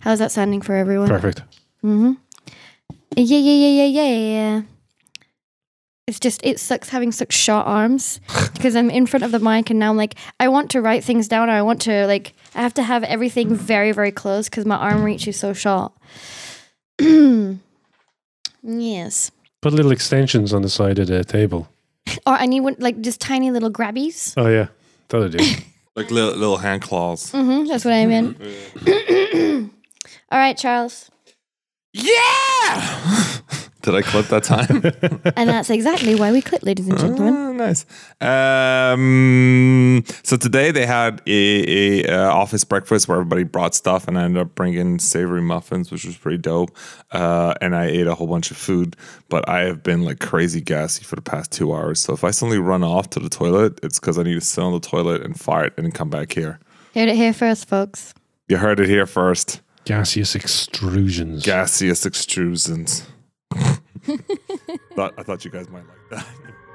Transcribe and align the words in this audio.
How's 0.00 0.18
that 0.18 0.32
sounding 0.32 0.60
for 0.62 0.74
everyone? 0.74 1.08
Perfect. 1.08 1.42
Yeah, 1.82 2.14
yeah, 3.16 3.38
yeah, 3.38 3.84
yeah, 3.84 3.84
yeah, 3.84 4.16
yeah. 4.16 4.62
It's 6.06 6.18
just 6.18 6.40
it 6.44 6.58
sucks 6.58 6.88
having 6.88 7.12
such 7.12 7.32
short 7.32 7.66
arms 7.66 8.20
because 8.54 8.74
I'm 8.74 8.90
in 8.90 9.06
front 9.06 9.22
of 9.24 9.30
the 9.30 9.38
mic 9.38 9.70
and 9.70 9.78
now 9.78 9.90
I'm 9.90 9.96
like 9.96 10.16
I 10.40 10.48
want 10.48 10.70
to 10.72 10.80
write 10.80 11.04
things 11.04 11.28
down. 11.28 11.48
Or 11.48 11.52
I 11.52 11.62
want 11.62 11.80
to 11.82 12.06
like 12.06 12.32
I 12.54 12.62
have 12.62 12.74
to 12.74 12.82
have 12.82 13.04
everything 13.04 13.54
very 13.54 13.92
very 13.92 14.10
close 14.10 14.48
because 14.48 14.66
my 14.66 14.76
arm 14.76 15.04
reach 15.04 15.28
is 15.28 15.38
so 15.38 15.52
short. 15.52 15.92
yes. 18.62 19.30
Put 19.62 19.72
little 19.72 19.92
extensions 19.92 20.52
on 20.52 20.62
the 20.62 20.68
side 20.68 20.98
of 20.98 21.06
the 21.06 21.22
table. 21.22 21.68
Or 22.26 22.32
I 22.32 22.46
need 22.46 22.60
one 22.60 22.76
like 22.78 23.00
just 23.02 23.20
tiny 23.20 23.50
little 23.50 23.70
grabbies. 23.70 24.34
Oh 24.36 24.48
yeah, 24.48 24.68
that'll 25.08 25.28
do. 25.28 25.38
Like 25.96 26.12
little, 26.12 26.30
little 26.38 26.56
hand 26.56 26.82
claws. 26.82 27.32
hmm 27.32 27.64
that's 27.66 27.84
what 27.84 27.92
I 27.92 28.06
meant. 28.06 28.36
All 30.32 30.38
right, 30.38 30.56
Charles. 30.56 31.10
Yeah! 31.92 33.38
Did 33.82 33.94
I 33.94 34.02
clip 34.02 34.26
that 34.26 34.44
time? 34.44 34.82
And 35.36 35.48
that's 35.48 35.70
exactly 35.70 36.14
why 36.14 36.32
we 36.32 36.42
clip, 36.42 36.62
ladies 36.62 36.86
and 36.86 36.98
gentlemen. 36.98 37.34
Oh, 37.34 37.52
nice. 37.52 37.86
Um, 38.20 40.04
so 40.22 40.36
today 40.36 40.70
they 40.70 40.84
had 40.84 41.22
a, 41.26 42.04
a 42.04 42.06
uh, 42.06 42.30
office 42.30 42.62
breakfast 42.62 43.08
where 43.08 43.16
everybody 43.18 43.42
brought 43.42 43.74
stuff, 43.74 44.06
and 44.06 44.18
I 44.18 44.24
ended 44.24 44.42
up 44.42 44.54
bringing 44.54 44.98
savory 44.98 45.40
muffins, 45.40 45.90
which 45.90 46.04
was 46.04 46.16
pretty 46.16 46.38
dope. 46.38 46.76
Uh, 47.10 47.54
and 47.60 47.74
I 47.74 47.86
ate 47.86 48.06
a 48.06 48.14
whole 48.14 48.26
bunch 48.26 48.50
of 48.50 48.56
food, 48.56 48.96
but 49.28 49.48
I 49.48 49.60
have 49.60 49.82
been 49.82 50.04
like 50.04 50.20
crazy 50.20 50.60
gassy 50.60 51.02
for 51.02 51.16
the 51.16 51.22
past 51.22 51.50
two 51.50 51.72
hours. 51.72 52.00
So 52.00 52.12
if 52.12 52.22
I 52.22 52.30
suddenly 52.30 52.58
run 52.58 52.84
off 52.84 53.10
to 53.10 53.20
the 53.20 53.30
toilet, 53.30 53.80
it's 53.82 53.98
because 53.98 54.18
I 54.18 54.24
need 54.24 54.34
to 54.34 54.40
sit 54.42 54.62
on 54.62 54.72
the 54.72 54.80
toilet 54.80 55.22
and 55.22 55.40
fart 55.40 55.72
and 55.76 55.86
then 55.86 55.92
come 55.92 56.10
back 56.10 56.32
here. 56.32 56.60
Heard 56.94 57.08
it 57.08 57.16
here 57.16 57.32
first, 57.32 57.68
folks. 57.68 58.12
You 58.48 58.58
heard 58.58 58.78
it 58.78 58.88
here 58.88 59.06
first. 59.06 59.62
Gaseous 59.84 60.34
extrusions. 60.34 61.42
Gaseous 61.42 62.04
extrusions. 62.04 63.02
I 63.54 65.22
thought 65.22 65.44
you 65.44 65.50
guys 65.50 65.68
might 65.68 65.84
like 65.86 66.10
that. 66.10 66.26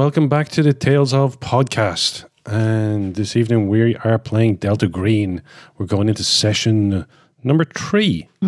Welcome 0.00 0.30
back 0.30 0.48
to 0.52 0.62
the 0.62 0.72
Tales 0.72 1.12
of 1.12 1.38
podcast. 1.40 2.24
And 2.46 3.14
this 3.16 3.36
evening 3.36 3.68
we 3.68 3.96
are 3.96 4.18
playing 4.18 4.56
Delta 4.56 4.88
Green. 4.88 5.42
We're 5.76 5.84
going 5.84 6.08
into 6.08 6.24
session 6.24 7.04
number 7.44 7.64
three. 7.66 8.26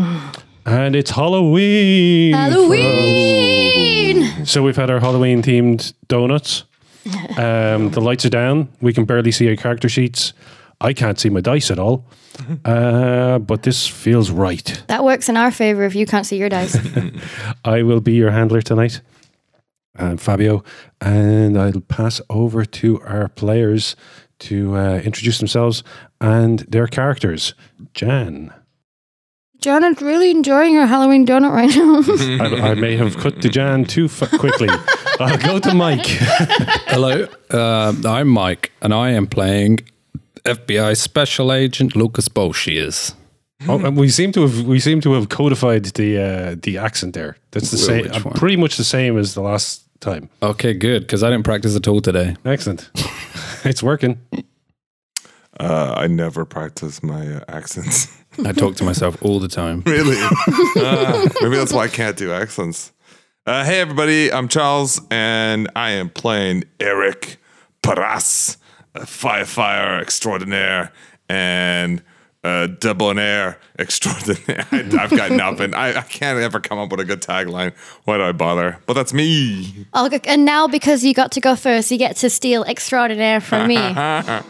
and 0.64 0.96
it's 0.96 1.10
Halloween. 1.10 2.32
Halloween! 2.32 3.66
So 4.46 4.62
we've 4.62 4.76
had 4.76 4.88
our 4.88 4.98
Halloween 4.98 5.42
themed 5.42 5.92
donuts. 6.08 6.64
Um, 7.36 7.90
the 7.90 8.00
lights 8.00 8.24
are 8.24 8.30
down. 8.30 8.70
We 8.80 8.94
can 8.94 9.04
barely 9.04 9.30
see 9.30 9.46
our 9.50 9.56
character 9.56 9.90
sheets. 9.90 10.32
I 10.80 10.94
can't 10.94 11.20
see 11.20 11.28
my 11.28 11.42
dice 11.42 11.70
at 11.70 11.78
all. 11.78 12.06
Uh, 12.64 13.38
but 13.38 13.62
this 13.62 13.86
feels 13.86 14.30
right. 14.30 14.82
That 14.86 15.04
works 15.04 15.28
in 15.28 15.36
our 15.36 15.50
favor 15.50 15.82
if 15.84 15.94
you 15.94 16.06
can't 16.06 16.24
see 16.24 16.38
your 16.38 16.48
dice. 16.48 16.78
I 17.64 17.82
will 17.82 18.00
be 18.00 18.14
your 18.14 18.30
handler 18.30 18.62
tonight, 18.62 19.02
and 19.94 20.20
Fabio, 20.20 20.62
and 21.00 21.58
I'll 21.58 21.80
pass 21.80 22.20
over 22.30 22.64
to 22.64 23.00
our 23.02 23.28
players 23.28 23.94
to 24.40 24.76
uh, 24.76 24.98
introduce 24.98 25.38
themselves 25.38 25.84
and 26.20 26.60
their 26.60 26.86
characters. 26.86 27.54
Jan, 27.94 28.52
Jonat's 29.60 30.02
really 30.02 30.30
enjoying 30.30 30.74
her 30.74 30.86
Halloween 30.86 31.24
donut 31.24 31.52
right 31.52 31.70
now. 31.76 32.64
I, 32.64 32.70
I 32.70 32.74
may 32.74 32.96
have 32.96 33.16
cut 33.18 33.40
to 33.42 33.48
Jan 33.48 33.84
too 33.84 34.06
f- 34.06 34.28
quickly. 34.38 34.68
I'll 35.20 35.38
go 35.38 35.60
to 35.60 35.72
Mike. 35.74 36.06
Hello, 36.06 37.28
uh, 37.50 37.92
I'm 38.04 38.28
Mike, 38.28 38.72
and 38.82 38.92
I 38.92 39.10
am 39.10 39.26
playing 39.28 39.80
FBI 40.44 40.96
Special 40.96 41.52
Agent 41.52 41.94
Lucas 41.94 42.28
Boshiers. 42.28 43.14
Oh, 43.68 43.90
we 43.90 44.08
seem 44.08 44.32
to 44.32 44.42
have 44.42 44.66
we 44.66 44.80
seem 44.80 45.00
to 45.02 45.12
have 45.12 45.28
codified 45.28 45.84
the 45.84 46.18
uh, 46.18 46.56
the 46.60 46.78
accent 46.78 47.14
there. 47.14 47.36
That's 47.50 47.70
the 47.70 47.76
Wh- 47.76 47.80
same, 48.12 48.26
uh, 48.26 48.30
pretty 48.38 48.56
much 48.56 48.76
the 48.76 48.84
same 48.84 49.18
as 49.18 49.34
the 49.34 49.40
last 49.42 49.84
time. 50.00 50.28
Okay, 50.42 50.74
good, 50.74 51.02
because 51.02 51.22
I 51.22 51.30
didn't 51.30 51.44
practice 51.44 51.76
at 51.76 51.86
all 51.88 52.00
today. 52.00 52.36
Excellent, 52.44 52.90
it's 53.64 53.82
working. 53.82 54.18
Uh, 55.60 55.94
I 55.96 56.06
never 56.06 56.44
practice 56.44 57.02
my 57.02 57.36
uh, 57.36 57.44
accents. 57.48 58.08
I 58.44 58.52
talk 58.52 58.76
to 58.76 58.84
myself 58.84 59.22
all 59.22 59.38
the 59.38 59.48
time. 59.48 59.82
really? 59.86 60.16
Uh, 60.76 61.28
maybe 61.42 61.56
that's 61.56 61.72
why 61.72 61.84
I 61.84 61.88
can't 61.88 62.16
do 62.16 62.32
accents. 62.32 62.90
Uh, 63.46 63.64
hey, 63.64 63.80
everybody. 63.80 64.32
I'm 64.32 64.48
Charles, 64.48 65.00
and 65.10 65.68
I 65.76 65.90
am 65.90 66.08
playing 66.08 66.64
Eric 66.80 67.38
Paras, 67.82 68.56
a 68.94 69.00
firefighter 69.00 70.00
extraordinaire 70.00 70.92
and 71.28 72.02
uh, 72.44 72.66
debonair 72.66 73.58
extraordinaire. 73.78 74.66
I, 74.72 74.96
I've 75.00 75.10
got 75.10 75.30
nothing. 75.32 75.74
I, 75.74 75.98
I 75.98 76.02
can't 76.02 76.38
ever 76.38 76.60
come 76.60 76.78
up 76.78 76.90
with 76.90 77.00
a 77.00 77.04
good 77.04 77.22
tagline. 77.22 77.72
Why 78.04 78.16
do 78.16 78.24
I 78.24 78.32
bother? 78.32 78.78
But 78.86 78.94
that's 78.94 79.12
me. 79.12 79.86
Oh, 79.94 80.08
and 80.24 80.44
now 80.44 80.68
because 80.68 81.04
you 81.04 81.14
got 81.14 81.32
to 81.32 81.40
go 81.40 81.56
first, 81.56 81.90
you 81.90 81.98
get 81.98 82.16
to 82.16 82.30
steal 82.30 82.64
extraordinaire 82.64 83.40
from 83.40 83.68
me. 83.68 83.76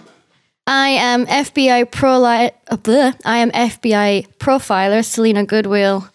I 0.64 0.88
am 0.90 1.26
FBI 1.26 1.90
pro 1.90 2.22
uh. 2.22 2.50
I 3.24 3.38
am 3.38 3.50
FBI 3.50 4.28
profiler 4.38 5.04
Selena 5.04 5.44
Goodwill. 5.44 6.08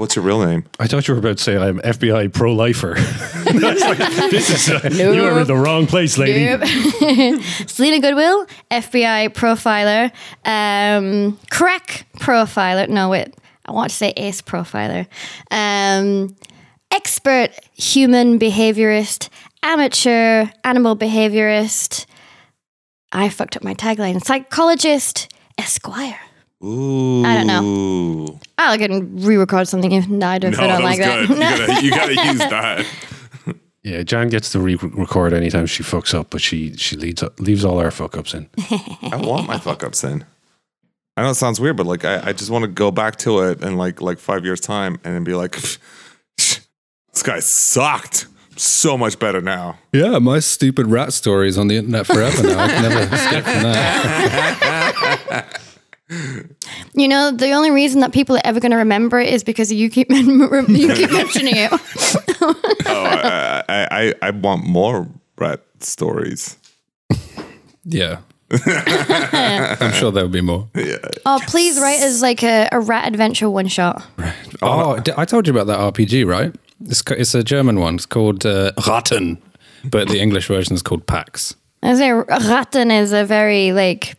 What's 0.00 0.16
your 0.16 0.24
real 0.24 0.42
name? 0.42 0.64
I 0.78 0.86
thought 0.86 1.06
you 1.06 1.12
were 1.12 1.20
about 1.20 1.36
to 1.36 1.42
say 1.42 1.58
I'm 1.58 1.78
FBI 1.80 2.32
pro 2.32 2.54
lifer. 2.54 2.94
this 4.30 4.48
is 4.48 4.70
uh, 4.70 4.88
you 4.90 5.22
are 5.22 5.42
in 5.42 5.46
the 5.46 5.54
wrong 5.54 5.86
place, 5.86 6.16
lady. 6.16 6.40
Yep. 6.40 6.64
Selena 7.68 8.00
Goodwill, 8.00 8.46
FBI 8.70 9.28
profiler, 9.34 10.10
um, 10.46 11.38
crack 11.50 12.06
profiler. 12.16 12.88
No, 12.88 13.10
wait, 13.10 13.34
I 13.66 13.72
want 13.72 13.90
to 13.90 13.94
say 13.96 14.14
ace 14.16 14.40
profiler. 14.40 15.06
Um, 15.50 16.34
expert 16.90 17.50
human 17.74 18.38
behaviorist, 18.38 19.28
amateur 19.62 20.46
animal 20.64 20.96
behaviorist. 20.96 22.06
I 23.12 23.28
fucked 23.28 23.54
up 23.54 23.62
my 23.62 23.74
tagline. 23.74 24.24
Psychologist, 24.24 25.30
esquire. 25.58 26.20
Ooh. 26.62 27.24
I 27.24 27.34
don't 27.36 27.46
know. 27.46 28.38
I'll 28.58 28.76
get 28.76 28.90
and 28.90 29.22
re-record 29.24 29.66
something 29.68 29.92
if 29.92 30.04
I 30.04 30.38
don't, 30.38 30.52
if 30.52 30.58
No, 30.58 30.64
I 30.64 30.66
don't 30.68 30.82
that 30.82 30.82
was 30.82 30.82
like 30.82 30.98
that. 30.98 31.28
good. 31.28 31.82
You 31.82 31.90
gotta, 31.90 32.14
you 32.14 32.16
gotta 32.16 32.32
use 32.32 32.38
that. 32.38 32.86
Yeah, 33.82 34.02
Jan 34.02 34.28
gets 34.28 34.52
to 34.52 34.60
re-record 34.60 35.32
anytime 35.32 35.64
she 35.66 35.82
fucks 35.82 36.12
up, 36.12 36.28
but 36.30 36.42
she 36.42 36.76
she 36.76 36.96
leads 36.96 37.24
leaves 37.38 37.64
all 37.64 37.78
our 37.78 37.90
fuck 37.90 38.14
ups 38.16 38.34
in. 38.34 38.48
I 39.10 39.16
want 39.16 39.46
my 39.46 39.58
fuck 39.58 39.82
ups 39.82 40.04
in. 40.04 40.24
I 41.16 41.22
know 41.22 41.30
it 41.30 41.34
sounds 41.36 41.58
weird, 41.60 41.76
but 41.78 41.86
like 41.86 42.04
I, 42.04 42.28
I 42.28 42.32
just 42.34 42.50
want 42.50 42.62
to 42.64 42.68
go 42.68 42.90
back 42.90 43.16
to 43.16 43.40
it 43.40 43.62
in 43.62 43.76
like 43.78 44.02
like 44.02 44.18
five 44.18 44.44
years 44.44 44.60
time 44.60 44.98
and 45.02 45.14
then 45.14 45.24
be 45.24 45.32
like, 45.34 45.52
this 46.36 46.60
guy 47.22 47.40
sucked. 47.40 48.26
So 48.56 48.98
much 48.98 49.18
better 49.18 49.40
now. 49.40 49.78
Yeah, 49.94 50.18
my 50.18 50.38
stupid 50.40 50.86
rat 50.88 51.14
story 51.14 51.48
is 51.48 51.56
on 51.56 51.68
the 51.68 51.76
internet 51.78 52.04
forever 52.06 52.42
now. 52.42 52.62
I 52.64 52.68
can 52.68 52.82
never 52.82 53.00
escape 53.14 53.44
from 53.44 53.62
that. 53.62 55.60
You 56.94 57.08
know, 57.08 57.30
the 57.30 57.52
only 57.52 57.70
reason 57.70 58.00
that 58.00 58.12
people 58.12 58.36
are 58.36 58.42
ever 58.44 58.58
going 58.60 58.72
to 58.72 58.76
remember 58.78 59.20
it 59.20 59.32
is 59.32 59.44
because 59.44 59.72
you 59.72 59.88
keep 59.90 60.10
you 60.10 60.94
keep 60.94 61.10
mentioning 61.12 61.54
it. 61.56 61.72
Oh, 62.92 63.04
I, 63.04 63.62
I, 63.68 63.86
I, 63.90 64.14
I 64.22 64.30
want 64.30 64.66
more 64.66 65.06
rat 65.38 65.60
stories. 65.78 66.56
Yeah. 67.84 68.18
I'm 68.66 69.92
sure 69.92 70.10
there'll 70.10 70.28
be 70.28 70.40
more. 70.40 70.68
Yeah. 70.74 70.96
Oh, 71.24 71.40
please 71.46 71.78
write 71.78 72.00
as 72.00 72.20
like 72.20 72.42
a, 72.42 72.68
a 72.72 72.80
rat 72.80 73.06
adventure 73.06 73.48
one 73.48 73.68
shot. 73.68 74.02
Oh, 74.60 74.98
d- 74.98 75.12
I 75.16 75.24
told 75.24 75.46
you 75.46 75.52
about 75.56 75.66
that 75.68 75.78
RPG, 75.94 76.26
right? 76.26 76.52
It's, 76.86 77.02
ca- 77.02 77.14
it's 77.16 77.34
a 77.34 77.44
German 77.44 77.78
one. 77.78 77.94
It's 77.96 78.06
called 78.06 78.44
uh, 78.44 78.72
Ratten, 78.88 79.40
but 79.84 80.08
the 80.08 80.18
English 80.20 80.48
version 80.48 80.74
is 80.74 80.82
called 80.82 81.06
Pax. 81.06 81.54
I 81.82 81.94
say 81.94 82.10
Ratten 82.10 82.90
is 82.90 83.12
a 83.12 83.24
very 83.24 83.72
like 83.72 84.16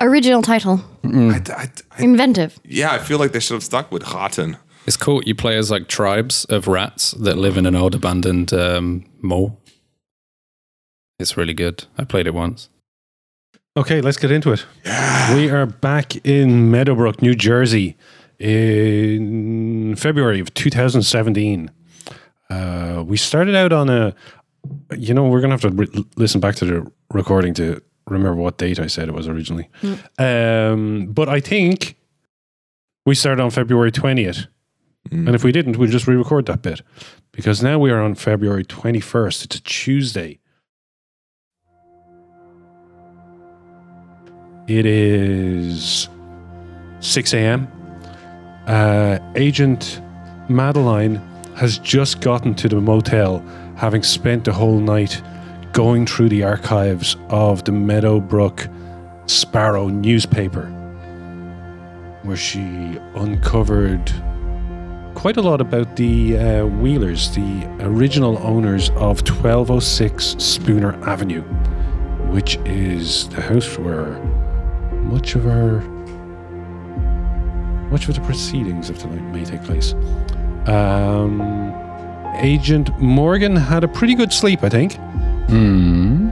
original 0.00 0.42
title, 0.42 0.82
I, 1.04 1.42
I, 1.48 1.68
I, 1.90 2.02
inventive. 2.02 2.58
yeah, 2.64 2.92
I 2.92 2.98
feel 2.98 3.18
like 3.18 3.32
they 3.32 3.40
should 3.40 3.54
have 3.54 3.64
stuck 3.64 3.90
with 3.92 4.02
Ratten. 4.12 4.56
It's 4.86 4.96
cool. 4.96 5.22
You 5.24 5.34
play 5.34 5.56
as 5.56 5.70
like 5.70 5.88
tribes 5.88 6.44
of 6.46 6.66
rats 6.66 7.12
that 7.12 7.36
live 7.36 7.56
in 7.56 7.66
an 7.66 7.76
old 7.76 7.94
abandoned 7.94 8.52
um, 8.52 9.04
mall. 9.20 9.60
It's 11.18 11.36
really 11.36 11.54
good. 11.54 11.84
I 11.98 12.04
played 12.04 12.26
it 12.26 12.34
once. 12.34 12.70
Okay, 13.76 14.00
let's 14.00 14.16
get 14.16 14.32
into 14.32 14.52
it. 14.52 14.66
We 15.34 15.48
are 15.50 15.66
back 15.66 16.16
in 16.26 16.70
Meadowbrook, 16.70 17.22
New 17.22 17.34
Jersey 17.34 17.96
in 18.38 19.94
February 19.96 20.40
of 20.40 20.52
2017. 20.54 21.70
Uh, 22.48 23.04
we 23.06 23.16
started 23.16 23.54
out 23.54 23.72
on 23.72 23.88
a, 23.88 24.14
you 24.96 25.14
know, 25.14 25.28
we're 25.28 25.40
going 25.40 25.50
to 25.50 25.54
have 25.54 25.60
to 25.60 25.70
re- 25.70 26.04
listen 26.16 26.40
back 26.40 26.56
to 26.56 26.64
the 26.64 26.92
recording 27.12 27.54
to 27.54 27.80
remember 28.06 28.40
what 28.40 28.58
date 28.58 28.78
I 28.78 28.86
said 28.86 29.08
it 29.08 29.14
was 29.14 29.28
originally. 29.28 29.68
Um, 30.18 31.06
but 31.06 31.28
I 31.28 31.40
think 31.40 31.96
we 33.06 33.14
started 33.14 33.42
on 33.42 33.50
February 33.50 33.92
20th. 33.92 34.46
And 35.10 35.34
if 35.34 35.42
we 35.42 35.50
didn't, 35.50 35.76
we'll 35.76 35.90
just 35.90 36.06
re 36.06 36.14
record 36.14 36.46
that 36.46 36.62
bit 36.62 36.82
because 37.32 37.62
now 37.62 37.78
we 37.78 37.90
are 37.90 38.00
on 38.00 38.14
February 38.14 38.64
21st. 38.64 39.44
It's 39.46 39.56
a 39.56 39.62
Tuesday. 39.62 40.38
It 44.68 44.86
is 44.86 46.08
6 47.00 47.34
a.m. 47.34 47.66
Uh, 48.66 49.18
Agent 49.34 50.00
Madeline 50.48 51.16
has 51.56 51.78
just 51.78 52.20
gotten 52.20 52.54
to 52.54 52.68
the 52.68 52.80
motel, 52.80 53.40
having 53.76 54.02
spent 54.02 54.44
the 54.44 54.52
whole 54.52 54.78
night 54.78 55.20
going 55.72 56.06
through 56.06 56.28
the 56.28 56.42
archives 56.42 57.16
of 57.28 57.64
the 57.64 57.72
Meadowbrook 57.72 58.68
Sparrow 59.26 59.88
newspaper, 59.88 60.66
where 62.22 62.36
she 62.36 62.98
uncovered 63.14 64.12
quite 65.14 65.36
a 65.36 65.42
lot 65.42 65.60
about 65.60 65.96
the 65.96 66.36
uh, 66.36 66.66
Wheelers, 66.66 67.34
the 67.34 67.64
original 67.80 68.38
owners 68.38 68.90
of 68.90 69.20
1206 69.20 70.36
Spooner 70.38 70.94
Avenue, 71.08 71.42
which 72.32 72.56
is 72.64 73.28
the 73.28 73.40
house 73.40 73.78
where 73.78 74.18
much 74.92 75.34
of 75.34 75.46
our 75.46 75.80
much 77.90 78.08
of 78.08 78.14
the 78.14 78.20
proceedings 78.20 78.88
of 78.88 78.98
tonight 78.98 79.22
may 79.32 79.44
take 79.44 79.62
place. 79.64 79.94
Um, 80.66 81.40
Agent 82.36 82.96
Morgan 83.00 83.56
had 83.56 83.82
a 83.82 83.88
pretty 83.88 84.14
good 84.14 84.32
sleep, 84.32 84.62
I 84.62 84.68
think. 84.68 84.96
Hmm. 85.50 86.30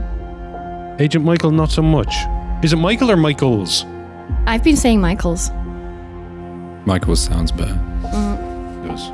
Agent 0.99 1.23
Michael, 1.25 1.51
not 1.51 1.69
so 1.71 1.81
much. 1.81 2.13
Is 2.63 2.71
it 2.73 2.77
Michael 2.77 3.11
or 3.11 3.17
Michaels? 3.17 3.85
I've 4.47 4.63
been 4.63 4.75
saying 4.77 5.01
Michael's. 5.01 5.49
Michaels 6.85 7.19
sounds 7.21 7.51
better. 7.51 7.77
Yes. 8.85 9.11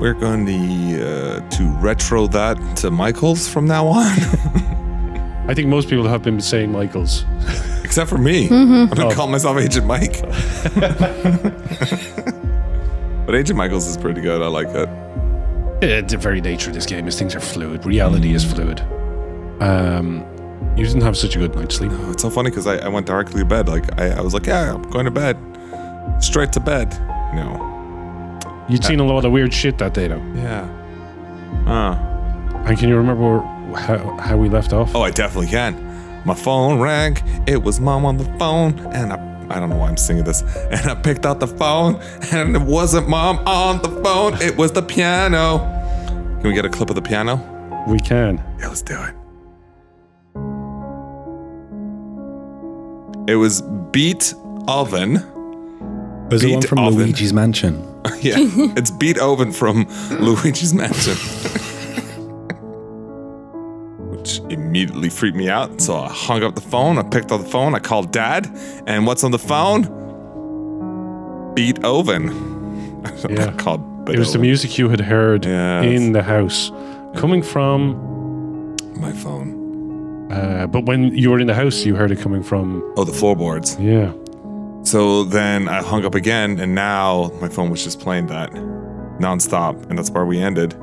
We're 0.00 0.14
going 0.14 0.46
to 0.46 1.06
uh, 1.06 1.40
to 1.50 1.64
retro 1.80 2.26
that 2.28 2.56
to 2.78 2.90
Michael's 2.90 3.46
from 3.48 3.66
now 3.66 3.86
on, 3.86 4.06
I 5.48 5.54
think 5.54 5.68
most 5.68 5.88
people 5.88 6.08
have 6.08 6.22
been 6.22 6.40
saying 6.40 6.72
Michaels. 6.72 7.24
except 7.84 8.08
for 8.10 8.18
me. 8.18 8.44
I've 8.44 8.90
been 8.90 9.00
Oh. 9.00 9.10
calling 9.14 9.32
myself 9.32 9.56
Agent 9.58 9.86
Mike. 9.86 10.20
but 13.26 13.34
Agent 13.34 13.56
Michael's 13.56 13.86
is 13.86 13.96
pretty 13.96 14.20
good. 14.20 14.42
I 14.42 14.46
like 14.48 14.68
it. 14.68 14.88
Yeah, 15.82 16.00
the 16.00 16.16
very 16.16 16.40
nature 16.40 16.70
of 16.70 16.74
this 16.74 16.86
game 16.86 17.06
is 17.08 17.18
things 17.18 17.34
are 17.34 17.40
fluid. 17.40 17.84
Reality 17.84 18.34
is 18.34 18.44
fluid. 18.44 18.80
Um, 19.60 20.24
you 20.76 20.84
didn't 20.86 21.02
have 21.02 21.16
such 21.16 21.36
a 21.36 21.38
good 21.38 21.54
night's 21.54 21.76
sleep. 21.76 21.92
It's 22.10 22.22
so 22.22 22.30
funny 22.30 22.50
because 22.50 22.66
I, 22.66 22.76
I 22.78 22.88
went 22.88 23.06
directly 23.06 23.40
to 23.40 23.44
bed. 23.46 23.68
Like 23.68 24.00
I, 24.00 24.10
I 24.10 24.20
was 24.20 24.34
like, 24.34 24.46
yeah, 24.46 24.74
I'm 24.74 24.82
going 24.90 25.04
to 25.04 25.10
bed, 25.10 25.36
straight 26.20 26.52
to 26.52 26.60
bed. 26.60 26.90
No, 27.34 27.72
You'd 28.68 28.84
seen 28.84 29.00
a 29.00 29.04
lot 29.04 29.24
of 29.24 29.32
weird 29.32 29.52
shit 29.52 29.76
that 29.78 29.92
day, 29.94 30.08
though. 30.08 30.22
yeah. 30.36 30.62
Uh. 31.66 32.10
And 32.66 32.78
can 32.78 32.88
you 32.88 32.96
remember 32.96 33.40
how, 33.76 34.16
how 34.18 34.36
we 34.38 34.48
left 34.48 34.72
off? 34.72 34.94
Oh, 34.94 35.02
I 35.02 35.10
definitely 35.10 35.48
can. 35.50 36.22
My 36.24 36.34
phone 36.34 36.80
rang. 36.80 37.18
It 37.46 37.62
was 37.62 37.78
mom 37.78 38.06
on 38.06 38.16
the 38.16 38.24
phone, 38.38 38.78
and 38.94 39.12
I 39.12 39.33
I 39.50 39.60
don't 39.60 39.70
know 39.70 39.76
why 39.76 39.88
I'm 39.88 39.96
singing 39.96 40.24
this. 40.24 40.42
And 40.70 40.90
I 40.90 40.94
picked 40.94 41.24
out 41.26 41.40
the 41.40 41.46
phone, 41.46 41.96
and 42.32 42.54
it 42.56 42.62
wasn't 42.62 43.08
mom 43.08 43.38
on 43.46 43.80
the 43.82 43.88
phone. 44.02 44.40
It 44.42 44.56
was 44.56 44.72
the 44.72 44.82
piano. 44.82 45.58
Can 46.40 46.42
we 46.42 46.52
get 46.54 46.64
a 46.64 46.68
clip 46.68 46.90
of 46.90 46.96
the 46.96 47.02
piano? 47.02 47.36
We 47.88 47.98
can. 47.98 48.42
Yeah, 48.58 48.68
let's 48.68 48.82
do 48.82 48.94
it. 49.00 49.14
It 53.26 53.36
was 53.36 53.62
Beat 53.92 54.34
Oven. 54.68 55.14
Was 56.30 56.42
Beat 56.42 56.50
it 56.50 56.54
one 56.54 56.62
from 56.62 56.78
oven. 56.78 56.98
Luigi's 56.98 57.32
Mansion? 57.32 57.90
Yeah, 58.20 58.34
it's 58.76 58.90
Beat 58.90 59.18
Oven 59.18 59.50
from 59.52 59.86
Luigi's 60.10 60.74
Mansion. 60.74 61.16
Which 64.24 64.38
immediately 64.50 65.10
freaked 65.10 65.36
me 65.36 65.50
out. 65.50 65.82
So 65.82 65.96
I 65.98 66.08
hung 66.08 66.42
up 66.42 66.54
the 66.54 66.62
phone. 66.62 66.96
I 66.96 67.02
picked 67.02 67.30
up 67.30 67.42
the 67.42 67.46
phone. 67.46 67.74
I 67.74 67.78
called 67.78 68.10
dad. 68.10 68.46
And 68.86 69.06
what's 69.06 69.22
on 69.22 69.32
the 69.32 69.38
phone? 69.38 69.82
Beat 71.54 71.84
Oven. 71.84 72.52
Yeah. 73.28 73.52
Called 73.58 74.08
It 74.08 74.18
was 74.18 74.32
the 74.32 74.38
music 74.38 74.78
you 74.78 74.88
had 74.88 74.98
heard 75.00 75.44
in 75.44 76.12
the 76.12 76.22
house 76.22 76.70
coming 77.14 77.42
from. 77.42 78.76
My 78.96 79.12
phone. 79.12 80.32
Uh, 80.32 80.66
but 80.66 80.86
when 80.86 81.14
you 81.14 81.30
were 81.30 81.38
in 81.38 81.46
the 81.46 81.54
house, 81.54 81.84
you 81.84 81.94
heard 81.94 82.10
it 82.10 82.18
coming 82.18 82.42
from. 82.42 82.82
Oh, 82.96 83.04
the 83.04 83.12
floorboards. 83.12 83.78
Yeah. 83.78 84.14
So 84.84 85.24
then 85.24 85.68
I 85.68 85.82
hung 85.82 86.06
up 86.06 86.14
again, 86.14 86.58
and 86.60 86.74
now 86.74 87.30
my 87.42 87.50
phone 87.50 87.68
was 87.68 87.84
just 87.84 88.00
playing 88.00 88.28
that 88.28 88.50
nonstop, 89.20 89.90
and 89.90 89.98
that's 89.98 90.10
where 90.10 90.24
we 90.24 90.38
ended. 90.38 90.74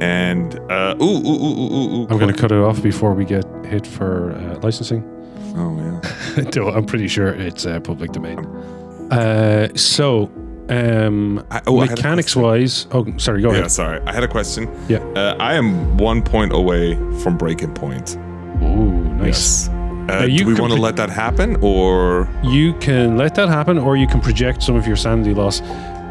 And 0.00 0.58
uh, 0.70 0.94
ooh, 1.00 1.04
ooh, 1.04 1.26
ooh, 1.26 1.26
ooh, 1.26 1.72
ooh, 1.72 1.94
ooh. 2.02 2.06
I'm 2.10 2.18
going 2.18 2.32
to 2.32 2.40
cut 2.40 2.52
it 2.52 2.58
off 2.58 2.82
before 2.82 3.14
we 3.14 3.24
get 3.24 3.44
hit 3.66 3.86
for 3.86 4.32
uh, 4.32 4.58
licensing. 4.62 5.02
Oh 5.56 5.76
yeah. 5.76 6.42
Though 6.52 6.70
I'm 6.70 6.86
pretty 6.86 7.08
sure 7.08 7.28
it's 7.28 7.66
uh, 7.66 7.80
public 7.80 8.12
domain. 8.12 8.38
Uh, 9.10 9.68
so, 9.74 10.30
um, 10.68 11.44
I- 11.50 11.62
oh, 11.66 11.78
I 11.80 11.86
had 11.86 11.92
a 11.92 11.96
mechanics 11.96 12.34
question. 12.34 12.42
wise. 12.42 12.86
Oh, 12.92 13.06
sorry, 13.16 13.42
go 13.42 13.50
Yeah, 13.50 13.58
ahead. 13.58 13.70
sorry. 13.72 14.00
I 14.06 14.12
had 14.12 14.22
a 14.22 14.28
question. 14.28 14.68
Yeah. 14.88 14.98
Uh, 15.16 15.36
I 15.40 15.54
am 15.54 15.96
one 15.96 16.22
point 16.22 16.52
away 16.52 16.94
from 17.22 17.36
breaking 17.36 17.74
point. 17.74 18.16
Ooh, 18.62 19.02
nice. 19.16 19.68
Yes. 19.68 19.70
Uh, 20.10 20.24
you 20.24 20.38
do 20.38 20.46
we 20.46 20.54
want 20.54 20.70
to 20.72 20.76
pre- 20.76 20.82
let 20.84 20.96
that 20.96 21.10
happen, 21.10 21.56
or 21.60 22.28
You 22.42 22.72
can 22.74 23.16
let 23.18 23.34
that 23.34 23.48
happen, 23.48 23.76
or 23.78 23.96
you 23.96 24.06
can 24.06 24.20
project 24.20 24.62
some 24.62 24.74
of 24.76 24.86
your 24.86 24.96
sanity 24.96 25.34
loss. 25.34 25.60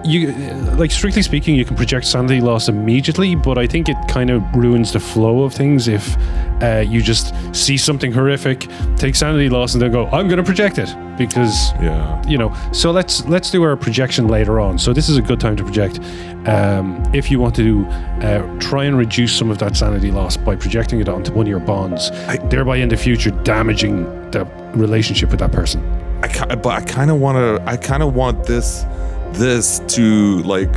You, 0.04 0.32
like 0.78 0.92
strictly 0.92 1.22
speaking, 1.22 1.56
you 1.56 1.66
can 1.66 1.76
project 1.76 2.06
sanity 2.06 2.40
loss 2.40 2.70
immediately, 2.70 3.36
but 3.36 3.58
I 3.58 3.68
think 3.68 3.90
it 3.90 3.98
kind 4.08 4.30
of 4.30 4.44
ruins 4.56 4.94
the 4.94 5.00
flow 5.00 5.44
of 5.44 5.54
things 5.54 5.88
if 5.88 6.16
uh, 6.62 6.84
you 6.88 7.02
just 7.02 7.34
see 7.54 7.78
something 7.78 8.12
horrific, 8.12 8.68
take 8.96 9.16
sanity 9.16 9.50
loss, 9.50 9.74
and 9.74 9.82
then 9.82 9.92
go, 9.92 10.08
"I'm 10.08 10.28
going 10.28 10.38
to 10.38 10.44
project 10.44 10.78
it," 10.78 10.96
because 11.18 11.72
yeah? 11.82 12.22
you 12.28 12.38
know 12.38 12.54
so 12.72 12.92
let's 12.92 13.26
let's 13.26 13.50
do 13.50 13.64
our 13.64 13.76
projection 13.76 14.28
later 14.28 14.60
on 14.60 14.78
so 14.78 14.94
this 14.94 15.10
is 15.10 15.18
a 15.18 15.22
good 15.22 15.40
time 15.40 15.56
to 15.56 15.64
project 15.64 16.00
um, 16.48 17.04
if 17.14 17.32
you 17.32 17.40
want 17.40 17.56
to 17.56 17.86
uh, 18.22 18.60
try 18.60 18.86
and 18.86 18.98
reduce 18.98 19.36
some 19.36 19.50
of 19.50 19.58
that 19.58 19.76
sanity 19.76 20.12
loss 20.12 20.38
by 20.38 20.56
projecting 20.56 21.00
it 21.00 21.10
onto 21.10 21.34
one 21.34 21.46
of 21.46 21.50
your 21.50 21.60
bonds 21.60 22.12
I- 22.12 22.38
thereby 22.50 22.78
in 22.78 22.90
the 22.90 22.98
future 22.98 23.32
damaging 23.44 24.04
the 24.32 24.46
relationship 24.76 25.32
with 25.32 25.40
that 25.40 25.52
person 25.52 25.82
I 26.24 26.56
but 26.56 26.70
I 26.70 26.82
kind 26.82 27.12
of 27.12 27.20
want 27.20 27.38
to. 27.38 27.70
I 27.70 27.78
kind 27.78 28.02
of 28.02 28.16
want 28.16 28.46
this 28.46 28.84
this 29.34 29.80
to 29.96 30.42
like 30.44 30.72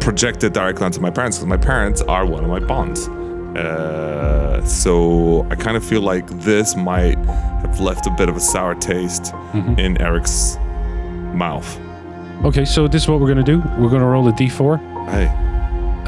project 0.00 0.42
it 0.44 0.52
directly 0.52 0.84
onto 0.84 1.00
my 1.00 1.10
parents 1.10 1.38
because 1.38 1.48
my 1.48 1.56
parents 1.56 2.02
are 2.02 2.26
one 2.26 2.42
of 2.44 2.50
my 2.50 2.60
bonds. 2.60 3.08
Uh, 3.56 4.64
so 4.64 5.46
I 5.50 5.54
kind 5.54 5.76
of 5.76 5.84
feel 5.84 6.00
like 6.00 6.26
this 6.40 6.74
might 6.76 7.18
have 7.18 7.78
left 7.80 8.06
a 8.06 8.10
bit 8.10 8.28
of 8.28 8.36
a 8.36 8.40
sour 8.40 8.74
taste 8.74 9.32
in 9.76 10.00
Eric's 10.00 10.56
mouth. 11.34 11.78
okay 12.44 12.64
so 12.64 12.88
this 12.88 13.02
is 13.02 13.08
what 13.08 13.20
we're 13.20 13.32
going 13.32 13.44
to 13.44 13.52
do 13.52 13.58
we're 13.78 13.88
going 13.88 14.00
to 14.02 14.06
roll 14.06 14.26
a 14.28 14.32
d4 14.32 14.78
Hey, 15.08 15.26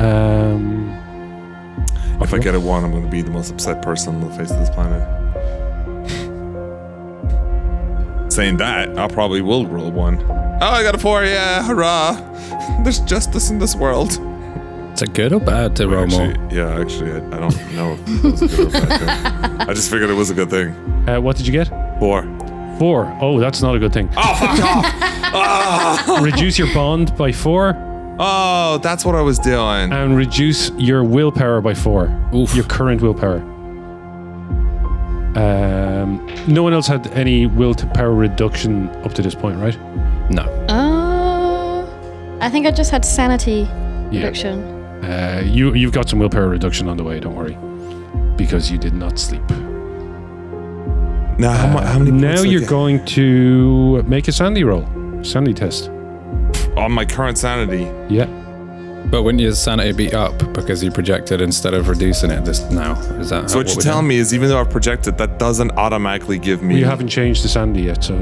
um, 0.03 0.91
if 2.21 2.33
I 2.35 2.39
get 2.39 2.55
a 2.55 2.61
one, 2.61 2.85
I'm 2.85 2.91
going 2.91 3.05
to 3.05 3.11
be 3.11 3.23
the 3.23 3.31
most 3.31 3.51
upset 3.53 3.83
person 3.83 4.15
on 4.17 4.21
the 4.29 4.31
face 4.35 4.51
of 4.51 4.59
this 4.59 4.71
planet. 4.71 5.03
Saying 8.35 8.57
that, 8.57 8.99
I 8.99 9.07
probably 9.07 9.43
will 9.43 9.65
roll 9.67 9.93
one. 9.93 10.21
Oh, 10.29 10.59
I 10.61 10.83
got 10.83 10.95
a 10.97 10.99
four! 10.99 11.25
Yeah, 11.25 11.63
hurrah! 11.63 12.15
There's 12.83 12.99
justice 13.01 13.51
in 13.51 13.61
this 13.61 13.77
world. 13.77 14.19
It's 14.91 15.03
a 15.03 15.07
good 15.07 15.33
or 15.33 15.39
bad 15.39 15.77
to 15.77 15.87
roll 15.87 16.09
more? 16.09 16.35
Yeah, 16.51 16.81
actually, 16.81 17.13
I, 17.13 17.19
I 17.19 17.39
don't 17.39 17.73
know 17.77 17.93
if 17.93 18.09
it 18.09 18.23
was 18.25 18.43
a 18.43 18.49
good 18.49 18.67
or 18.67 18.71
bad 18.71 18.99
thing. 18.99 19.61
I 19.69 19.73
just 19.75 19.89
figured 19.89 20.11
it 20.11 20.15
was 20.15 20.31
a 20.31 20.35
good 20.35 20.51
thing. 20.51 20.71
uh, 21.09 21.21
what 21.21 21.37
did 21.37 21.47
you 21.47 21.53
get 21.53 21.69
Four. 22.01 22.23
four 22.81 23.07
oh 23.23 23.39
that's 23.39 23.63
not 23.63 23.77
a 23.77 23.79
good 23.79 23.93
thing 23.93 24.09
Oh, 24.17 24.35
fuck 24.35 24.59
off! 24.65 26.23
reduce 26.23 26.59
your 26.59 26.73
bond 26.75 27.17
by 27.17 27.31
four 27.31 27.75
Oh, 28.19 28.79
that's 28.83 29.05
what 29.05 29.15
I 29.15 29.21
was 29.21 29.39
doing. 29.39 29.93
and 29.93 30.17
reduce 30.17 30.71
your 30.73 31.03
willpower 31.05 31.61
by 31.61 31.75
four. 31.75 32.07
Oof. 32.35 32.55
Your 32.55 32.65
current 32.65 33.01
willpower. 33.03 33.41
Um, 35.37 36.25
no 36.47 36.63
one 36.63 36.73
else 36.73 36.87
had 36.87 37.07
any 37.09 37.47
will 37.47 37.75
to 37.75 37.87
power 37.89 38.15
reduction 38.15 38.89
up 39.05 39.15
to 39.15 39.23
this 39.23 39.35
point, 39.35 39.59
right? 39.59 39.77
No. 40.31 40.43
Uh, 40.69 41.87
I 42.41 42.49
think 42.51 42.67
I 42.67 42.71
just 42.71 42.91
had 42.91 43.05
sanity 43.05 43.69
Yeah. 44.11 44.21
reduction. 44.21 44.61
Uh, 45.05 45.43
you 45.45 45.75
you've 45.75 45.93
got 45.93 46.09
some 46.09 46.19
willpower 46.19 46.49
reduction 46.49 46.89
on 46.89 46.97
the 46.97 47.05
way. 47.05 47.21
Don't 47.21 47.35
worry, 47.37 47.57
because 48.37 48.71
you 48.71 48.79
did 48.79 48.95
not 48.95 49.19
sleep. 49.19 49.43
Now, 51.37 51.51
how, 51.53 51.67
mu- 51.73 51.81
how 51.85 51.99
many 51.99 52.11
now 52.13 52.29
points 52.29 52.43
do 52.43 52.49
I 52.49 52.51
you're 52.53 52.61
get? 52.61 52.69
going 52.71 53.05
to 53.07 54.03
make 54.05 54.29
a 54.29 54.33
sanity 54.33 54.63
roll, 54.65 54.87
sanity 55.23 55.53
test. 55.55 55.91
on 56.77 56.93
my 56.93 57.05
current 57.05 57.39
sanity? 57.39 57.87
Yeah. 58.09 58.27
But 59.07 59.23
wouldn't 59.23 59.41
your 59.43 59.53
sanity 59.53 59.93
be 59.93 60.13
up 60.13 60.37
because 60.55 60.83
you 60.83 60.91
projected 60.91 61.41
instead 61.41 61.75
of 61.75 61.89
reducing 61.89 62.31
it 62.31 62.45
this 62.45 62.63
now? 62.71 62.99
Is 63.21 63.31
that 63.31 63.51
So 63.51 63.59
what 63.59 63.69
you're 63.69 63.81
telling 63.83 64.09
me 64.09 64.17
is, 64.17 64.35
even 64.35 64.49
though 64.49 64.59
I've 64.59 64.71
projected, 64.71 65.19
that 65.19 65.39
doesn't 65.39 65.71
automatically 65.73 66.39
give 66.39 66.63
me. 66.63 66.79
You 66.79 66.87
haven't 66.87 67.09
changed 67.09 67.45
the 67.45 67.49
sanity 67.49 67.83
yet, 67.83 68.03
so 68.03 68.15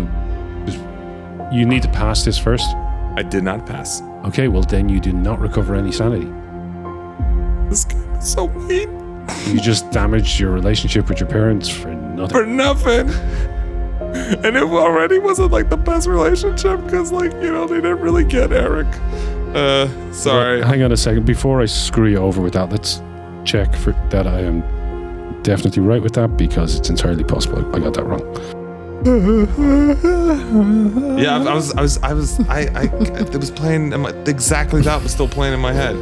you 1.53 1.67
need 1.67 1.83
to 1.83 1.89
pass 1.89 2.25
this 2.25 2.39
first. 2.39 2.67
I 3.17 3.23
did 3.23 3.45
not 3.45 3.67
pass. 3.67 4.03
Okay, 4.25 4.49
well 4.49 4.62
then 4.62 4.89
you 4.89 5.01
do 5.01 5.12
not 5.12 5.39
recover 5.39 5.75
any 5.75 5.93
sanity. 5.93 6.27
This 7.69 7.85
game 7.85 8.12
is 8.15 8.29
so 8.31 8.49
mean 8.49 9.27
You 9.47 9.61
just 9.61 9.91
damaged 9.91 10.41
your 10.41 10.51
relationship 10.51 11.09
with 11.09 11.21
your 11.21 11.29
parents 11.29 11.69
for 11.69 11.95
nothing. 11.95 12.37
for 12.37 12.47
nothing. 12.47 13.11
And 14.45 14.57
it 14.57 14.62
already 14.62 15.19
wasn't 15.19 15.53
like 15.53 15.71
the 15.71 15.77
best 15.77 16.07
relationship 16.07 16.85
because, 16.85 17.12
like, 17.12 17.33
you 17.35 17.51
know, 17.51 17.67
they 17.67 17.77
didn't 17.77 18.01
really 18.01 18.25
get 18.25 18.53
Eric. 18.53 18.87
Uh, 19.54 20.12
sorry. 20.12 20.61
But 20.61 20.68
hang 20.68 20.82
on 20.82 20.92
a 20.92 20.97
second. 20.97 21.26
Before 21.26 21.61
I 21.61 21.66
screw 21.66 22.09
you 22.09 22.18
over 22.18 22.40
with 22.40 22.54
that, 22.54 22.71
let's 22.71 23.02
check 23.44 23.75
for 23.75 23.92
that 24.11 24.26
I 24.26 24.40
am 24.40 24.62
definitely 25.42 25.82
right 25.82 26.00
with 26.02 26.14
that 26.14 26.37
because 26.37 26.76
it's 26.76 26.88
entirely 26.88 27.25
possible 27.25 27.59
I 27.75 27.80
got 27.80 27.94
that 27.94 28.04
wrong. 28.04 28.23
Yeah, 31.18 31.38
I, 31.38 31.42
I 31.50 31.54
was, 31.54 31.75
I 31.75 31.82
was, 31.82 31.99
I 32.02 32.12
was, 32.14 32.40
I, 32.49 32.61
I, 32.75 32.82
it 32.85 33.37
was 33.37 33.50
playing. 33.50 33.92
in 33.92 34.00
my- 34.00 34.11
Exactly 34.26 34.80
that 34.82 35.02
was 35.02 35.12
still 35.12 35.28
playing 35.28 35.54
in 35.54 35.61
my 35.61 35.73
head. 35.73 35.97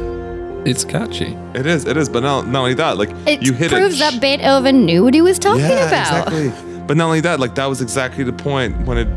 It's 0.67 0.85
catchy. 0.85 1.35
It 1.55 1.65
is, 1.65 1.85
it 1.85 1.97
is. 1.97 2.07
But 2.09 2.21
not, 2.21 2.47
not 2.47 2.59
only 2.59 2.75
that, 2.75 2.97
like 2.97 3.09
It 3.25 3.41
you 3.41 3.53
hit 3.53 3.71
proves 3.71 3.95
it. 3.95 3.99
that 3.99 4.21
Beethoven 4.21 4.85
knew 4.85 5.03
what 5.03 5.13
he 5.15 5.21
was 5.21 5.39
talking 5.39 5.61
yeah, 5.61 5.87
about. 5.87 6.27
exactly. 6.31 6.79
But 6.85 6.97
not 6.97 7.05
only 7.05 7.21
that, 7.21 7.39
like 7.39 7.55
that 7.55 7.65
was 7.65 7.81
exactly 7.81 8.23
the 8.23 8.33
point 8.33 8.85
when 8.85 8.97
it 8.99 9.07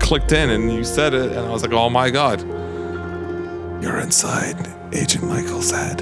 clicked 0.00 0.32
in 0.32 0.48
and 0.50 0.72
you 0.72 0.82
said 0.84 1.12
it, 1.12 1.32
and 1.32 1.40
I 1.40 1.50
was 1.50 1.62
like, 1.62 1.72
oh 1.72 1.90
my 1.90 2.08
god, 2.10 2.42
you're 3.84 3.98
inside 3.98 4.56
Agent 4.94 5.24
Michael's 5.24 5.70
head. 5.70 6.00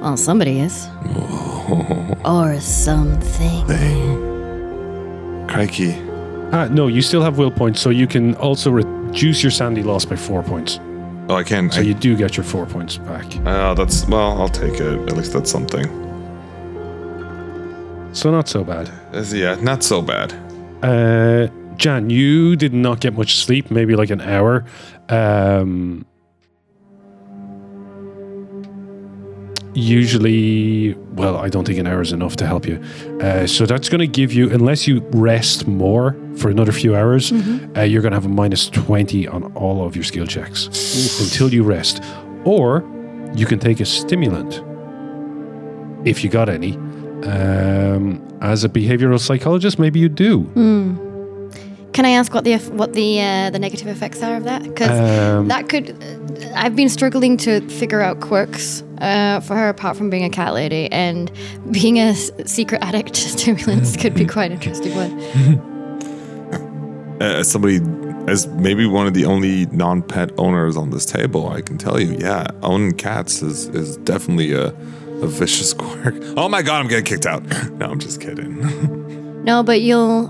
Well, 0.00 0.16
somebody 0.16 0.60
is. 0.60 0.88
or 2.24 2.58
something. 2.60 3.66
Thing. 3.66 5.46
Crikey. 5.48 5.92
Ah, 6.50 6.68
no, 6.70 6.86
you 6.86 7.02
still 7.02 7.20
have 7.20 7.36
will 7.36 7.50
points, 7.50 7.78
so 7.80 7.90
you 7.90 8.06
can 8.06 8.34
also 8.36 8.70
reduce 8.70 9.42
your 9.42 9.50
sanity 9.50 9.82
loss 9.82 10.06
by 10.06 10.16
four 10.16 10.42
points. 10.42 10.80
Oh, 11.28 11.34
I 11.34 11.42
can. 11.42 11.70
So 11.70 11.80
I, 11.80 11.84
you 11.84 11.92
do 11.92 12.16
get 12.16 12.38
your 12.38 12.44
four 12.44 12.64
points 12.64 12.96
back. 12.96 13.26
Oh, 13.44 13.74
that's 13.74 14.08
well. 14.08 14.40
I'll 14.40 14.48
take 14.48 14.80
it. 14.80 15.08
At 15.10 15.16
least 15.16 15.34
that's 15.34 15.50
something. 15.50 15.84
So 18.14 18.30
not 18.30 18.48
so 18.48 18.64
bad. 18.64 18.90
Uh, 19.12 19.24
yeah, 19.28 19.56
not 19.56 19.82
so 19.82 20.00
bad. 20.00 20.32
Uh, 20.82 21.48
Jan, 21.76 22.08
you 22.08 22.56
did 22.56 22.72
not 22.72 23.00
get 23.00 23.12
much 23.12 23.36
sleep, 23.36 23.70
maybe 23.70 23.94
like 23.94 24.10
an 24.10 24.22
hour. 24.22 24.64
Um, 25.10 26.06
usually, 29.74 30.94
well, 31.14 31.36
I 31.36 31.48
don't 31.48 31.64
think 31.66 31.78
an 31.78 31.86
hour 31.86 32.00
is 32.02 32.12
enough 32.12 32.36
to 32.36 32.46
help 32.46 32.66
you. 32.66 32.82
Uh, 33.20 33.46
so 33.46 33.66
that's 33.66 33.88
going 33.88 34.00
to 34.00 34.06
give 34.06 34.32
you, 34.32 34.50
unless 34.50 34.86
you 34.86 35.00
rest 35.12 35.66
more 35.66 36.16
for 36.36 36.48
another 36.50 36.72
few 36.72 36.94
hours, 36.96 37.32
uh, 37.76 37.82
you're 37.82 38.02
going 38.02 38.12
to 38.12 38.16
have 38.16 38.26
a 38.26 38.28
minus 38.28 38.68
20 38.68 39.26
on 39.28 39.44
all 39.54 39.84
of 39.84 39.94
your 39.96 40.04
skill 40.04 40.26
checks 40.26 40.66
until 41.20 41.52
you 41.52 41.62
rest. 41.62 42.02
Or 42.44 42.82
you 43.34 43.46
can 43.46 43.58
take 43.58 43.80
a 43.80 43.84
stimulant 43.86 44.62
if 46.06 46.22
you 46.24 46.30
got 46.30 46.48
any. 46.48 46.74
Um, 47.24 48.26
as 48.40 48.64
a 48.64 48.68
behavioral 48.68 49.20
psychologist, 49.20 49.78
maybe 49.78 50.00
you 50.00 50.08
do. 50.08 50.40
Can 51.92 52.04
I 52.06 52.10
ask 52.10 52.32
what 52.32 52.44
the 52.44 52.56
what 52.72 52.92
the 52.94 53.20
uh, 53.20 53.50
the 53.50 53.58
negative 53.58 53.86
effects 53.88 54.22
are 54.22 54.36
of 54.36 54.44
that? 54.44 54.62
Because 54.62 54.90
Um, 55.38 55.48
that 55.48 55.68
could. 55.68 55.90
uh, 55.90 56.52
I've 56.54 56.74
been 56.74 56.88
struggling 56.88 57.36
to 57.38 57.60
figure 57.68 58.00
out 58.00 58.20
quirks 58.20 58.82
uh, 59.00 59.40
for 59.40 59.54
her, 59.56 59.68
apart 59.68 59.96
from 59.96 60.08
being 60.10 60.24
a 60.24 60.30
cat 60.30 60.54
lady, 60.54 60.90
and 60.92 61.30
being 61.70 61.98
a 61.98 62.10
s- 62.10 62.30
secret 62.46 62.82
addict 62.82 63.12
to 63.14 63.28
stimulants 63.38 63.96
could 63.96 64.14
be 64.14 64.24
quite 64.26 64.50
interesting 64.52 64.94
one. 64.94 65.12
Uh, 67.20 67.24
as 67.40 67.50
somebody, 67.50 67.80
as 68.26 68.46
maybe 68.48 68.86
one 68.86 69.06
of 69.06 69.14
the 69.14 69.24
only 69.26 69.66
non-pet 69.66 70.30
owners 70.38 70.76
on 70.76 70.90
this 70.90 71.04
table, 71.04 71.48
I 71.48 71.60
can 71.60 71.78
tell 71.78 72.00
you, 72.00 72.16
yeah, 72.18 72.46
owning 72.62 72.92
cats 72.92 73.42
is 73.42 73.68
is 73.68 73.96
definitely 73.98 74.52
a 74.52 74.68
a 75.22 75.26
vicious 75.26 75.72
quirk. 75.82 76.14
Oh 76.36 76.48
my 76.48 76.62
god, 76.62 76.80
I'm 76.80 76.88
getting 76.88 77.04
kicked 77.04 77.26
out. 77.26 77.42
No, 77.78 77.86
I'm 77.90 77.98
just 78.00 78.20
kidding. 78.20 79.01
No, 79.44 79.62
but 79.62 79.80
you'll 79.80 80.28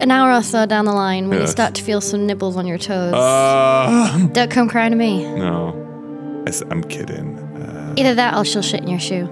an 0.00 0.10
hour 0.10 0.32
or 0.32 0.42
so 0.42 0.66
down 0.66 0.84
the 0.86 0.92
line 0.92 1.28
when 1.28 1.40
you 1.40 1.46
start 1.46 1.74
to 1.74 1.82
feel 1.82 2.00
some 2.00 2.26
nibbles 2.26 2.56
on 2.56 2.66
your 2.66 2.78
toes. 2.78 3.12
Uh, 3.14 4.26
don't 4.32 4.50
come 4.50 4.68
crying 4.68 4.90
to 4.92 4.96
me. 4.96 5.22
no, 5.24 6.44
I, 6.46 6.72
am 6.72 6.82
kidding. 6.84 7.38
Uh, 7.38 7.94
Either 7.96 8.14
that, 8.14 8.36
or 8.36 8.44
she'll 8.44 8.62
shit 8.62 8.80
in 8.80 8.88
your 8.88 8.98
shoe. 9.00 9.28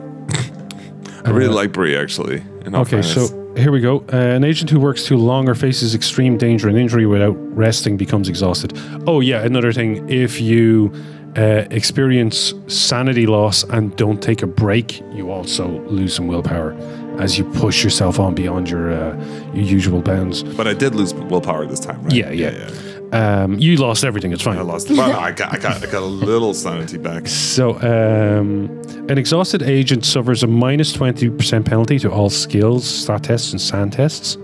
I 1.25 1.31
really 1.31 1.53
like 1.53 1.73
Brie 1.73 1.97
actually. 1.97 2.43
in 2.65 2.75
all 2.75 2.83
Okay, 2.83 3.03
fairness. 3.03 3.31
so 3.31 3.55
here 3.57 3.73
we 3.73 3.81
go. 3.81 4.05
Uh, 4.13 4.17
an 4.17 4.45
agent 4.45 4.71
who 4.71 4.79
works 4.79 5.05
too 5.05 5.17
long 5.17 5.49
or 5.49 5.55
faces 5.55 5.95
extreme 5.95 6.37
danger 6.39 6.69
and 6.69 6.79
injury 6.79 7.07
without 7.07 7.35
resting 7.57 7.97
becomes 7.97 8.29
exhausted. 8.29 8.79
Oh, 9.07 9.21
yeah, 9.21 9.43
another 9.43 9.73
thing. 9.73 10.09
If 10.09 10.41
you 10.41 10.93
uh, 11.37 11.65
experience 11.71 12.55
sanity 12.69 13.27
loss 13.27 13.65
and 13.65 13.95
don't 13.97 14.23
take 14.23 14.43
a 14.43 14.47
break, 14.47 15.01
you 15.13 15.31
also 15.31 15.67
lose 15.89 16.15
some 16.15 16.29
willpower 16.29 16.73
as 17.19 17.39
you 17.39 17.45
push 17.45 17.83
yourself 17.85 18.19
on 18.19 18.35
beyond 18.35 18.71
your, 18.71 18.93
uh, 18.93 19.17
your 19.55 19.65
usual 19.65 20.01
bounds. 20.03 20.43
but 20.43 20.67
I 20.67 20.75
did 20.75 20.95
lose 20.95 21.13
willpower 21.15 21.67
this 21.67 21.81
time, 21.81 22.03
right? 22.05 22.13
Yeah, 22.13 22.31
yeah. 22.31 22.71
Um, 23.11 23.59
you 23.59 23.77
lost 23.77 24.05
everything, 24.05 24.33
it's 24.33 24.43
fine. 24.43 24.59
I 24.59 24.63
lost. 24.63 24.91
Well, 24.91 25.09
no, 25.11 25.19
I 25.19 25.33
got, 25.33 25.55
I 25.55 25.59
got, 25.59 25.83
I 25.83 25.91
got 25.91 26.03
a 26.03 26.07
little 26.07 26.53
sanity 26.53 26.99
back. 26.99 27.27
So, 27.27 27.75
um, 27.81 28.69
an 29.09 29.17
exhausted 29.17 29.63
agent 29.63 30.05
suffers 30.05 30.43
a 30.43 30.47
minus 30.47 30.95
20% 30.95 31.65
penalty 31.65 31.99
to 32.01 32.11
all 32.11 32.29
skills, 32.29 32.87
stat 32.87 33.23
tests, 33.23 33.53
and 33.53 33.61
SAN 33.61 33.91
tests. 33.91 34.37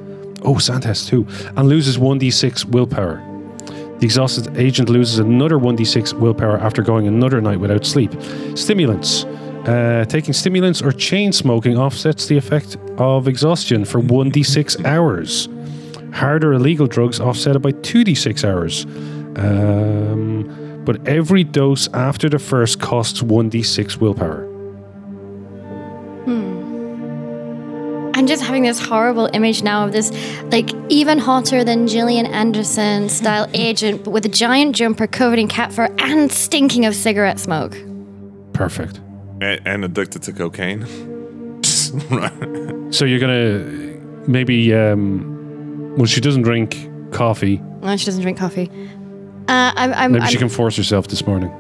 Oh, 0.42 0.56
SAN 0.58 0.80
tests 0.80 1.08
too. 1.08 1.26
And 1.56 1.68
loses 1.68 1.98
1d6 1.98 2.64
willpower. 2.66 3.22
The 3.98 4.04
exhausted 4.06 4.56
agent 4.56 4.88
loses 4.88 5.18
another 5.18 5.58
1d6 5.58 6.14
willpower 6.14 6.58
after 6.58 6.82
going 6.82 7.06
another 7.06 7.40
night 7.42 7.60
without 7.60 7.84
sleep. 7.84 8.12
Stimulants. 8.54 9.24
Uh, 9.66 10.04
taking 10.04 10.32
stimulants 10.34 10.82
or 10.82 10.92
chain 10.92 11.32
smoking 11.32 11.78
offsets 11.78 12.26
the 12.26 12.36
effect 12.36 12.76
of 12.98 13.26
exhaustion 13.28 13.84
for 13.84 14.00
1d6 14.00 14.84
hours. 14.84 15.48
Harder 16.12 16.52
illegal 16.52 16.86
drugs 16.86 17.18
offset 17.18 17.56
it 17.56 17.60
by 17.60 17.72
2d6 17.72 18.44
hours. 18.44 18.84
Um, 19.36 20.82
but 20.84 21.08
every 21.08 21.44
dose 21.44 21.88
after 21.94 22.28
the 22.28 22.38
first 22.38 22.78
costs 22.78 23.22
1d6 23.22 23.96
willpower. 23.96 24.50
I'm 28.24 28.28
just 28.28 28.44
having 28.44 28.62
this 28.62 28.78
horrible 28.78 29.28
image 29.32 29.64
now 29.64 29.84
of 29.84 29.92
this, 29.92 30.12
like, 30.44 30.70
even 30.88 31.18
hotter 31.18 31.64
than 31.64 31.88
Gillian 31.88 32.26
Anderson 32.26 33.08
style 33.08 33.50
agent, 33.54 34.04
but 34.04 34.12
with 34.12 34.24
a 34.24 34.28
giant 34.28 34.76
jumper 34.76 35.08
covered 35.08 35.40
in 35.40 35.48
cat 35.48 35.72
fur 35.72 35.92
and 35.98 36.30
stinking 36.30 36.86
of 36.86 36.94
cigarette 36.94 37.40
smoke. 37.40 37.76
Perfect. 38.52 39.00
And, 39.44 39.60
and 39.66 39.84
addicted 39.84 40.22
to 40.22 40.32
cocaine. 40.32 40.86
So 42.90 43.04
you're 43.04 43.20
gonna 43.20 43.64
maybe 44.26 44.74
um, 44.74 45.94
well 45.96 46.06
she 46.06 46.20
doesn't 46.20 46.42
drink 46.42 46.88
coffee. 47.12 47.60
Oh, 47.82 47.96
she 47.96 48.06
doesn't 48.06 48.22
drink 48.22 48.36
coffee. 48.38 48.68
Uh, 49.48 49.72
I'm, 49.76 49.92
I'm, 49.94 50.12
Maybe 50.12 50.24
I'm 50.24 50.30
she 50.30 50.38
can 50.38 50.48
force 50.48 50.76
herself 50.76 51.08
this 51.08 51.24
morning. 51.26 51.50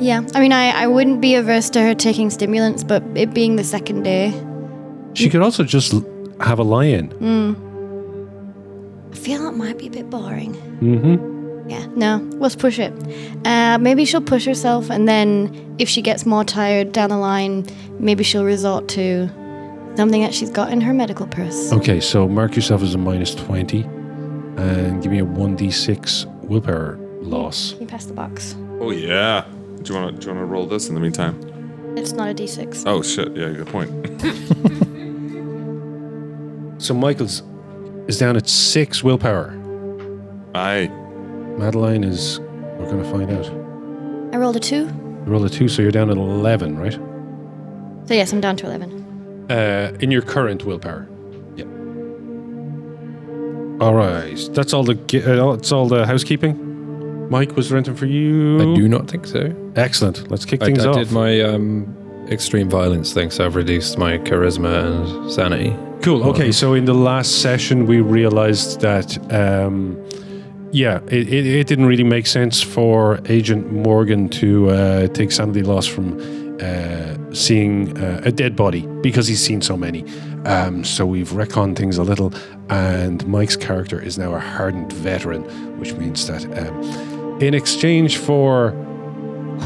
yeah. 0.00 0.22
I 0.34 0.40
mean, 0.40 0.52
I, 0.52 0.70
I 0.82 0.86
wouldn't 0.86 1.20
be 1.20 1.34
averse 1.34 1.68
to 1.70 1.80
her 1.82 1.94
taking 1.94 2.30
stimulants, 2.30 2.84
but 2.84 3.02
it 3.16 3.32
being 3.34 3.56
the 3.56 3.64
second 3.64 4.02
day, 4.04 4.32
She 5.14 5.28
could 5.30 5.40
also 5.42 5.64
just 5.64 5.94
l- 5.94 6.04
have 6.40 6.58
a 6.58 6.62
lie-in. 6.64 7.10
I 9.12 9.16
feel 9.16 9.48
it 9.48 9.56
might 9.56 9.78
be 9.78 9.86
a 9.86 9.90
bit 9.90 10.10
boring. 10.10 10.54
Mm-hmm. 10.80 11.33
Yeah, 11.66 11.86
no, 11.96 12.18
let's 12.34 12.54
push 12.56 12.78
it. 12.78 12.92
Uh, 13.46 13.78
maybe 13.78 14.04
she'll 14.04 14.20
push 14.20 14.44
herself, 14.44 14.90
and 14.90 15.08
then 15.08 15.74
if 15.78 15.88
she 15.88 16.02
gets 16.02 16.26
more 16.26 16.44
tired 16.44 16.92
down 16.92 17.10
the 17.10 17.16
line, 17.16 17.66
maybe 17.98 18.22
she'll 18.22 18.44
resort 18.44 18.88
to 18.88 19.28
something 19.96 20.22
that 20.22 20.34
she's 20.34 20.50
got 20.50 20.70
in 20.72 20.80
her 20.82 20.92
medical 20.92 21.26
purse. 21.26 21.72
Okay, 21.72 22.00
so 22.00 22.28
mark 22.28 22.54
yourself 22.54 22.82
as 22.82 22.94
a 22.94 22.98
minus 22.98 23.34
twenty, 23.34 23.82
and 24.56 25.02
give 25.02 25.10
me 25.10 25.18
a 25.20 25.24
one 25.24 25.56
d 25.56 25.70
six 25.70 26.26
willpower 26.42 26.98
loss. 27.22 27.72
Can 27.72 27.80
you 27.82 27.86
pass 27.86 28.04
the 28.04 28.12
box? 28.14 28.54
oh 28.80 28.90
yeah. 28.90 29.44
Do 29.82 29.92
you 29.94 30.00
want 30.00 30.14
to, 30.14 30.20
do 30.20 30.26
you 30.28 30.34
want 30.34 30.46
to 30.46 30.52
roll 30.52 30.66
this 30.66 30.88
in 30.88 30.94
the 30.94 31.00
meantime? 31.00 31.94
It's 31.96 32.12
not 32.12 32.28
a 32.30 32.34
d6. 32.34 32.84
Oh 32.86 33.02
shit. 33.02 33.36
Yeah, 33.36 33.50
good 33.50 33.66
point. 33.68 33.90
So 36.78 36.92
Michael's 36.92 37.42
is 38.08 38.18
down 38.18 38.36
at 38.36 38.46
six 38.48 39.02
willpower. 39.02 39.58
Aye. 40.54 40.90
Madeline 41.58 42.04
is. 42.04 42.40
We're 42.78 42.90
gonna 42.90 43.10
find 43.10 43.30
out. 43.30 43.46
I 44.34 44.38
rolled 44.38 44.56
a 44.56 44.60
two. 44.60 44.86
You 44.86 45.22
rolled 45.26 45.44
a 45.44 45.48
two, 45.48 45.68
so 45.68 45.80
you're 45.80 45.92
down 45.92 46.10
at 46.10 46.16
11, 46.16 46.76
right? 46.76 46.92
So 48.06 48.14
yes, 48.14 48.32
I'm 48.32 48.40
down 48.40 48.56
to 48.56 48.66
11. 48.66 49.46
Uh, 49.50 49.96
in 50.00 50.10
your 50.10 50.22
current 50.22 50.64
willpower. 50.64 51.08
Yeah. 51.56 51.64
All 53.80 53.94
right. 53.94 54.38
That's 54.52 54.72
all 54.72 54.84
the 54.84 54.94
uh, 54.94 55.56
that's 55.56 55.72
all 55.72 55.86
the 55.86 56.06
housekeeping. 56.06 57.28
Mike, 57.30 57.56
was 57.56 57.72
renting 57.72 57.94
for 57.94 58.06
you? 58.06 58.72
I 58.72 58.76
do 58.76 58.88
not 58.88 59.08
think 59.10 59.26
so. 59.26 59.54
Excellent. 59.76 60.30
Let's 60.30 60.44
kick 60.44 60.62
I, 60.62 60.66
things 60.66 60.84
I 60.84 60.88
off. 60.90 60.96
I 60.96 61.04
did 61.04 61.12
my 61.12 61.40
um, 61.40 62.26
extreme 62.30 62.68
violence 62.68 63.12
thing, 63.12 63.30
so 63.30 63.44
I've 63.44 63.56
reduced 63.56 63.98
my 63.98 64.18
charisma 64.18 64.84
and 64.84 65.32
sanity. 65.32 65.76
Cool. 66.02 66.22
Okay. 66.24 66.52
So 66.52 66.74
in 66.74 66.84
the 66.84 66.94
last 66.94 67.40
session, 67.40 67.86
we 67.86 68.00
realized 68.00 68.80
that, 68.80 69.16
um, 69.32 69.96
yeah, 70.74 71.00
it, 71.06 71.32
it, 71.32 71.46
it 71.46 71.66
didn't 71.68 71.86
really 71.86 72.02
make 72.02 72.26
sense 72.26 72.60
for 72.60 73.20
Agent 73.26 73.72
Morgan 73.72 74.28
to 74.30 74.70
uh, 74.70 75.06
take 75.08 75.30
sanity 75.30 75.62
loss 75.62 75.86
from 75.86 76.18
uh, 76.60 77.16
seeing 77.32 77.96
uh, 77.96 78.20
a 78.24 78.32
dead 78.32 78.56
body 78.56 78.84
because 79.00 79.28
he's 79.28 79.40
seen 79.40 79.62
so 79.62 79.76
many. 79.76 80.04
Um, 80.46 80.82
so 80.82 81.06
we've 81.06 81.28
retconned 81.28 81.76
things 81.76 81.96
a 81.96 82.02
little, 82.02 82.34
and 82.70 83.24
Mike's 83.28 83.56
character 83.56 84.00
is 84.00 84.18
now 84.18 84.34
a 84.34 84.40
hardened 84.40 84.92
veteran, 84.92 85.42
which 85.78 85.94
means 85.94 86.26
that 86.26 86.44
um, 86.58 87.40
in 87.40 87.54
exchange 87.54 88.16
for 88.16 88.72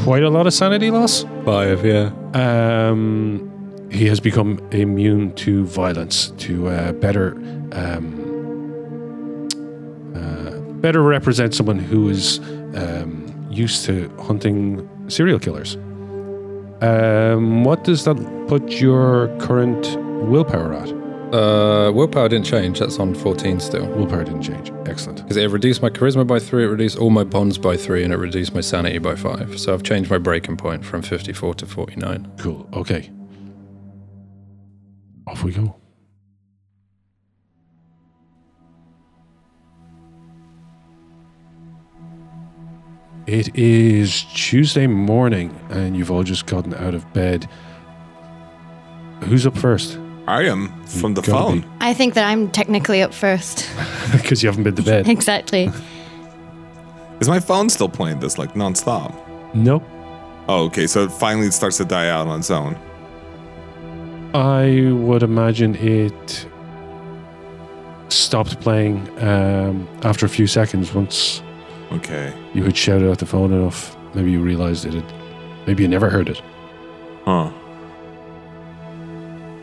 quite 0.03 0.21
a 0.21 0.29
lot 0.29 0.45
of 0.45 0.53
sanity 0.53 0.91
loss, 0.91 1.25
Five, 1.43 1.83
yeah. 1.83 2.11
um, 2.35 3.49
he 3.91 4.05
has 4.05 4.19
become 4.19 4.59
immune 4.71 5.33
to 5.33 5.65
violence, 5.65 6.29
to 6.37 6.67
uh, 6.67 6.91
better 6.91 7.33
um, 7.71 8.18
better 10.81 11.01
represent 11.01 11.53
someone 11.53 11.79
who 11.79 12.09
is 12.09 12.39
um, 12.75 13.47
used 13.49 13.85
to 13.85 14.09
hunting 14.19 14.87
serial 15.09 15.39
killers. 15.39 15.75
Um, 16.81 17.63
what 17.63 17.83
does 17.83 18.05
that 18.05 18.15
put 18.47 18.71
your 18.79 19.27
current 19.39 19.97
willpower 20.29 20.73
at? 20.73 20.89
Uh, 21.33 21.91
willpower 21.91 22.27
didn't 22.27 22.45
change. 22.45 22.79
That's 22.79 22.97
on 22.99 23.13
14 23.13 23.59
still. 23.59 23.85
Willpower 23.89 24.23
didn't 24.23 24.41
change. 24.41 24.71
Excellent. 24.87 25.21
Because 25.21 25.37
it 25.37 25.49
reduced 25.49 25.81
my 25.81 25.89
charisma 25.89 26.25
by 26.25 26.39
three, 26.39 26.63
it 26.63 26.67
reduced 26.67 26.97
all 26.97 27.11
my 27.11 27.23
bonds 27.23 27.57
by 27.57 27.77
three, 27.77 28.03
and 28.03 28.11
it 28.11 28.17
reduced 28.17 28.55
my 28.55 28.61
sanity 28.61 28.97
by 28.97 29.15
five. 29.15 29.59
So 29.59 29.73
I've 29.73 29.83
changed 29.83 30.09
my 30.09 30.17
breaking 30.17 30.57
point 30.57 30.83
from 30.83 31.01
54 31.01 31.55
to 31.55 31.65
49. 31.65 32.31
Cool. 32.37 32.67
Okay. 32.73 33.11
Off 35.27 35.43
we 35.43 35.51
go. 35.51 35.78
It 43.29 43.55
is 43.55 44.23
Tuesday 44.33 44.87
morning, 44.87 45.55
and 45.69 45.95
you've 45.95 46.09
all 46.09 46.23
just 46.23 46.47
gotten 46.47 46.73
out 46.73 46.95
of 46.95 47.13
bed. 47.13 47.47
Who's 49.25 49.45
up 49.45 49.55
first? 49.55 49.99
I 50.27 50.45
am 50.45 50.83
from 50.85 51.13
the 51.13 51.21
Gotta 51.21 51.31
phone. 51.33 51.59
be. 51.61 51.67
I 51.79 51.93
think 51.93 52.15
that 52.15 52.23
I'm 52.25 52.49
technically 52.49 53.03
up 53.03 53.13
first. 53.13 53.69
Because 54.11 54.41
you 54.41 54.49
haven't 54.49 54.63
been 54.63 54.75
to 54.77 54.81
bed. 54.81 55.07
exactly. 55.07 55.69
Is 57.19 57.29
my 57.29 57.39
phone 57.39 57.69
still 57.69 57.87
playing 57.87 58.19
this 58.19 58.39
like 58.39 58.55
nonstop? 58.55 59.13
no. 59.53 59.83
Oh, 60.47 60.63
okay. 60.65 60.87
So 60.87 61.03
it 61.03 61.11
finally 61.11 61.51
starts 61.51 61.77
to 61.77 61.85
die 61.85 62.09
out 62.09 62.25
on 62.25 62.39
its 62.39 62.49
own. 62.49 62.75
I 64.33 64.91
would 64.91 65.21
imagine 65.21 65.75
it 65.75 66.47
stopped 68.07 68.59
playing 68.59 69.07
um, 69.23 69.87
after 70.01 70.25
a 70.25 70.29
few 70.29 70.47
seconds 70.47 70.91
once 70.95 71.43
Okay. 71.91 72.33
you 72.53 72.63
had 72.63 72.77
shouted 72.77 73.09
out 73.09 73.17
the 73.19 73.25
phone 73.25 73.51
enough. 73.51 73.95
Maybe 74.13 74.31
you 74.31 74.41
realized 74.41 74.85
it. 74.85 74.93
had- 74.93 75.13
Maybe 75.67 75.83
you 75.83 75.89
never 75.89 76.09
heard 76.09 76.29
it. 76.29 76.41
Huh. 77.25 77.51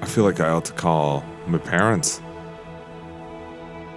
I 0.03 0.07
feel 0.07 0.24
like 0.24 0.40
I 0.40 0.48
ought 0.51 0.64
to 0.66 0.72
call 0.72 1.24
my 1.46 1.59
parents. 1.59 2.20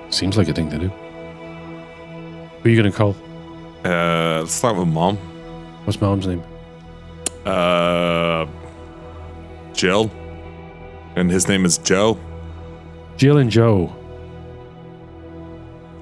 Seems 0.09 0.37
like 0.37 0.47
a 0.47 0.53
thing 0.53 0.69
to 0.71 0.77
do. 0.79 0.87
Who 0.87 2.65
are 2.65 2.69
you 2.69 2.75
going 2.81 2.91
to 2.91 2.97
call? 2.97 3.15
Uh, 3.85 4.39
let's 4.41 4.53
start 4.53 4.75
with 4.77 4.87
mom. 4.87 5.17
What's 5.85 6.01
mom's 6.01 6.25
name? 6.27 6.43
Uh, 7.45 8.45
Jill. 9.73 10.11
And 11.15 11.29
his 11.29 11.47
name 11.47 11.65
is 11.65 11.77
Joe. 11.79 12.17
Jill 13.17 13.37
and 13.37 13.49
Joe. 13.51 13.93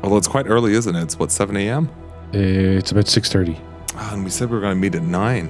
Although 0.03 0.17
it's 0.17 0.27
quite 0.27 0.47
early, 0.47 0.73
isn't 0.73 0.95
it? 0.95 1.01
It's 1.03 1.19
what, 1.19 1.31
7 1.31 1.55
a.m.? 1.57 1.89
Uh, 2.33 2.77
It's 2.79 2.91
about 2.91 3.05
6.30. 3.05 3.59
Ah, 3.95 4.13
and 4.13 4.23
we 4.23 4.29
said 4.29 4.49
we 4.49 4.55
were 4.55 4.61
going 4.61 4.75
to 4.75 4.79
meet 4.79 4.95
at 4.95 5.03
9. 5.03 5.49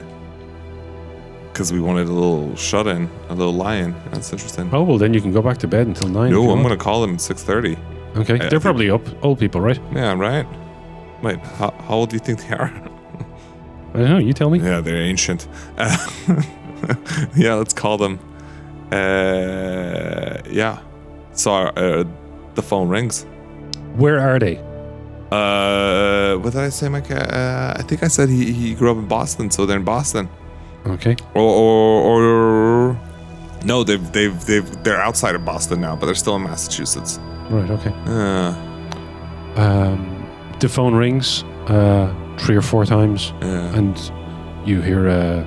Because 1.52 1.74
we 1.74 1.80
wanted 1.80 2.08
a 2.08 2.12
little 2.12 2.56
shut 2.56 2.86
in, 2.88 3.10
a 3.30 3.36
little 3.36 3.54
lie 3.54 3.76
in. 3.78 3.96
That's 4.12 4.32
interesting. 4.32 4.70
Oh, 4.72 4.84
well, 4.84 4.98
then 5.00 5.14
you 5.14 5.22
can 5.22 5.32
go 5.32 5.42
back 5.42 5.58
to 5.60 5.68
bed 5.68 5.88
until 5.88 6.08
9. 6.08 6.28
if 6.28 6.32
no, 6.32 6.52
I'm 6.52 6.62
going 6.62 6.78
to 6.78 6.84
call 6.84 7.02
them 7.02 7.14
at 7.16 7.20
6.30. 7.20 7.78
Okay, 8.18 8.34
I 8.36 8.38
they're 8.38 8.50
think- 8.52 8.62
probably 8.62 8.90
up. 8.92 9.02
Old 9.24 9.40
people, 9.40 9.60
right? 9.62 9.80
Yeah, 9.94 10.14
right? 10.14 10.46
Wait, 11.24 11.40
how, 11.40 11.72
how 11.88 11.96
old 11.96 12.10
do 12.12 12.16
you 12.16 12.20
think 12.20 12.42
they 12.48 12.54
are? 12.56 12.72
I 13.94 14.00
don't 14.00 14.10
know. 14.10 14.18
You 14.20 14.34
tell 14.34 14.52
me. 14.52 14.60
Yeah, 14.60 14.82
they're 14.82 15.02
ancient. 15.02 15.48
Uh, 15.78 15.98
yeah, 17.36 17.56
let's 17.56 17.74
call 17.74 17.98
them. 17.98 18.20
Uh, 18.92 20.38
yeah. 20.50 20.80
So 21.32 21.52
uh, 21.54 22.04
the 22.54 22.62
phone 22.62 22.88
rings. 22.88 23.26
Where 23.96 24.20
are 24.20 24.38
they? 24.38 24.58
Uh, 25.32 26.36
what 26.38 26.54
did 26.54 26.62
I 26.62 26.70
say, 26.70 26.90
Mike? 26.90 27.12
Uh, 27.12 27.74
I 27.76 27.82
think 27.84 28.04
I 28.04 28.08
said 28.08 28.30
he, 28.30 28.52
he 28.52 28.74
grew 28.76 28.92
up 28.92 28.98
in 28.98 29.08
Boston, 29.08 29.52
so 29.52 29.66
they're 29.66 29.78
in 29.78 29.84
Boston. 29.84 30.30
Okay. 30.86 31.16
Or, 31.34 31.42
or, 31.42 32.22
or 32.24 33.00
no, 33.66 33.84
they've 33.84 34.12
they've 34.14 34.46
they've 34.46 34.84
they're 34.84 35.02
outside 35.02 35.36
of 35.36 35.44
Boston 35.44 35.82
now, 35.82 35.96
but 35.96 36.06
they're 36.06 36.16
still 36.16 36.36
in 36.38 36.44
Massachusetts. 36.44 37.20
Right, 37.50 37.70
okay. 37.70 37.92
Uh, 38.06 38.54
Um, 39.58 40.26
the 40.60 40.70
phone 40.70 40.94
rings 40.96 41.44
uh, 41.68 42.14
three 42.38 42.56
or 42.56 42.62
four 42.62 42.86
times, 42.86 43.34
yeah, 43.42 43.76
and 43.78 43.98
you 44.66 44.82
hear 44.82 45.10
uh, 45.10 45.44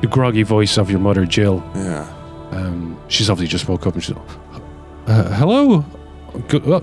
the 0.00 0.06
groggy 0.06 0.44
voice 0.44 0.78
of 0.78 0.90
your 0.90 1.00
mother, 1.00 1.26
Jill. 1.26 1.62
yeah. 1.74 2.06
Um, 2.52 2.96
she's 3.08 3.28
obviously 3.30 3.50
just 3.50 3.68
woke 3.68 3.86
up 3.86 3.94
and 3.94 4.02
she's, 4.02 4.16
uh, 5.06 5.22
hello, 5.38 5.84
Good, 6.48 6.66
uh, 6.68 6.80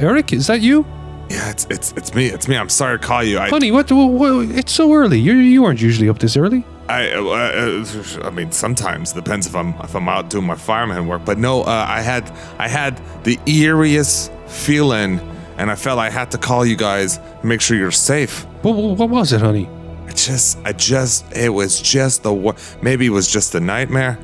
Eric, 0.00 0.32
is 0.32 0.46
that 0.46 0.60
you, 0.60 0.84
Yeah, 1.30 1.50
it's 1.50 1.66
it's 1.68 1.92
it's 1.92 2.14
me. 2.14 2.26
It's 2.26 2.48
me. 2.48 2.56
I'm 2.56 2.70
sorry 2.70 2.98
to 2.98 3.06
call 3.06 3.22
you. 3.22 3.38
I 3.38 3.50
honey? 3.50 3.70
What, 3.70 3.90
what, 3.92 4.06
what? 4.06 4.48
It's 4.50 4.72
so 4.72 4.92
early. 4.94 5.18
You 5.20 5.34
you 5.34 5.64
aren't 5.64 5.80
usually 5.80 6.08
up 6.08 6.18
this 6.18 6.36
early. 6.36 6.64
I 6.88 7.10
uh, 7.12 7.22
uh, 7.22 8.26
I 8.26 8.30
mean 8.30 8.50
sometimes 8.50 9.12
depends 9.12 9.46
if 9.46 9.54
I'm 9.54 9.74
if 9.80 9.94
I'm 9.94 10.08
out 10.08 10.30
doing 10.30 10.46
my 10.46 10.54
fireman 10.54 11.06
work. 11.06 11.24
But 11.24 11.38
no, 11.38 11.62
uh, 11.62 11.86
I 11.86 12.00
had 12.00 12.30
I 12.58 12.66
had 12.66 12.96
the 13.24 13.36
eeriest 13.44 14.30
feeling, 14.48 15.20
and 15.58 15.70
I 15.70 15.74
felt 15.74 15.98
I 15.98 16.08
had 16.08 16.30
to 16.30 16.38
call 16.38 16.64
you 16.64 16.76
guys, 16.76 17.20
make 17.42 17.60
sure 17.60 17.76
you're 17.76 17.90
safe. 17.90 18.44
What, 18.62 18.72
what, 18.72 19.10
was 19.10 19.32
it, 19.32 19.42
honey? 19.42 19.68
I 20.06 20.12
just 20.12 20.58
I 20.64 20.72
just 20.72 21.30
it 21.36 21.50
was 21.50 21.80
just 21.80 22.22
the 22.22 22.32
wor- 22.32 22.56
maybe 22.80 23.04
it 23.04 23.10
was 23.10 23.30
just 23.30 23.54
a 23.54 23.60
nightmare. 23.60 24.18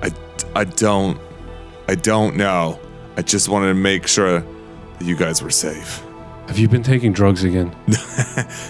I 0.00 0.10
I 0.54 0.64
don't 0.64 1.20
I 1.86 1.96
don't 1.96 2.36
know. 2.36 2.80
I 3.18 3.22
just 3.22 3.50
wanted 3.50 3.68
to 3.68 3.74
make 3.74 4.06
sure 4.06 4.40
that 4.40 5.04
you 5.04 5.16
guys 5.16 5.42
were 5.42 5.50
safe. 5.50 6.05
Have 6.48 6.58
you 6.58 6.68
been 6.68 6.82
taking 6.82 7.12
drugs 7.12 7.42
again? 7.44 7.74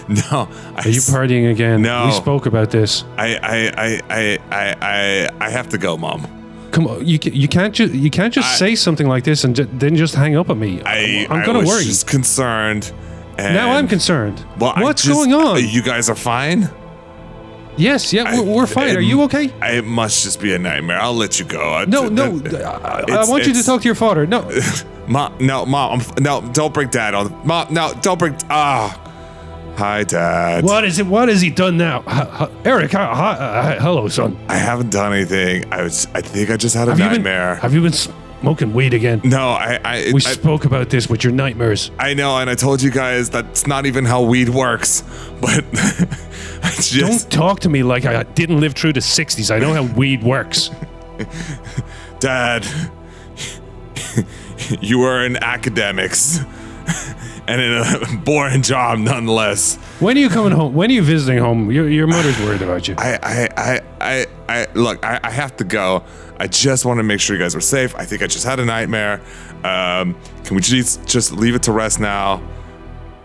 No, 0.09 0.47
I 0.75 0.83
Are 0.85 0.89
you 0.89 1.01
partying 1.01 1.51
again? 1.51 1.81
No. 1.81 2.05
We 2.05 2.11
spoke 2.13 2.45
about 2.45 2.71
this. 2.71 3.03
I 3.17 3.35
I 3.35 3.57
I 3.77 4.01
I 4.09 4.39
I 4.51 4.75
I 4.81 5.29
I 5.47 5.49
have 5.49 5.67
to 5.69 5.77
go, 5.77 5.97
mom. 5.97 6.25
Come 6.71 6.87
on, 6.87 7.05
you 7.05 7.19
ca- 7.19 7.31
you 7.33 7.47
can't 7.47 7.73
just 7.75 7.93
you 7.93 8.09
can't 8.09 8.33
just 8.33 8.47
I- 8.47 8.55
say 8.55 8.75
something 8.75 9.07
like 9.07 9.23
this 9.25 9.43
and 9.43 9.55
ju- 9.55 9.67
then 9.73 9.95
just 9.95 10.15
hang 10.15 10.35
up 10.37 10.49
on 10.49 10.59
me. 10.59 10.81
I 10.85 11.27
I'm 11.29 11.41
I 11.41 11.45
gonna 11.45 11.59
was 11.59 11.67
worry. 11.67 11.83
just 11.83 12.07
concerned. 12.07 12.91
And 13.37 13.53
now 13.53 13.71
I'm 13.73 13.87
concerned. 13.87 14.43
Well, 14.59 14.73
I 14.75 14.81
What's 14.83 15.03
just- 15.03 15.13
going 15.13 15.33
on? 15.33 15.59
You 15.67 15.81
guys 15.83 16.09
are 16.09 16.15
fine. 16.15 16.69
Yes, 17.77 18.11
yeah, 18.13 18.23
I- 18.25 18.39
we're, 18.39 18.55
we're 18.55 18.67
fine. 18.67 18.95
Are 18.95 18.99
you 18.99 19.21
okay? 19.23 19.53
It 19.61 19.85
must 19.85 20.23
just 20.23 20.41
be 20.41 20.53
a 20.53 20.59
nightmare. 20.59 20.99
I'll 20.99 21.13
let 21.13 21.39
you 21.39 21.45
go. 21.45 21.73
I- 21.73 21.85
No, 21.85 22.07
no. 22.09 22.41
I, 22.45 23.03
I 23.09 23.25
want 23.25 23.45
you 23.47 23.53
to 23.53 23.63
talk 23.63 23.81
to 23.81 23.85
your 23.87 23.95
father. 23.95 24.25
No, 24.27 24.49
Mom, 25.07 25.33
no, 25.39 25.65
mom, 25.65 26.01
I'm, 26.01 26.23
no, 26.23 26.41
don't 26.51 26.73
bring 26.73 26.89
dad 26.89 27.13
on. 27.13 27.33
Mom, 27.47 27.73
no, 27.73 27.93
don't 28.01 28.19
bring. 28.19 28.35
Ah, 28.49 28.91
hi, 29.77 30.03
dad. 30.03 30.65
what 30.65 30.83
is 30.83 30.99
it? 30.99 31.05
What 31.07 31.29
has 31.29 31.39
he 31.39 31.49
done 31.49 31.77
now? 31.77 32.03
H- 32.07 32.27
h- 32.41 32.49
Eric, 32.65 32.91
hi, 32.91 33.05
hi, 33.15 33.31
uh, 33.75 33.79
hello, 33.81 34.09
son. 34.09 34.37
I 34.49 34.55
haven't 34.57 34.89
done 34.91 35.13
anything. 35.13 35.63
I 35.71 35.83
was. 35.83 36.07
I 36.13 36.19
think 36.21 36.49
I 36.49 36.57
just 36.57 36.75
had 36.75 36.89
a 36.89 36.91
Have 36.91 36.99
you 36.99 37.05
been 37.05 37.13
nightmare. 37.23 37.55
have 37.55 37.73
you 37.73 37.81
been 37.81 37.93
smoking 37.93 38.73
weed 38.73 38.93
again? 38.93 39.21
no, 39.23 39.51
I. 39.51 39.79
I. 39.85 40.11
We 40.13 40.15
I, 40.15 40.33
spoke 40.33 40.65
about 40.65 40.89
this 40.89 41.07
with 41.09 41.23
your 41.23 41.31
nightmares. 41.31 41.89
I 41.99 42.13
know, 42.13 42.37
and 42.39 42.49
I 42.49 42.55
told 42.55 42.81
you 42.81 42.91
guys 42.91 43.29
that's 43.29 43.65
not 43.65 43.85
even 43.85 44.03
how 44.03 44.23
weed 44.23 44.49
works. 44.49 45.03
But 45.39 45.63
I 46.67 46.71
just. 46.71 47.29
Don't 47.29 47.31
talk 47.31 47.59
to 47.61 47.69
me 47.69 47.83
like 47.83 48.05
I 48.05 48.23
didn't 48.23 48.59
live 48.59 48.73
through 48.73 48.93
the 48.93 48.99
'60s. 48.99 49.53
I 49.55 49.59
know 49.59 49.73
how 49.73 49.83
weed 49.95 50.21
works. 50.21 50.69
Dad, 52.19 52.67
you 54.81 54.99
were 54.99 55.25
in 55.25 55.37
academics 55.37 56.39
and 57.47 57.61
in 57.61 57.73
a 57.73 58.17
boring 58.23 58.61
job 58.61 58.99
nonetheless. 58.99 59.75
When 59.99 60.17
are 60.17 60.19
you 60.19 60.29
coming 60.29 60.51
home? 60.51 60.73
When 60.73 60.89
are 60.89 60.93
you 60.93 61.03
visiting 61.03 61.39
home? 61.39 61.71
Your, 61.71 61.87
your 61.89 62.07
mother's 62.07 62.37
worried 62.39 62.61
about 62.61 62.87
you. 62.87 62.95
I, 62.97 63.17
I, 63.23 63.49
I, 63.57 63.81
I, 64.01 64.27
I 64.49 64.67
look. 64.73 65.03
I, 65.05 65.19
I 65.23 65.31
have 65.31 65.55
to 65.57 65.63
go. 65.63 66.03
I 66.39 66.47
just 66.47 66.85
want 66.85 66.99
to 66.99 67.03
make 67.03 67.19
sure 67.19 67.35
you 67.35 67.41
guys 67.41 67.55
are 67.55 67.61
safe. 67.61 67.95
I 67.95 68.05
think 68.05 68.21
I 68.21 68.27
just 68.27 68.45
had 68.45 68.59
a 68.59 68.65
nightmare. 68.65 69.21
Um, 69.63 70.15
can 70.43 70.55
we 70.55 70.61
just 70.61 71.07
just 71.07 71.31
leave 71.31 71.55
it 71.55 71.63
to 71.63 71.71
rest 71.71 71.99
now? 71.99 72.41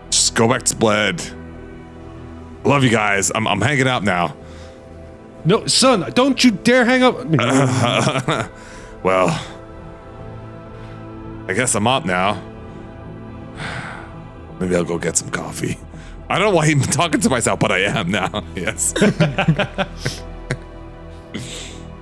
Just 0.09 0.33
go 0.33 0.47
back 0.47 0.63
to 0.63 0.75
bed. 0.75 1.42
Love 2.63 2.83
you 2.83 2.89
guys. 2.89 3.31
I'm, 3.33 3.47
I'm 3.47 3.61
hanging 3.61 3.87
out 3.87 4.03
now. 4.03 4.35
No, 5.45 5.65
son, 5.67 6.09
don't 6.13 6.41
you 6.43 6.51
dare 6.51 6.85
hang 6.85 7.03
up. 7.03 8.49
Well, 9.03 9.27
I 11.49 11.53
guess 11.53 11.75
I'm 11.75 11.87
up 11.87 12.05
now. 12.05 12.41
Maybe 14.61 14.77
I'll 14.77 14.85
go 14.85 14.97
get 14.97 15.17
some 15.17 15.29
coffee. 15.29 15.77
I 16.29 16.39
don't 16.39 16.51
know 16.51 16.55
why 16.55 16.67
I'm 16.67 16.79
talking 16.99 17.19
to 17.19 17.29
myself, 17.29 17.59
but 17.59 17.69
I 17.69 17.79
am 17.79 18.09
now. 18.09 18.45
Yes. 18.55 18.93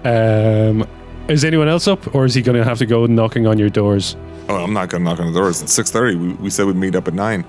um, 0.04 0.88
is 1.28 1.44
anyone 1.44 1.68
else 1.68 1.88
up, 1.88 2.14
or 2.14 2.26
is 2.26 2.36
he 2.36 2.44
going 2.44 2.58
to 2.58 2.64
have 2.64 2.78
to 2.78 2.86
go 2.86 3.08
knocking 3.08 3.48
on 3.48 3.58
your 3.58 3.70
doors? 3.70 4.16
oh, 4.50 4.58
I'm 4.64 4.74
not 4.74 4.90
gonna 4.90 5.06
knock 5.06 5.20
on 5.20 5.34
the 5.34 5.40
doors. 5.40 5.62
It's 5.62 5.76
6:30. 5.78 6.20
We, 6.20 6.34
we 6.34 6.50
said 6.50 6.66
we'd 6.68 6.76
meet 6.76 6.96
up 6.96 7.08
at 7.08 7.14
nine. 7.16 7.46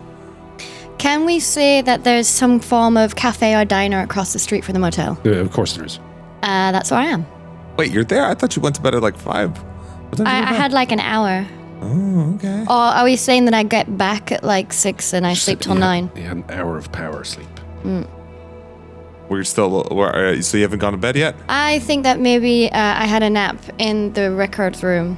Can 0.98 1.24
we 1.24 1.40
say 1.40 1.80
that 1.82 2.04
there's 2.04 2.28
some 2.28 2.60
form 2.60 2.96
of 2.96 3.16
cafe 3.16 3.54
or 3.56 3.64
diner 3.64 4.00
across 4.00 4.32
the 4.32 4.38
street 4.38 4.64
from 4.64 4.74
the 4.74 4.80
motel? 4.80 5.18
Uh, 5.26 5.30
of 5.30 5.50
course 5.52 5.74
there 5.74 5.84
is. 5.84 5.98
Uh, 6.42 6.70
that's 6.72 6.90
where 6.90 7.00
I 7.00 7.06
am. 7.06 7.26
Wait, 7.76 7.90
you're 7.90 8.04
there? 8.04 8.24
I 8.26 8.34
thought 8.34 8.54
you 8.56 8.62
went 8.62 8.76
to 8.76 8.82
bed 8.82 8.94
at 8.94 9.02
like 9.02 9.16
five. 9.16 9.50
What 9.58 10.18
time 10.18 10.26
did 10.26 10.26
you 10.26 10.26
I, 10.26 10.50
I 10.50 10.52
had 10.54 10.72
like 10.72 10.92
an 10.92 11.00
hour. 11.00 11.46
Oh, 11.80 12.34
okay. 12.36 12.62
Or 12.68 12.76
are 12.76 13.04
we 13.04 13.16
saying 13.16 13.46
that 13.46 13.54
I 13.54 13.64
get 13.64 13.96
back 13.98 14.30
at 14.30 14.44
like 14.44 14.72
six 14.72 15.12
and 15.12 15.26
I 15.26 15.34
sleep 15.34 15.60
till 15.60 15.74
He 15.74 15.80
had- 15.80 15.86
nine? 15.86 16.10
He 16.14 16.22
had 16.22 16.36
an 16.36 16.44
hour 16.50 16.76
of 16.78 16.92
power 16.92 17.24
sleep. 17.24 17.48
We're 19.28 19.44
still. 19.44 19.84
Where, 19.84 20.14
uh, 20.34 20.42
so 20.42 20.58
you 20.58 20.62
haven't 20.62 20.80
gone 20.80 20.92
to 20.92 20.98
bed 20.98 21.16
yet? 21.16 21.34
I 21.48 21.78
think 21.80 22.02
that 22.04 22.20
maybe 22.20 22.70
uh, 22.70 22.76
I 22.78 23.06
had 23.06 23.22
a 23.22 23.30
nap 23.30 23.56
in 23.78 24.12
the 24.12 24.30
records 24.30 24.82
room, 24.82 25.16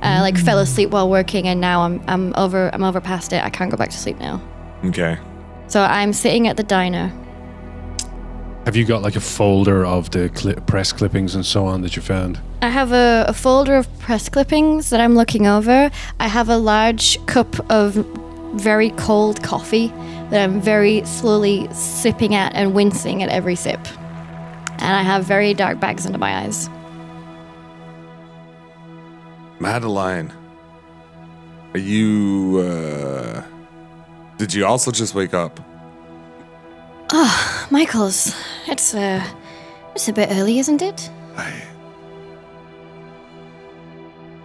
uh, 0.00 0.18
like 0.22 0.36
fell 0.38 0.58
asleep 0.60 0.90
while 0.90 1.10
working, 1.10 1.48
and 1.48 1.60
now 1.60 1.82
I'm 1.82 2.00
I'm 2.06 2.32
over 2.36 2.70
I'm 2.72 2.84
over 2.84 3.00
past 3.00 3.32
it. 3.32 3.42
I 3.44 3.50
can't 3.50 3.70
go 3.70 3.76
back 3.76 3.90
to 3.90 3.98
sleep 3.98 4.18
now. 4.20 4.40
Okay. 4.84 5.18
So 5.66 5.82
I'm 5.82 6.12
sitting 6.12 6.48
at 6.48 6.56
the 6.56 6.62
diner. 6.62 7.12
Have 8.64 8.76
you 8.76 8.84
got 8.84 9.02
like 9.02 9.16
a 9.16 9.20
folder 9.20 9.84
of 9.84 10.10
the 10.10 10.28
cli 10.30 10.54
press 10.66 10.92
clippings 10.92 11.34
and 11.34 11.44
so 11.44 11.66
on 11.66 11.82
that 11.82 11.96
you 11.96 12.02
found? 12.02 12.40
I 12.60 12.68
have 12.68 12.92
a, 12.92 13.24
a 13.28 13.32
folder 13.32 13.76
of 13.76 13.98
press 13.98 14.28
clippings 14.28 14.90
that 14.90 15.00
I'm 15.00 15.14
looking 15.14 15.46
over. 15.46 15.90
I 16.20 16.28
have 16.28 16.48
a 16.48 16.58
large 16.58 17.24
cup 17.26 17.58
of 17.70 17.94
very 18.54 18.90
cold 18.90 19.42
coffee 19.42 19.88
that 20.30 20.42
I'm 20.42 20.60
very 20.60 21.04
slowly 21.06 21.68
sipping 21.72 22.34
at 22.34 22.54
and 22.54 22.74
wincing 22.74 23.22
at 23.22 23.30
every 23.30 23.56
sip. 23.56 23.80
And 24.80 24.94
I 24.94 25.02
have 25.02 25.24
very 25.24 25.54
dark 25.54 25.80
bags 25.80 26.06
under 26.06 26.18
my 26.18 26.44
eyes. 26.44 26.68
Madeline, 29.60 30.32
are 31.74 31.80
you? 31.80 32.64
uh 32.64 33.57
Did 34.38 34.54
you 34.54 34.64
also 34.64 34.90
just 34.92 35.14
wake 35.14 35.34
up? 35.34 35.60
Oh, 37.10 37.66
Michaels, 37.70 38.34
it's 38.66 38.94
uh, 38.94 39.26
it's 39.94 40.08
a 40.08 40.12
bit 40.12 40.28
early, 40.30 40.58
isn't 40.60 40.80
it? 40.80 41.10
I 41.36 41.50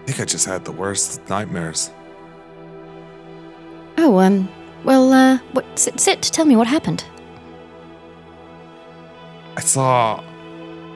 think 0.06 0.20
I 0.20 0.26
just 0.26 0.46
had 0.46 0.66
the 0.66 0.72
worst 0.72 1.30
nightmares. 1.30 1.92
Oh, 3.98 4.20
um, 4.20 4.50
well, 4.84 5.14
uh, 5.14 5.38
what? 5.52 5.66
Sit, 5.78 6.00
sit. 6.00 6.22
Tell 6.24 6.46
me 6.46 6.56
what 6.56 6.68
happened. 6.68 7.06
I 9.56 9.62
saw, 9.62 10.24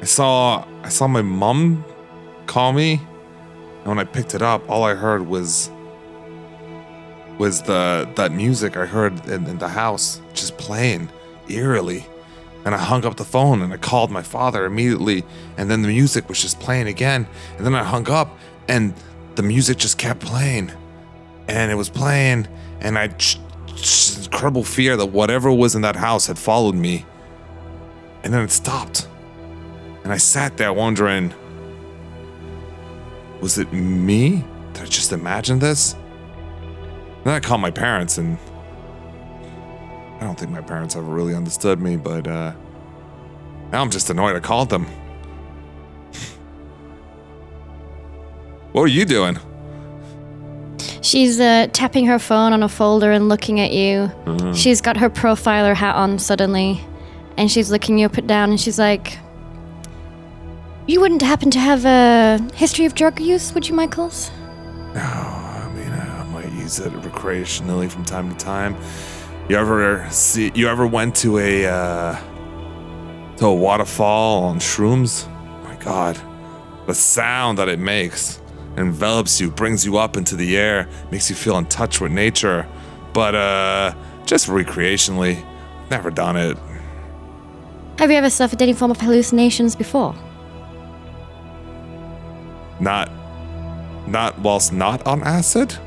I 0.02 0.06
saw, 0.06 0.66
I 0.84 0.90
saw 0.90 1.08
my 1.08 1.22
mom 1.22 1.86
call 2.48 2.74
me, 2.74 3.00
and 3.80 3.86
when 3.86 4.00
I 4.00 4.04
picked 4.04 4.34
it 4.34 4.42
up, 4.42 4.68
all 4.68 4.84
I 4.84 4.96
heard 4.96 5.28
was 5.28 5.70
was 7.38 7.62
the 7.62 8.10
that 8.16 8.32
music 8.32 8.78
I 8.78 8.86
heard 8.86 9.26
in, 9.28 9.46
in 9.48 9.58
the 9.58 9.68
house 9.68 10.22
just 10.34 10.58
playing 10.58 11.10
eerily. 11.48 12.06
And 12.66 12.76
I 12.76 12.80
hung 12.80 13.06
up 13.06 13.16
the 13.16 13.26
phone 13.26 13.62
and 13.62 13.72
I 13.72 13.78
called 13.78 14.12
my 14.12 14.24
father 14.24 14.66
immediately, 14.66 15.24
and 15.58 15.70
then 15.70 15.82
the 15.82 15.88
music 15.88 16.28
was 16.28 16.42
just 16.42 16.60
playing 16.60 16.88
again. 16.88 17.28
And 17.58 17.66
then 17.66 17.74
I 17.76 17.84
hung 17.84 18.10
up, 18.10 18.38
and 18.68 18.94
the 19.36 19.44
music 19.44 19.78
just 19.78 19.98
kept 19.98 20.20
playing, 20.20 20.72
and 21.48 21.72
it 21.72 21.76
was 21.76 21.90
playing, 21.90 22.48
and 22.82 22.98
I 22.98 23.08
just, 23.08 23.40
incredible 24.26 24.64
fear 24.64 24.98
that 24.98 25.06
whatever 25.06 25.52
was 25.52 25.76
in 25.76 25.82
that 25.84 25.96
house 25.96 26.28
had 26.28 26.38
followed 26.38 26.76
me. 26.76 27.06
And 28.24 28.34
then 28.34 28.42
it 28.42 28.52
stopped. 28.52 29.08
And 30.04 30.12
I 30.12 30.18
sat 30.18 30.58
there 30.58 30.74
wondering 30.74 31.34
was 33.40 33.58
it 33.60 33.72
me? 33.72 34.44
Did 34.74 34.84
I 34.84 34.86
just 34.86 35.12
imagine 35.12 35.60
this? 35.60 35.96
Then 37.28 37.36
I 37.36 37.40
called 37.42 37.60
my 37.60 37.72
parents, 37.72 38.18
and 38.18 38.38
I 40.16 40.20
don't 40.22 40.40
think 40.40 40.50
my 40.50 40.62
parents 40.62 40.96
ever 40.96 41.04
really 41.04 41.36
understood 41.36 41.82
me, 41.82 41.98
but 41.98 42.26
uh, 42.26 42.54
now 43.70 43.82
I'm 43.82 43.90
just 43.90 44.10
annoyed 44.10 44.38
I 44.38 44.40
called 44.40 44.70
them. 44.70 44.86
what 48.72 48.84
are 48.84 48.88
you 48.88 49.04
doing? 49.04 49.38
She's 51.02 51.38
uh, 51.42 51.68
tapping 51.74 52.06
her 52.06 52.18
phone 52.18 52.54
on 52.54 52.64
a 52.64 52.70
folder 52.70 53.12
and 53.12 53.28
looking 53.28 53.60
at 53.60 53.74
you. 53.74 54.10
She's 54.56 54.80
got 54.80 54.96
her 54.96 55.10
profiler 55.10 55.76
hat 55.76 55.98
on 55.98 56.20
suddenly, 56.20 56.80
and 57.36 57.52
she's 57.52 57.70
looking 57.70 58.00
you 58.00 58.06
up 58.06 58.16
and 58.16 58.26
down, 58.30 58.52
and 58.52 58.58
she's 58.58 58.80
like, 58.80 59.20
"You 60.88 61.02
wouldn't 61.02 61.24
happen 61.24 61.52
to 61.52 61.60
have 61.60 61.84
a 61.84 62.40
history 62.56 62.86
of 62.86 62.96
drug 62.96 63.20
use, 63.20 63.54
would 63.54 63.68
you, 63.68 63.76
Michaels?" 63.76 64.32
I 64.94 64.94
mean, 64.94 65.04
I 65.04 65.30
might 65.34 65.47
use 66.68 66.80
it 66.80 66.92
recreationally 66.92 67.90
from 67.90 68.04
time 68.04 68.30
to 68.30 68.36
time. 68.36 68.76
You 69.48 69.56
ever 69.56 70.06
see? 70.12 70.52
You 70.54 70.68
ever 70.68 70.86
went 70.86 71.16
to 71.18 71.38
a 71.38 71.66
uh, 71.66 72.20
to 73.38 73.46
a 73.46 73.56
waterfall 73.56 74.44
on 74.44 74.60
shrooms? 74.60 75.32
my 75.64 75.76
God, 75.78 76.20
the 76.86 76.94
sound 76.94 77.58
that 77.58 77.70
it 77.70 77.80
makes 77.80 78.42
envelops 78.76 79.40
you, 79.40 79.50
brings 79.50 79.86
you 79.86 79.98
up 79.98 80.18
into 80.18 80.36
the 80.36 80.58
air, 80.58 80.90
makes 81.10 81.30
you 81.30 81.36
feel 81.38 81.58
in 81.58 81.66
touch 81.68 82.02
with 82.02 82.12
nature. 82.12 82.68
But 83.14 83.34
uh, 83.34 83.96
just 84.26 84.48
recreationally, 84.48 85.36
never 85.90 86.12
done 86.12 86.36
it. 86.36 86.58
Have 87.98 88.12
you 88.12 88.18
ever 88.18 88.30
suffered 88.30 88.62
any 88.62 88.74
form 88.74 88.92
of 88.92 89.00
hallucinations 89.00 89.76
before? 89.76 90.14
Not, 92.80 93.10
not 94.08 94.38
whilst 94.40 94.74
not 94.74 95.08
on 95.08 95.24
acid. 95.24 95.80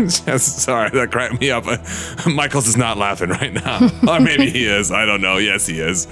Yes, 0.26 0.42
sorry, 0.42 0.90
that 0.90 1.10
cracked 1.10 1.40
me 1.40 1.50
up. 1.50 1.64
Michaels 2.26 2.66
is 2.66 2.76
not 2.76 2.96
laughing 2.96 3.30
right 3.30 3.52
now. 3.52 3.88
or 4.08 4.20
maybe 4.20 4.48
he 4.50 4.64
is. 4.64 4.90
I 4.90 5.04
don't 5.04 5.20
know. 5.20 5.36
Yes, 5.36 5.66
he 5.66 5.80
is. 5.80 6.06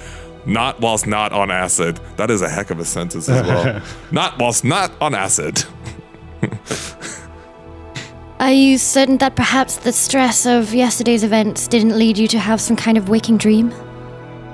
Not 0.45 0.79
whilst 0.79 1.07
not 1.07 1.31
on 1.31 1.51
acid. 1.51 1.99
That 2.17 2.29
is 2.31 2.41
a 2.41 2.49
heck 2.49 2.69
of 2.69 2.79
a 2.79 2.85
sentence 2.85 3.27
as 3.29 3.45
well. 3.45 3.81
not 4.11 4.37
whilst 4.39 4.63
not 4.63 4.91
on 5.01 5.13
acid. 5.13 5.63
Are 8.39 8.53
you 8.53 8.77
certain 8.77 9.17
that 9.17 9.35
perhaps 9.35 9.77
the 9.77 9.91
stress 9.91 10.45
of 10.45 10.73
yesterday's 10.73 11.23
events 11.25 11.67
didn't 11.67 11.97
lead 11.97 12.17
you 12.17 12.27
to 12.29 12.39
have 12.39 12.61
some 12.61 12.77
kind 12.77 12.97
of 12.97 13.09
waking 13.09 13.37
dream? 13.37 13.71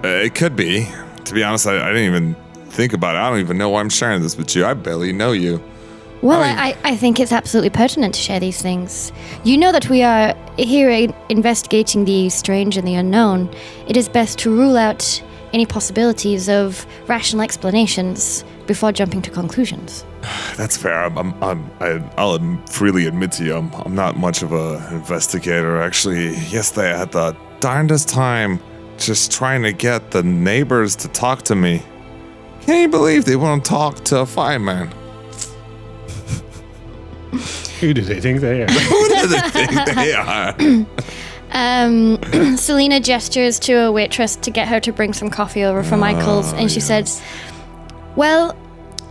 Uh, 0.04 0.08
it 0.08 0.34
could 0.34 0.56
be. 0.56 0.88
To 1.26 1.34
be 1.34 1.44
honest, 1.44 1.68
I, 1.68 1.84
I 1.84 1.88
didn't 1.90 2.06
even 2.06 2.36
think 2.70 2.94
about 2.94 3.16
it. 3.16 3.20
I 3.20 3.30
don't 3.30 3.40
even 3.40 3.60
know 3.60 3.70
why 3.70 3.82
I'm 3.82 3.90
sharing 3.90 4.24
this 4.24 4.38
with 4.38 4.56
you. 4.56 4.66
I 4.66 4.74
barely 4.74 5.14
know 5.14 5.34
you. 5.34 5.62
Well, 6.26 6.42
I 6.42 6.50
mean- 6.50 6.78
I, 6.84 6.92
I 6.92 6.96
think 6.96 7.20
it's 7.20 7.32
absolutely 7.32 7.70
pertinent 7.70 8.16
to 8.16 8.20
share 8.20 8.40
these 8.40 8.60
things. 8.60 9.12
You 9.44 9.60
know 9.60 9.72
that 9.72 9.90
we 9.90 10.02
are 10.02 10.36
here 10.58 10.90
investigating 11.30 12.06
the 12.06 12.30
strange 12.30 12.78
and 12.78 12.88
the 12.88 12.96
unknown. 12.96 13.54
It 13.88 13.96
is 13.96 14.10
best 14.10 14.40
to 14.40 14.50
rule 14.50 14.76
out 14.76 15.22
any 15.54 15.68
possibilities 15.68 16.50
of 16.50 16.88
rational 17.08 17.44
explanations 17.44 18.44
before 18.66 18.92
jumping 18.92 19.22
to 19.22 19.30
conclusions. 19.30 20.04
That's 20.58 20.76
fair. 20.76 21.04
I'm, 21.04 21.16
I'm, 21.16 21.44
I'm, 21.44 21.72
I, 21.80 22.12
I'll 22.18 22.58
freely 22.66 23.06
admit 23.06 23.32
to 23.34 23.46
you, 23.46 23.56
I'm, 23.56 23.72
I'm 23.74 23.94
not 23.94 24.18
much 24.18 24.42
of 24.42 24.52
a 24.52 24.86
investigator. 24.92 25.80
Actually, 25.80 26.30
yesterday 26.48 26.92
I 26.92 26.98
had 26.98 27.12
the 27.12 27.38
darndest 27.60 28.10
time 28.10 28.60
just 28.98 29.32
trying 29.32 29.62
to 29.62 29.74
get 29.74 30.10
the 30.10 30.24
neighbors 30.24 30.96
to 30.96 31.08
talk 31.10 31.44
to 31.44 31.56
me. 31.56 31.84
Can 32.62 32.82
you 32.82 32.88
believe 32.88 33.26
they 33.26 33.36
won't 33.36 33.64
talk 33.64 34.04
to 34.06 34.22
a 34.22 34.26
fireman? 34.26 34.92
Who 37.80 37.94
do 37.94 38.02
they 38.02 38.20
think 38.20 38.42
they 38.42 38.64
are? 38.64 38.68
Who 38.70 39.08
do 39.10 39.28
they 39.28 39.40
think 39.50 39.96
they 39.96 40.14
are? 40.14 40.56
Um, 41.52 42.18
Selena 42.58 43.00
gestures 43.00 43.60
to 43.60 43.74
a 43.86 43.92
waitress 43.92 44.36
to 44.38 44.52
get 44.52 44.68
her 44.68 44.82
to 44.82 44.92
bring 44.92 45.14
some 45.14 45.30
coffee 45.30 45.64
over 45.64 45.84
for 45.84 45.96
Michaels, 45.96 46.52
and 46.52 46.70
she 46.70 46.82
says, 46.82 47.22
"Well, 48.18 48.58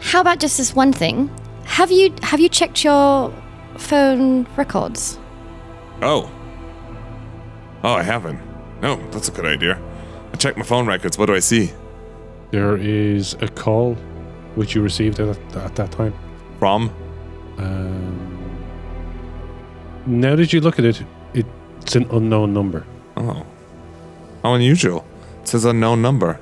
how 0.00 0.20
about 0.20 0.40
just 0.40 0.58
this 0.58 0.74
one 0.74 0.92
thing? 0.92 1.30
Have 1.64 1.90
you 1.90 2.12
have 2.22 2.40
you 2.40 2.50
checked 2.50 2.84
your 2.84 3.32
phone 3.78 4.46
records?" 4.56 5.18
Oh, 6.02 6.30
Oh, 7.84 7.92
I 7.92 8.02
haven't. 8.02 8.40
No, 8.80 8.96
that's 9.10 9.28
a 9.28 9.32
good 9.32 9.44
idea. 9.44 9.78
I 10.32 10.36
checked 10.36 10.56
my 10.56 10.64
phone 10.64 10.86
records. 10.86 11.18
What 11.18 11.26
do 11.26 11.34
I 11.34 11.40
see? 11.40 11.72
There 12.50 12.78
is 12.78 13.34
a 13.40 13.48
call 13.48 13.94
which 14.54 14.74
you 14.74 14.80
received 14.82 15.20
at, 15.20 15.38
at 15.54 15.76
that 15.76 15.92
time. 15.92 16.14
From? 16.58 16.90
Um, 17.58 18.56
now 20.06 20.36
that 20.36 20.52
you 20.52 20.60
look 20.60 20.78
at 20.78 20.84
it, 20.84 21.02
it's 21.34 21.96
an 21.96 22.06
unknown 22.10 22.52
number. 22.52 22.86
Oh. 23.16 23.44
How 24.42 24.54
unusual. 24.54 25.04
It 25.42 25.48
says 25.48 25.64
unknown 25.64 26.02
number. 26.02 26.40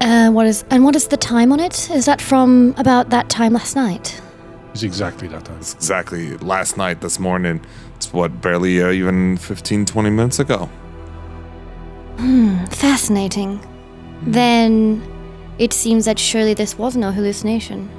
Uh, 0.00 0.30
what 0.30 0.46
is 0.46 0.64
and 0.70 0.84
what 0.84 0.96
is 0.96 1.08
the 1.08 1.16
time 1.16 1.52
on 1.52 1.60
it? 1.60 1.90
Is 1.90 2.06
that 2.06 2.20
from 2.20 2.74
about 2.78 3.10
that 3.10 3.28
time 3.28 3.52
last 3.52 3.76
night? 3.76 4.20
It's 4.72 4.82
exactly 4.82 5.28
that 5.28 5.44
time. 5.44 5.58
It's 5.58 5.74
exactly 5.74 6.36
last 6.38 6.76
night, 6.76 7.00
this 7.00 7.18
morning. 7.18 7.60
It's 7.96 8.12
what, 8.12 8.40
barely 8.40 8.80
uh, 8.80 8.90
even 8.90 9.36
15, 9.36 9.84
20 9.84 10.10
minutes 10.10 10.38
ago. 10.38 10.66
Hmm, 12.18 12.64
Fascinating. 12.66 13.60
Then 14.22 15.02
it 15.58 15.72
seems 15.72 16.04
that 16.04 16.18
surely 16.18 16.54
this 16.54 16.78
was 16.78 16.96
no 16.96 17.10
hallucination. 17.10 17.90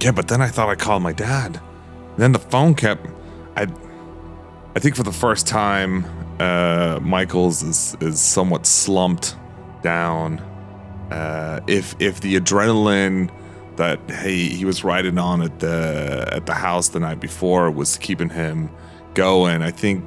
Yeah, 0.00 0.12
but 0.12 0.28
then 0.28 0.40
I 0.42 0.48
thought 0.48 0.68
I 0.68 0.74
called 0.74 1.02
my 1.02 1.12
dad. 1.12 1.60
Then 2.16 2.32
the 2.32 2.38
phone 2.38 2.74
kept. 2.74 3.06
I. 3.56 3.66
I 4.74 4.78
think 4.78 4.94
for 4.94 5.04
the 5.04 5.12
first 5.12 5.46
time, 5.46 6.04
uh, 6.38 6.98
Michaels 7.02 7.62
is 7.62 7.96
is 8.00 8.20
somewhat 8.20 8.66
slumped 8.66 9.36
down. 9.82 10.38
Uh, 11.10 11.60
if 11.66 11.94
if 11.98 12.20
the 12.20 12.38
adrenaline 12.38 13.30
that 13.76 13.98
he 14.22 14.50
he 14.50 14.64
was 14.64 14.84
riding 14.84 15.18
on 15.18 15.42
at 15.42 15.60
the 15.60 16.28
at 16.30 16.46
the 16.46 16.54
house 16.54 16.88
the 16.88 17.00
night 17.00 17.20
before 17.20 17.70
was 17.70 17.96
keeping 17.98 18.28
him 18.28 18.70
going, 19.14 19.62
I 19.62 19.70
think 19.70 20.04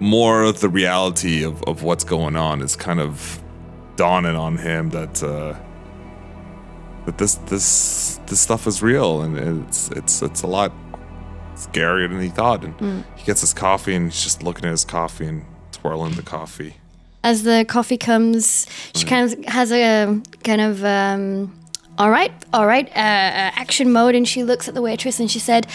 more 0.00 0.42
of 0.42 0.60
the 0.60 0.68
reality 0.68 1.42
of, 1.42 1.62
of 1.62 1.82
what's 1.82 2.04
going 2.04 2.36
on 2.36 2.60
is 2.60 2.76
kind 2.76 3.00
of 3.00 3.42
dawning 3.96 4.36
on 4.36 4.58
him 4.58 4.90
that 4.90 5.22
uh, 5.22 5.54
that 7.06 7.18
this 7.18 7.36
this 7.46 8.20
this 8.26 8.40
stuff 8.40 8.66
is 8.66 8.82
real 8.82 9.22
and 9.22 9.38
it's 9.66 9.90
it's 9.92 10.22
it's 10.22 10.42
a 10.42 10.46
lot 10.46 10.72
scarier 11.54 12.08
than 12.08 12.20
he 12.20 12.28
thought. 12.28 12.64
And 12.64 13.04
he 13.16 13.24
gets 13.24 13.40
his 13.40 13.54
coffee 13.54 13.94
and 13.94 14.06
he's 14.06 14.22
just 14.22 14.42
looking 14.42 14.66
at 14.66 14.72
his 14.72 14.84
coffee 14.84 15.26
and 15.26 15.44
twirling 15.72 16.14
the 16.14 16.22
coffee. 16.22 16.76
As 17.22 17.42
the 17.42 17.64
coffee 17.66 17.96
comes, 17.96 18.66
she 18.94 19.06
kind 19.06 19.32
of 19.32 19.44
has 19.46 19.72
a 19.72 20.20
kind 20.44 20.60
of 20.60 20.84
um, 20.84 21.58
all 21.98 22.10
right, 22.10 22.32
all 22.52 22.66
right, 22.66 22.88
uh, 22.88 22.90
uh, 22.90 23.50
action 23.56 23.90
mode, 23.90 24.14
and 24.14 24.28
she 24.28 24.44
looks 24.44 24.68
at 24.68 24.74
the 24.74 24.82
waitress 24.82 25.18
and 25.18 25.30
she 25.30 25.38
said, 25.38 25.66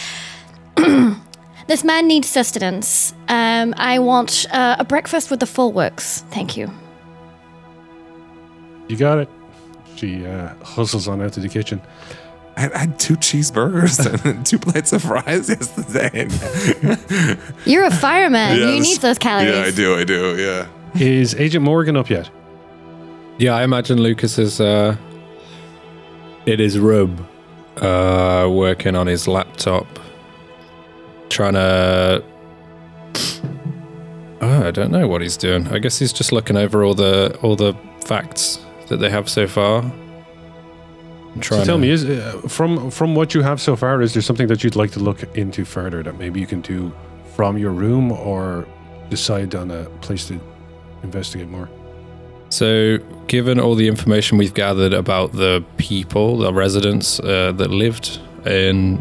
"This 1.67 1.83
man 1.83 2.07
needs 2.07 2.29
sustenance. 2.29 3.13
Um, 3.27 3.73
I 3.77 3.99
want 3.99 4.45
uh, 4.51 4.77
a 4.79 4.85
breakfast 4.85 5.31
with 5.31 5.39
the 5.39 5.47
full 5.47 5.71
works. 5.73 6.23
Thank 6.29 6.55
you." 6.55 6.71
You 8.87 8.97
got 8.97 9.19
it. 9.19 9.29
She 10.01 10.25
uh, 10.25 10.55
hustles 10.63 11.07
on 11.07 11.21
out 11.21 11.33
to 11.33 11.39
the 11.39 11.47
kitchen. 11.47 11.79
I 12.57 12.61
had- 12.61 12.97
two 12.97 13.15
cheeseburgers 13.17 14.25
and 14.25 14.43
two 14.43 14.57
plates 14.57 14.91
of 14.93 15.03
fries 15.03 15.47
yesterday. 15.55 16.27
You're 17.65 17.83
a 17.85 17.91
fireman. 17.91 18.57
you 18.57 18.79
need 18.81 18.97
those 19.01 19.19
calories. 19.19 19.53
Yeah, 19.53 19.61
I 19.61 19.69
do. 19.69 19.95
I 19.95 20.03
do. 20.03 20.41
Yeah. 20.41 20.67
Is 20.99 21.35
Agent 21.35 21.63
Morgan 21.63 21.95
up 21.95 22.09
yet? 22.09 22.31
Yeah, 23.37 23.53
I 23.55 23.63
imagine 23.63 24.01
Lucas 24.01 24.39
is 24.39 24.59
uh, 24.59 24.95
in 26.47 26.57
his 26.57 26.79
room, 26.79 27.27
uh, 27.77 28.49
working 28.51 28.95
on 28.95 29.05
his 29.05 29.27
laptop, 29.27 29.85
trying 31.29 31.53
to. 31.53 32.23
Oh, 34.41 34.67
I 34.67 34.71
don't 34.71 34.91
know 34.91 35.07
what 35.07 35.21
he's 35.21 35.37
doing. 35.37 35.67
I 35.67 35.77
guess 35.77 35.99
he's 35.99 36.11
just 36.11 36.31
looking 36.31 36.57
over 36.57 36.83
all 36.83 36.95
the 36.95 37.37
all 37.43 37.55
the 37.55 37.75
facts 38.05 38.59
that 38.91 38.97
they 38.97 39.10
have 39.10 39.30
so 39.30 39.47
far. 39.47 39.84
So 41.41 41.63
tell 41.63 41.65
to- 41.65 41.77
me, 41.77 41.89
is 41.89 42.04
uh, 42.04 42.41
from 42.47 42.91
from 42.91 43.15
what 43.15 43.34
you 43.34 43.41
have 43.41 43.60
so 43.62 43.75
far, 43.75 44.01
is 44.01 44.13
there 44.13 44.21
something 44.21 44.47
that 44.47 44.63
you'd 44.63 44.75
like 44.75 44.91
to 44.91 44.99
look 44.99 45.23
into 45.36 45.65
further 45.65 46.04
that 46.04 46.19
maybe 46.19 46.39
you 46.41 46.47
can 46.47 46.62
do 46.62 46.91
from 47.36 47.58
your 47.58 47.71
room 47.71 48.12
or 48.12 48.67
decide 49.10 49.56
on 49.56 49.71
a 49.71 49.86
place 50.01 50.27
to 50.27 50.39
investigate 51.04 51.47
more? 51.47 51.69
So, 52.49 52.97
given 53.27 53.62
all 53.62 53.75
the 53.75 53.88
information 53.88 54.38
we've 54.38 54.54
gathered 54.54 54.93
about 54.93 55.32
the 55.32 55.63
people, 55.77 56.38
the 56.38 56.54
residents 56.54 57.19
uh, 57.21 57.54
that 57.56 57.69
lived 57.69 58.19
in 58.45 58.97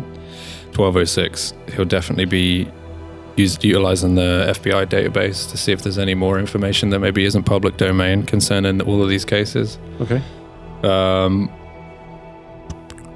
1206, 0.76 1.52
he'll 1.74 1.84
definitely 1.84 2.26
be 2.26 2.68
used, 3.36 3.64
utilizing 3.64 4.14
the 4.14 4.54
FBI 4.58 4.86
database 4.86 5.50
to 5.50 5.56
see 5.56 5.72
if 5.72 5.82
there's 5.82 5.98
any 5.98 6.14
more 6.14 6.38
information 6.38 6.90
that 6.90 6.98
maybe 7.00 7.24
isn't 7.24 7.44
public 7.44 7.76
domain 7.76 8.24
concerning 8.24 8.80
all 8.82 9.02
of 9.02 9.08
these 9.08 9.24
cases. 9.24 9.78
Okay. 10.00 10.22
Um, 10.82 11.50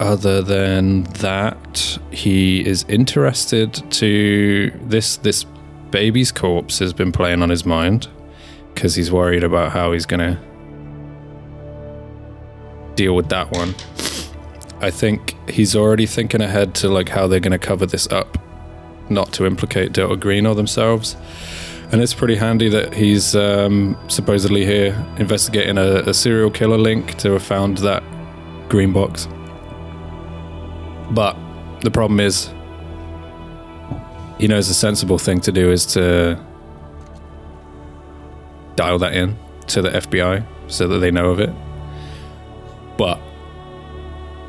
other 0.01 0.43
than 0.43 1.05
that, 1.05 1.99
he 2.11 2.67
is 2.67 2.85
interested 2.89 3.75
to 3.93 4.71
this 4.83 5.19
this 5.19 5.45
baby's 5.91 6.33
corpse 6.33 6.81
has 6.81 6.93
been 6.93 7.13
playing 7.13 7.41
on 7.43 7.51
his 7.51 7.65
mind 7.65 8.09
because 8.75 8.97
he's 8.97 9.13
worried 9.13 9.45
about 9.45 9.71
how 9.71 9.93
he's 9.93 10.07
gonna 10.07 10.41
deal 12.97 13.15
with 13.15 13.29
that 13.29 13.51
one. 13.53 13.75
I 14.81 14.91
think 14.91 15.37
he's 15.49 15.77
already 15.77 16.07
thinking 16.07 16.41
ahead 16.41 16.75
to 16.77 16.89
like 16.89 17.09
how 17.09 17.27
they're 17.29 17.41
gonna 17.41 17.59
cover 17.59 17.87
this 17.87 18.09
up, 18.09 18.37
not 19.09 19.33
to 19.33 19.47
implicate 19.47 19.93
Delta 19.93 20.17
Green 20.17 20.47
or 20.47 20.55
themselves. 20.55 21.17
And 21.93 22.03
it's 22.03 22.15
pretty 22.15 22.37
handy 22.37 22.69
that 22.71 22.95
he's 22.95 23.37
um, 23.37 23.97
supposedly 24.09 24.65
here 24.65 24.95
investigating 25.19 25.79
a, 25.79 26.01
a 26.01 26.15
serial 26.15 26.51
killer 26.51 26.79
link 26.79 27.17
to 27.19 27.33
have 27.33 27.43
found 27.43 27.79
that 27.79 28.03
green 28.69 28.93
box. 28.93 29.29
But 31.11 31.37
the 31.83 31.91
problem 31.91 32.19
is, 32.19 32.53
he 34.39 34.49
knows 34.49 34.69
the 34.69 34.75
sensible 34.75 35.19
thing 35.19 35.41
to 35.43 35.53
do 35.53 35.71
is 35.71 35.87
to 35.87 36.43
dial 38.75 38.99
that 38.99 39.15
in 39.15 39.37
to 39.69 39.83
the 39.83 39.91
FBI 39.91 40.45
so 40.67 40.89
that 40.89 40.99
they 40.99 41.11
know 41.11 41.31
of 41.31 41.39
it. 41.41 41.55
But 42.97 43.21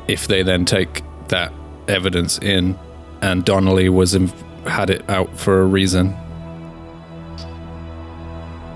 if 0.08 0.26
they 0.26 0.42
then 0.42 0.64
take 0.64 1.02
that 1.28 1.52
evidence 1.88 2.38
in, 2.38 2.78
and 3.22 3.44
Donnelly 3.44 3.88
was 3.88 4.14
in, 4.14 4.28
had 4.66 4.90
it 4.90 5.08
out 5.08 5.36
for 5.38 5.60
a 5.60 5.64
reason, 5.64 6.16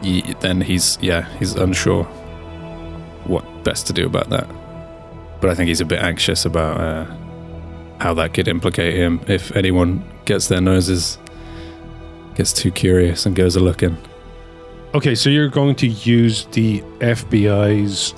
ye- 0.03 0.35
then 0.41 0.61
he's 0.61 0.99
yeah 1.01 1.29
he's 1.39 1.55
unsure 1.55 2.05
what 3.25 3.45
best 3.65 3.87
to 3.89 3.93
do 3.93 4.07
about 4.07 4.31
that. 4.31 4.49
But 5.41 5.51
I 5.51 5.55
think 5.55 5.69
he's 5.69 5.81
a 5.81 5.85
bit 5.87 6.01
anxious 6.03 6.45
about 6.45 6.81
uh, 6.81 7.07
how 8.01 8.15
that 8.15 8.35
could 8.35 8.49
implicate 8.49 8.95
him 8.95 9.21
if 9.27 9.55
anyone 9.57 10.05
gets 10.25 10.49
their 10.49 10.61
noses 10.61 11.19
gets 12.35 12.53
too 12.53 12.71
curious 12.71 13.27
and 13.27 13.35
goes 13.37 13.57
a 13.57 13.61
looking. 13.61 13.97
Okay, 14.95 15.15
so 15.15 15.29
you're 15.31 15.49
going 15.49 15.75
to 15.77 15.87
use 15.87 16.47
the 16.47 16.81
FBI's 17.01 18.15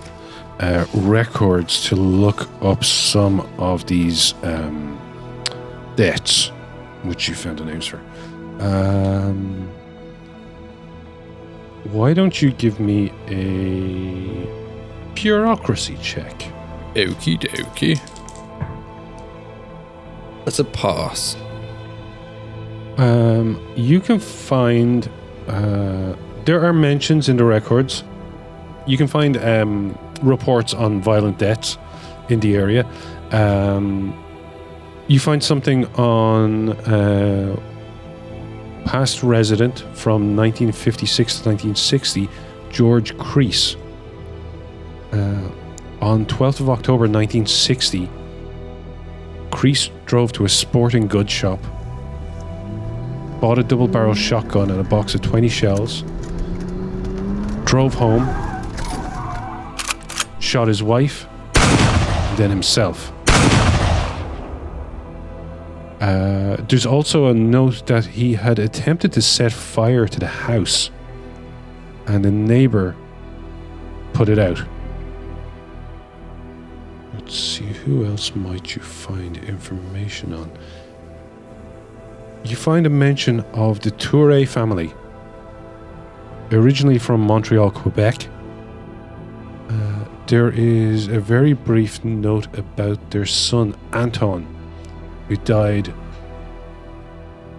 uh, 0.61 0.87
records 0.95 1.85
to 1.89 1.97
look 1.97 2.49
up 2.63 2.85
some 2.85 3.41
of 3.59 3.87
these 3.87 4.35
um, 4.43 4.99
deaths, 5.97 6.49
which 7.03 7.29
you 7.29 7.35
found 7.35 7.59
the 7.59 7.65
names 7.65 7.87
for. 7.87 8.01
Um, 8.61 9.69
why 11.85 12.15
don't 12.15 12.41
you 12.41 12.53
give 12.53 12.79
me 12.79 13.13
a 13.29 14.47
bureaucracy 15.15 15.99
check? 16.01 16.39
Okie 16.95 17.39
dokie. 17.39 18.01
That's 20.45 20.59
a 20.59 20.65
pass. 20.65 21.37
Um, 22.99 23.61
you 23.75 24.01
can 24.01 24.19
find 24.19 25.09
uh, 25.49 26.15
there 26.45 26.65
are 26.65 26.73
mentions 26.73 27.29
in 27.29 27.37
the 27.37 27.45
records. 27.45 28.05
You 28.87 28.97
can 28.97 29.07
find 29.07 29.37
um, 29.39 29.99
reports 30.23 30.75
on 30.75 31.01
violent 31.01 31.39
deaths 31.39 31.79
in 32.29 32.41
the 32.41 32.55
area. 32.55 32.87
Um, 33.31 34.22
you 35.13 35.21
find 35.21 35.43
something 35.45 35.85
on 35.97 36.71
uh, 36.71 37.55
past 38.87 39.23
resident 39.23 39.81
from 39.95 40.35
1956 40.37 41.41
to 41.41 41.49
1960, 41.51 42.29
George 42.71 43.17
Crease. 43.19 43.77
Uh, 45.13 45.51
on 46.01 46.25
12th 46.27 46.61
of 46.61 46.71
October 46.71 47.05
1960, 47.05 48.09
Crease 49.51 49.91
drove 50.07 50.33
to 50.33 50.45
a 50.45 50.49
sporting 50.49 51.07
goods 51.07 51.31
shop 51.31 51.61
bought 53.43 53.59
a 53.59 53.63
double 53.65 53.89
barrel 53.89 54.15
shotgun 54.15 54.71
and 54.71 54.79
a 54.79 54.85
box 54.85 55.17
of 55.17 55.21
20 55.21 55.49
shells, 55.49 56.03
drove 57.65 57.93
home, 57.93 58.25
shot 60.39 60.69
his 60.69 60.81
wife, 60.81 61.27
and 61.57 62.39
then 62.39 62.51
himself. 62.51 63.13
Uh, 66.03 66.57
there's 66.69 66.85
also 66.85 67.27
a 67.27 67.35
note 67.35 67.87
that 67.87 68.05
he 68.05 68.35
had 68.35 68.59
attempted 68.59 69.13
to 69.13 69.23
set 69.23 69.53
fire 69.53 70.09
to 70.09 70.19
the 70.19 70.27
house, 70.27 70.91
and 72.09 72.27
a 72.27 72.31
neighbor 72.31 72.97
put 74.13 74.29
it 74.29 74.37
out. 74.37 74.61
Let's 77.15 77.39
see, 77.39 77.67
who 77.67 78.05
else 78.05 78.35
might 78.35 78.75
you 78.75 78.83
find 78.83 79.37
information 79.45 80.33
on? 80.33 80.51
You 82.43 82.57
find 82.57 82.85
a 82.85 82.91
mention 82.91 83.39
of 83.53 83.79
the 83.79 83.93
Touré 83.93 84.49
family, 84.49 84.93
originally 86.51 86.99
from 86.99 87.21
Montreal, 87.21 87.71
Quebec. 87.71 88.27
Uh, 89.69 90.05
there 90.27 90.51
is 90.51 91.07
a 91.07 91.21
very 91.21 91.53
brief 91.53 92.05
note 92.05 92.49
about 92.59 93.13
their 93.13 93.25
son 93.25 93.77
Anton, 93.93 94.52
who 95.33 95.45
died 95.45 95.95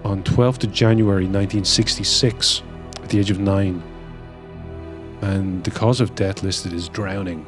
on 0.03 0.21
12th 0.23 0.63
of 0.63 0.71
January 0.71 1.25
1966 1.25 2.61
at 3.01 3.09
the 3.09 3.19
age 3.19 3.31
of 3.31 3.39
nine. 3.39 3.81
And 5.21 5.63
the 5.63 5.71
cause 5.71 5.99
of 5.99 6.13
death 6.13 6.43
listed 6.43 6.71
is 6.71 6.87
drowning. 6.87 7.47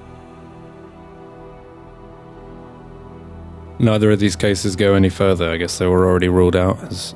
Neither 3.77 4.09
of 4.09 4.19
these 4.19 4.35
cases 4.35 4.75
go 4.75 4.95
any 4.95 5.09
further. 5.09 5.51
I 5.51 5.57
guess 5.57 5.77
they 5.77 5.85
were 5.85 6.07
already 6.07 6.29
ruled 6.29 6.55
out 6.55 6.81
as 6.85 7.13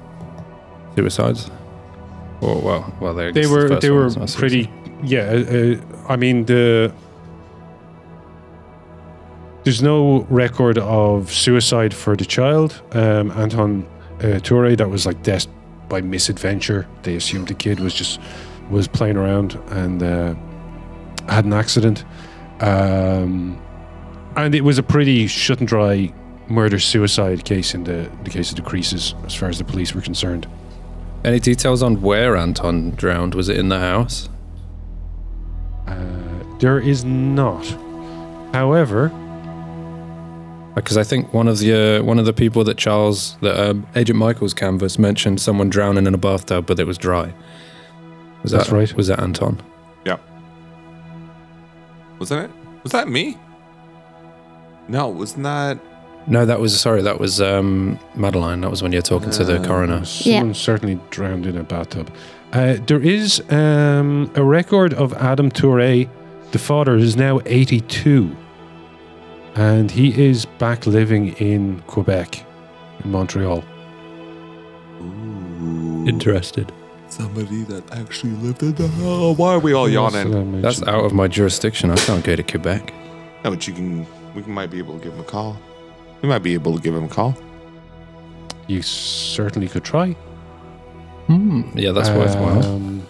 suicides. 0.94 1.50
Or 2.42 2.62
well, 2.62 2.94
well 3.02 3.14
they 3.16 3.32
They 3.32 3.48
were 3.48 3.80
they 3.80 3.90
were 3.90 4.12
pretty 4.36 4.70
yeah. 5.04 5.22
Uh, 5.22 5.56
uh, 5.56 5.76
I 6.10 6.16
mean 6.16 6.46
the 6.46 6.94
there's 9.64 9.82
no 9.82 10.22
record 10.30 10.78
of 10.78 11.32
suicide 11.32 11.94
for 11.94 12.16
the 12.16 12.26
child. 12.26 12.82
Um, 12.92 13.32
Anton 13.32 13.88
uh, 14.20 14.40
Toure, 14.42 14.78
that 14.78 14.90
was 14.90 15.06
like 15.06 15.22
death 15.24 15.48
by 15.90 16.02
misadventure. 16.02 16.88
They 17.04 17.16
assumed 17.16 17.48
the 17.48 17.54
kid 17.54 17.80
was 17.80 17.94
just 17.94 18.20
was 18.70 18.88
playing 18.88 19.18
around 19.18 19.56
and 19.70 20.04
uh, 20.04 20.36
had 21.28 21.46
an 21.46 21.54
accident. 21.54 22.06
Um, 22.62 23.62
and 24.36 24.54
it 24.54 24.62
was 24.62 24.78
a 24.78 24.84
pretty 24.84 25.28
shut 25.28 25.60
and 25.60 25.68
dry 25.68 26.14
murder 26.48 26.80
suicide 26.80 27.46
case 27.46 27.74
in 27.74 27.84
the, 27.84 28.10
the 28.24 28.30
case 28.30 28.52
of 28.52 28.58
the 28.58 28.62
creases, 28.62 29.16
as 29.26 29.34
far 29.36 29.50
as 29.50 29.58
the 29.58 29.64
police 29.64 29.94
were 29.94 30.02
concerned. 30.02 30.48
Any 31.24 31.40
details 31.40 31.84
on 31.84 32.02
where 32.02 32.38
Anton 32.38 32.92
drowned? 32.92 33.36
Was 33.36 33.50
it 33.50 33.58
in 33.58 33.70
the 33.70 33.80
house? 33.80 34.30
Uh, 35.88 36.00
there 36.60 36.80
is 36.80 37.04
not. 37.04 37.66
However, 38.54 39.12
Because 40.76 40.98
I 40.98 41.04
think 41.04 41.34
one 41.34 41.48
of 41.48 41.58
the 41.60 42.00
uh, 42.00 42.04
one 42.04 42.20
of 42.20 42.26
the 42.26 42.34
people 42.34 42.64
that 42.64 42.78
Charles, 42.78 43.38
that 43.42 43.60
um, 43.60 43.86
Agent 43.96 44.18
Michaels 44.18 44.54
canvas 44.54 44.98
mentioned 44.98 45.42
someone 45.42 45.70
drowning 45.70 46.08
in 46.08 46.14
a 46.14 46.18
bathtub, 46.18 46.66
but 46.68 46.80
it 46.80 46.86
was 46.86 46.98
dry. 46.98 47.34
Was 48.44 48.52
That's 48.54 48.70
that 48.70 48.76
right. 48.76 48.94
Was 48.94 49.08
that 49.08 49.20
Anton? 49.20 49.62
Yeah. 50.06 50.18
Wasn't 52.20 52.46
it? 52.46 52.52
Was 52.84 52.92
that 52.92 53.08
me? 53.10 53.38
No, 54.88 55.08
wasn't 55.10 55.44
that? 55.44 55.80
No, 56.28 56.46
that 56.46 56.60
was 56.60 56.80
sorry. 56.80 57.02
That 57.02 57.20
was 57.20 57.42
um, 57.42 58.00
Madeline. 58.16 58.62
That 58.62 58.70
was 58.70 58.82
when 58.84 58.92
you're 58.92 59.02
talking 59.02 59.32
to 59.32 59.44
the 59.44 59.60
Uh, 59.62 59.66
coroner. 59.66 60.06
someone 60.06 60.54
certainly 60.54 61.00
drowned 61.10 61.46
in 61.46 61.58
a 61.58 61.64
bathtub. 61.64 62.10
Uh, 62.54 62.78
there 62.88 63.02
is 63.02 63.42
um, 63.52 64.32
a 64.36 64.44
record 64.44 64.94
of 64.94 65.14
Adam 65.14 65.50
Touré. 65.52 66.08
The 66.52 66.60
father 66.60 66.96
is 66.96 67.16
now 67.16 67.40
82. 67.46 68.36
And 69.60 69.92
he 69.92 70.18
is 70.26 70.46
back 70.46 70.88
living 70.88 71.34
in 71.34 71.82
Quebec, 71.82 72.46
in 73.04 73.12
Montreal. 73.12 73.62
Ooh, 75.02 76.06
Interested. 76.08 76.72
somebody 77.10 77.64
that 77.64 77.84
actually 77.92 78.32
lived 78.36 78.64
in 78.64 78.74
the 78.76 78.88
house. 78.88 79.38
Why 79.38 79.56
are 79.56 79.60
we 79.60 79.74
all 79.74 79.90
yawning? 79.90 80.32
So 80.32 80.62
That's 80.62 80.82
out 80.84 81.04
of 81.04 81.12
my 81.12 81.28
jurisdiction. 81.28 81.92
I 81.92 81.98
can't 81.98 82.24
go 82.24 82.38
to 82.38 82.44
Quebec. 82.44 82.94
No, 83.44 83.50
but 83.50 83.68
you 83.68 83.74
can. 83.74 84.08
We 84.34 84.44
might 84.44 84.72
be 84.72 84.78
able 84.78 84.98
to 84.98 85.04
give 85.04 85.14
him 85.14 85.20
a 85.20 85.24
call. 85.26 85.58
We 86.22 86.30
might 86.30 86.40
be 86.44 86.54
able 86.54 86.78
to 86.78 86.82
give 86.82 86.96
him 86.96 87.04
a 87.04 87.10
call. 87.10 87.36
You 88.68 88.82
certainly 88.82 89.68
could 89.68 89.84
try. 89.84 90.14
Hmm. 91.28 91.64
Yeah, 91.76 91.92
that's 91.92 92.10
worthwhile. 92.12 92.66
Um, 92.66 93.06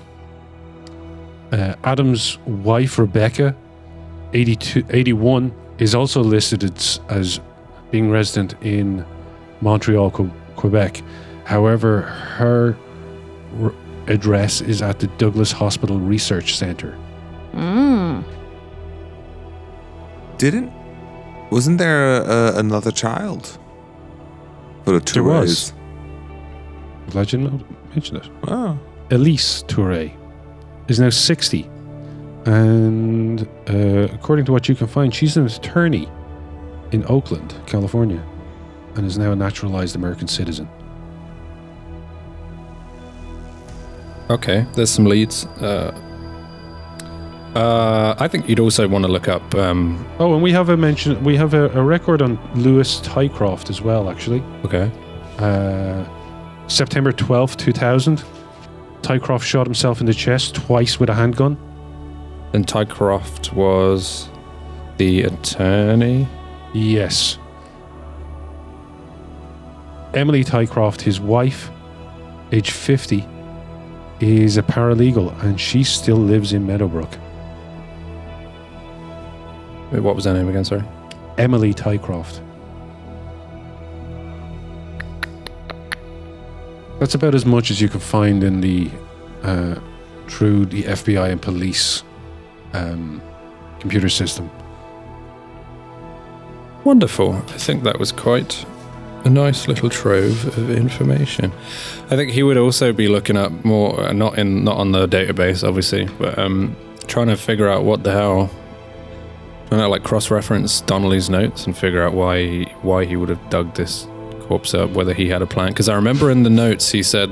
uh, 1.51 1.75
Adam's 1.83 2.39
wife, 2.47 2.97
Rebecca, 2.97 3.55
82, 4.33 4.85
81, 4.89 5.53
is 5.79 5.95
also 5.95 6.21
listed 6.21 6.63
as, 6.63 6.99
as 7.09 7.39
being 7.91 8.09
resident 8.11 8.53
in 8.61 9.05
Montreal, 9.61 10.11
Quebec. 10.55 11.01
However, 11.45 12.01
her 12.01 12.77
address 14.07 14.61
is 14.61 14.81
at 14.81 14.99
the 14.99 15.07
Douglas 15.17 15.51
Hospital 15.51 15.99
Research 15.99 16.55
Center. 16.55 16.97
Mm. 17.53 18.23
Didn't? 20.37 20.71
Wasn't 21.51 21.77
there 21.79 22.21
a, 22.21 22.29
a, 22.29 22.59
another 22.59 22.91
child? 22.91 23.57
For 24.85 24.99
the 24.99 25.11
There 25.13 25.23
was. 25.23 25.73
Glad 27.09 27.31
you 27.33 27.39
know- 27.39 27.59
mentioned 27.93 28.23
it. 28.23 28.29
Oh. 28.47 28.77
Elise 29.11 29.63
Touré 29.63 30.15
is 30.87 30.99
now 30.99 31.09
60. 31.09 31.67
And 32.49 33.47
uh, 33.69 34.11
according 34.11 34.45
to 34.45 34.51
what 34.51 34.67
you 34.67 34.73
can 34.73 34.87
find, 34.87 35.13
she's 35.13 35.37
an 35.37 35.45
attorney 35.45 36.09
in 36.91 37.05
Oakland, 37.05 37.53
California, 37.67 38.23
and 38.95 39.05
is 39.05 39.19
now 39.19 39.31
a 39.31 39.35
naturalized 39.35 39.95
American 39.95 40.27
citizen. 40.27 40.67
Okay, 44.31 44.65
there's 44.73 44.89
some 44.89 45.05
leads. 45.05 45.45
Uh, 45.61 45.91
uh, 47.53 48.15
I 48.17 48.27
think 48.27 48.49
you'd 48.49 48.59
also 48.59 48.87
want 48.87 49.05
to 49.05 49.11
look 49.11 49.27
up. 49.27 49.53
Um, 49.53 50.03
Oh, 50.17 50.33
and 50.33 50.41
we 50.41 50.51
have 50.51 50.69
a 50.69 50.77
mention. 50.77 51.23
We 51.23 51.35
have 51.37 51.53
a, 51.53 51.69
a 51.77 51.83
record 51.83 52.23
on 52.23 52.39
Lewis 52.55 52.99
Tycroft 53.01 53.69
as 53.69 53.79
well. 53.79 54.09
Actually, 54.09 54.41
okay, 54.65 54.91
uh, 55.37 56.03
September 56.67 57.11
twelfth, 57.11 57.57
two 57.57 57.73
thousand. 57.73 58.23
Tycroft 59.03 59.45
shot 59.45 59.67
himself 59.67 59.99
in 59.99 60.07
the 60.07 60.13
chest 60.15 60.55
twice 60.55 60.99
with 60.99 61.09
a 61.09 61.13
handgun. 61.13 61.55
And 62.53 62.67
Tycroft 62.67 63.53
was 63.53 64.29
the 64.97 65.23
attorney. 65.23 66.27
Yes. 66.73 67.37
Emily 70.13 70.43
Tycroft, 70.43 71.01
his 71.01 71.19
wife, 71.19 71.69
age 72.51 72.71
50, 72.71 73.25
is 74.19 74.57
a 74.57 74.63
paralegal 74.63 75.39
and 75.43 75.59
she 75.59 75.83
still 75.83 76.17
lives 76.17 76.53
in 76.53 76.65
Meadowbrook. 76.65 77.11
Wait, 79.91 80.01
What 80.01 80.15
was 80.15 80.25
her 80.25 80.33
name 80.33 80.49
again? 80.49 80.65
Sorry. 80.65 80.83
Emily 81.37 81.73
Tycroft. 81.73 82.41
That's 86.99 87.15
about 87.15 87.33
as 87.33 87.45
much 87.45 87.71
as 87.71 87.79
you 87.79 87.87
can 87.87 88.01
find 88.01 88.43
in 88.43 88.59
the 88.59 88.91
uh, 89.43 89.75
through 90.27 90.65
the 90.65 90.83
FBI 90.83 91.31
and 91.31 91.41
police 91.41 92.03
um, 92.73 93.21
computer 93.79 94.09
system. 94.09 94.49
Wonderful. 96.83 97.33
I 97.33 97.57
think 97.57 97.83
that 97.83 97.99
was 97.99 98.11
quite 98.11 98.65
a 99.25 99.29
nice 99.29 99.67
little 99.67 99.89
trove 99.89 100.45
of 100.57 100.69
information. 100.69 101.51
I 102.09 102.15
think 102.15 102.31
he 102.31 102.41
would 102.41 102.57
also 102.57 102.93
be 102.93 103.07
looking 103.07 103.35
up 103.37 103.51
more, 103.65 103.99
uh, 104.01 104.13
not 104.13 104.37
in 104.37 104.63
not 104.63 104.77
on 104.77 104.91
the 104.91 105.07
database, 105.07 105.67
obviously, 105.67 106.05
but 106.17 106.39
um, 106.39 106.75
trying 107.07 107.27
to 107.27 107.35
figure 107.35 107.67
out 107.67 107.83
what 107.83 108.03
the 108.03 108.11
hell. 108.11 108.49
Trying 109.67 109.81
to 109.81 109.87
like 109.87 110.03
cross-reference 110.03 110.81
Donnelly's 110.81 111.29
notes 111.29 111.67
and 111.67 111.77
figure 111.77 112.01
out 112.01 112.13
why 112.13 112.63
why 112.81 113.05
he 113.05 113.15
would 113.15 113.29
have 113.29 113.49
dug 113.49 113.75
this 113.75 114.07
corpse 114.41 114.73
up, 114.73 114.89
whether 114.91 115.13
he 115.13 115.29
had 115.29 115.43
a 115.43 115.45
plan. 115.45 115.69
Because 115.69 115.89
I 115.89 115.95
remember 115.95 116.31
in 116.31 116.41
the 116.41 116.49
notes 116.49 116.91
he 116.91 117.03
said 117.03 117.31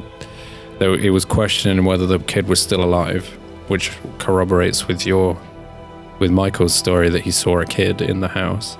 that 0.77 0.99
he 0.99 1.09
was 1.09 1.25
questioning 1.25 1.83
whether 1.83 2.05
the 2.05 2.19
kid 2.19 2.47
was 2.47 2.61
still 2.61 2.83
alive, 2.83 3.35
which 3.67 3.91
corroborates 4.17 4.87
with 4.87 5.05
your 5.05 5.39
with 6.19 6.31
Michael's 6.31 6.73
story 6.73 7.09
that 7.09 7.21
he 7.21 7.31
saw 7.31 7.59
a 7.59 7.65
kid 7.65 8.01
in 8.01 8.21
the 8.21 8.27
house 8.27 8.77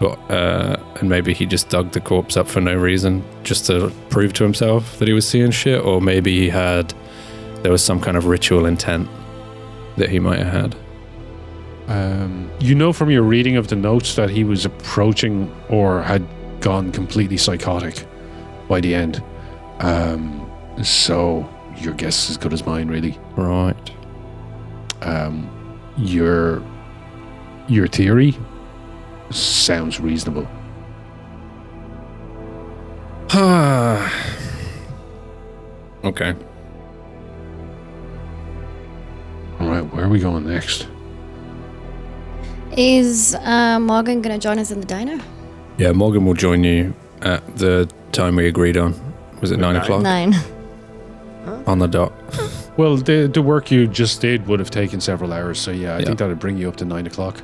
but 0.00 0.18
uh, 0.30 0.76
and 0.96 1.08
maybe 1.08 1.32
he 1.32 1.46
just 1.46 1.68
dug 1.68 1.92
the 1.92 2.00
corpse 2.00 2.36
up 2.36 2.48
for 2.48 2.60
no 2.60 2.74
reason, 2.74 3.24
just 3.42 3.66
to 3.66 3.92
prove 4.10 4.32
to 4.34 4.44
himself 4.44 4.98
that 4.98 5.08
he 5.08 5.14
was 5.14 5.26
seeing 5.28 5.50
shit, 5.50 5.82
or 5.82 6.00
maybe 6.00 6.38
he 6.38 6.48
had 6.48 6.92
there 7.62 7.72
was 7.72 7.82
some 7.82 8.00
kind 8.00 8.16
of 8.16 8.26
ritual 8.26 8.66
intent 8.66 9.08
that 9.96 10.10
he 10.10 10.18
might 10.18 10.38
have 10.38 10.52
had. 10.52 10.76
Um, 11.86 12.50
you 12.60 12.74
know 12.74 12.92
from 12.92 13.10
your 13.10 13.22
reading 13.22 13.56
of 13.56 13.68
the 13.68 13.76
notes 13.76 14.16
that 14.16 14.30
he 14.30 14.42
was 14.42 14.64
approaching 14.64 15.54
or 15.68 16.02
had 16.02 16.26
gone 16.60 16.92
completely 16.92 17.36
psychotic 17.36 18.06
by 18.68 18.80
the 18.80 18.94
end. 18.94 19.22
Um, 19.80 20.50
so 20.82 21.48
your 21.76 21.94
guess 21.94 22.24
is 22.24 22.30
as 22.30 22.36
good 22.38 22.52
as 22.52 22.64
mine, 22.64 22.88
really. 22.88 23.18
Right. 23.36 23.90
Um, 25.02 25.50
your 25.96 26.62
your 27.68 27.86
theory 27.86 28.36
sounds 29.30 30.00
reasonable. 30.00 30.46
okay. 36.04 36.34
All 39.60 39.68
right, 39.68 39.82
where 39.92 40.04
are 40.04 40.08
we 40.08 40.18
going 40.20 40.46
next? 40.46 40.88
Is 42.76 43.34
uh, 43.36 43.78
Morgan 43.80 44.20
going 44.20 44.38
to 44.38 44.42
join 44.42 44.58
us 44.58 44.70
in 44.70 44.80
the 44.80 44.86
diner? 44.86 45.20
Yeah, 45.78 45.92
Morgan 45.92 46.24
will 46.24 46.34
join 46.34 46.64
you 46.64 46.94
at 47.22 47.56
the 47.56 47.90
time 48.12 48.36
we 48.36 48.46
agreed 48.46 48.76
on. 48.76 48.94
Was 49.40 49.50
it 49.50 49.58
nine 49.58 49.74
Nine. 49.74 49.82
o'clock 49.82 50.02
Nine. 50.02 50.34
on 51.66 51.78
the 51.78 51.86
dot? 51.86 52.12
Well, 52.76 52.96
the 52.96 53.28
the 53.32 53.42
work 53.42 53.70
you 53.70 53.86
just 53.86 54.20
did 54.20 54.46
would 54.48 54.58
have 54.58 54.70
taken 54.70 55.00
several 55.00 55.32
hours, 55.32 55.60
so 55.60 55.70
yeah, 55.70 55.94
I 55.94 55.98
Yeah. 56.00 56.06
think 56.06 56.18
that'd 56.18 56.38
bring 56.40 56.58
you 56.58 56.68
up 56.68 56.76
to 56.76 56.84
nine 56.84 57.06
o'clock. 57.06 57.40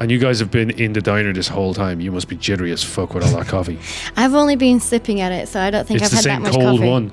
And 0.00 0.10
you 0.10 0.18
guys 0.18 0.40
have 0.40 0.50
been 0.50 0.70
in 0.70 0.92
the 0.92 1.00
diner 1.00 1.32
this 1.32 1.46
whole 1.48 1.72
time. 1.72 2.00
You 2.00 2.10
must 2.10 2.28
be 2.28 2.34
jittery 2.36 2.72
as 2.72 2.82
fuck 2.82 3.14
with 3.14 3.24
all 3.24 3.30
that 3.38 3.46
coffee. 3.46 3.78
I've 4.16 4.34
only 4.34 4.56
been 4.56 4.80
sipping 4.80 5.20
at 5.20 5.30
it, 5.30 5.48
so 5.48 5.60
I 5.60 5.70
don't 5.70 5.86
think 5.86 6.02
it's 6.02 6.12
I've 6.12 6.24
had 6.24 6.24
that 6.24 6.42
much 6.42 6.52
coffee. 6.52 6.66
It's 6.66 6.80
the 6.80 6.86
same 6.86 7.04
much 7.04 7.12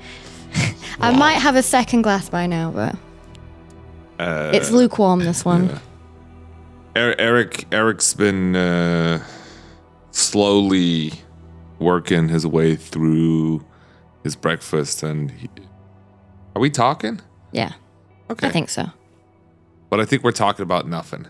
coffee. 0.50 0.66
one. 0.66 0.74
I 1.14 1.16
might 1.16 1.34
have 1.40 1.54
a 1.56 1.62
second 1.62 2.02
glass 2.02 2.28
by 2.28 2.46
now, 2.46 2.70
but 2.72 2.96
Uh, 4.18 4.50
it's 4.52 4.70
lukewarm. 4.72 5.20
This 5.20 5.44
one. 5.44 5.68
yeah. 5.68 5.78
Er- 6.96 7.14
Eric 7.18 7.66
Eric's 7.72 8.12
been 8.14 8.54
uh, 8.56 9.22
slowly 10.10 11.12
working 11.78 12.28
his 12.28 12.46
way 12.46 12.74
through 12.76 13.64
his 14.24 14.36
breakfast, 14.36 15.02
and 15.02 15.30
he, 15.30 15.48
are 16.54 16.60
we 16.60 16.70
talking? 16.70 17.20
Yeah, 17.52 17.72
Okay, 18.30 18.46
I 18.48 18.50
think 18.50 18.68
so. 18.70 18.86
but 19.90 20.00
I 20.00 20.04
think 20.04 20.22
we're 20.24 20.32
talking 20.32 20.62
about 20.62 20.86
nothing. 20.88 21.26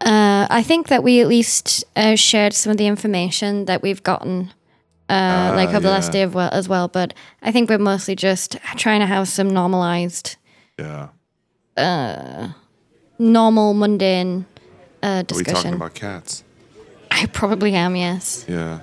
Uh, 0.00 0.46
I 0.50 0.62
think 0.62 0.88
that 0.88 1.02
we 1.02 1.20
at 1.20 1.28
least 1.28 1.84
uh, 1.96 2.14
shared 2.16 2.52
some 2.52 2.70
of 2.72 2.76
the 2.76 2.86
information 2.86 3.64
that 3.66 3.80
we've 3.82 4.02
gotten, 4.02 4.52
uh, 5.08 5.52
like 5.56 5.68
over 5.70 5.80
the 5.80 5.90
last 5.90 6.12
day 6.12 6.22
of 6.22 6.34
well, 6.34 6.50
as 6.52 6.68
well. 6.68 6.88
But 6.88 7.14
I 7.42 7.52
think 7.52 7.70
we're 7.70 7.78
mostly 7.78 8.14
just 8.16 8.56
trying 8.76 9.00
to 9.00 9.06
have 9.06 9.28
some 9.28 9.48
normalized, 9.50 10.36
Yeah, 10.78 11.08
normal, 13.18 13.74
mundane 13.74 14.46
uh, 15.02 15.06
are 15.06 15.18
we 15.18 15.22
discussion. 15.24 15.54
talking 15.54 15.74
about 15.74 15.94
cats? 15.94 16.44
I 17.10 17.26
probably 17.26 17.74
am. 17.74 17.96
Yes. 17.96 18.44
Yeah, 18.48 18.80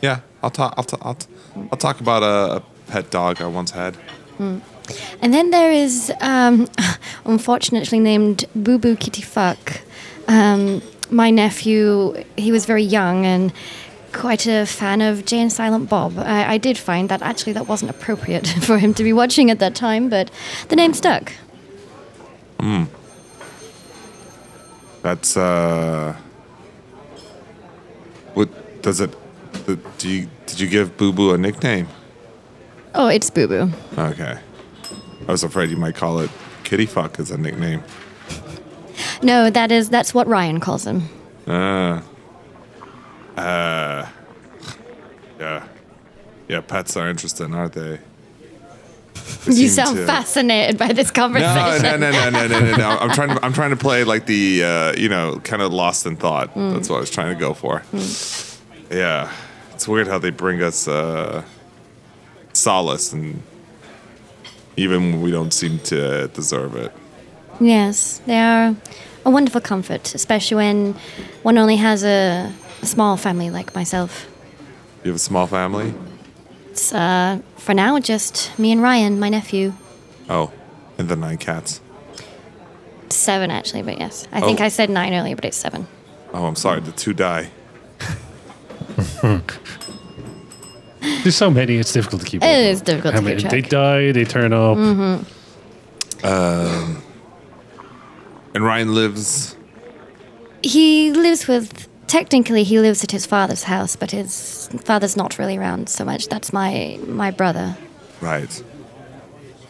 yeah. 0.00 0.20
I'll 0.42 0.50
talk. 0.50 0.74
I'll, 0.76 0.84
ta- 0.84 0.98
I'll, 1.02 1.14
t- 1.14 1.26
I'll 1.72 1.78
talk 1.78 2.00
about 2.00 2.22
a, 2.22 2.56
a 2.56 2.60
pet 2.90 3.10
dog 3.10 3.42
I 3.42 3.46
once 3.46 3.72
had. 3.72 3.96
And 4.38 5.34
then 5.34 5.50
there 5.50 5.72
is, 5.72 6.12
um, 6.20 6.68
unfortunately 7.24 7.98
named 7.98 8.44
Boo 8.54 8.78
Boo 8.78 8.96
Kitty 8.96 9.22
Fuck. 9.22 9.80
Um, 10.28 10.82
my 11.10 11.30
nephew, 11.30 12.22
he 12.36 12.52
was 12.52 12.66
very 12.66 12.82
young 12.82 13.24
and 13.24 13.52
quite 14.12 14.46
a 14.46 14.64
fan 14.66 15.02
of 15.02 15.24
Jay 15.24 15.40
and 15.40 15.52
Silent 15.52 15.88
Bob. 15.88 16.18
I, 16.18 16.54
I 16.54 16.58
did 16.58 16.78
find 16.78 17.08
that 17.08 17.22
actually 17.22 17.52
that 17.52 17.68
wasn't 17.68 17.90
appropriate 17.90 18.46
for 18.62 18.78
him 18.78 18.94
to 18.94 19.04
be 19.04 19.12
watching 19.12 19.50
at 19.50 19.58
that 19.58 19.74
time, 19.74 20.08
but 20.08 20.30
the 20.68 20.76
name 20.76 20.94
stuck. 20.94 21.32
That's 25.02 25.36
uh. 25.36 26.16
What 28.34 28.82
does 28.82 29.00
it? 29.00 29.14
Do 29.98 30.08
you 30.08 30.28
did 30.46 30.60
you 30.60 30.68
give 30.68 30.96
Boo 30.96 31.12
Boo 31.12 31.32
a 31.32 31.38
nickname? 31.38 31.88
Oh, 32.98 33.08
it's 33.08 33.28
Boo 33.30 33.46
Boo. 33.46 33.70
Okay, 33.98 34.38
I 35.28 35.30
was 35.30 35.42
afraid 35.44 35.70
you 35.70 35.76
might 35.76 35.94
call 35.94 36.18
it 36.20 36.30
Kitty 36.64 36.86
Fuck 36.86 37.18
as 37.20 37.30
a 37.30 37.36
nickname. 37.38 37.82
No, 39.22 39.50
that 39.50 39.70
is 39.70 39.88
that's 39.90 40.14
what 40.14 40.26
Ryan 40.26 40.60
calls 40.60 40.86
him. 40.86 41.02
Uh, 41.46 42.00
uh, 43.36 44.06
yeah, 45.38 45.66
yeah. 46.48 46.60
Pets 46.62 46.96
are 46.96 47.08
interesting, 47.08 47.54
aren't 47.54 47.74
they? 47.74 47.98
They 49.44 49.52
You 49.52 49.68
sound 49.68 49.96
to- 49.96 50.06
fascinated 50.06 50.78
by 50.78 50.92
this 50.92 51.10
conversation. 51.10 51.82
no, 51.82 51.96
no, 51.96 52.10
no, 52.10 52.30
no, 52.30 52.46
no, 52.46 52.60
no, 52.60 52.76
no. 52.76 52.88
I'm 52.98 53.10
trying 53.10 53.28
to. 53.36 53.44
I'm 53.44 53.52
trying 53.52 53.70
to 53.70 53.76
play 53.76 54.04
like 54.04 54.26
the, 54.26 54.64
uh, 54.64 54.92
you 54.96 55.08
know, 55.08 55.40
kind 55.44 55.60
of 55.62 55.72
lost 55.72 56.06
in 56.06 56.16
thought. 56.16 56.54
That's 56.54 56.88
what 56.88 56.96
I 56.96 57.00
was 57.00 57.10
trying 57.10 57.34
to 57.34 57.38
go 57.38 57.52
for. 57.54 57.82
Yeah, 58.90 59.30
it's 59.74 59.86
weird 59.86 60.06
how 60.08 60.18
they 60.18 60.30
bring 60.30 60.62
us 60.62 60.88
uh, 60.88 61.42
solace, 62.56 63.12
and 63.12 63.42
even 64.76 65.12
when 65.12 65.22
we 65.22 65.30
don't 65.30 65.52
seem 65.52 65.78
to 65.80 66.28
deserve 66.28 66.74
it. 66.76 66.92
Yes, 67.60 68.20
they 68.26 68.38
are 68.38 68.74
a 69.24 69.30
wonderful 69.30 69.60
comfort, 69.60 70.14
especially 70.14 70.56
when 70.56 70.94
one 71.42 71.58
only 71.58 71.76
has 71.76 72.04
a, 72.04 72.52
a 72.82 72.86
small 72.86 73.16
family 73.16 73.50
like 73.50 73.74
myself. 73.74 74.26
You 75.04 75.10
have 75.10 75.16
a 75.16 75.18
small 75.20 75.46
family. 75.46 75.94
It's 76.70 76.92
uh, 76.92 77.40
for 77.56 77.74
now 77.74 77.98
just 78.00 78.56
me 78.58 78.72
and 78.72 78.82
Ryan, 78.82 79.18
my 79.18 79.28
nephew. 79.30 79.72
Oh, 80.28 80.52
and 80.98 81.08
the 81.08 81.16
nine 81.16 81.38
cats. 81.38 81.80
Seven 83.08 83.50
actually, 83.50 83.82
but 83.82 83.98
yes, 83.98 84.26
I 84.32 84.40
think 84.40 84.60
Oh. 84.60 84.64
I 84.64 84.68
said 84.68 84.90
nine 84.90 85.14
earlier, 85.14 85.36
but 85.36 85.44
it's 85.44 85.56
seven. 85.56 85.86
Oh, 86.34 86.44
I'm 86.44 86.56
sorry. 86.56 86.80
The 86.80 86.92
two 86.92 87.14
die. 87.14 87.50
There's 91.22 91.36
so 91.36 91.50
many, 91.50 91.76
it's 91.76 91.92
difficult 91.92 92.22
to 92.22 92.28
keep. 92.28 92.42
It 92.42 92.46
up. 92.46 92.52
is 92.72 92.80
difficult 92.82 93.14
How 93.14 93.20
to 93.20 93.24
many? 93.26 93.42
keep 93.42 93.50
They 93.50 93.60
track. 93.62 93.72
Mm-hmm. 93.72 94.06
die. 94.06 94.12
They 94.12 94.24
turn 94.24 94.52
up. 94.52 94.78
And 98.54 98.64
Ryan 98.64 98.94
lives. 98.94 99.56
He 100.62 101.12
lives 101.12 101.46
with. 101.46 101.88
Technically, 102.06 102.62
he 102.62 102.78
lives 102.78 103.02
at 103.02 103.10
his 103.10 103.26
father's 103.26 103.64
house, 103.64 103.96
but 103.96 104.12
his 104.12 104.68
father's 104.84 105.16
not 105.16 105.38
really 105.40 105.56
around 105.58 105.88
so 105.88 106.04
much. 106.04 106.28
That's 106.28 106.52
my 106.52 106.98
my 107.06 107.30
brother. 107.32 107.76
Right. 108.20 108.62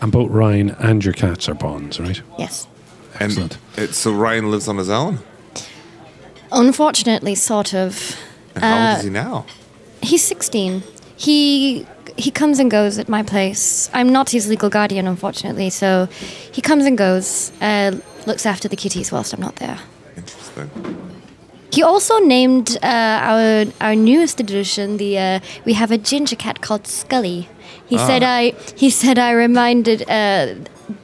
And 0.03 0.13
both 0.13 0.31
Ryan 0.31 0.71
and 0.79 1.03
your 1.03 1.15
cats 1.15 1.49
are 1.49 1.55
bonds, 1.55 1.99
right? 1.99 2.21
Yes. 2.39 2.69
And 3.15 3.23
Excellent. 3.33 3.59
it, 3.79 3.95
so 3.95 4.13
Ryan 4.13 4.51
lives 4.51 4.69
on 4.69 4.77
his 4.77 4.91
own. 4.91 5.21
Unfortunately, 6.53 7.35
sort 7.35 7.75
of. 7.75 8.17
And 8.55 8.63
how 8.65 8.77
Uh, 8.77 8.89
old 8.91 8.99
is 8.99 9.05
he 9.05 9.11
now? 9.11 9.47
He's 10.03 10.23
16. 10.23 10.83
He 11.17 11.87
he 12.17 12.31
comes 12.31 12.59
and 12.59 12.71
goes 12.71 12.99
at 12.99 13.09
my 13.09 13.23
place. 13.23 13.91
I'm 13.93 14.11
not 14.11 14.31
his 14.31 14.49
legal 14.49 14.71
guardian, 14.71 15.07
unfortunately, 15.07 15.71
so 15.71 16.09
he 16.53 16.63
comes 16.63 16.87
and 16.87 16.97
goes, 16.97 17.53
uh, 17.61 17.99
looks 18.27 18.47
after 18.47 18.69
the 18.69 18.77
kitties 18.77 19.13
whilst 19.13 19.35
I'm 19.35 19.41
not 19.41 19.57
there. 19.57 19.79
Interesting. 20.17 20.71
He 21.73 21.83
also 21.83 22.19
named 22.21 22.79
uh, 22.83 22.87
our 22.87 23.67
our 23.81 23.95
newest 23.95 24.41
addition. 24.41 24.97
The 24.97 25.19
uh, 25.19 25.41
we 25.65 25.75
have 25.75 25.91
a 25.91 25.99
ginger 25.99 26.37
cat 26.37 26.61
called 26.63 26.87
Scully. 26.87 27.49
He 27.87 27.99
said 27.99 28.23
I 28.23 28.55
he 28.77 28.89
said 28.91 29.19
I 29.19 29.33
reminded 29.33 30.09
uh, 30.09 30.55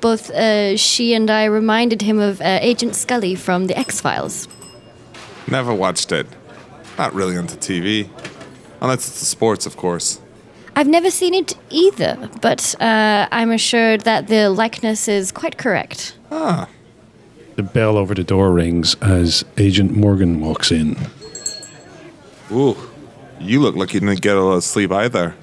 both 0.00 0.30
uh, 0.30 0.76
she 0.76 1.14
and 1.14 1.30
I 1.30 1.44
reminded 1.44 2.02
him 2.02 2.18
of 2.18 2.40
uh, 2.40 2.58
Agent 2.60 2.94
Scully 2.96 3.34
from 3.34 3.66
the 3.66 3.78
X 3.78 4.00
Files. 4.00 4.48
Never 5.46 5.74
watched 5.74 6.12
it. 6.12 6.26
Not 6.96 7.12
really 7.14 7.36
into 7.36 7.56
TV. 7.56 8.08
Unless 8.82 9.08
it's 9.08 9.20
the 9.20 9.26
sports, 9.26 9.64
of 9.64 9.76
course. 9.78 10.20
I've 10.76 10.88
never 10.88 11.10
seen 11.10 11.34
it 11.34 11.54
either, 11.70 12.28
but 12.40 12.74
uh, 12.80 13.28
I'm 13.30 13.50
assured 13.50 14.02
that 14.02 14.26
the 14.28 14.50
likeness 14.50 15.08
is 15.08 15.32
quite 15.32 15.56
correct. 15.56 16.14
Ah, 16.30 16.68
The 17.56 17.62
bell 17.62 17.96
over 17.96 18.14
the 18.14 18.24
door 18.24 18.50
rings 18.52 18.96
as 19.00 19.44
Agent 19.56 19.96
Morgan 19.96 20.40
walks 20.40 20.70
in. 20.72 20.96
ooh. 22.50 22.76
You 23.40 23.60
look 23.60 23.76
like 23.76 23.92
you 23.94 24.00
didn't 24.00 24.20
get 24.22 24.36
a 24.36 24.40
lot 24.40 24.56
of 24.56 24.64
sleep 24.64 24.90
either. 24.92 25.34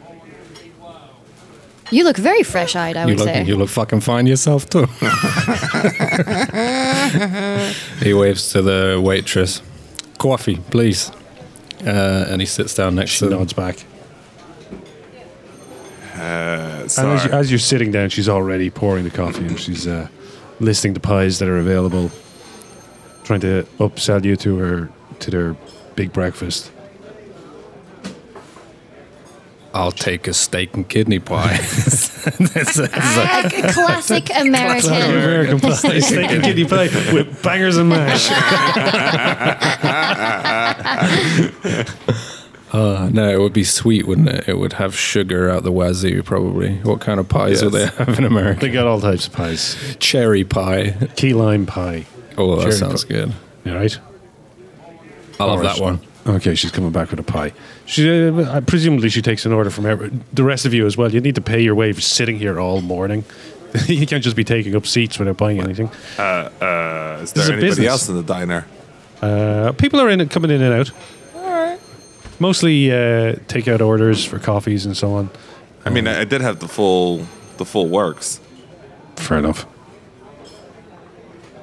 You 1.91 2.03
look 2.03 2.17
very 2.17 2.43
fresh-eyed, 2.43 2.95
I 2.97 3.01
You 3.03 3.07
would 3.09 3.17
look, 3.19 3.27
say. 3.27 3.43
you 3.45 3.55
look 3.55 3.69
fucking 3.69 4.01
fine 4.01 4.27
yourself 4.27 4.69
too. 4.69 4.85
he 8.05 8.13
waves 8.13 8.51
to 8.53 8.61
the 8.61 8.99
waitress. 9.03 9.61
Coffee, 10.17 10.57
please. 10.69 11.11
Uh, 11.85 12.25
and 12.29 12.41
he 12.41 12.45
sits 12.45 12.75
down 12.75 12.95
next 12.95 13.11
She 13.11 13.19
to 13.19 13.29
them. 13.29 13.39
nods 13.39 13.53
back. 13.53 13.77
Uh, 16.15 16.87
And 16.97 17.07
as, 17.11 17.25
you, 17.25 17.31
as 17.31 17.51
you're 17.51 17.59
sitting 17.59 17.91
down, 17.91 18.09
she's 18.09 18.27
already 18.27 18.69
pouring 18.69 19.03
the 19.05 19.09
coffee 19.09 19.45
and 19.45 19.59
she's 19.59 19.87
uh, 19.87 20.07
listing 20.59 20.93
the 20.93 20.99
pies 20.99 21.39
that 21.39 21.47
are 21.47 21.57
available, 21.57 22.11
trying 23.23 23.39
to 23.41 23.65
upsell 23.79 24.23
you 24.25 24.35
to 24.37 24.57
her 24.57 24.89
to 25.19 25.31
their 25.31 25.55
big 25.95 26.11
breakfast. 26.11 26.71
I'll 29.73 29.91
take 29.91 30.27
a 30.27 30.33
steak 30.33 30.75
and 30.75 30.87
kidney 30.89 31.19
pie. 31.19 31.57
That's- 31.57 32.75
that's 32.75 33.17
like- 33.17 33.53
A 33.57 33.71
classic 33.71 34.29
American. 34.35 34.91
American 34.93 35.59
pie, 35.59 35.99
steak 35.99 36.31
and 36.31 36.43
kidney 36.43 36.65
pie 36.65 36.89
with 37.13 37.41
bangers 37.43 37.77
and 37.77 37.87
mash. 37.89 38.29
uh, 42.73 43.09
no, 43.11 43.29
it 43.29 43.39
would 43.39 43.53
be 43.53 43.63
sweet, 43.63 44.07
wouldn't 44.07 44.29
it? 44.29 44.47
It 44.47 44.57
would 44.57 44.73
have 44.73 44.95
sugar 44.95 45.49
out 45.49 45.63
the 45.63 45.71
wazoo, 45.71 46.23
probably. 46.23 46.75
What 46.77 47.01
kind 47.01 47.19
of 47.19 47.27
pies 47.29 47.61
do 47.61 47.69
they 47.69 47.87
have 47.87 48.17
in 48.17 48.25
America? 48.25 48.61
They 48.61 48.71
got 48.71 48.87
all 48.87 49.01
types 49.01 49.27
of 49.27 49.33
pies. 49.33 49.95
Cherry 49.99 50.43
pie. 50.43 50.91
Key 51.15 51.33
lime 51.33 51.65
pie. 51.65 52.05
Oh, 52.37 52.55
that 52.55 52.61
Cherry 52.63 52.73
sounds 52.73 53.05
pie. 53.05 53.13
good. 53.13 53.33
All 53.67 53.75
right? 53.75 53.97
I 55.39 55.45
love 55.45 55.63
that 55.63 55.79
one. 55.79 55.99
Okay, 56.27 56.53
she's 56.53 56.71
coming 56.71 56.91
back 56.91 57.11
with 57.11 57.19
a 57.19 57.23
pie. 57.23 57.53
She, 57.85 58.27
uh, 58.27 58.61
presumably, 58.61 59.09
she 59.09 59.21
takes 59.21 59.45
an 59.45 59.53
order 59.53 59.69
from 59.69 59.85
every, 59.85 60.11
the 60.33 60.43
rest 60.43 60.65
of 60.65 60.73
you 60.73 60.85
as 60.85 60.95
well. 60.97 61.11
You 61.11 61.21
need 61.21 61.35
to 61.35 61.41
pay 61.41 61.61
your 61.61 61.75
way 61.75 61.91
for 61.93 62.01
sitting 62.01 62.37
here 62.37 62.59
all 62.59 62.81
morning. 62.81 63.23
you 63.87 64.05
can't 64.05 64.23
just 64.23 64.35
be 64.35 64.43
taking 64.43 64.75
up 64.75 64.85
seats 64.85 65.17
without 65.17 65.37
buying 65.37 65.59
anything. 65.59 65.89
Uh, 66.17 66.21
uh, 66.61 67.19
is 67.21 67.33
This 67.33 67.43
is 67.43 67.49
there 67.49 67.57
a 67.57 67.61
anybody 67.61 67.87
else 67.87 68.09
in 68.09 68.15
the 68.15 68.23
diner? 68.23 68.67
Uh, 69.21 69.71
people 69.73 69.99
are 69.99 70.09
in 70.09 70.21
it, 70.21 70.29
coming 70.31 70.51
in 70.51 70.61
and 70.61 70.73
out. 70.73 70.91
All 71.35 71.41
right. 71.49 71.79
Mostly 72.39 72.91
uh, 72.91 73.35
takeout 73.47 73.81
orders 73.85 74.23
for 74.25 74.39
coffees 74.39 74.85
and 74.85 74.95
so 74.95 75.13
on. 75.13 75.29
I 75.85 75.89
mean, 75.89 76.07
I, 76.07 76.21
I 76.21 76.23
did 76.25 76.41
have 76.41 76.59
the 76.59 76.67
full 76.67 77.25
the 77.57 77.65
full 77.65 77.87
works. 77.87 78.39
Fair 79.17 79.37
enough. 79.39 79.65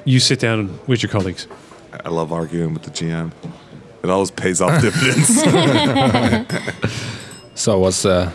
You 0.05 0.21
sit 0.21 0.39
down 0.39 0.79
with 0.87 1.03
your 1.03 1.11
colleagues. 1.11 1.47
I- 1.93 2.01
I 2.05 2.09
love 2.11 2.31
arguing 2.33 2.75
with 2.75 2.83
the 2.83 2.91
GM. 2.91 3.33
It 4.03 4.11
always 4.11 4.31
pays 4.31 4.61
off 4.61 4.81
dividends. 4.87 5.43
So 7.55 7.79
what's 7.79 8.05
uh, 8.05 8.31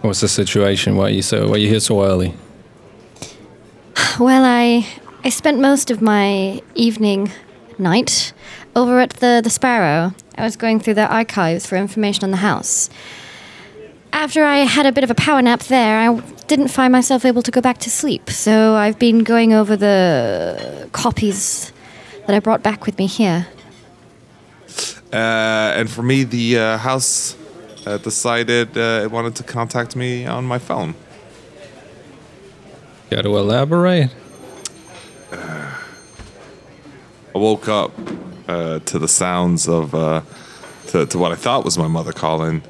what's 0.00 0.22
the 0.22 0.28
situation? 0.28 0.96
Why 0.96 1.04
are 1.04 1.10
you 1.10 1.20
so? 1.20 1.48
Why 1.48 1.56
are 1.56 1.58
you 1.58 1.68
here 1.68 1.80
so 1.80 2.02
early? 2.02 2.32
Well, 4.18 4.42
I 4.42 4.86
I 5.22 5.28
spent 5.28 5.60
most 5.60 5.90
of 5.90 6.00
my 6.00 6.62
evening 6.74 7.30
night 7.78 8.32
over 8.74 9.00
at 9.00 9.10
the 9.20 9.40
the 9.42 9.50
Sparrow. 9.50 10.14
I 10.36 10.44
was 10.44 10.56
going 10.56 10.80
through 10.80 10.94
the 10.94 11.06
archives 11.06 11.66
for 11.66 11.76
information 11.76 12.24
on 12.24 12.30
the 12.30 12.38
house. 12.38 12.90
After 14.12 14.44
I 14.44 14.58
had 14.58 14.86
a 14.86 14.92
bit 14.92 15.04
of 15.04 15.10
a 15.10 15.14
power 15.14 15.42
nap 15.42 15.60
there, 15.64 15.98
I 15.98 16.20
didn't 16.46 16.68
find 16.68 16.92
myself 16.92 17.24
able 17.24 17.42
to 17.42 17.50
go 17.50 17.60
back 17.60 17.78
to 17.78 17.90
sleep. 17.90 18.30
So 18.30 18.74
I've 18.74 18.98
been 18.98 19.24
going 19.24 19.52
over 19.52 19.76
the 19.76 20.88
copies 20.92 21.72
that 22.26 22.34
I 22.34 22.40
brought 22.40 22.62
back 22.62 22.86
with 22.86 22.98
me 22.98 23.06
here. 23.06 23.46
uh, 25.12 25.78
and 25.78 25.90
for 25.90 26.02
me, 26.02 26.24
the 26.24 26.58
uh, 26.58 26.78
house 26.78 27.36
uh, 27.86 27.98
decided 27.98 28.76
uh, 28.76 29.04
it 29.04 29.10
wanted 29.10 29.34
to 29.36 29.42
contact 29.42 29.96
me 29.96 30.26
on 30.26 30.44
my 30.44 30.58
phone. 30.58 30.94
Got 33.10 33.22
to 33.22 33.36
elaborate. 33.36 34.10
I 37.36 37.38
woke 37.38 37.68
up 37.68 37.92
uh, 38.48 38.78
to 38.78 38.98
the 38.98 39.08
sounds 39.08 39.68
of 39.68 39.94
uh, 39.94 40.22
to, 40.86 41.04
to 41.04 41.18
what 41.18 41.32
I 41.32 41.34
thought 41.34 41.66
was 41.66 41.76
my 41.76 41.86
mother 41.86 42.14
calling, 42.14 42.62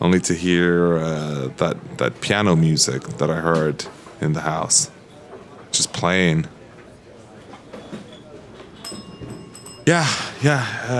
only 0.00 0.20
to 0.20 0.34
hear 0.34 0.98
uh, 0.98 1.48
that 1.56 1.98
that 1.98 2.20
piano 2.20 2.54
music 2.54 3.02
that 3.18 3.28
I 3.28 3.40
heard 3.40 3.86
in 4.20 4.32
the 4.32 4.42
house, 4.42 4.88
just 5.72 5.92
playing. 5.92 6.46
Yeah, 9.84 10.08
yeah. 10.42 10.64
Uh, 10.88 10.94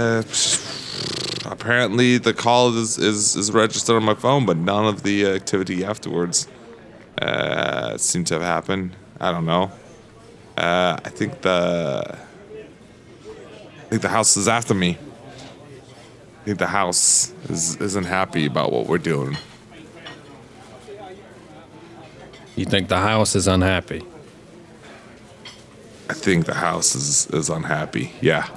uh, 0.00 0.22
apparently, 1.52 2.18
the 2.18 2.34
call 2.34 2.76
is, 2.76 2.98
is 2.98 3.36
is 3.36 3.52
registered 3.52 3.94
on 3.94 4.02
my 4.02 4.14
phone, 4.14 4.44
but 4.44 4.56
none 4.56 4.86
of 4.86 5.04
the 5.04 5.24
activity 5.24 5.84
afterwards 5.84 6.48
uh, 7.22 7.96
seemed 7.96 8.26
to 8.26 8.34
have 8.34 8.42
happened. 8.42 8.96
I 9.20 9.30
don't 9.30 9.46
know. 9.46 9.70
Uh, 10.58 10.98
I 11.04 11.08
think 11.10 11.42
the 11.42 12.18
I 13.78 13.90
think 13.90 14.02
the 14.02 14.08
house 14.08 14.36
is 14.36 14.48
after 14.48 14.74
me. 14.74 14.98
I 16.40 16.44
think 16.44 16.58
the 16.58 16.66
house 16.66 17.32
is 17.48 17.76
isn't 17.76 18.06
happy 18.06 18.46
about 18.46 18.72
what 18.72 18.88
we're 18.88 18.98
doing. 18.98 19.36
You 22.56 22.64
think 22.64 22.88
the 22.88 22.98
house 22.98 23.36
is 23.36 23.46
unhappy? 23.46 24.02
I 26.10 26.14
think 26.14 26.46
the 26.46 26.54
house 26.54 26.96
is 26.96 27.28
is 27.28 27.50
unhappy. 27.50 28.10
Yeah, 28.20 28.48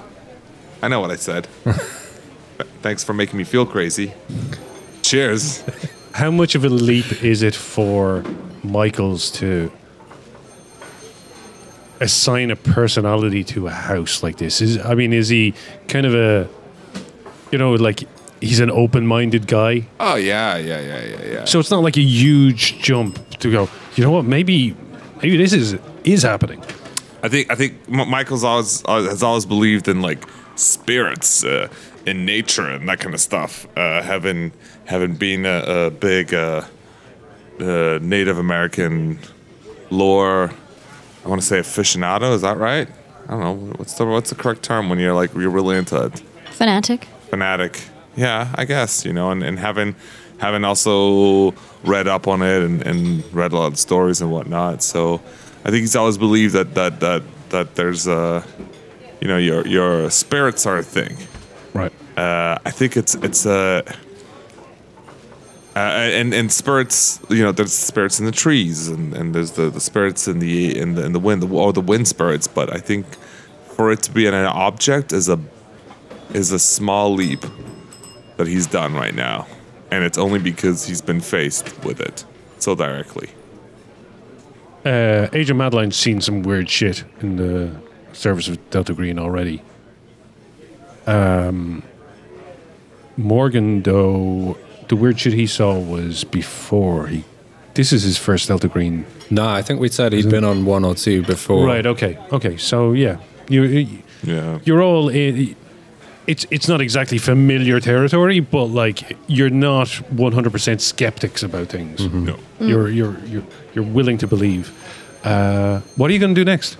I 0.82 0.88
know 0.88 1.02
what 1.02 1.12
I 1.12 1.18
said. 1.18 1.45
Thanks 2.82 3.04
for 3.04 3.14
making 3.14 3.38
me 3.38 3.43
feel 3.43 3.68
crazy. 3.68 4.12
Cheers. 5.04 5.64
How 6.14 6.32
much 6.32 6.56
of 6.56 6.66
a 6.66 6.70
leap 6.70 7.24
is 7.24 7.43
it 7.43 7.54
for 7.54 8.24
Michaels 8.64 9.30
to 9.34 9.72
assign 12.02 12.52
a 12.52 12.56
personality 12.56 13.43
to 13.45 13.68
a 13.68 13.72
house 13.72 14.24
like 14.24 14.38
this? 14.38 14.60
Is 14.62 14.78
I 14.78 14.95
mean, 14.95 15.14
is 15.14 15.30
he 15.30 15.54
kind 15.88 16.06
of 16.06 16.14
a, 16.14 16.49
you 17.52 17.58
know, 17.58 17.74
like 17.74 18.04
he's 18.41 18.60
an 18.60 18.72
open-minded 18.72 19.47
guy? 19.47 19.88
Oh 19.99 20.16
yeah, 20.16 20.58
yeah, 20.58 20.82
yeah, 20.82 21.04
yeah, 21.04 21.26
yeah. 21.26 21.45
So 21.45 21.60
it's 21.60 21.72
not 21.72 21.84
like 21.84 21.97
a 21.97 22.02
huge 22.02 22.80
jump 22.80 23.20
to 23.39 23.52
go. 23.52 23.70
You 23.95 24.04
know 24.04 24.12
what? 24.12 24.26
Maybe, 24.26 24.76
maybe 25.22 25.38
this 25.38 25.54
is 25.54 25.78
is 26.04 26.24
happening. 26.24 26.62
I 27.24 27.30
think 27.30 27.52
I 27.52 27.56
think 27.56 27.88
Michaels 27.88 28.43
always 28.43 28.82
has 28.88 29.24
always 29.24 29.45
believed 29.45 29.88
in 29.88 30.02
like 30.02 30.26
spirits, 30.56 31.43
uh, 31.43 31.68
in 32.06 32.26
nature, 32.26 32.68
and 32.68 32.89
that 32.89 32.99
kind 32.99 33.14
of 33.14 33.22
stuff. 33.22 33.68
Uh, 33.78 34.02
having 34.02 34.52
having 34.86 35.16
been 35.16 35.45
a, 35.45 35.64
a 35.86 35.89
big 35.91 36.34
uh, 36.34 36.64
uh, 37.60 37.99
Native 38.02 38.39
American 38.39 39.20
lore, 39.91 40.52
I 41.24 41.30
want 41.30 41.41
to 41.41 41.47
say 41.47 41.59
aficionado. 41.59 42.34
Is 42.34 42.41
that 42.41 42.57
right? 42.57 42.88
I 43.28 43.32
don't 43.32 43.39
know 43.41 43.74
what's 43.78 43.93
the 43.93 44.05
what's 44.05 44.30
the 44.30 44.36
correct 44.36 44.63
term 44.63 44.89
when 44.89 44.99
you're 44.99 45.13
like 45.13 45.34
you're 45.34 45.49
really 45.49 45.78
into 45.78 46.05
it. 46.05 46.19
Fanatic. 46.51 47.05
Fanatic. 47.30 47.82
Yeah, 48.15 48.53
I 48.55 48.65
guess 48.65 49.05
you 49.05 49.13
know, 49.13 49.32
and, 49.32 49.43
and 49.43 49.59
having 49.59 49.95
having 50.39 50.63
also 50.63 51.51
read 51.84 52.07
up 52.07 52.28
on 52.28 52.41
it 52.41 52.63
and, 52.63 52.82
and 52.86 53.24
read 53.34 53.51
a 53.51 53.57
lot 53.57 53.67
of 53.67 53.80
stories 53.80 54.22
and 54.22 54.32
whatnot. 54.32 54.84
So 54.84 55.22
I 55.63 55.69
think 55.69 55.82
he's 55.82 55.95
always 55.95 56.17
believed 56.17 56.53
that 56.55 56.74
that 56.76 56.99
that 56.99 57.24
that 57.49 57.76
there's 57.76 58.07
a 58.07 58.43
you 59.22 59.28
know 59.28 59.38
your 59.38 59.65
your 59.67 60.09
spirits 60.09 60.65
are 60.65 60.80
a 60.80 60.84
thing. 60.84 61.15
Right. 61.74 61.93
Uh, 62.17 62.57
I 62.65 62.72
think 62.72 62.97
it's 62.97 63.15
it's 63.15 63.45
a. 63.45 63.84
Uh, 65.74 65.80
and 65.80 66.34
and 66.34 66.51
spirits, 66.51 67.19
you 67.30 67.41
know, 67.41 67.53
there's 67.53 67.72
spirits 67.72 68.19
in 68.19 68.26
the 68.26 68.32
trees, 68.32 68.89
and, 68.89 69.13
and 69.13 69.34
there's 69.34 69.51
the, 69.51 69.69
the 69.69 69.80
spirits 69.80 70.28
in 70.28 70.39
the 70.39 70.78
in 70.78 70.95
the 70.95 71.05
in 71.05 71.13
the 71.13 71.19
wind, 71.19 71.41
the, 71.41 71.47
or 71.47 71.72
the 71.72 71.80
wind 71.80 72.07
spirits. 72.07 72.45
But 72.45 72.74
I 72.74 72.78
think 72.78 73.05
for 73.76 73.91
it 73.91 74.01
to 74.03 74.11
be 74.11 74.28
an 74.28 74.34
object 74.34 75.13
is 75.13 75.30
a 75.30 75.39
is 76.34 76.51
a 76.51 76.59
small 76.59 77.13
leap 77.13 77.45
that 78.36 78.47
he's 78.47 78.67
done 78.67 78.93
right 78.95 79.15
now, 79.15 79.47
and 79.91 80.03
it's 80.03 80.17
only 80.17 80.39
because 80.39 80.86
he's 80.86 81.01
been 81.01 81.22
faced 81.22 81.86
with 81.86 82.01
it 82.01 82.26
so 82.59 82.76
directly. 82.76 83.30
Uh, 84.84 85.28
Agent 85.32 85.57
Madeline's 85.57 85.95
seen 85.95 86.19
some 86.22 86.41
weird 86.41 86.69
shit 86.69 87.03
in 87.22 87.36
the 87.38 87.72
service 88.13 88.47
of 88.47 88.69
Delta 88.72 88.93
Green 88.93 89.19
already. 89.19 89.61
Um, 91.07 91.84
Morgan, 93.15 93.84
though, 93.84 94.57
the 94.92 94.98
weird 94.98 95.18
shit 95.18 95.32
he 95.32 95.48
saw 95.48 95.80
was 95.80 96.26
before 96.26 97.08
he. 97.08 97.24
This 97.76 97.94
is 97.94 98.04
his 98.04 98.18
first 98.18 98.50
Delta 98.50 98.68
Green. 98.68 99.06
No, 99.30 99.48
I 99.48 99.62
think 99.62 99.80
we 99.80 99.88
said 99.88 100.12
he'd 100.12 100.30
been 100.30 100.44
on 100.44 100.66
one 100.66 100.84
or 100.84 100.96
two 100.96 101.24
before. 101.24 101.66
Right. 101.66 101.86
Okay. 101.86 102.18
Okay. 102.34 102.58
So 102.58 102.92
yeah, 102.92 103.18
you 103.48 103.88
Yeah. 104.24 104.60
you're 104.66 104.84
all. 104.84 105.10
i 105.10 105.56
it's 106.28 106.46
it's 106.52 106.68
not 106.68 106.82
exactly 106.82 107.18
familiar 107.20 107.80
territory, 107.80 108.42
but 108.42 108.66
like 108.66 109.18
you're 109.28 109.50
not 109.50 109.88
100% 110.14 110.82
skeptics 110.82 111.42
about 111.42 111.68
things. 111.70 112.00
No. 112.14 112.36
You're 112.60 112.89
you're 112.89 113.18
you're 113.32 113.48
you're 113.74 113.94
willing 113.94 114.18
to 114.18 114.28
believe. 114.28 114.70
Uh, 115.24 115.80
what 115.96 116.10
are 116.10 116.14
you 116.14 116.20
going 116.20 116.36
to 116.36 116.42
do 116.42 116.52
next? 116.52 116.78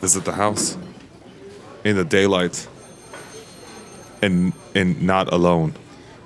Visit 0.00 0.24
the 0.24 0.32
house 0.32 0.76
in 1.82 1.96
the 1.96 2.04
daylight, 2.04 2.68
and 4.20 4.52
and 4.74 5.00
not 5.02 5.32
alone. 5.32 5.72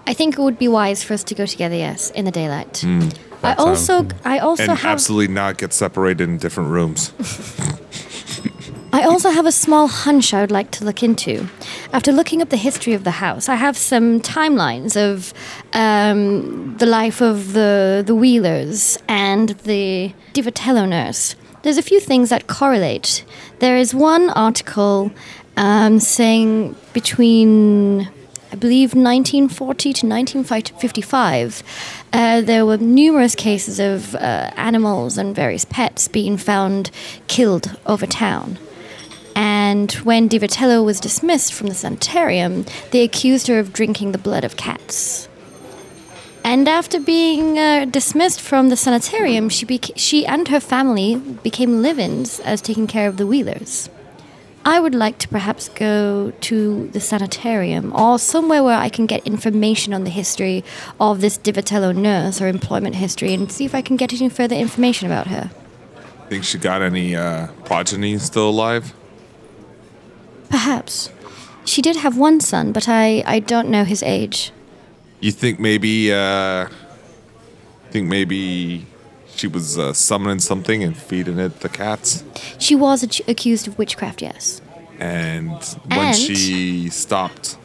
I 0.07 0.15
think 0.15 0.39
it 0.39 0.43
would 0.43 0.59
be 0.59 0.69
wise 0.69 1.03
for 1.03 1.15
us 1.15 1.25
to 1.25 1.35
go 1.35 1.47
together. 1.47 1.77
Yes, 1.77 2.11
in 2.11 2.25
the 2.25 2.31
daylight. 2.31 2.85
I 2.85 3.55
that 3.55 3.59
also, 3.59 4.07
I 4.25 4.39
also 4.39 4.63
and 4.65 4.73
have, 4.73 4.93
absolutely 4.93 5.35
not 5.35 5.59
get 5.59 5.73
separated 5.73 6.29
in 6.29 6.39
different 6.39 6.71
rooms. 6.71 7.13
I 8.95 9.05
also 9.05 9.31
have 9.31 9.47
a 9.47 9.53
small 9.53 9.89
hunch 9.89 10.35
I 10.35 10.43
would 10.43 10.51
like 10.51 10.71
to 10.73 10.85
look 10.85 11.03
into. 11.03 11.49
After 11.95 12.13
looking 12.13 12.43
up 12.43 12.51
the 12.51 12.59
history 12.59 12.93
of 12.93 13.05
the 13.05 13.11
house, 13.13 13.49
I 13.49 13.55
have 13.55 13.77
some 13.77 14.21
timelines 14.21 14.97
of 14.97 15.33
um, 15.73 16.77
the 16.77 16.87
life 16.87 17.23
of 17.23 17.55
the 17.55 18.03
the 18.07 18.15
Wheelers 18.15 18.99
and 19.09 19.51
the 19.65 20.13
Divitello 20.35 20.87
nurse. 20.87 21.37
There's 21.63 21.79
a 21.79 21.83
few 21.83 22.01
things 22.01 22.29
that 22.29 22.49
correlate. 22.49 23.25
There 23.61 23.77
is 23.77 23.95
one 23.95 24.29
article 24.31 25.11
um, 25.57 25.99
saying 25.99 26.77
between 26.93 28.09
I 28.53 28.55
believe 28.55 28.91
1940 28.91 29.83
to 29.95 30.07
1955, 30.07 31.63
uh, 32.13 32.43
there 32.43 32.67
were 32.67 32.77
numerous 32.77 33.35
cases 33.35 33.81
of 33.81 34.15
uh, 34.15 34.51
animals 34.59 35.17
and 35.17 35.35
various 35.35 35.65
pets 35.65 36.07
being 36.07 36.37
found 36.37 36.91
killed 37.29 37.75
over 37.87 38.07
town. 38.07 38.59
And 39.35 39.91
when 40.05 40.29
Di 40.29 40.39
Vitello 40.39 40.85
was 40.85 41.01
dismissed 41.01 41.55
from 41.55 41.69
the 41.69 41.75
sanitarium, 41.75 42.67
they 42.91 43.03
accused 43.03 43.47
her 43.47 43.59
of 43.59 43.73
drinking 43.73 44.13
the 44.13 44.19
blood 44.19 44.45
of 44.45 44.59
cats. 44.59 45.31
And 46.45 46.69
after 46.69 47.01
being 47.01 47.59
uh, 47.59 47.87
dismissed 47.87 48.43
from 48.43 48.69
the 48.69 48.77
sanitarium, 48.77 49.49
she, 49.49 49.81
she 49.97 50.27
and 50.27 50.49
her 50.49 50.61
family 50.61 51.17
became 51.17 51.81
live 51.81 51.99
ins 51.99 52.39
as 52.41 52.61
taking 52.61 52.87
care 52.87 53.09
of 53.09 53.17
the 53.17 53.27
Wheelers. 53.27 53.89
I 54.65 54.79
would 54.79 54.95
like 54.95 55.19
to 55.19 55.29
perhaps 55.29 55.69
go 55.69 56.33
to 56.43 56.89
the 56.89 57.01
sanitarium 57.01 57.93
or 57.95 58.19
somewhere 58.19 58.63
where 58.63 58.79
I 58.79 58.89
can 58.89 59.07
get 59.07 59.27
information 59.27 59.93
on 59.93 60.05
the 60.05 60.11
history 60.11 60.63
of 61.01 61.21
this 61.21 61.37
Divitello 61.37 61.95
nurse 61.95 62.41
or 62.41 62.47
employment 62.47 62.95
history 62.95 63.35
and 63.35 63.51
see 63.51 63.65
if 63.65 63.75
I 63.75 63.83
can 63.83 63.97
get 63.97 64.13
any 64.13 64.29
further 64.29 64.55
information 64.55 65.07
about 65.07 65.27
her. 65.27 65.51
Think 66.29 66.45
she 66.45 66.59
got 66.59 66.81
any 66.81 67.17
uh, 67.17 67.49
progeny 67.65 68.19
still 68.19 68.51
alive? 68.51 68.95
Perhaps. 70.49 71.11
She 71.65 71.83
did 71.83 71.97
have 71.97 72.17
one 72.17 72.41
son, 72.41 72.73
but 72.73 72.89
I, 72.89 73.23
I 73.27 73.41
don't 73.41 73.69
know 73.69 73.85
his 73.85 74.03
age. 74.03 74.53
You 75.21 75.33
think 75.33 75.59
maybe? 75.59 76.13
Uh, 76.13 76.69
think 77.91 78.09
maybe 78.09 78.87
she 79.43 79.49
was 79.49 79.77
uh, 79.77 79.93
summoning 79.93 80.39
something 80.39 80.85
and 80.85 80.97
feeding 80.97 81.41
it 81.41 81.61
the 81.61 81.69
cats? 81.69 82.23
She 82.59 82.77
was 82.77 83.03
ac- 83.03 83.25
accused 83.27 83.67
of 83.67 83.77
witchcraft, 83.77 84.23
yes. 84.23 84.63
And 85.01 85.51
when 85.89 85.99
And- 85.99 86.17
she 86.17 86.89
stopped 86.91 87.57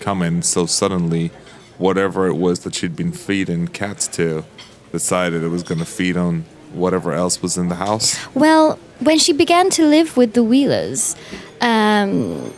coming 0.00 0.40
so 0.40 0.64
suddenly, 0.64 1.30
whatever 1.76 2.26
it 2.26 2.36
was 2.36 2.60
that 2.60 2.74
she'd 2.74 2.96
been 2.96 3.12
feeding 3.12 3.68
cats 3.68 4.08
to, 4.16 4.44
decided 4.92 5.42
it 5.42 5.48
was 5.48 5.62
going 5.62 5.78
to 5.80 5.84
feed 5.84 6.16
on 6.16 6.46
whatever 6.72 7.12
else 7.12 7.42
was 7.42 7.58
in 7.58 7.68
the 7.68 7.74
house. 7.74 8.16
Well, 8.34 8.78
when 9.00 9.18
she 9.18 9.34
began 9.34 9.68
to 9.70 9.84
live 9.84 10.16
with 10.16 10.32
the 10.32 10.42
Wheelers, 10.42 11.16
um, 11.60 12.50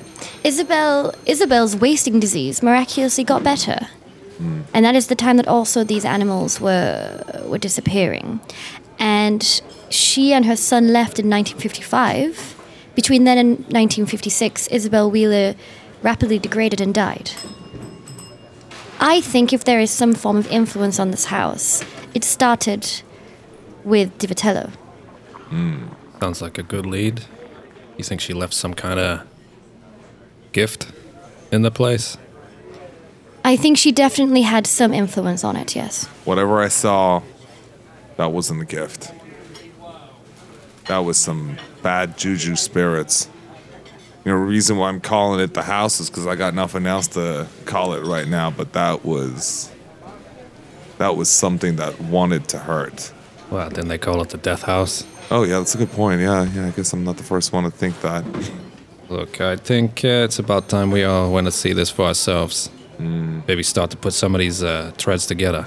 Isabel 0.45 1.13
Isabel's 1.27 1.75
wasting 1.77 2.21
disease 2.21 2.63
miraculously 2.63 3.25
got 3.25 3.43
better. 3.43 3.89
And 4.73 4.85
that 4.85 4.95
is 4.95 5.09
the 5.09 5.15
time 5.15 5.37
that 5.37 5.49
also 5.49 5.85
these 5.85 6.05
animals 6.05 6.61
were 6.61 7.23
were 7.47 7.59
disappearing. 7.59 8.41
And 8.99 9.63
she 9.91 10.33
and 10.33 10.45
her 10.47 10.57
son 10.57 10.93
left 10.93 11.19
in 11.19 11.29
1955. 11.29 12.55
Between 12.95 13.25
then 13.25 13.39
and 13.39 13.51
1956, 13.51 14.69
Isabel 14.69 15.11
Wheeler 15.11 15.55
rapidly 16.03 16.39
degraded 16.39 16.81
and 16.81 16.93
died. 16.95 17.31
I 19.01 19.21
think 19.21 19.53
if 19.53 19.65
there 19.65 19.79
is 19.81 19.91
some 19.91 20.15
form 20.15 20.37
of 20.37 20.51
influence 20.51 20.99
on 20.99 21.13
this 21.13 21.27
house, 21.27 21.85
it 22.15 22.25
started 22.25 23.03
with 23.85 24.19
Divitello. 24.19 24.71
Hmm. 25.51 25.87
Sounds 26.21 26.43
like 26.43 26.59
a 26.59 26.65
good 26.65 26.85
lead. 26.85 27.23
You 27.97 28.05
think 28.05 28.21
she 28.21 28.33
left 28.33 28.55
some 28.55 28.75
kind 28.75 28.99
of 28.99 29.21
gift 30.53 30.89
in 31.53 31.63
the 31.63 31.71
place? 31.71 32.19
I 33.49 33.57
think 33.57 33.79
she 33.79 33.93
definitely 33.93 34.43
had 34.43 34.67
some 34.67 34.93
influence 34.93 35.43
on 35.43 35.57
it, 35.57 35.75
yes. 35.75 36.05
Whatever 36.27 36.61
I 36.61 36.69
saw, 36.69 37.23
that 38.19 38.31
wasn't 38.31 38.61
a 38.61 38.67
gift. 38.67 39.11
That 40.89 40.99
was 40.99 41.17
some 41.17 41.57
bad 41.83 42.19
juju 42.19 42.57
spirits. 42.57 43.27
You 44.27 44.33
know, 44.33 44.39
the 44.39 44.45
reason 44.45 44.77
why 44.77 44.91
I'm 44.91 45.01
calling 45.01 45.41
it 45.41 45.55
the 45.55 45.63
house 45.63 45.99
is 45.99 46.11
because 46.11 46.27
I 46.27 46.37
got 46.37 46.53
nothing 46.53 46.85
else 46.85 47.09
to 47.09 47.47
call 47.65 47.95
it 47.95 48.05
right 48.05 48.29
now. 48.29 48.51
But 48.51 48.75
that 48.75 49.07
was 49.07 49.73
that 50.99 51.17
was 51.17 51.31
something 51.31 51.77
that 51.77 51.99
wanted 52.03 52.49
to 52.49 52.59
hurt. 52.59 53.11
Well, 53.49 53.71
didn't 53.71 53.89
they 53.89 53.97
call 53.97 54.21
it 54.21 54.29
the 54.29 54.37
death 54.37 54.65
house? 54.65 55.07
Oh 55.31 55.45
yeah, 55.45 55.57
that's 55.57 55.75
a 55.75 55.79
good 55.79 55.93
point. 55.93 56.21
Yeah, 56.21 56.45
yeah. 56.53 56.67
I 56.67 56.71
guess 56.73 56.93
I'm 56.93 57.03
not 57.03 57.17
the 57.17 57.23
first 57.23 57.55
one 57.55 57.65
to 57.65 57.71
think 57.71 57.99
that. 58.03 58.27
Look, 59.09 59.41
I 59.41 59.57
think 59.57 60.05
uh, 60.05 60.27
it's 60.29 60.39
about 60.39 60.69
time 60.69 60.91
we 60.91 61.05
all 61.05 61.33
went 61.33 61.47
to 61.47 61.51
see 61.51 61.73
this 61.73 61.89
for 61.89 62.05
ourselves. 62.05 62.69
Maybe 62.99 63.63
start 63.63 63.91
to 63.93 63.97
put 63.97 64.13
some 64.13 64.35
of 64.35 64.41
these 64.41 64.63
uh, 64.63 64.93
threads 64.97 65.27
together. 65.27 65.67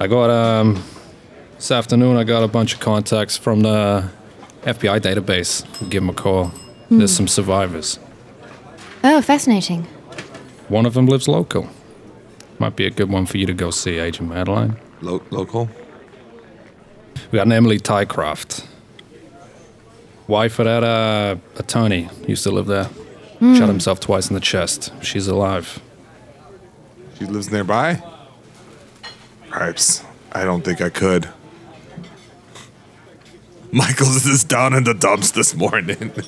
I 0.00 0.06
got 0.06 0.30
um 0.30 0.82
this 1.56 1.70
afternoon. 1.70 2.16
I 2.16 2.24
got 2.24 2.42
a 2.44 2.48
bunch 2.48 2.74
of 2.74 2.80
contacts 2.80 3.36
from 3.36 3.60
the 3.62 4.08
FBI 4.62 5.00
database. 5.00 5.64
Give 5.90 6.02
them 6.02 6.10
a 6.10 6.14
call. 6.14 6.52
There's 6.90 7.14
some 7.14 7.28
survivors. 7.28 7.98
Oh, 9.04 9.20
fascinating. 9.20 9.82
One 10.68 10.86
of 10.86 10.94
them 10.94 11.06
lives 11.06 11.28
local. 11.28 11.68
Might 12.58 12.76
be 12.76 12.86
a 12.86 12.90
good 12.90 13.10
one 13.10 13.26
for 13.26 13.36
you 13.38 13.46
to 13.46 13.54
go 13.54 13.70
see, 13.70 13.98
Agent 13.98 14.28
Madeline. 14.30 14.76
Lo- 15.02 15.22
local. 15.30 15.68
We 17.30 17.36
got 17.36 17.46
an 17.46 17.52
Emily 17.52 17.78
Tycroft. 17.78 18.66
Wife 20.26 20.58
of 20.58 20.64
that 20.66 20.82
uh, 20.84 21.36
attorney 21.58 22.08
used 22.26 22.42
to 22.44 22.50
live 22.50 22.66
there. 22.66 22.88
Shot 23.40 23.68
himself 23.68 24.00
twice 24.00 24.28
in 24.28 24.34
the 24.34 24.40
chest. 24.40 24.92
She's 25.00 25.28
alive. 25.28 25.80
She 27.18 27.24
lives 27.24 27.50
nearby. 27.50 28.02
Perhaps. 29.48 30.04
I 30.32 30.44
don't 30.44 30.62
think 30.64 30.80
I 30.80 30.88
could. 30.90 31.28
Michaels 33.72 34.24
is 34.26 34.44
down 34.44 34.72
in 34.74 34.84
the 34.84 34.94
dumps 34.94 35.32
this 35.32 35.54
morning. 35.54 36.12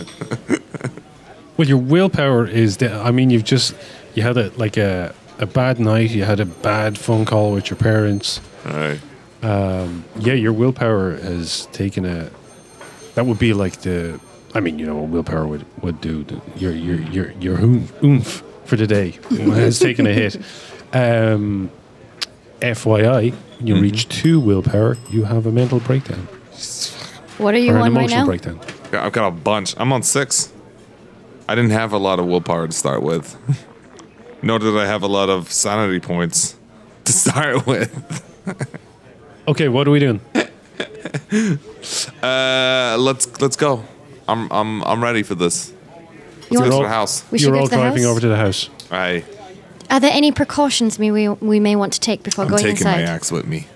Well, 1.60 1.68
your 1.68 1.76
willpower 1.76 2.46
is. 2.46 2.78
The, 2.78 2.90
I 2.90 3.10
mean, 3.10 3.28
you've 3.28 3.44
just 3.44 3.74
you 4.14 4.22
had 4.22 4.38
a 4.38 4.48
like 4.56 4.78
a 4.78 5.14
a 5.38 5.44
bad 5.44 5.78
night. 5.78 6.08
You 6.08 6.24
had 6.24 6.40
a 6.40 6.46
bad 6.46 6.96
phone 6.96 7.26
call 7.26 7.52
with 7.52 7.68
your 7.68 7.76
parents. 7.76 8.40
All 8.64 8.72
right. 8.72 9.00
Um, 9.42 10.06
yeah, 10.16 10.32
your 10.32 10.54
willpower 10.54 11.16
has 11.16 11.66
taken 11.66 12.06
a. 12.06 12.30
That 13.14 13.26
would 13.26 13.38
be 13.38 13.52
like 13.52 13.82
the. 13.82 14.18
I 14.54 14.60
mean, 14.60 14.78
you 14.78 14.86
know, 14.86 14.96
what 14.96 15.10
willpower 15.10 15.46
would 15.46 15.66
would 15.82 16.00
do. 16.00 16.24
The, 16.24 16.40
your 16.56 16.72
your 16.72 16.98
your 17.10 17.32
your 17.32 17.60
oomph, 17.60 18.02
oomph 18.02 18.42
for 18.64 18.76
the 18.76 18.86
day 18.86 19.10
has 19.28 19.78
taken 19.78 20.06
a 20.06 20.14
hit. 20.14 20.40
Um, 20.92 21.70
FYI, 22.60 23.32
when 23.58 23.66
you 23.66 23.80
reach 23.80 24.08
two 24.08 24.40
willpower, 24.40 24.96
you 25.10 25.24
have 25.24 25.46
a 25.46 25.52
mental 25.52 25.78
breakdown 25.80 26.26
What 27.38 27.54
are 27.54 27.58
you 27.58 27.72
or 27.72 27.76
an 27.76 27.82
on 27.82 27.94
right 27.94 28.00
emotional 28.10 28.20
now? 28.20 28.26
breakdown. 28.26 28.60
Yeah, 28.92 29.06
I've 29.06 29.12
got 29.12 29.28
a 29.28 29.30
bunch. 29.30 29.74
I'm 29.78 29.92
on 29.92 30.02
six. 30.02 30.52
I 31.48 31.54
didn't 31.54 31.70
have 31.70 31.92
a 31.92 31.98
lot 31.98 32.18
of 32.18 32.26
willpower 32.26 32.66
to 32.66 32.72
start 32.72 33.02
with. 33.02 33.36
Nor 34.42 34.58
did 34.58 34.76
I 34.76 34.86
have 34.86 35.02
a 35.02 35.06
lot 35.06 35.28
of 35.30 35.50
sanity 35.52 36.00
points 36.00 36.56
to 37.04 37.12
start 37.12 37.66
with. 37.66 37.90
Okay, 39.48 39.68
what 39.68 39.88
are 39.88 39.90
we 39.90 39.98
doing? 39.98 40.20
Uh, 42.22 42.96
let's 43.00 43.40
let's 43.40 43.56
go. 43.56 43.82
I'm 44.28 44.50
I'm 44.52 44.82
I'm 44.84 45.02
ready 45.02 45.22
for 45.24 45.34
this. 45.34 45.72
You 46.50 46.58
Let's 46.58 46.60
want- 46.60 46.64
go 46.64 46.70
to 46.70 46.74
all- 46.76 46.82
the 46.82 46.88
house. 46.88 47.24
We 47.32 47.38
should 47.38 47.48
You're 47.48 47.56
all 47.56 47.66
to 47.68 47.74
driving 47.74 48.02
house? 48.04 48.10
over 48.10 48.20
to 48.20 48.28
the 48.28 48.36
house. 48.36 48.70
I 48.92 49.24
Are 49.90 49.98
there 50.00 50.12
any 50.12 50.30
precautions 50.32 50.98
we, 50.98 51.10
we, 51.10 51.28
we 51.28 51.58
may 51.60 51.74
want 51.76 51.92
to 51.94 52.00
take 52.00 52.22
before 52.22 52.44
I'm 52.44 52.50
going 52.50 52.62
taking 52.62 52.84
my 52.84 53.00
inside? 53.00 53.08
axe 53.12 53.32
with 53.32 53.46
me. 53.46 53.66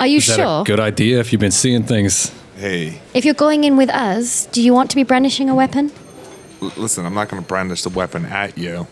Are 0.00 0.06
you 0.06 0.16
Is 0.18 0.26
that 0.28 0.36
sure? 0.36 0.62
a 0.62 0.64
good 0.64 0.80
idea 0.80 1.20
if 1.20 1.32
you've 1.32 1.40
been 1.40 1.50
seeing 1.52 1.82
things? 1.84 2.32
Hey, 2.56 3.00
If 3.14 3.24
you're 3.24 3.34
going 3.34 3.64
in 3.64 3.76
with 3.76 3.90
us, 3.90 4.46
do 4.46 4.60
you 4.62 4.74
want 4.74 4.90
to 4.90 4.96
be 4.96 5.02
brandishing 5.02 5.48
a 5.48 5.54
weapon? 5.54 5.92
l- 6.60 6.72
listen. 6.76 7.06
I'm 7.06 7.14
not 7.14 7.28
going 7.28 7.42
to 7.42 7.46
brandish 7.48 7.82
the 7.82 7.88
weapon 7.90 8.26
at 8.26 8.58
you. 8.58 8.86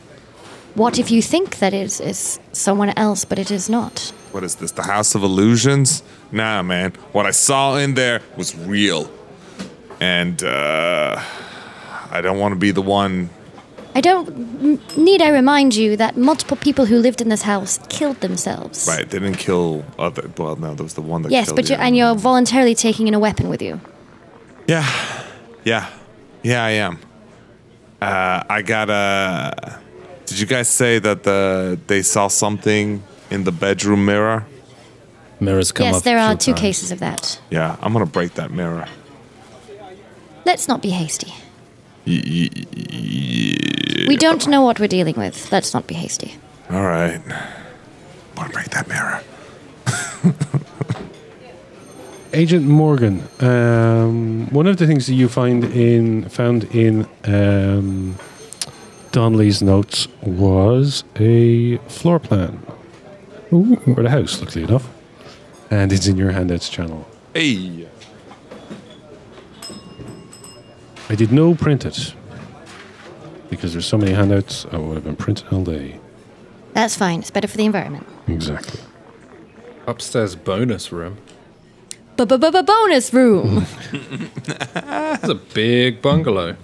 What 0.75 0.99
if 0.99 1.11
you 1.11 1.21
think 1.23 1.59
that 1.59 1.75
it 1.75 2.01
is 2.01 2.39
someone 2.53 2.91
else, 2.91 3.25
but 3.25 3.39
it 3.39 3.51
is 3.51 3.69
not? 3.69 4.13
What 4.33 4.45
is 4.45 4.55
this? 4.57 4.71
The 4.71 4.83
House 4.85 5.15
of 5.15 5.23
Illusions? 5.23 6.03
Nah, 6.31 6.63
man. 6.63 6.93
What 7.13 7.27
I 7.27 7.31
saw 7.33 7.77
in 7.77 7.95
there 7.95 8.21
was 8.37 8.55
real, 8.57 9.11
and 10.01 10.43
uh, 10.45 11.21
I 12.11 12.21
don't 12.21 12.39
want 12.39 12.53
to 12.53 12.59
be 12.59 12.71
the 12.71 12.83
one. 12.83 13.31
I 13.99 14.01
don't. 14.01 14.29
m- 14.29 14.81
Need 14.97 15.21
I 15.23 15.31
remind 15.31 15.75
you 15.75 15.97
that 15.97 16.17
multiple 16.17 16.57
people 16.57 16.85
who 16.87 16.99
lived 16.99 17.21
in 17.21 17.31
this 17.31 17.43
house 17.43 17.81
killed 17.89 18.21
themselves? 18.21 18.87
Right? 18.87 19.11
They 19.11 19.19
didn't 19.19 19.39
kill 19.39 19.85
other. 19.99 20.31
Well, 20.39 20.55
no, 20.55 20.75
there 20.77 20.85
was 20.85 20.95
the 20.95 21.03
one 21.03 21.23
that. 21.23 21.33
Yes, 21.33 21.47
killed 21.47 21.57
but 21.57 21.69
you. 21.69 21.75
you're, 21.75 21.85
and 21.85 21.97
you're 21.97 22.15
voluntarily 22.15 22.77
taking 22.77 23.09
in 23.09 23.15
a 23.15 23.19
weapon 23.19 23.49
with 23.49 23.61
you. 23.61 23.81
Yeah, 24.69 24.87
yeah, 25.65 25.91
yeah. 26.45 26.63
I 26.65 26.71
am. 26.87 27.01
Uh, 28.01 28.45
I 28.49 28.63
got 28.63 28.89
a. 28.89 29.81
Did 30.27 30.39
you 30.39 30.47
guys 30.47 30.69
say 30.69 31.01
that 31.01 31.25
the 31.25 31.77
they 31.89 32.03
saw 32.03 32.29
something 32.29 33.03
in 33.33 33.43
the 33.43 33.53
bedroom 33.53 34.05
mirror? 34.07 34.47
Mirrors 35.41 35.73
come 35.73 35.87
yes, 35.87 35.97
up. 35.97 36.03
there 36.05 36.19
a 36.19 36.23
are 36.23 36.31
few 36.33 36.39
two 36.39 36.53
times. 36.53 36.61
cases 36.61 36.93
of 36.93 37.01
that. 37.01 37.41
Yeah, 37.51 37.77
I'm 37.83 37.93
gonna 37.93 38.07
break 38.07 38.35
that 38.35 38.53
mirror. 38.53 38.87
Let's 40.45 40.69
not 40.69 40.83
be 40.83 40.91
hasty. 40.91 41.35
Y- 42.09 42.23
y- 42.25 42.51
y- 42.77 44.07
We 44.09 44.17
don't 44.17 44.47
know 44.49 44.63
what 44.63 44.81
we're 44.81 44.89
dealing 44.89 45.17
with. 45.17 45.51
Let's 45.53 45.75
not 45.75 45.87
be 45.87 45.95
hasty. 45.95 46.35
All 46.71 46.83
right. 46.85 47.21
I'm 47.21 48.35
gonna 48.35 48.53
break 48.53 48.71
that 48.71 48.89
mirror. 48.89 49.21
Agent 52.33 52.67
Morgan, 52.67 53.23
um, 53.41 54.49
one 54.51 54.67
of 54.67 54.77
the 54.77 54.87
things 54.87 55.07
that 55.07 55.15
you 55.15 55.29
find 55.29 55.65
in 55.65 56.29
found 56.29 56.65
in 56.75 57.07
um, 57.25 58.17
Donnelly's 59.13 59.63
notes 59.63 60.09
was 60.23 61.05
a 61.17 61.79
floor 61.89 62.19
plan 62.19 62.61
for 63.51 64.03
the 64.03 64.11
house, 64.11 64.41
luckily 64.41 64.65
enough, 64.65 64.89
and 65.71 65.91
it's 65.93 66.07
in 66.07 66.17
your 66.19 66.33
handouts 66.33 66.69
channel. 66.69 67.07
Hey. 67.35 67.88
I 71.11 71.15
did 71.15 71.33
no 71.33 71.55
print 71.55 71.87
it 71.87 72.15
because 73.51 73.73
there's 73.73 73.87
so 73.87 73.97
many 73.97 74.13
handouts. 74.13 74.67
I 74.73 74.77
would 74.77 74.95
have 74.95 75.05
been 75.05 75.17
printed 75.17 75.47
all 75.53 75.65
day. 75.65 75.99
That's 76.75 76.97
fine. 76.97 77.21
It's 77.21 77.31
better 77.31 77.49
for 77.49 77.57
the 77.57 77.65
environment. 77.65 78.07
Exactly. 78.27 78.81
Upstairs 79.87 80.37
bonus 80.37 80.93
room. 80.93 81.17
Bonus 82.17 83.15
room. 83.15 83.67
It's 85.21 85.29
a 85.29 85.35
big 85.35 86.03
bungalow. 86.03 86.57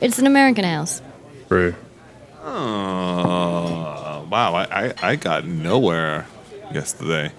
It's 0.00 0.18
an 0.18 0.26
American 0.26 0.64
house. 0.64 1.02
True. 1.48 1.74
Oh, 2.42 4.26
wow. 4.30 4.54
I, 4.54 4.86
I, 4.86 4.94
I 5.02 5.16
got 5.16 5.46
nowhere 5.46 6.26
yesterday. 6.72 7.32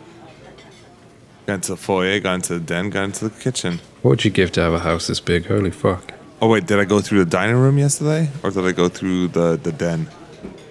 Got 1.46 1.54
into 1.56 1.72
the 1.72 1.78
foyer, 1.78 2.20
got 2.20 2.36
into 2.36 2.56
the 2.56 2.60
den, 2.60 2.90
got 2.90 3.04
into 3.06 3.30
the 3.30 3.40
kitchen. 3.40 3.80
What 4.06 4.12
would 4.12 4.24
you 4.26 4.30
give 4.30 4.52
to 4.52 4.62
have 4.62 4.72
a 4.72 4.78
house 4.78 5.08
this 5.08 5.20
big? 5.20 5.48
Holy 5.48 5.72
fuck. 5.72 6.14
Oh, 6.40 6.48
wait, 6.48 6.68
did 6.68 6.80
I 6.80 6.86
go 6.86 7.02
through 7.02 7.26
the 7.26 7.30
dining 7.32 7.56
room 7.56 7.80
yesterday? 7.80 8.30
Or 8.44 8.52
did 8.52 8.64
I 8.64 8.72
go 8.72 8.88
through 8.88 9.30
the, 9.30 9.58
the 9.58 9.72
den? 9.72 10.08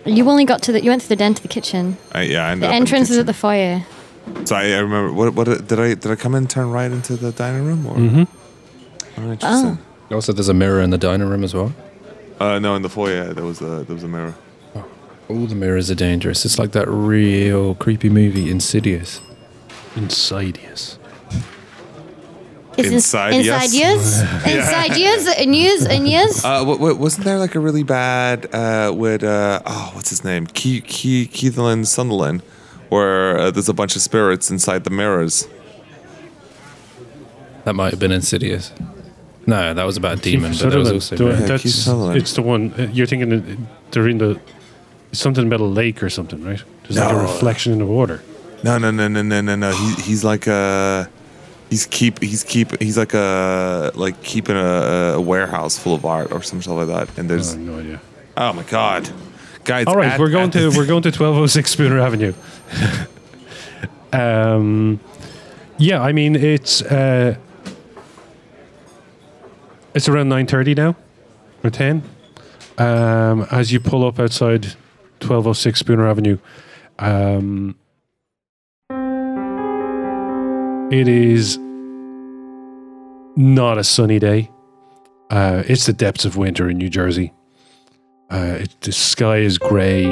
You 0.07 0.31
only 0.31 0.45
got 0.45 0.63
to 0.63 0.71
the. 0.71 0.81
You 0.81 0.91
went 0.91 1.03
to 1.03 1.09
the 1.09 1.17
den 1.17 1.35
to 1.35 1.43
the 1.43 1.49
kitchen. 1.49 1.97
I, 2.13 2.23
yeah, 2.23 2.47
I 2.47 2.51
ended 2.53 2.63
The 2.63 2.67
up 2.69 2.71
in 2.77 2.83
entrance 2.83 3.11
is 3.11 3.17
at 3.19 3.23
kitchen. 3.23 3.27
the 3.27 3.33
foyer. 3.35 3.87
So 4.45 4.55
I, 4.55 4.67
I 4.75 4.79
remember. 4.79 5.13
What, 5.13 5.35
what 5.35 5.67
did 5.67 5.81
I 5.81 5.95
did 5.95 6.07
I 6.07 6.15
come 6.15 6.37
in 6.37 6.45
and 6.45 6.51
turn 6.51 6.71
right 6.71 6.93
into 6.93 7.17
the 7.17 7.33
dining 7.33 7.67
room? 7.67 7.85
Or? 7.89 7.97
Mm-hmm. 7.97 9.21
Oh, 9.21 9.33
interesting. 9.33 9.79
Also, 10.13 10.33
there's 10.33 10.49
a 10.49 10.55
mirror 10.55 10.81
in 10.81 10.91
the 10.91 10.99
dining 10.99 11.29
room 11.29 11.43
as 11.43 11.55
well. 11.55 11.75
Uh, 12.39 12.61
no, 12.61 12.77
in 12.77 12.83
the 12.83 12.89
foyer 12.89 13.35
there 13.35 13.45
was 13.45 13.61
a 13.61 13.83
there 13.83 13.97
was 13.97 14.05
a 14.05 14.09
mirror. 14.09 14.37
All 15.29 15.47
the 15.47 15.57
mirrors 15.57 15.91
are 15.91 15.97
dangerous. 15.97 16.45
It's 16.45 16.61
like 16.61 16.71
that 16.71 16.87
real 16.87 17.75
creepy 17.75 18.11
movie, 18.11 18.49
Insidious. 18.49 19.21
Insidious. 19.97 21.01
Is 22.77 22.87
this 22.87 22.93
Inside 22.93 23.35
inside 23.35 23.71
yes. 23.73 23.75
yes, 23.75 24.23
inside 24.47 24.97
yes, 24.97 25.39
and 25.39 25.55
yes, 25.55 25.87
and 25.87 26.09
yes. 26.09 26.45
Uh, 26.45 26.65
what, 26.65 26.81
what, 26.81 26.99
wasn't 26.99 27.25
there 27.25 27.39
like 27.39 27.55
a 27.55 27.61
really 27.61 27.85
bad 27.85 28.53
uh, 28.53 28.93
with 28.95 29.23
uh, 29.23 29.61
oh 29.65 29.91
what's 29.95 30.11
his 30.11 30.25
name 30.25 30.47
Ke- 30.47 30.83
Ke- 30.85 31.31
Keithland 31.31 31.87
Sunderland, 31.87 32.43
where 32.89 33.39
uh, 33.39 33.51
there's 33.53 33.69
a 33.69 33.75
bunch 33.75 33.95
of 33.95 34.03
spirits 34.03 34.51
inside 34.51 34.83
the 34.85 34.91
mirrors. 34.91 35.47
That 37.65 37.75
might 37.75 37.91
have 37.91 38.01
been 38.01 38.13
Insidious. 38.13 38.73
No, 39.47 39.75
that 39.75 39.85
was 39.85 39.97
about 39.97 40.19
a 40.19 40.21
demon, 40.23 40.53
but 40.53 40.71
that 40.71 40.79
was 40.79 40.91
also. 40.91 41.17
the- 41.17 41.25
very- 41.25 41.41
Yeah, 41.41 41.47
that's, 41.47 41.75
Sutherland. 41.75 42.17
it's 42.19 42.33
the 42.33 42.43
one 42.43 42.73
uh, 42.79 42.89
you're 42.93 43.07
thinking. 43.07 43.29
that 43.31 43.59
They're 43.91 44.09
in 44.09 44.19
the 44.19 44.41
something 45.13 45.47
about 45.47 45.61
a 45.61 45.65
lake 45.65 46.03
or 46.03 46.11
something, 46.11 46.43
right? 46.43 46.63
There's 46.83 46.97
like 46.99 47.11
a 47.11 47.13
No. 47.15 47.23
reflection 47.23 47.73
in 47.73 47.79
the 47.79 47.87
water. 47.87 48.23
No, 48.65 48.79
no, 48.79 48.91
no, 48.91 49.07
no, 49.09 49.23
no, 49.23 49.41
no, 49.43 49.55
no. 49.55 49.71
He, 49.73 49.95
he's 50.03 50.25
like 50.25 50.47
a 50.47 51.09
he's 51.75 51.87
keep 51.87 52.23
he's 52.23 52.45
keep 52.45 52.81
he's 52.81 52.97
like 52.97 53.15
a 53.15 53.91
like 53.97 54.23
keeping 54.23 54.55
a, 54.57 55.15
a 55.17 55.21
warehouse 55.21 55.77
full 55.77 55.93
of 55.93 56.05
art 56.05 56.31
or 56.31 56.41
something 56.41 56.73
like 56.73 56.87
that. 56.87 57.19
And 57.19 57.29
there's 57.29 57.53
have 57.53 57.61
no 57.61 57.81
idea. 57.81 58.01
oh 58.37 58.53
my 58.53 58.63
god, 58.63 59.11
guys. 59.65 59.87
All 59.89 59.97
right, 59.97 60.13
at- 60.13 60.21
we're 60.21 60.31
going 60.31 60.53
to 60.53 60.69
we're 60.69 60.87
going 60.87 61.03
to 61.03 61.09
1206 61.09 61.71
Spooner 61.71 61.99
Avenue. 61.99 62.33
um, 64.13 65.01
yeah, 65.79 66.01
I 66.01 66.13
mean 66.13 66.37
it's 66.37 66.81
uh, 66.83 67.35
it's 69.95 70.09
around 70.09 70.29
9:30 70.29 70.77
now 70.77 70.95
or 71.65 71.71
10. 71.71 72.05
Um, 72.79 73.47
as 73.51 73.73
you 73.73 73.81
pull 73.81 74.07
up 74.07 74.21
outside 74.21 74.65
1206 75.23 75.81
Spooner 75.81 76.09
Avenue, 76.09 76.39
um, 77.01 77.75
it 80.93 81.09
is 81.09 81.59
not 83.37 83.79
a 83.79 83.85
sunny 83.85 84.19
day. 84.19 84.51
Uh, 85.31 85.63
it's 85.67 85.87
the 85.87 85.93
depths 85.93 86.25
of 86.25 86.37
winter 86.37 86.69
in 86.69 86.79
New 86.79 86.89
Jersey. 86.89 87.33
Uh, 88.31 88.59
it, 88.61 88.81
the 88.81 88.93
sky 88.93 89.39
is 89.39 89.59
grey. 89.59 90.05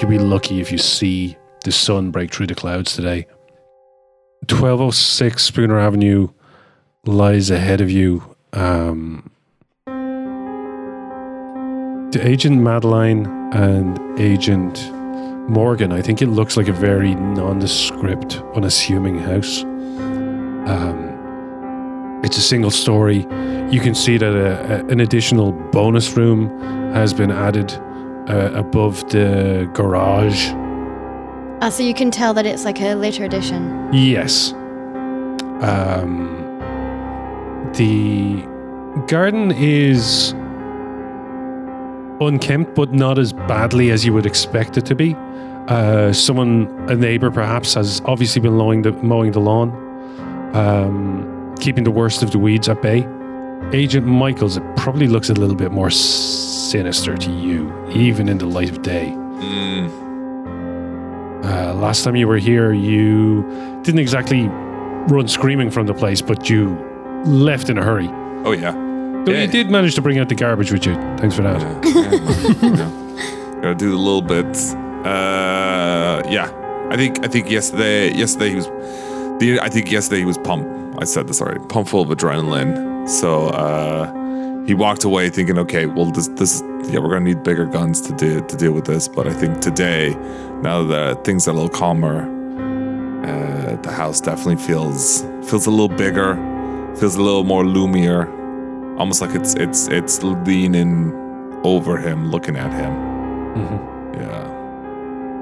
You'll 0.00 0.10
be 0.10 0.18
lucky 0.18 0.60
if 0.60 0.72
you 0.72 0.78
see 0.78 1.36
the 1.64 1.72
sun 1.72 2.10
break 2.10 2.32
through 2.32 2.48
the 2.48 2.54
clouds 2.54 2.94
today. 2.94 3.26
1206 4.48 5.42
Spooner 5.42 5.78
Avenue 5.78 6.28
lies 7.06 7.50
ahead 7.50 7.80
of 7.80 7.90
you. 7.90 8.36
Um, 8.52 9.30
the 12.12 12.20
Agent 12.22 12.60
Madeline 12.60 13.26
and 13.52 13.98
Agent 14.20 14.92
Morgan, 15.48 15.92
I 15.92 16.00
think 16.02 16.22
it 16.22 16.28
looks 16.28 16.56
like 16.56 16.68
a 16.68 16.72
very 16.72 17.14
nondescript, 17.14 18.40
unassuming 18.54 19.18
house. 19.18 19.62
Um, 19.62 21.13
it's 22.24 22.38
a 22.38 22.42
single 22.42 22.70
story. 22.70 23.18
You 23.70 23.80
can 23.80 23.94
see 23.94 24.16
that 24.18 24.32
a, 24.32 24.80
a- 24.80 24.86
an 24.86 25.00
additional 25.00 25.52
bonus 25.52 26.16
room 26.16 26.48
has 26.92 27.12
been 27.12 27.30
added 27.30 27.72
uh, 28.28 28.50
above 28.54 29.08
the 29.10 29.68
garage. 29.74 30.48
Ah, 31.60 31.70
so 31.70 31.82
you 31.82 31.94
can 31.94 32.10
tell 32.10 32.34
that 32.34 32.46
it's 32.46 32.64
like 32.64 32.80
a 32.80 32.94
later 32.94 33.24
edition. 33.24 33.88
Yes. 33.92 34.52
Um, 35.62 36.40
the 37.74 38.42
garden 39.06 39.50
is 39.52 40.32
unkempt, 42.20 42.74
but 42.74 42.92
not 42.92 43.18
as 43.18 43.32
badly 43.32 43.90
as 43.90 44.04
you 44.04 44.12
would 44.12 44.26
expect 44.26 44.76
it 44.76 44.86
to 44.86 44.94
be. 44.94 45.14
Uh, 45.68 46.12
someone, 46.12 46.68
a 46.88 46.94
neighbor 46.94 47.30
perhaps, 47.30 47.74
has 47.74 48.00
obviously 48.04 48.40
been 48.40 48.52
mowing 48.54 48.82
the, 48.82 48.92
mowing 48.92 49.32
the 49.32 49.40
lawn, 49.40 49.70
um, 50.54 51.33
keeping 51.60 51.84
the 51.84 51.90
worst 51.90 52.22
of 52.22 52.30
the 52.30 52.38
weeds 52.38 52.68
at 52.68 52.80
bay. 52.82 53.06
Agent 53.72 54.06
Michaels, 54.06 54.56
it 54.56 54.62
probably 54.76 55.06
looks 55.08 55.30
a 55.30 55.34
little 55.34 55.56
bit 55.56 55.72
more 55.72 55.90
sinister 55.90 57.16
to 57.16 57.30
you, 57.30 57.72
even 57.90 58.28
in 58.28 58.38
the 58.38 58.46
light 58.46 58.70
of 58.70 58.82
day. 58.82 59.12
Mm, 59.14 59.90
Uh, 61.44 61.74
last 61.74 62.04
time 62.04 62.16
you 62.16 62.26
were 62.26 62.38
here, 62.38 62.72
you 62.72 63.42
didn't 63.82 64.00
exactly 64.00 64.48
run 65.08 65.28
screaming 65.28 65.70
from 65.70 65.86
the 65.86 65.92
place, 65.94 66.22
but 66.22 66.48
you 66.48 66.76
left 67.26 67.68
in 67.68 67.78
a 67.78 67.82
hurry. 67.82 68.08
oh 68.44 68.52
yeah. 68.52 68.72
Though 69.24 69.32
Yeah. 69.32 69.42
you 69.42 69.48
did 69.48 69.70
manage 69.70 69.94
to 69.94 70.02
bring 70.02 70.18
out 70.18 70.28
the 70.28 70.34
garbage 70.34 70.70
with 70.72 70.84
you. 70.86 70.94
Thanks 71.16 71.34
for 71.36 71.42
that. 71.42 71.60
Yeah, 71.84 72.68
yeah. 72.80 72.90
Gotta 73.62 73.74
do 73.74 73.90
the 73.90 73.96
little 73.96 74.20
bits. 74.22 74.74
Uh, 75.04 76.22
yeah. 76.28 76.50
I 76.90 76.96
think 76.96 77.24
I 77.24 77.28
think 77.28 77.50
yesterday 77.50 78.12
yesterday 78.14 78.50
he 78.50 78.56
was 78.56 78.66
the 79.40 79.58
I 79.62 79.68
think 79.70 79.90
yesterday 79.90 80.20
he 80.20 80.26
was 80.26 80.38
pumped. 80.38 80.68
I 80.98 81.04
said 81.04 81.28
this 81.28 81.40
already. 81.40 81.60
Pumped 81.66 81.90
full 81.90 82.02
of 82.02 82.08
adrenaline. 82.08 83.08
So 83.08 83.48
uh, 83.48 84.64
he 84.66 84.74
walked 84.74 85.04
away 85.04 85.28
thinking, 85.28 85.58
okay, 85.58 85.86
well 85.86 86.10
this 86.10 86.28
this 86.28 86.62
yeah 86.90 86.98
we're 86.98 87.10
gonna 87.10 87.20
need 87.20 87.42
bigger 87.42 87.66
guns 87.66 88.00
to 88.02 88.14
do 88.16 88.40
to 88.40 88.56
deal 88.56 88.72
with 88.72 88.86
this. 88.86 89.08
But 89.08 89.26
I 89.26 89.32
think 89.32 89.60
today, 89.60 90.14
now 90.62 90.82
that 90.84 91.24
things 91.24 91.46
are 91.46 91.50
a 91.50 91.54
little 91.54 91.68
calmer, 91.68 92.22
uh, 93.24 93.76
the 93.82 93.92
house 93.92 94.20
definitely 94.20 94.56
feels 94.56 95.22
feels 95.48 95.66
a 95.66 95.70
little 95.70 95.88
bigger, 95.88 96.36
feels 96.98 97.16
a 97.16 97.22
little 97.22 97.44
more 97.44 97.64
loomier, 97.64 98.28
almost 98.98 99.20
like 99.20 99.34
it's 99.34 99.54
it's 99.54 99.88
it's 99.88 100.22
leaning 100.22 101.12
over 101.64 101.96
him, 101.98 102.30
looking 102.30 102.56
at 102.56 102.72
him. 102.72 102.92
Yeah. 104.14 104.50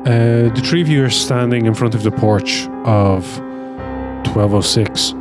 Uh, 0.05 0.49
the 0.53 0.63
three 0.65 0.83
of 0.83 0.89
you 0.89 1.05
are 1.05 1.11
standing 1.11 1.67
in 1.67 1.75
front 1.75 1.95
of 1.95 2.03
the 2.03 2.11
porch 2.11 2.67
of 2.85 3.39
1206. 4.27 5.15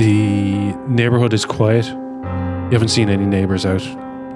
The 0.00 0.72
neighborhood 0.88 1.34
is 1.34 1.44
quiet. 1.44 1.84
You 1.84 2.70
haven't 2.72 2.88
seen 2.88 3.10
any 3.10 3.26
neighbors 3.26 3.66
out. 3.66 3.84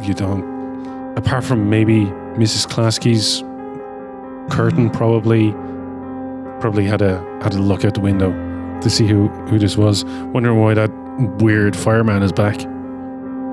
You 0.06 0.12
don't. 0.12 1.16
Apart 1.16 1.42
from 1.42 1.70
maybe 1.70 2.04
Mrs. 2.36 2.68
Klasky's 2.68 3.40
curtain, 4.54 4.90
probably 4.90 5.52
probably 6.60 6.84
had 6.84 7.00
a 7.00 7.18
had 7.42 7.54
a 7.54 7.58
look 7.58 7.82
out 7.86 7.94
the 7.94 8.00
window 8.00 8.30
to 8.82 8.90
see 8.90 9.06
who 9.06 9.28
who 9.48 9.58
this 9.58 9.78
was. 9.78 10.04
Wondering 10.34 10.60
why 10.60 10.74
that 10.74 10.90
weird 11.40 11.74
fireman 11.74 12.22
is 12.22 12.30
back 12.32 12.58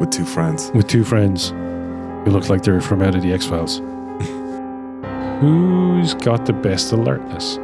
With 0.01 0.09
two 0.11 0.25
friends. 0.25 0.69
with 0.73 0.89
two 0.89 1.05
friends 1.05 1.51
who 1.51 2.25
look 2.31 2.49
like 2.49 2.63
they're 2.63 2.81
from 2.81 3.01
out 3.01 3.15
of 3.15 3.21
the 3.21 3.31
X 3.31 3.45
Files. 3.45 3.77
Who's 5.39 6.13
got 6.15 6.45
the 6.45 6.51
best 6.51 6.91
alertness? 6.91 7.57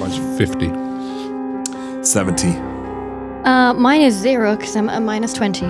Mine's 0.00 0.18
50. 0.36 0.89
70. 2.02 2.48
Uh, 3.44 3.74
mine 3.74 4.00
is 4.00 4.14
zero 4.14 4.56
because 4.56 4.74
I'm 4.76 4.88
at 4.88 5.02
minus 5.02 5.32
20. 5.32 5.66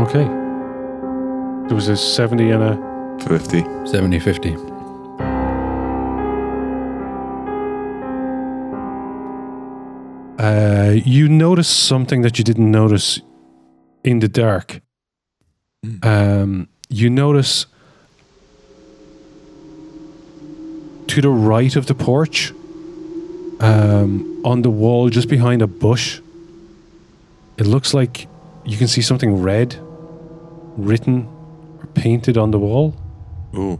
Okay. 0.00 0.24
There 1.68 1.74
was 1.74 1.88
a 1.88 1.96
70 1.96 2.50
and 2.50 2.62
a. 2.62 2.94
50. 3.28 3.62
70 3.86 4.18
50. 4.18 4.56
Uh, 10.38 10.90
you 11.04 11.28
notice 11.28 11.68
something 11.68 12.22
that 12.22 12.38
you 12.38 12.44
didn't 12.44 12.70
notice 12.70 13.20
in 14.02 14.18
the 14.18 14.28
dark. 14.28 14.82
Um, 16.02 16.68
you 16.88 17.08
notice 17.08 17.66
to 21.06 21.20
the 21.22 21.30
right 21.30 21.76
of 21.76 21.86
the 21.86 21.94
porch, 21.94 22.52
um, 23.60 24.40
on 24.44 24.62
the 24.62 24.70
wall 24.70 25.08
just 25.08 25.28
behind 25.28 25.62
a 25.62 25.66
bush, 25.66 26.20
it 27.56 27.66
looks 27.66 27.94
like 27.94 28.26
you 28.64 28.76
can 28.76 28.88
see 28.88 29.02
something 29.02 29.42
red 29.42 29.76
written 30.76 31.28
or 31.80 31.86
painted 31.94 32.36
on 32.36 32.50
the 32.50 32.58
wall. 32.58 32.94
Ooh. 33.56 33.78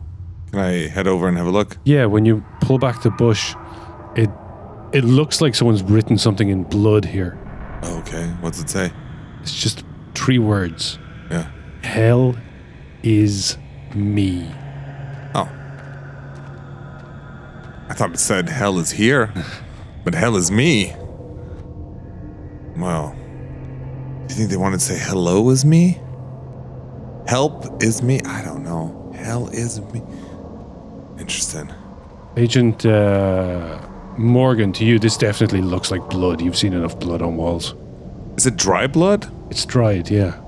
Can 0.51 0.61
I 0.61 0.89
head 0.89 1.09
over 1.09 1.27
and 1.27 1.37
have 1.37 1.47
a 1.47 1.51
look? 1.51 1.79
Yeah, 1.85 2.07
when 2.07 2.25
you 2.25 2.45
pull 2.61 2.79
back 2.79 3.03
the 3.03 3.11
bush, 3.11 3.55
it 4.15 4.31
it 4.93 5.03
looks 5.03 5.41
like 5.41 5.57
someone's 5.57 5.83
written 5.83 6.17
something 6.17 6.49
in 6.49 6.63
blood 6.63 7.05
here. 7.05 7.37
Okay, 7.83 8.29
what's 8.41 8.61
it 8.61 8.71
say? 8.71 8.93
It's 9.43 9.61
just 9.61 9.83
three 10.15 10.39
words. 10.39 10.99
Yeah. 11.31 11.51
Hell 11.83 12.37
is 13.03 13.59
me. 13.95 14.49
Oh. 15.35 15.49
I 17.95 17.97
thought 17.97 18.11
it 18.11 18.19
said 18.19 18.49
hell 18.49 18.81
is 18.81 18.91
here, 18.91 19.33
but 20.03 20.17
hell 20.17 20.35
is 20.35 20.51
me. 20.51 20.97
Well, 22.77 23.15
do 23.15 24.35
you 24.35 24.37
think 24.37 24.51
they 24.51 24.57
wanted 24.57 24.81
to 24.81 24.85
say 24.85 24.99
hello 24.99 25.49
is 25.51 25.65
me? 25.65 26.01
Help 27.29 27.81
is 27.81 28.03
me? 28.03 28.21
I 28.23 28.43
don't 28.43 28.65
know. 28.65 29.13
Hell 29.15 29.47
is 29.47 29.81
me. 29.81 30.03
Interesting. 31.21 31.73
Agent 32.37 32.85
uh, 32.85 33.81
Morgan, 34.19 34.73
to 34.73 34.85
you, 34.85 34.99
this 34.99 35.17
definitely 35.17 35.63
looks 35.63 35.93
like 35.93 36.11
blood. 36.11 36.41
You've 36.41 36.57
seen 36.57 36.73
enough 36.73 36.99
blood 36.99 37.23
on 37.23 37.37
walls. 37.37 37.77
Is 38.37 38.45
it 38.45 38.57
dry 38.57 38.89
blood? 38.89 39.33
It's 39.53 39.65
dried, 39.65 40.11
yeah. 40.11 40.41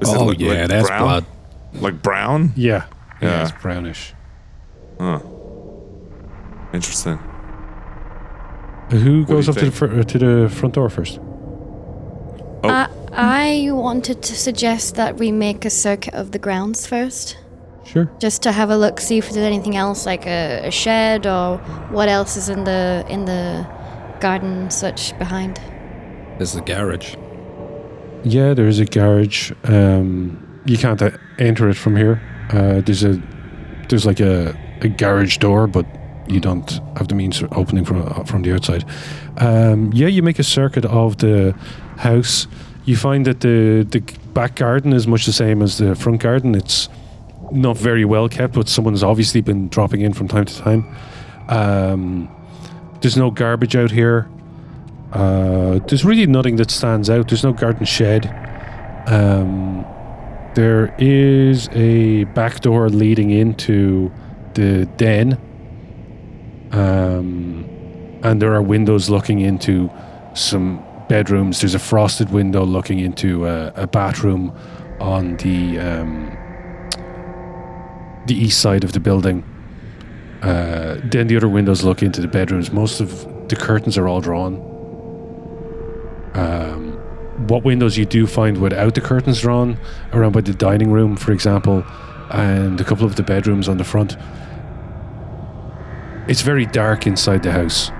Is 0.00 0.10
it 0.10 0.16
oh 0.16 0.30
yeah, 0.30 0.60
like 0.60 0.68
that's 0.68 0.86
brown? 0.86 1.02
blood. 1.02 1.26
Like 1.72 2.02
brown? 2.02 2.52
Yeah. 2.54 2.86
Yeah. 3.20 3.48
it's 3.48 3.60
brownish. 3.60 4.14
Huh. 5.00 5.18
Interesting. 6.72 7.18
Who 8.90 9.24
do 9.24 9.26
goes 9.26 9.48
up 9.48 9.56
to 9.56 9.66
the, 9.66 9.70
fr- 9.70 9.86
uh, 9.86 10.02
to 10.02 10.18
the 10.18 10.48
front 10.48 10.74
door 10.74 10.90
first? 10.90 11.18
Oh. 12.64 12.68
I, 12.68 12.88
I 13.12 13.70
wanted 13.72 14.22
to 14.22 14.34
suggest 14.34 14.96
that 14.96 15.16
we 15.16 15.32
make 15.32 15.64
a 15.64 15.70
circuit 15.70 16.14
of 16.14 16.32
the 16.32 16.38
grounds 16.38 16.86
first, 16.86 17.36
Sure. 17.84 18.10
just 18.20 18.42
to 18.42 18.52
have 18.52 18.70
a 18.70 18.76
look, 18.76 19.00
see 19.00 19.18
if 19.18 19.24
there's 19.30 19.44
anything 19.46 19.76
else, 19.76 20.06
like 20.06 20.26
a, 20.26 20.66
a 20.66 20.70
shed 20.70 21.26
or 21.26 21.58
what 21.90 22.08
else 22.08 22.36
is 22.36 22.48
in 22.48 22.64
the 22.64 23.04
in 23.08 23.24
the 23.24 23.66
garden 24.20 24.70
such 24.70 25.18
behind. 25.18 25.60
There's 26.38 26.52
the 26.52 26.60
garage. 26.62 27.16
Yeah, 28.24 28.54
there 28.54 28.68
is 28.68 28.78
a 28.78 28.84
garage. 28.84 29.50
Um, 29.64 30.60
you 30.64 30.78
can't 30.78 31.02
uh, 31.02 31.10
enter 31.38 31.68
it 31.68 31.74
from 31.74 31.96
here. 31.96 32.22
Uh, 32.50 32.80
there's 32.82 33.02
a 33.04 33.20
there's 33.88 34.06
like 34.06 34.20
a, 34.20 34.56
a 34.82 34.88
garage 34.88 35.38
door, 35.38 35.66
but 35.66 35.86
you 36.28 36.40
don't 36.40 36.70
have 36.96 37.08
the 37.08 37.14
means 37.14 37.42
of 37.42 37.52
opening 37.52 37.84
from 37.84 38.02
uh, 38.02 38.24
from 38.24 38.42
the 38.42 38.54
outside. 38.54 38.84
Um, 39.38 39.92
yeah, 39.92 40.08
you 40.08 40.22
make 40.22 40.38
a 40.38 40.44
circuit 40.44 40.84
of 40.84 41.18
the 41.18 41.54
house. 41.98 42.46
You 42.84 42.96
find 42.96 43.26
that 43.26 43.40
the 43.40 43.86
the 43.88 44.00
back 44.32 44.56
garden 44.56 44.92
is 44.92 45.06
much 45.06 45.26
the 45.26 45.32
same 45.32 45.62
as 45.62 45.78
the 45.78 45.94
front 45.94 46.20
garden. 46.20 46.54
It's 46.54 46.88
not 47.50 47.76
very 47.76 48.04
well 48.04 48.28
kept, 48.28 48.54
but 48.54 48.68
someone's 48.68 49.02
obviously 49.02 49.40
been 49.40 49.68
dropping 49.68 50.00
in 50.00 50.12
from 50.12 50.28
time 50.28 50.44
to 50.44 50.56
time. 50.56 50.96
Um, 51.48 52.28
there's 53.00 53.16
no 53.16 53.30
garbage 53.30 53.76
out 53.76 53.90
here. 53.90 54.28
Uh, 55.12 55.78
there's 55.86 56.04
really 56.04 56.26
nothing 56.26 56.56
that 56.56 56.70
stands 56.70 57.10
out. 57.10 57.28
There's 57.28 57.44
no 57.44 57.52
garden 57.52 57.84
shed. 57.84 58.26
Um, 59.06 59.84
there 60.54 60.94
is 60.98 61.68
a 61.72 62.24
back 62.24 62.60
door 62.60 62.88
leading 62.88 63.30
into 63.30 64.10
the 64.54 64.86
den. 64.96 65.38
Um, 66.72 67.68
and 68.22 68.40
there 68.40 68.54
are 68.54 68.62
windows 68.62 69.10
looking 69.10 69.40
into 69.40 69.90
some 70.34 70.82
bedrooms. 71.08 71.60
There's 71.60 71.74
a 71.74 71.78
frosted 71.78 72.30
window 72.30 72.64
looking 72.64 72.98
into 72.98 73.46
a, 73.46 73.72
a 73.76 73.86
bathroom 73.86 74.56
on 75.00 75.36
the 75.38 75.78
um, 75.78 76.38
the 78.26 78.34
east 78.34 78.60
side 78.60 78.84
of 78.84 78.92
the 78.92 79.00
building. 79.00 79.44
Uh, 80.42 80.98
then 81.04 81.26
the 81.26 81.36
other 81.36 81.48
windows 81.48 81.84
look 81.84 82.02
into 82.02 82.20
the 82.20 82.28
bedrooms. 82.28 82.72
Most 82.72 83.00
of 83.00 83.48
the 83.48 83.56
curtains 83.56 83.98
are 83.98 84.08
all 84.08 84.20
drawn. 84.20 84.54
Um, 86.34 86.92
what 87.48 87.64
windows 87.64 87.96
you 87.98 88.04
do 88.04 88.26
find 88.26 88.58
without 88.58 88.94
the 88.94 89.00
curtains 89.00 89.40
drawn 89.40 89.78
around 90.12 90.32
by 90.32 90.40
the 90.40 90.54
dining 90.54 90.90
room, 90.90 91.16
for 91.16 91.32
example, 91.32 91.84
and 92.30 92.80
a 92.80 92.84
couple 92.84 93.04
of 93.04 93.16
the 93.16 93.22
bedrooms 93.22 93.68
on 93.68 93.76
the 93.76 93.84
front. 93.84 94.16
It's 96.28 96.42
very 96.42 96.66
dark 96.66 97.06
inside 97.06 97.42
the 97.42 97.52
house, 97.52 97.90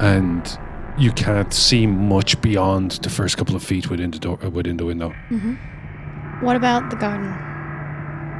and 0.00 0.58
you 0.96 1.12
can't 1.12 1.52
see 1.52 1.86
much 1.86 2.40
beyond 2.40 2.92
the 3.02 3.10
first 3.10 3.36
couple 3.36 3.54
of 3.54 3.62
feet 3.62 3.90
within 3.90 4.10
the 4.10 4.18
door, 4.18 4.38
uh, 4.44 4.50
within 4.50 4.76
the 4.78 4.84
window. 4.86 5.14
What 6.40 6.56
about 6.56 6.90
the 6.90 6.96
garden? 6.96 7.34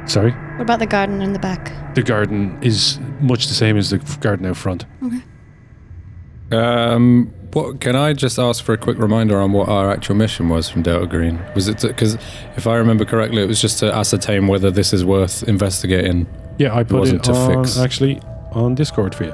Sorry, 0.07 0.31
What 0.31 0.61
about 0.61 0.79
the 0.79 0.87
garden 0.87 1.21
in 1.21 1.33
the 1.33 1.39
back? 1.39 1.71
the 1.95 2.01
garden 2.03 2.57
is 2.61 2.99
much 3.19 3.47
the 3.47 3.53
same 3.53 3.77
as 3.77 3.89
the 3.89 3.97
garden 4.21 4.45
out 4.45 4.57
front. 4.57 4.85
Um, 6.51 7.31
what 7.53 7.79
can 7.81 7.95
I 7.95 8.13
just 8.13 8.39
ask 8.39 8.63
for 8.63 8.73
a 8.73 8.77
quick 8.77 8.97
reminder 8.97 9.39
on 9.39 9.51
what 9.51 9.69
our 9.69 9.91
actual 9.91 10.15
mission 10.15 10.49
was 10.49 10.67
from 10.69 10.81
Delta 10.81 11.05
Green? 11.05 11.39
Was 11.55 11.67
it 11.67 11.81
because 11.81 12.15
if 12.57 12.65
I 12.65 12.75
remember 12.77 13.05
correctly, 13.05 13.43
it 13.43 13.47
was 13.47 13.61
just 13.61 13.79
to 13.79 13.93
ascertain 13.93 14.47
whether 14.47 14.71
this 14.71 14.93
is 14.93 15.05
worth 15.05 15.43
investigating. 15.43 16.25
Yeah, 16.57 16.75
I 16.75 16.83
put 16.83 16.99
wasn't 16.99 17.21
it 17.27 17.31
to 17.31 17.37
on, 17.37 17.63
fix. 17.63 17.77
actually 17.77 18.19
on 18.51 18.75
Discord 18.75 19.15
for 19.15 19.25
you. 19.25 19.33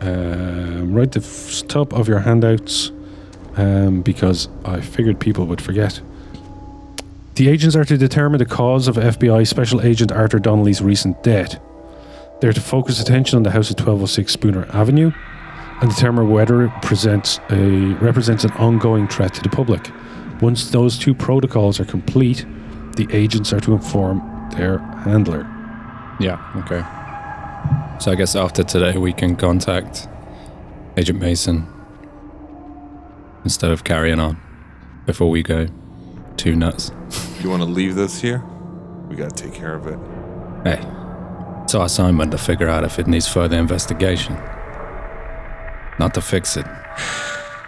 Um, 0.00 0.92
right 0.92 1.10
the 1.10 1.20
f- 1.20 1.66
top 1.68 1.92
of 1.92 2.08
your 2.08 2.20
handouts, 2.20 2.90
um, 3.56 4.02
because 4.02 4.48
I 4.64 4.80
figured 4.80 5.20
people 5.20 5.46
would 5.46 5.60
forget. 5.60 6.00
The 7.36 7.48
agents 7.48 7.76
are 7.76 7.84
to 7.84 7.96
determine 7.96 8.38
the 8.38 8.44
cause 8.46 8.88
of 8.88 8.96
FBI 8.96 9.46
Special 9.46 9.80
Agent 9.80 10.12
Arthur 10.12 10.38
Donnelly's 10.38 10.82
recent 10.82 11.22
death. 11.22 11.58
They're 12.40 12.52
to 12.52 12.60
focus 12.60 13.00
attention 13.00 13.36
on 13.36 13.42
the 13.44 13.50
house 13.52 13.70
at 13.70 13.78
1206 13.78 14.32
Spooner 14.32 14.66
Avenue 14.72 15.12
and 15.80 15.90
determine 15.90 16.28
whether 16.30 16.64
it 16.64 16.72
presents 16.82 17.38
a 17.50 17.94
represents 18.00 18.44
an 18.44 18.50
ongoing 18.52 19.06
threat 19.08 19.34
to 19.34 19.42
the 19.42 19.48
public. 19.48 19.90
Once 20.40 20.70
those 20.70 20.98
two 20.98 21.14
protocols 21.14 21.78
are 21.78 21.84
complete, 21.84 22.44
the 22.96 23.06
agents 23.12 23.52
are 23.52 23.60
to 23.60 23.72
inform 23.72 24.20
their 24.56 24.78
handler. 24.78 25.46
Yeah. 26.20 26.38
Okay. 26.56 26.82
So 27.98 28.10
I 28.10 28.14
guess 28.14 28.34
after 28.34 28.64
today 28.64 28.96
we 28.98 29.12
can 29.12 29.36
contact 29.36 30.08
Agent 30.96 31.20
Mason 31.20 31.66
instead 33.44 33.70
of 33.70 33.84
carrying 33.84 34.18
on 34.18 34.40
before 35.06 35.30
we 35.30 35.42
go 35.42 35.68
too 36.36 36.56
nuts. 36.56 36.90
You 37.40 37.50
want 37.50 37.62
to 37.62 37.68
leave 37.68 37.94
this 37.94 38.20
here? 38.20 38.42
We 39.08 39.16
got 39.16 39.36
to 39.36 39.44
take 39.44 39.54
care 39.54 39.74
of 39.74 39.86
it. 39.86 39.98
Hey, 40.64 40.80
it's 41.62 41.74
our 41.74 41.86
assignment 41.86 42.30
to 42.32 42.38
figure 42.38 42.68
out 42.68 42.84
if 42.84 42.98
it 42.98 43.06
needs 43.06 43.28
further 43.28 43.56
investigation, 43.56 44.34
not 45.98 46.14
to 46.14 46.20
fix 46.20 46.56
it. 46.56 46.66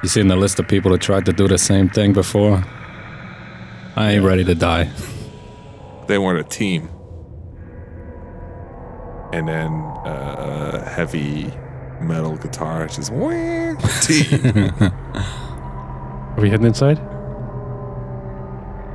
You 0.03 0.09
seen 0.09 0.28
the 0.28 0.36
list 0.36 0.59
of 0.59 0.68
people 0.68 0.90
who 0.90 0.99
tried 0.99 1.24
to 1.26 1.32
do 1.32 1.49
the 1.49 1.59
same 1.59 1.88
thing 1.88 2.12
before? 2.12 2.64
I 3.97 4.12
ain't 4.12 4.24
ready 4.24 4.45
to 4.45 4.55
die. 4.55 4.90
They 6.07 6.18
weren't 6.18 6.40
a 6.40 6.49
team. 6.49 6.90
And 9.35 9.49
then 9.49 9.72
uh, 10.07 10.82
a 10.87 10.89
heavy 10.89 11.53
metal 12.01 12.37
guitar 12.37 12.87
just 12.87 13.11
"Wah, 13.11 13.74
team. 14.01 14.72
Are 14.80 16.41
we 16.41 16.51
heading 16.51 16.66
inside? 16.66 16.99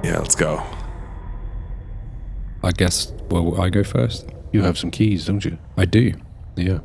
yeah, 0.01 0.17
let's 0.19 0.35
go. 0.35 0.63
I 2.63 2.71
guess, 2.71 3.11
well, 3.29 3.59
I 3.61 3.69
go 3.69 3.83
first? 3.83 4.29
You 4.53 4.61
have 4.61 4.77
some 4.77 4.91
keys, 4.91 5.25
don't 5.25 5.43
you? 5.43 5.57
I 5.77 5.83
do. 5.85 6.13
Yeah. 6.55 6.79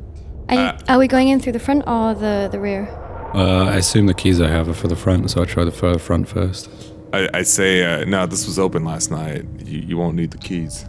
Are, 0.49 0.55
you- 0.55 0.77
are 0.89 0.99
we 0.99 1.07
going 1.07 1.29
in 1.29 1.39
through 1.39 1.53
the 1.53 1.59
front 1.59 1.83
or 1.87 2.13
the, 2.13 2.49
the 2.51 2.59
rear? 2.59 2.87
Uh, 3.33 3.65
I 3.65 3.75
assume 3.77 4.05
the 4.07 4.13
keys 4.13 4.39
I 4.41 4.49
have 4.49 4.67
are 4.67 4.73
for 4.73 4.87
the 4.89 4.95
front, 4.97 5.31
so 5.31 5.41
I 5.41 5.45
try 5.45 5.63
the 5.63 5.71
further 5.71 5.99
front 5.99 6.27
first. 6.27 6.69
I, 7.13 7.29
I 7.33 7.43
say, 7.43 7.83
uh, 7.83 8.03
no, 8.05 8.25
this 8.25 8.45
was 8.47 8.59
open 8.59 8.83
last 8.83 9.11
night. 9.11 9.45
You, 9.65 9.79
you 9.79 9.97
won't 9.97 10.15
need 10.15 10.31
the 10.31 10.37
keys. 10.37 10.85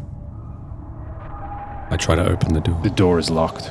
I 1.91 1.97
try 1.97 2.15
to 2.15 2.29
open 2.29 2.55
the 2.55 2.61
door. 2.61 2.81
The 2.83 2.91
door 2.91 3.19
is 3.19 3.31
locked. 3.31 3.71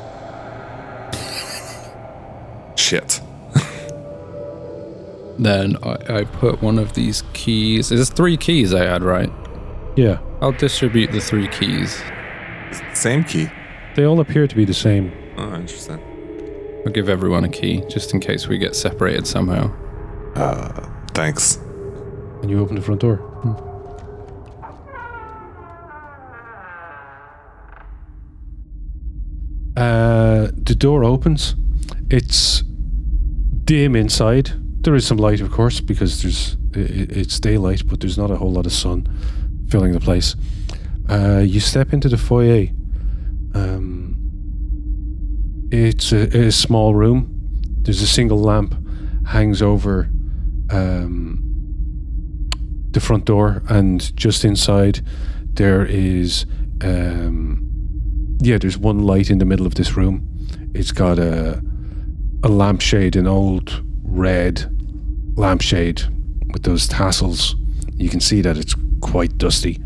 Shit. 2.79 3.21
Then 5.37 5.75
I, 5.83 6.19
I 6.19 6.23
put 6.23 6.61
one 6.61 6.79
of 6.79 6.93
these 6.93 7.23
keys. 7.33 7.89
There's 7.89 8.09
three 8.09 8.37
keys 8.37 8.73
I 8.73 8.85
had, 8.85 9.03
right? 9.03 9.29
Yeah. 9.95 10.19
I'll 10.41 10.53
distribute 10.53 11.11
the 11.11 11.19
three 11.19 11.47
keys. 11.49 12.01
Same 12.93 13.23
key. 13.23 13.49
They 13.95 14.05
all 14.05 14.19
appear 14.19 14.47
to 14.47 14.55
be 14.55 14.65
the 14.65 14.73
same. 14.73 15.11
Oh, 15.37 15.53
interesting. 15.55 15.99
I'll 16.85 16.91
give 16.91 17.09
everyone 17.09 17.43
a 17.43 17.49
key, 17.49 17.83
just 17.89 18.13
in 18.13 18.19
case 18.19 18.47
we 18.47 18.57
get 18.57 18.75
separated 18.75 19.27
somehow. 19.27 19.73
Uh, 20.35 20.89
thanks. 21.13 21.57
And 22.41 22.49
you 22.49 22.59
open 22.59 22.75
the 22.75 22.81
front 22.81 23.01
door. 23.01 23.21
Uh, 23.43 23.74
the 30.65 30.75
door 30.75 31.03
opens. 31.03 31.55
It's 32.09 32.61
dim 33.63 33.95
inside. 33.95 34.51
There 34.83 34.95
is 34.95 35.05
some 35.05 35.17
light, 35.17 35.41
of 35.41 35.51
course, 35.51 35.79
because 35.79 36.21
there's 36.21 36.57
it's 36.73 37.39
daylight, 37.39 37.83
but 37.87 38.01
there's 38.01 38.17
not 38.17 38.31
a 38.31 38.35
whole 38.35 38.51
lot 38.51 38.65
of 38.65 38.73
sun 38.73 39.07
filling 39.69 39.93
the 39.93 39.99
place. 39.99 40.35
Uh, 41.09 41.39
you 41.45 41.59
step 41.59 41.93
into 41.93 42.09
the 42.09 42.17
foyer. 42.17 42.67
Um, 43.53 44.17
it's 45.71 46.11
a, 46.11 46.47
a 46.47 46.51
small 46.51 46.93
room. 46.93 47.31
There's 47.81 48.01
a 48.01 48.07
single 48.07 48.39
lamp 48.39 48.75
hangs 49.27 49.61
over 49.61 50.09
um, 50.69 51.41
the 52.91 52.99
front 52.99 53.25
door, 53.25 53.63
and 53.69 54.15
just 54.17 54.43
inside 54.43 55.01
there 55.53 55.85
is 55.85 56.45
um, 56.83 57.65
yeah, 58.41 58.57
there's 58.57 58.77
one 58.77 58.99
light 58.99 59.29
in 59.29 59.37
the 59.37 59.45
middle 59.45 59.65
of 59.65 59.75
this 59.75 59.95
room. 59.95 60.34
It's 60.75 60.91
got 60.91 61.19
a 61.19 61.63
a 62.43 62.49
lampshade, 62.49 63.15
an 63.15 63.25
old 63.25 63.81
red 64.03 64.69
lampshade 65.35 66.03
with 66.51 66.63
those 66.63 66.87
tassels. 66.87 67.55
You 67.95 68.09
can 68.09 68.19
see 68.19 68.41
that 68.41 68.57
it's 68.57 68.75
quite 69.01 69.37
dusty. 69.37 69.79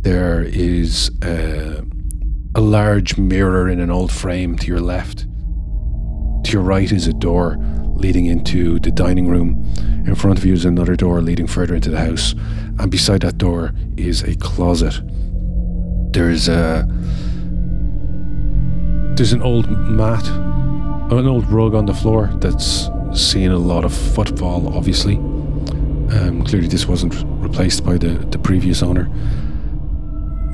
There 0.00 0.42
is 0.42 1.10
a, 1.22 1.84
a 2.54 2.60
large 2.60 3.18
mirror 3.18 3.68
in 3.68 3.78
an 3.78 3.90
old 3.90 4.10
frame 4.10 4.56
to 4.56 4.66
your 4.66 4.80
left. 4.80 5.26
To 6.44 6.50
your 6.50 6.62
right 6.62 6.90
is 6.90 7.06
a 7.06 7.12
door 7.12 7.56
leading 7.94 8.26
into 8.26 8.80
the 8.80 8.90
dining 8.90 9.28
room. 9.28 9.62
In 10.06 10.14
front 10.14 10.38
of 10.38 10.44
you 10.44 10.54
is 10.54 10.64
another 10.64 10.96
door 10.96 11.20
leading 11.20 11.46
further 11.46 11.74
into 11.74 11.90
the 11.90 12.00
house. 12.00 12.34
And 12.78 12.90
beside 12.90 13.20
that 13.20 13.38
door 13.38 13.74
is 13.96 14.22
a 14.22 14.34
closet. 14.36 15.00
There's 16.12 16.48
a 16.48 16.88
there's 19.16 19.32
an 19.32 19.42
old 19.42 19.70
mat, 19.70 20.26
an 21.12 21.26
old 21.26 21.50
rug 21.50 21.74
on 21.74 21.86
the 21.86 21.94
floor 21.94 22.30
that's 22.34 22.88
seen 23.14 23.50
a 23.50 23.58
lot 23.58 23.84
of 23.84 23.92
footfall, 23.92 24.76
obviously. 24.76 25.16
Um, 25.16 26.44
clearly, 26.46 26.68
this 26.68 26.86
wasn't 26.86 27.14
replaced 27.42 27.84
by 27.84 27.98
the, 27.98 28.10
the 28.30 28.38
previous 28.38 28.82
owner. 28.82 29.08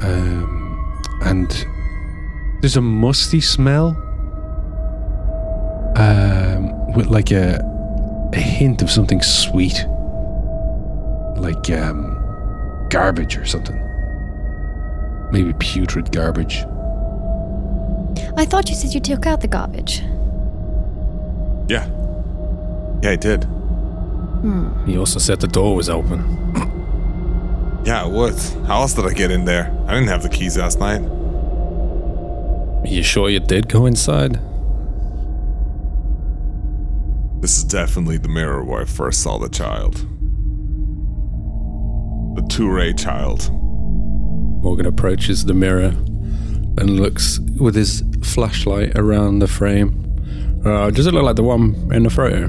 Um, 0.03 1.03
and 1.23 1.67
there's 2.61 2.77
a 2.77 2.83
musty 2.83 3.41
smell 3.41 3.89
um, 5.97 6.93
with 6.95 7.07
like 7.07 7.31
a, 7.31 7.61
a 8.33 8.41
hint 8.41 8.83
of 8.83 8.91
something 8.91 9.23
sweet, 9.23 9.85
like 11.37 11.71
um, 11.71 12.87
garbage 12.91 13.37
or 13.37 13.47
something. 13.47 13.81
Maybe 15.33 15.53
putrid 15.59 16.13
garbage. 16.13 16.65
I 18.37 18.45
thought 18.45 18.69
you 18.69 18.75
said 18.75 18.93
you 18.93 19.01
took 19.01 19.27
out 19.27 19.41
the 19.41 19.49
garbage. 19.49 20.01
Yeah. 21.69 21.89
Yeah, 23.03 23.11
I 23.11 23.17
did. 23.17 23.45
Hmm. 23.45 24.85
He 24.87 24.99
also 24.99 25.19
said 25.19 25.41
the 25.41 25.49
door 25.49 25.75
was 25.75 25.89
open. 25.89 26.43
Yeah, 27.87 28.05
it 28.05 28.11
was. 28.11 28.53
How 28.67 28.81
else 28.81 28.95
did 28.95 29.07
I 29.07 29.13
get 29.13 29.31
in 29.31 29.45
there? 29.45 29.73
I 29.87 29.95
didn't 29.95 30.09
have 30.09 30.25
the 30.25 30.29
keys 30.29 30.59
last 30.59 30.81
night. 30.81 31.03
Are 31.03 32.89
you 32.93 33.05
sure 33.05 33.31
you 33.31 33.39
did 33.39 33.69
go 33.69 33.87
inside? 33.87 34.41
This 37.41 37.59
is 37.59 37.63
definitely 37.63 38.19
the 38.19 38.29
mirror 38.29 38.65
where 38.65 38.81
I 38.83 38.87
first 38.87 39.23
saw 39.23 39.39
the 39.39 39.49
child. 39.49 39.95
The 42.35 42.43
Touré 42.43 42.99
child. 42.99 43.53
Morgan 43.53 44.87
approaches 44.87 45.45
the 45.45 45.55
mirror 45.55 45.95
and 46.79 46.99
looks 46.99 47.39
with 47.61 47.77
his 47.77 48.03
flashlight 48.27 48.93
around 48.99 49.39
the 49.39 49.47
frame. 49.49 50.03
Uh, 50.65 50.91
does 50.91 51.07
it 51.07 51.15
look 51.15 51.23
like 51.25 51.37
the 51.37 51.43
one 51.43 51.75
in 51.93 52.03
the 52.03 52.11
photo? 52.11 52.47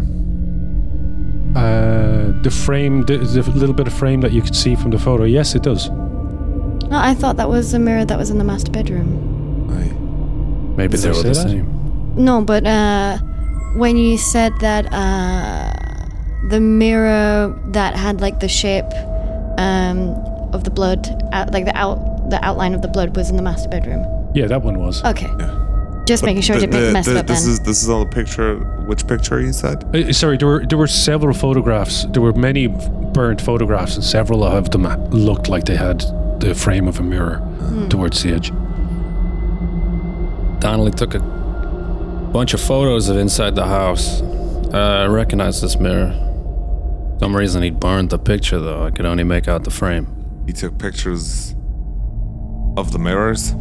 Uh, 1.55 2.39
the 2.43 2.51
frame, 2.51 3.01
the, 3.03 3.17
the 3.17 3.41
little 3.51 3.73
bit 3.75 3.88
of 3.88 3.93
frame 3.93 4.21
that 4.21 4.32
you 4.32 4.41
could 4.41 4.55
see 4.55 4.75
from 4.75 4.91
the 4.91 4.99
photo. 4.99 5.23
Yes, 5.23 5.55
it 5.55 5.63
does. 5.63 5.89
No, 5.89 6.97
I 6.97 7.13
thought 7.13 7.38
that 7.38 7.49
was 7.49 7.73
a 7.73 7.80
mirror 7.80 8.05
that 8.05 8.17
was 8.17 8.30
in 8.30 8.38
the 8.38 8.43
master 8.43 8.71
bedroom. 8.71 9.69
I, 9.71 9.91
Maybe 10.78 10.91
Did 10.97 11.01
they 11.01 11.09
I 11.09 11.11
were 11.11 11.23
the 11.23 11.30
that? 11.30 11.36
same. 11.36 12.13
No, 12.15 12.41
but 12.41 12.65
uh, 12.65 13.17
when 13.75 13.97
you 13.97 14.17
said 14.17 14.53
that 14.59 14.86
uh, 14.93 15.73
the 16.49 16.59
mirror 16.59 17.59
that 17.67 17.95
had 17.95 18.21
like 18.21 18.39
the 18.39 18.47
shape 18.47 18.86
um, 19.57 20.09
of 20.53 20.63
the 20.63 20.69
blood, 20.71 21.07
uh, 21.34 21.47
like 21.51 21.65
the 21.65 21.75
out 21.75 22.30
the 22.30 22.43
outline 22.45 22.73
of 22.73 22.82
the 22.82 22.88
blood, 22.88 23.15
was 23.15 23.30
in 23.30 23.36
the 23.38 23.41
master 23.41 23.69
bedroom. 23.69 24.05
Yeah, 24.36 24.47
that 24.47 24.61
one 24.61 24.80
was. 24.80 25.03
Okay, 25.03 25.28
yeah. 25.39 25.57
Just 26.08 26.24
making 26.24 26.41
sure 26.41 26.55
I 26.55 26.60
The- 26.60 26.68
didn't 26.68 26.86
the- 26.88 26.91
mess 26.93 27.05
the- 27.05 27.12
it 27.12 27.18
up 27.18 27.28
this 27.28 27.43
then. 27.43 27.51
is 27.51 27.60
this 27.60 27.84
is 27.84 27.89
all 27.89 27.99
the 28.05 28.10
picture. 28.20 28.55
Which 28.89 29.05
picture 29.08 29.39
you 29.41 29.53
said? 29.53 29.84
Uh, 29.95 30.12
sorry, 30.14 30.38
there 30.38 30.47
were 30.47 30.66
there 30.68 30.78
were 30.78 30.88
several 30.88 31.34
photographs. 31.34 32.05
There 32.14 32.22
were 32.22 32.34
many 32.34 32.68
burnt 33.14 33.41
photographs, 33.41 33.95
and 33.95 34.03
several 34.03 34.43
of 34.43 34.72
them 34.72 34.84
looked 35.12 35.49
like 35.49 35.66
they 35.66 35.76
had 35.76 36.03
the 36.39 36.53
frame 36.55 36.88
of 36.88 36.99
a 36.99 37.03
mirror 37.03 37.41
towards 37.89 38.24
the 38.24 38.34
edge. 38.34 38.51
Donnelly 40.60 40.91
took 40.91 41.14
a 41.16 41.20
bunch 41.20 42.53
of 42.53 42.62
photos 42.62 43.10
of 43.10 43.18
inside 43.18 43.55
the 43.55 43.66
house. 43.66 44.22
Uh, 44.74 45.03
I 45.03 45.08
recognize 45.08 45.62
this 45.62 45.80
mirror. 45.80 46.14
some 47.20 47.36
reason 47.36 47.64
he 47.64 47.72
burned 47.72 48.10
the 48.12 48.20
picture 48.20 48.60
though. 48.60 48.84
I 48.86 48.91
could 48.91 49.05
only 49.05 49.24
make 49.24 49.47
out 49.47 49.64
the 49.64 49.72
frame. 49.72 50.05
He 50.45 50.53
took 50.53 50.78
pictures 50.78 51.55
of 52.78 52.91
the 52.91 52.99
mirrors. 52.99 53.53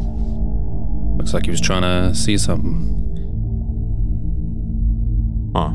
Looks 1.27 1.35
like 1.35 1.47
he 1.47 1.51
was 1.51 1.61
trying 1.61 1.83
to 1.83 2.15
see 2.15 2.39
something. 2.39 2.93
Huh. 5.57 5.75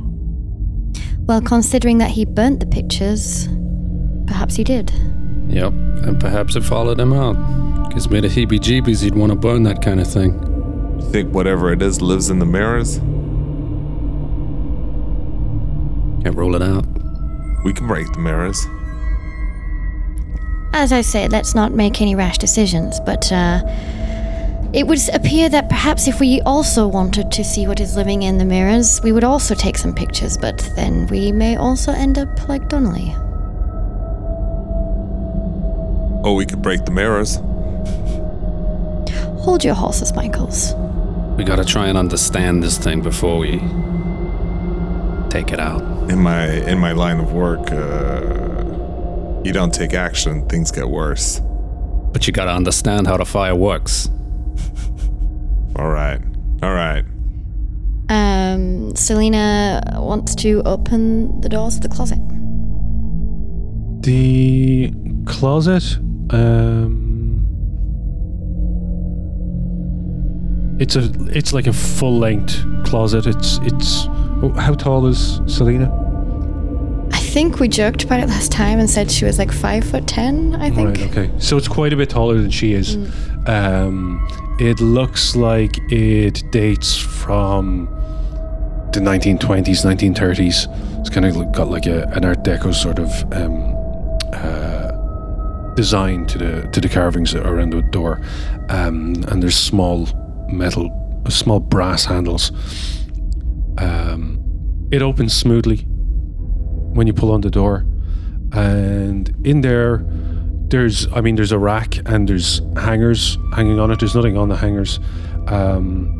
well, 1.25 1.41
considering 1.41 1.97
that 1.97 2.09
he 2.11 2.23
burnt 2.23 2.61
the 2.61 2.65
pictures, 2.65 3.49
perhaps 4.27 4.55
he 4.55 4.63
did. 4.63 4.93
Yep, 5.49 5.73
and 5.73 6.17
perhaps 6.21 6.55
it 6.55 6.63
followed 6.63 7.01
him 7.01 7.11
out. 7.11 7.91
Gives 7.91 8.09
me 8.09 8.21
the 8.21 8.29
heebie-jeebies. 8.29 9.03
He'd 9.03 9.13
want 9.15 9.33
to 9.33 9.35
burn 9.37 9.63
that 9.63 9.81
kind 9.81 9.99
of 9.99 10.07
thing. 10.07 10.31
You 11.01 11.11
think 11.11 11.33
whatever 11.33 11.73
it 11.73 11.81
is 11.81 12.01
lives 12.01 12.29
in 12.29 12.39
the 12.39 12.45
mirrors? 12.45 12.99
Can't 16.23 16.37
rule 16.37 16.55
it 16.55 16.61
out. 16.61 16.85
We 17.65 17.73
can 17.73 17.87
break 17.87 18.09
the 18.13 18.19
mirrors. 18.19 18.65
As 20.73 20.93
I 20.93 21.01
say, 21.01 21.27
let's 21.27 21.53
not 21.53 21.73
make 21.73 21.99
any 21.99 22.15
rash 22.15 22.37
decisions, 22.37 23.01
but 23.01 23.29
uh, 23.33 23.63
it 24.73 24.87
would 24.87 24.99
appear 25.13 25.49
that 25.49 25.67
perhaps 25.67 26.07
if 26.07 26.19
we 26.19 26.39
also 26.41 26.87
wanted 26.87 27.31
to 27.33 27.43
see 27.43 27.67
what 27.67 27.81
is 27.81 27.97
living 27.97 28.23
in 28.23 28.37
the 28.37 28.45
mirrors, 28.45 29.01
we 29.03 29.11
would 29.11 29.25
also 29.25 29.53
take 29.53 29.77
some 29.77 29.93
pictures, 29.93 30.37
but 30.37 30.57
then 30.75 31.07
we 31.07 31.31
may 31.31 31.57
also 31.57 31.91
end 31.91 32.17
up 32.17 32.47
like 32.47 32.69
Donnelly. 32.69 33.13
Oh, 36.23 36.35
we 36.35 36.45
could 36.45 36.61
break 36.61 36.85
the 36.85 36.91
mirrors. 36.91 37.41
Hold 39.43 39.63
your 39.63 39.73
horses, 39.73 40.13
Michaels. 40.13 40.73
We 41.35 41.43
gotta 41.43 41.65
try 41.65 41.87
and 41.87 41.97
understand 41.97 42.63
this 42.63 42.77
thing 42.77 43.01
before 43.01 43.39
we 43.39 43.57
take 45.29 45.51
it 45.51 45.59
out. 45.59 45.81
In 46.09 46.19
my 46.19 46.45
in 46.45 46.77
my 46.77 46.91
line 46.93 47.19
of 47.19 47.33
work, 47.33 47.71
uh, 47.71 49.41
you 49.43 49.51
don't 49.51 49.73
take 49.73 49.93
action, 49.93 50.47
things 50.47 50.71
get 50.71 50.87
worse. 50.87 51.41
But 52.13 52.27
you 52.27 52.33
gotta 52.33 52.51
understand 52.51 53.07
how 53.07 53.17
the 53.17 53.25
fire 53.25 53.55
works. 53.55 54.09
All 55.75 55.89
right, 55.89 56.19
all 56.61 56.73
right. 56.73 57.03
Um, 58.09 58.93
Selena 58.95 59.81
wants 59.97 60.35
to 60.35 60.61
open 60.65 61.39
the 61.41 61.49
doors 61.49 61.77
of 61.77 61.81
the 61.81 61.89
closet. 61.89 62.19
The 64.01 64.91
closet. 65.25 65.97
Um, 66.31 67.47
it's 70.79 70.95
a. 70.95 71.09
It's 71.29 71.53
like 71.53 71.67
a 71.67 71.73
full 71.73 72.17
length 72.19 72.65
closet. 72.85 73.27
It's. 73.27 73.59
It's. 73.63 74.05
oh, 74.43 74.53
How 74.57 74.73
tall 74.73 75.07
is 75.07 75.39
Selena? 75.47 75.89
I 77.13 77.19
think 77.19 77.59
we 77.59 77.69
joked 77.69 78.03
about 78.03 78.19
it 78.19 78.27
last 78.27 78.51
time 78.51 78.77
and 78.79 78.89
said 78.89 79.09
she 79.09 79.23
was 79.23 79.37
like 79.37 79.51
five 79.53 79.85
foot 79.85 80.05
ten, 80.07 80.55
I 80.55 80.69
think. 80.69 80.97
Right. 80.97 81.09
Okay. 81.17 81.31
So 81.39 81.55
it's 81.55 81.67
quite 81.69 81.93
a 81.93 81.95
bit 81.95 82.09
taller 82.09 82.35
than 82.41 82.49
she 82.51 82.73
is. 82.73 82.97
Um, 83.47 84.27
it 84.59 84.79
looks 84.79 85.35
like 85.35 85.77
it 85.91 86.43
dates 86.51 86.95
from 86.97 87.85
the 88.93 88.99
1920s, 88.99 89.83
1930s. 89.83 90.99
It's 90.99 91.09
kind 91.09 91.25
of 91.25 91.51
got 91.53 91.69
like 91.69 91.87
a, 91.87 92.03
an 92.09 92.25
Art 92.25 92.43
Deco 92.43 92.73
sort 92.73 92.99
of 92.99 93.09
um, 93.33 93.75
uh, 94.33 94.91
design 95.75 96.25
to 96.27 96.37
the 96.37 96.69
to 96.73 96.81
the 96.81 96.89
carvings 96.89 97.33
around 97.33 97.71
the 97.71 97.81
door, 97.81 98.21
um, 98.69 99.15
and 99.29 99.41
there's 99.41 99.57
small 99.57 100.07
metal, 100.47 100.89
small 101.29 101.59
brass 101.59 102.05
handles. 102.05 102.51
Um, 103.77 104.37
it 104.91 105.01
opens 105.01 105.33
smoothly 105.33 105.77
when 106.93 107.07
you 107.07 107.13
pull 107.13 107.31
on 107.31 107.41
the 107.41 107.49
door, 107.49 107.85
and 108.51 109.33
in 109.43 109.61
there, 109.61 110.05
there's 110.71 111.07
I 111.13 111.21
mean 111.21 111.35
there's 111.35 111.51
a 111.51 111.59
rack 111.59 111.97
and 112.05 112.27
there's 112.27 112.61
hangers 112.75 113.37
hanging 113.53 113.79
on 113.79 113.91
it. 113.91 113.99
There's 113.99 114.15
nothing 114.15 114.37
on 114.37 114.49
the 114.49 114.55
hangers. 114.55 114.99
Um, 115.47 116.17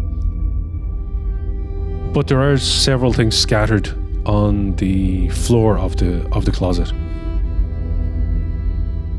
but 2.14 2.28
there 2.28 2.42
are 2.42 2.58
several 2.58 3.14
things 3.14 3.38
scattered 3.38 3.90
on 4.28 4.76
the 4.76 5.30
floor 5.30 5.78
of 5.80 5.96
the 5.96 6.28
of 6.34 6.46
the 6.46 6.52
closet. 6.52 6.92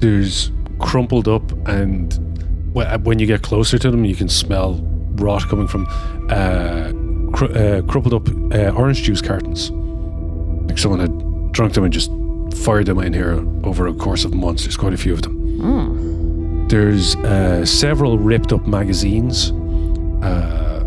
There's 0.00 0.52
crumpled 0.78 1.28
up, 1.28 1.50
and 1.66 2.12
when 3.04 3.18
you 3.18 3.26
get 3.26 3.42
closer 3.42 3.78
to 3.78 3.90
them, 3.90 4.04
you 4.04 4.14
can 4.14 4.28
smell 4.28 4.80
rot 5.14 5.48
coming 5.48 5.68
from 5.68 5.86
uh, 6.28 6.92
cr- 7.32 7.56
uh, 7.56 7.82
crumpled 7.82 8.14
up 8.14 8.28
uh, 8.54 8.76
orange 8.76 9.02
juice 9.02 9.22
cartons. 9.22 9.70
Like 10.68 10.78
someone 10.78 11.00
had 11.00 11.52
drunk 11.52 11.74
them 11.74 11.84
and 11.84 11.92
just 11.92 12.10
fired 12.52 12.86
them 12.86 12.98
in 12.98 13.12
here 13.12 13.44
over 13.64 13.86
a 13.86 13.94
course 13.94 14.24
of 14.24 14.34
months. 14.34 14.64
There's 14.64 14.76
quite 14.76 14.92
a 14.92 14.96
few 14.96 15.12
of 15.12 15.22
them. 15.22 16.68
There's 16.68 17.16
uh, 17.16 17.64
several 17.66 18.18
ripped 18.18 18.52
up 18.52 18.66
magazines. 18.66 19.50
Uh, 20.22 20.80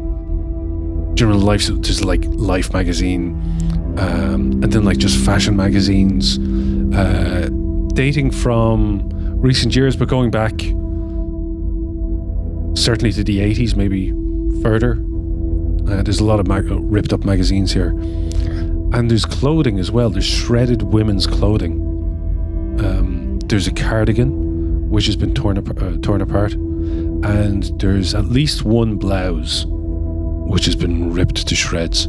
general 1.16 1.39
life, 1.39 1.66
there's 1.68 2.03
like 2.03 2.24
Life 2.26 2.74
magazine, 2.74 3.36
um, 3.97 4.61
and 4.63 4.72
then 4.72 4.84
like 4.84 4.97
just 4.97 5.18
fashion 5.24 5.55
magazines, 5.55 6.38
uh, 6.95 7.49
dating 7.93 8.32
from 8.32 9.09
recent 9.39 9.76
years, 9.76 9.95
but 9.95 10.07
going 10.09 10.32
back 10.32 10.53
certainly 12.78 13.11
to 13.13 13.24
the 13.24 13.39
80s, 13.39 13.76
maybe 13.76 14.11
further. 14.61 14.93
Uh, 15.88 16.01
there's 16.03 16.20
a 16.20 16.26
lot 16.26 16.39
of 16.39 16.47
mag- 16.47 16.66
ripped 16.70 17.13
up 17.13 17.24
magazines 17.24 17.72
here. 17.72 17.91
And 18.96 19.12
there's 19.12 19.26
clothing 19.26 19.78
as 19.78 19.91
well. 19.91 20.10
There's 20.10 20.26
shredded 20.26 20.82
women's 20.82 21.28
clothing. 21.28 21.74
Um, 22.80 23.39
there's 23.39 23.68
a 23.68 23.74
cardigan, 23.74 24.89
which 24.89 25.06
has 25.08 25.18
been 25.18 25.34
torn, 25.34 25.58
ap- 25.58 25.82
uh, 25.82 25.98
torn 26.02 26.22
apart. 26.22 26.54
And 26.54 27.78
there's 27.78 28.16
at 28.16 28.26
least 28.26 28.64
one 28.64 28.96
blouse, 28.96 29.66
which 29.68 30.64
has 30.66 30.78
been 30.78 31.12
ripped 31.14 31.46
to 31.46 31.56
shreds. 31.56 32.06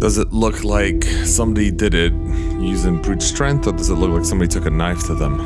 Does 0.00 0.18
it 0.18 0.32
look 0.32 0.64
like 0.64 1.04
somebody 1.24 1.70
did 1.70 1.94
it 1.94 2.12
using 2.60 3.00
brute 3.00 3.22
strength, 3.22 3.68
or 3.68 3.72
does 3.72 3.88
it 3.88 3.94
look 3.94 4.10
like 4.10 4.24
somebody 4.24 4.48
took 4.48 4.66
a 4.66 4.70
knife 4.70 5.06
to 5.06 5.14
them? 5.14 5.40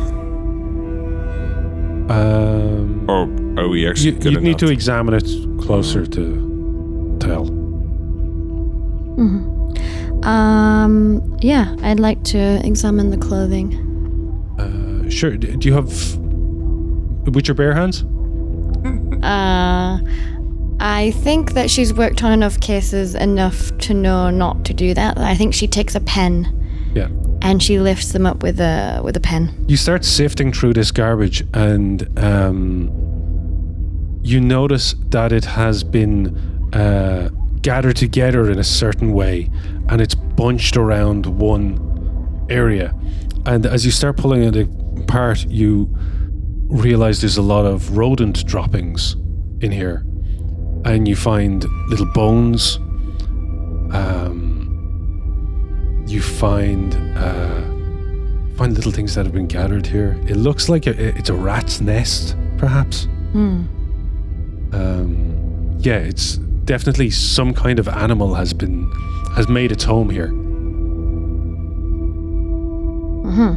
Um, 2.11 3.05
Or 3.07 3.29
are 3.63 3.69
we 3.69 3.87
actually 3.87 4.13
you, 4.13 4.31
you 4.31 4.41
need 4.41 4.47
enough 4.49 4.61
to 4.61 4.71
examine 4.71 5.13
it 5.13 5.29
closer 5.61 6.07
to 6.07 7.17
tell. 7.21 7.58
Um, 10.23 11.37
yeah, 11.41 11.75
I'd 11.83 12.01
like 12.01 12.23
to 12.25 12.39
examine 12.67 13.11
the 13.11 13.17
clothing. 13.19 13.75
Uh, 14.59 15.11
sure. 15.11 15.37
Do 15.37 15.69
you 15.69 15.75
have 15.75 15.87
with 17.35 17.49
your 17.49 17.55
bare 17.55 17.75
hands? 17.75 18.05
Uh, 19.19 19.99
I 20.79 21.11
think 21.25 21.55
that 21.55 21.69
she's 21.71 21.93
worked 21.93 22.23
on 22.23 22.31
enough 22.31 22.61
cases 22.61 23.17
enough 23.17 23.77
to 23.79 23.93
know 23.93 24.31
not 24.31 24.65
to 24.67 24.73
do 24.73 24.95
that. 24.95 25.19
I 25.19 25.35
think 25.35 25.55
she 25.55 25.67
takes 25.67 25.97
a 25.97 26.01
pen 26.01 26.47
Yeah. 26.95 27.09
and 27.43 27.61
she 27.61 27.81
lifts 27.81 28.13
them 28.13 28.27
up 28.27 28.45
with 28.45 28.61
a 28.61 29.01
with 29.03 29.17
a 29.17 29.21
pen. 29.21 29.65
You 29.67 29.77
start 29.77 30.05
sifting 30.05 30.53
through 30.53 30.75
this 30.75 30.93
garbage, 30.93 31.43
and 31.53 32.07
um, 32.17 34.21
you 34.23 34.41
notice 34.41 34.95
that 35.11 35.33
it 35.33 35.45
has 35.47 35.83
been 35.83 36.37
uh, 36.73 37.31
gathered 37.59 37.97
together 37.97 38.51
in 38.51 38.59
a 38.59 38.65
certain 38.65 39.13
way, 39.13 39.51
and 39.89 40.01
it's 40.01 40.15
bunched 40.15 40.77
around 40.77 41.27
one 41.27 42.47
area. 42.49 42.95
And 43.47 43.67
as 43.67 43.85
you 43.85 43.91
start 43.91 44.17
pulling 44.17 44.43
it 44.43 44.69
apart, 45.01 45.45
you 45.49 45.89
realize 46.69 47.21
there's 47.21 47.39
a 47.39 47.43
lot 47.43 47.65
of 47.65 47.97
rodent 47.97 48.47
droppings 48.47 49.15
in 49.61 49.73
here, 49.73 50.05
and 50.85 51.09
you 51.09 51.17
find 51.17 51.65
little 51.89 52.07
bones. 52.07 52.77
Um, 53.93 56.05
you 56.07 56.23
find. 56.23 56.95
Uh, 57.17 57.63
find 58.57 58.75
little 58.75 58.91
things 58.91 59.15
that 59.15 59.25
have 59.25 59.33
been 59.33 59.47
gathered 59.47 59.87
here. 59.87 60.19
It 60.27 60.37
looks 60.37 60.69
like 60.69 60.89
a, 60.89 61.17
it's 61.17 61.31
a 61.31 61.35
rat's 61.35 61.81
nest, 61.81 62.37
perhaps. 62.57 63.07
Um, 64.73 65.77
yeah, 65.79 65.99
it's 65.99 66.41
definitely 66.69 67.09
some 67.09 67.55
kind 67.55 67.79
of 67.79 67.89
animal 67.89 68.35
has 68.35 68.53
been 68.53 68.91
has 69.35 69.49
made 69.49 69.73
its 69.73 69.85
home 69.85 70.11
here. 70.11 70.29
Mm-hmm. 73.25 73.55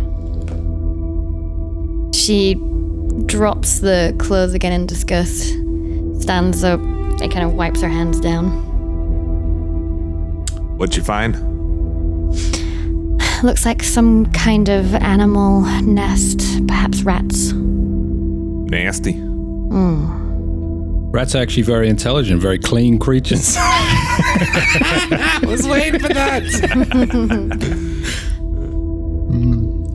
She 2.14 2.56
drops 3.26 3.80
the 3.80 4.16
clothes 4.18 4.54
again 4.54 4.72
in 4.72 4.86
disgust, 4.86 5.50
stands 6.22 6.64
up, 6.64 6.80
and 6.80 7.30
kind 7.30 7.44
of 7.44 7.52
wipes 7.54 7.82
her 7.82 7.90
hands 7.90 8.22
down. 8.22 8.48
What'd 10.78 10.96
you 10.96 11.04
find? 11.04 11.36
Looks 13.44 13.66
like 13.66 13.84
some 13.84 14.32
kind 14.32 14.70
of 14.70 14.96
animal 14.96 15.64
nest, 15.82 16.66
perhaps 16.66 17.04
rats. 17.04 17.52
Nasty. 17.52 19.16
Mm. 19.16 20.21
Rats 21.12 21.36
are 21.36 21.40
actually 21.40 21.64
very 21.64 21.90
intelligent, 21.90 22.42
very 22.42 22.58
clean 22.58 22.98
creatures. 22.98 23.56
I 23.58 25.42
was 25.46 25.68
waiting 25.68 26.00
for 26.00 26.08
that. 26.08 26.44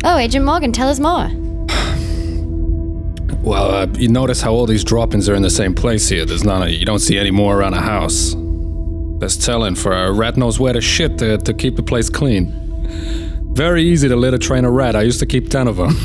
Oh, 0.08 0.18
Agent 0.18 0.44
Morgan, 0.44 0.70
tell 0.72 0.88
us 0.88 1.00
more. 1.00 1.24
well, 3.42 3.70
uh, 3.72 3.86
you 3.98 4.06
notice 4.08 4.40
how 4.40 4.52
all 4.52 4.64
these 4.64 4.84
droppings 4.84 5.28
are 5.28 5.34
in 5.34 5.42
the 5.42 5.50
same 5.50 5.74
place 5.74 6.08
here. 6.08 6.24
There's 6.24 6.44
none. 6.44 6.62
Of, 6.62 6.70
you 6.70 6.86
don't 6.86 7.00
see 7.00 7.18
any 7.18 7.32
more 7.32 7.58
around 7.58 7.72
the 7.72 7.80
house. 7.80 8.36
That's 9.18 9.36
telling. 9.36 9.74
For 9.74 9.92
a 9.92 10.12
rat 10.12 10.36
knows 10.36 10.60
where 10.60 10.72
to 10.72 10.80
shit 10.80 11.18
to, 11.18 11.38
to 11.38 11.52
keep 11.52 11.74
the 11.74 11.82
place 11.82 12.08
clean. 12.08 12.52
Very 13.52 13.82
easy 13.82 14.06
to 14.08 14.14
litter 14.14 14.38
train 14.38 14.64
a 14.64 14.70
rat. 14.70 14.94
I 14.94 15.02
used 15.02 15.18
to 15.18 15.26
keep 15.26 15.50
ten 15.50 15.66
of 15.66 15.76
them. 15.76 15.96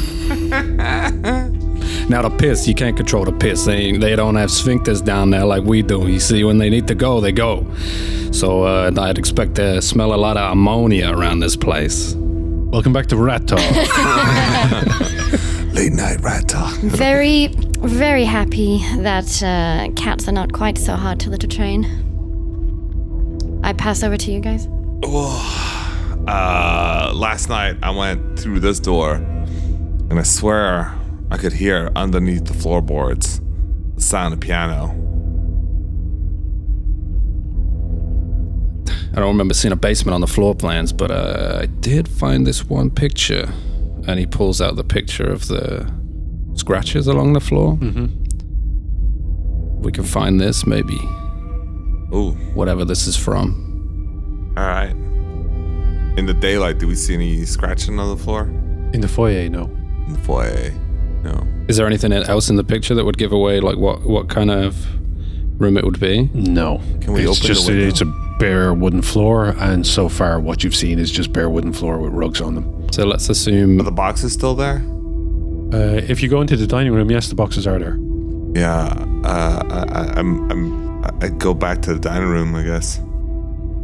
Now 2.09 2.21
the 2.21 2.29
piss, 2.29 2.67
you 2.67 2.75
can't 2.75 2.95
control 2.97 3.25
the 3.25 3.31
piss. 3.31 3.65
They 3.65 3.97
they 3.97 4.15
don't 4.15 4.35
have 4.35 4.49
sphincters 4.49 5.03
down 5.03 5.29
there 5.29 5.45
like 5.45 5.63
we 5.63 5.81
do. 5.81 6.07
You 6.07 6.19
see, 6.19 6.43
when 6.43 6.57
they 6.57 6.69
need 6.69 6.87
to 6.87 6.95
go, 6.95 7.21
they 7.21 7.31
go. 7.31 7.65
So 8.31 8.63
uh, 8.63 8.91
I'd 8.97 9.17
expect 9.17 9.55
to 9.55 9.81
smell 9.81 10.13
a 10.13 10.15
lot 10.15 10.37
of 10.37 10.51
ammonia 10.51 11.11
around 11.11 11.39
this 11.39 11.55
place. 11.55 12.15
Welcome 12.15 12.93
back 12.93 13.07
to 13.07 13.17
Rat 13.17 13.47
Talk. 13.47 13.59
Late 15.73 15.93
night 15.93 16.21
rat 16.21 16.49
talk. 16.49 16.73
Very, 16.79 17.47
very 17.79 18.25
happy 18.25 18.79
that 18.97 19.41
uh, 19.41 19.89
cats 19.95 20.27
are 20.27 20.33
not 20.33 20.51
quite 20.51 20.77
so 20.77 20.95
hard 20.95 21.19
to 21.21 21.29
litter 21.29 21.47
train. 21.47 21.85
I 23.63 23.71
pass 23.71 24.03
over 24.03 24.17
to 24.17 24.31
you 24.31 24.41
guys. 24.41 24.67
Uh, 26.27 27.11
last 27.15 27.47
night 27.47 27.77
I 27.81 27.91
went 27.91 28.37
through 28.37 28.59
this 28.59 28.79
door, 28.81 29.15
and 29.15 30.19
I 30.19 30.23
swear 30.23 30.93
I 31.31 31.37
could 31.37 31.53
hear 31.53 31.89
underneath 31.95 32.45
the 32.45 32.53
floorboards 32.53 33.39
the 33.95 34.01
sound 34.01 34.33
of 34.33 34.39
piano. 34.41 34.89
I 39.13 39.15
don't 39.19 39.27
remember 39.27 39.53
seeing 39.53 39.71
a 39.73 39.75
basement 39.77 40.13
on 40.15 40.21
the 40.21 40.27
floor 40.27 40.55
plans, 40.55 40.93
but 40.93 41.11
uh, 41.11 41.59
I 41.61 41.65
did 41.65 42.07
find 42.07 42.47
this 42.47 42.63
one 42.69 42.89
picture. 42.89 43.51
And 44.07 44.17
he 44.19 44.25
pulls 44.25 44.61
out 44.61 44.77
the 44.77 44.83
picture 44.83 45.29
of 45.29 45.47
the 45.47 45.91
scratches 46.55 47.07
along 47.07 47.33
the 47.33 47.39
floor. 47.39 47.75
Mm-hmm. 47.75 48.07
We 49.81 49.91
can 49.91 50.03
find 50.05 50.39
this, 50.39 50.65
maybe. 50.65 50.97
Ooh, 52.13 52.31
Whatever 52.55 52.83
this 52.85 53.05
is 53.07 53.15
from. 53.17 54.53
all 54.57 54.63
right. 54.65 54.95
In 56.17 56.25
the 56.25 56.33
daylight, 56.33 56.79
do 56.79 56.87
we 56.87 56.95
see 56.95 57.13
any 57.13 57.45
scratching 57.45 57.99
on 57.99 58.09
the 58.17 58.23
floor? 58.23 58.43
In 58.93 59.01
the 59.01 59.07
foyer, 59.07 59.47
no. 59.49 59.65
In 60.07 60.13
the 60.13 60.19
foyer? 60.19 60.71
No. 61.23 61.45
Is 61.67 61.77
there 61.77 61.87
anything 61.87 62.11
else 62.11 62.49
in 62.49 62.55
the 62.55 62.63
picture 62.63 62.95
that 62.95 63.05
would 63.05 63.17
give 63.17 63.31
away, 63.31 63.59
like, 63.59 63.77
what, 63.77 64.01
what 64.01 64.29
kind 64.29 64.51
of 64.51 64.75
room 65.59 65.77
it 65.77 65.85
would 65.85 65.99
be? 65.99 66.29
No. 66.33 66.81
Can 67.01 67.13
we 67.13 67.21
it's 67.21 67.29
open 67.29 67.41
the 67.41 67.47
just 67.47 67.67
window? 67.67 67.87
it's 67.87 68.01
a 68.01 68.05
bare 68.39 68.73
wooden 68.73 69.01
floor, 69.01 69.55
and 69.59 69.85
so 69.85 70.09
far 70.09 70.39
what 70.39 70.63
you've 70.63 70.75
seen 70.75 70.97
is 70.97 71.11
just 71.11 71.31
bare 71.31 71.49
wooden 71.49 71.71
floor 71.73 71.99
with 71.99 72.11
rugs 72.11 72.41
on 72.41 72.55
them. 72.55 72.91
So 72.91 73.05
let's 73.05 73.29
assume. 73.29 73.79
Are 73.79 73.83
the 73.83 73.91
boxes 73.91 74.33
still 74.33 74.55
there? 74.55 74.83
Uh, 75.73 76.01
if 76.09 76.21
you 76.21 76.27
go 76.27 76.41
into 76.41 76.57
the 76.57 76.67
dining 76.67 76.91
room, 76.91 77.09
yes, 77.11 77.29
the 77.29 77.35
boxes 77.35 77.65
are 77.67 77.79
there. 77.79 77.97
Yeah. 78.53 78.87
Uh, 79.23 79.63
I, 79.69 79.99
I, 79.99 80.19
I'm. 80.19 80.51
I'm. 80.51 80.91
I 81.21 81.29
go 81.29 81.53
back 81.53 81.81
to 81.83 81.93
the 81.93 81.99
dining 81.99 82.27
room, 82.27 82.55
I 82.55 82.63
guess. 82.63 82.99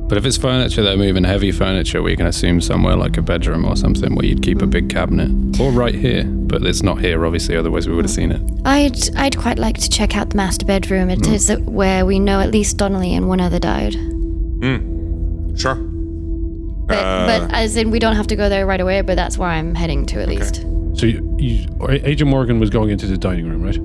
But 0.08 0.18
if 0.18 0.26
it's 0.26 0.38
furniture, 0.38 0.84
they're 0.84 0.96
moving 0.96 1.26
heavy 1.26 1.52
furniture, 1.52 2.02
we 2.02 2.16
can 2.16 2.28
assume 2.28 2.62
somewhere 2.62 2.96
like 2.96 3.18
a 3.18 3.22
bedroom 3.22 3.66
or 3.66 3.76
something 3.76 4.16
where 4.16 4.26
you'd 4.26 4.42
keep 4.42 4.62
a 4.62 4.68
big 4.68 4.90
cabinet. 4.90 5.60
Or 5.60 5.72
right 5.72 5.94
here. 5.94 6.24
But 6.24 6.66
it's 6.66 6.82
not 6.82 7.02
here, 7.02 7.26
obviously, 7.26 7.58
otherwise 7.58 7.90
we 7.90 7.94
would 7.96 8.06
have 8.06 8.12
seen 8.12 8.32
it. 8.32 8.42
I'd 8.66 9.16
I'd 9.18 9.38
quite 9.38 9.60
like 9.60 9.78
to 9.80 9.90
check 9.90 10.16
out 10.16 10.30
the 10.30 10.38
master 10.38 10.66
bedroom. 10.66 11.10
It 11.10 11.28
is 11.28 11.52
where 11.66 12.06
we 12.06 12.20
know 12.20 12.40
at 12.40 12.52
least 12.52 12.78
Donnelly 12.78 13.14
and 13.16 13.28
one 13.28 13.42
other 13.42 13.60
died. 13.60 13.96
Hmm. 13.96 15.56
Sure. 15.56 15.76
But, 15.76 16.98
Uh, 16.98 17.28
but 17.28 17.54
as 17.54 17.76
in, 17.76 17.92
we 17.92 18.00
don't 18.00 18.16
have 18.16 18.28
to 18.28 18.38
go 18.38 18.48
there 18.48 18.66
right 18.66 18.80
away. 18.80 19.02
But 19.02 19.16
that's 19.18 19.38
where 19.38 19.50
I'm 19.50 19.76
heading 19.76 20.06
to 20.06 20.22
at 20.22 20.30
least. 20.30 20.66
So 20.94 21.06
you, 21.06 21.36
you, 21.38 21.68
Agent 21.90 22.30
Morgan 22.30 22.60
was 22.62 22.70
going 22.70 22.90
into 22.92 23.08
the 23.08 23.18
dining 23.18 23.48
room, 23.50 23.62
right? 23.62 23.78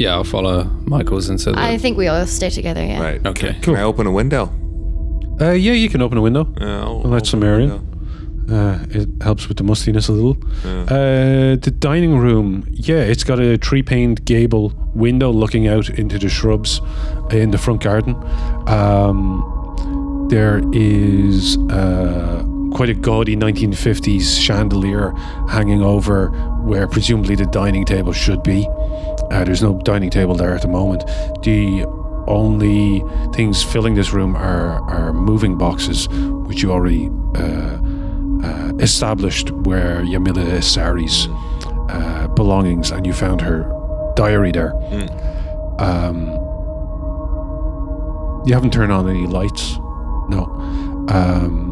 Yeah, 0.00 0.12
I'll 0.14 0.24
follow 0.24 0.64
Michaels 0.86 1.28
into 1.28 1.50
the. 1.52 1.58
I 1.60 1.76
think 1.76 1.98
we 1.98 2.06
all 2.06 2.24
stay 2.26 2.50
together. 2.50 2.84
Yeah. 2.84 3.02
Right. 3.02 3.26
Okay. 3.26 3.54
Can 3.62 3.74
I 3.74 3.82
open 3.82 4.06
a 4.06 4.12
window? 4.12 4.50
Uh, 5.40 5.52
yeah, 5.52 5.72
you 5.72 5.88
can 5.88 6.02
open 6.02 6.18
a 6.18 6.20
window. 6.20 6.52
Yeah, 6.60 6.82
I'll 6.82 7.00
Let 7.02 7.26
some 7.26 7.42
air 7.42 7.60
in. 7.60 7.70
Uh, 8.50 8.84
it 8.90 9.08
helps 9.22 9.48
with 9.48 9.58
the 9.58 9.62
mustiness 9.64 10.08
a 10.08 10.12
little. 10.12 10.36
Uh, 10.64 11.56
the 11.56 11.72
dining 11.78 12.18
room, 12.18 12.66
yeah, 12.70 12.96
it's 12.96 13.22
got 13.22 13.38
a 13.38 13.56
tree-paned 13.56 14.24
gable 14.24 14.72
window 14.92 15.30
looking 15.30 15.68
out 15.68 15.88
into 15.88 16.18
the 16.18 16.28
shrubs 16.28 16.80
in 17.30 17.52
the 17.52 17.58
front 17.58 17.82
garden. 17.82 18.16
Um, 18.68 20.26
there 20.28 20.60
is 20.72 21.56
uh, 21.70 22.44
quite 22.72 22.88
a 22.88 22.94
gaudy 22.94 23.36
1950s 23.36 24.40
chandelier 24.40 25.12
hanging 25.48 25.82
over 25.82 26.28
where 26.62 26.88
presumably 26.88 27.36
the 27.36 27.46
dining 27.46 27.84
table 27.84 28.12
should 28.12 28.42
be. 28.42 28.66
Uh, 29.30 29.44
there's 29.44 29.62
no 29.62 29.78
dining 29.84 30.10
table 30.10 30.34
there 30.34 30.54
at 30.54 30.62
the 30.62 30.68
moment. 30.68 31.06
The 31.42 31.84
only 32.30 33.04
things 33.34 33.62
filling 33.62 33.94
this 33.94 34.12
room 34.12 34.36
are, 34.36 34.80
are 34.88 35.12
moving 35.12 35.58
boxes, 35.58 36.08
which 36.08 36.62
you 36.62 36.72
already 36.72 37.10
uh, 37.34 37.78
uh, 38.42 38.72
established 38.78 39.50
where 39.50 40.00
Yamila 40.02 40.62
Sari's 40.62 41.28
uh, 41.90 42.28
belongings, 42.28 42.90
and 42.90 43.06
you 43.06 43.12
found 43.12 43.40
her 43.40 43.68
diary 44.16 44.52
there. 44.52 44.72
Um, 45.78 46.28
you 48.46 48.54
haven't 48.54 48.72
turned 48.72 48.92
on 48.92 49.08
any 49.08 49.26
lights. 49.26 49.76
No. 50.28 50.44
Um, 51.08 51.70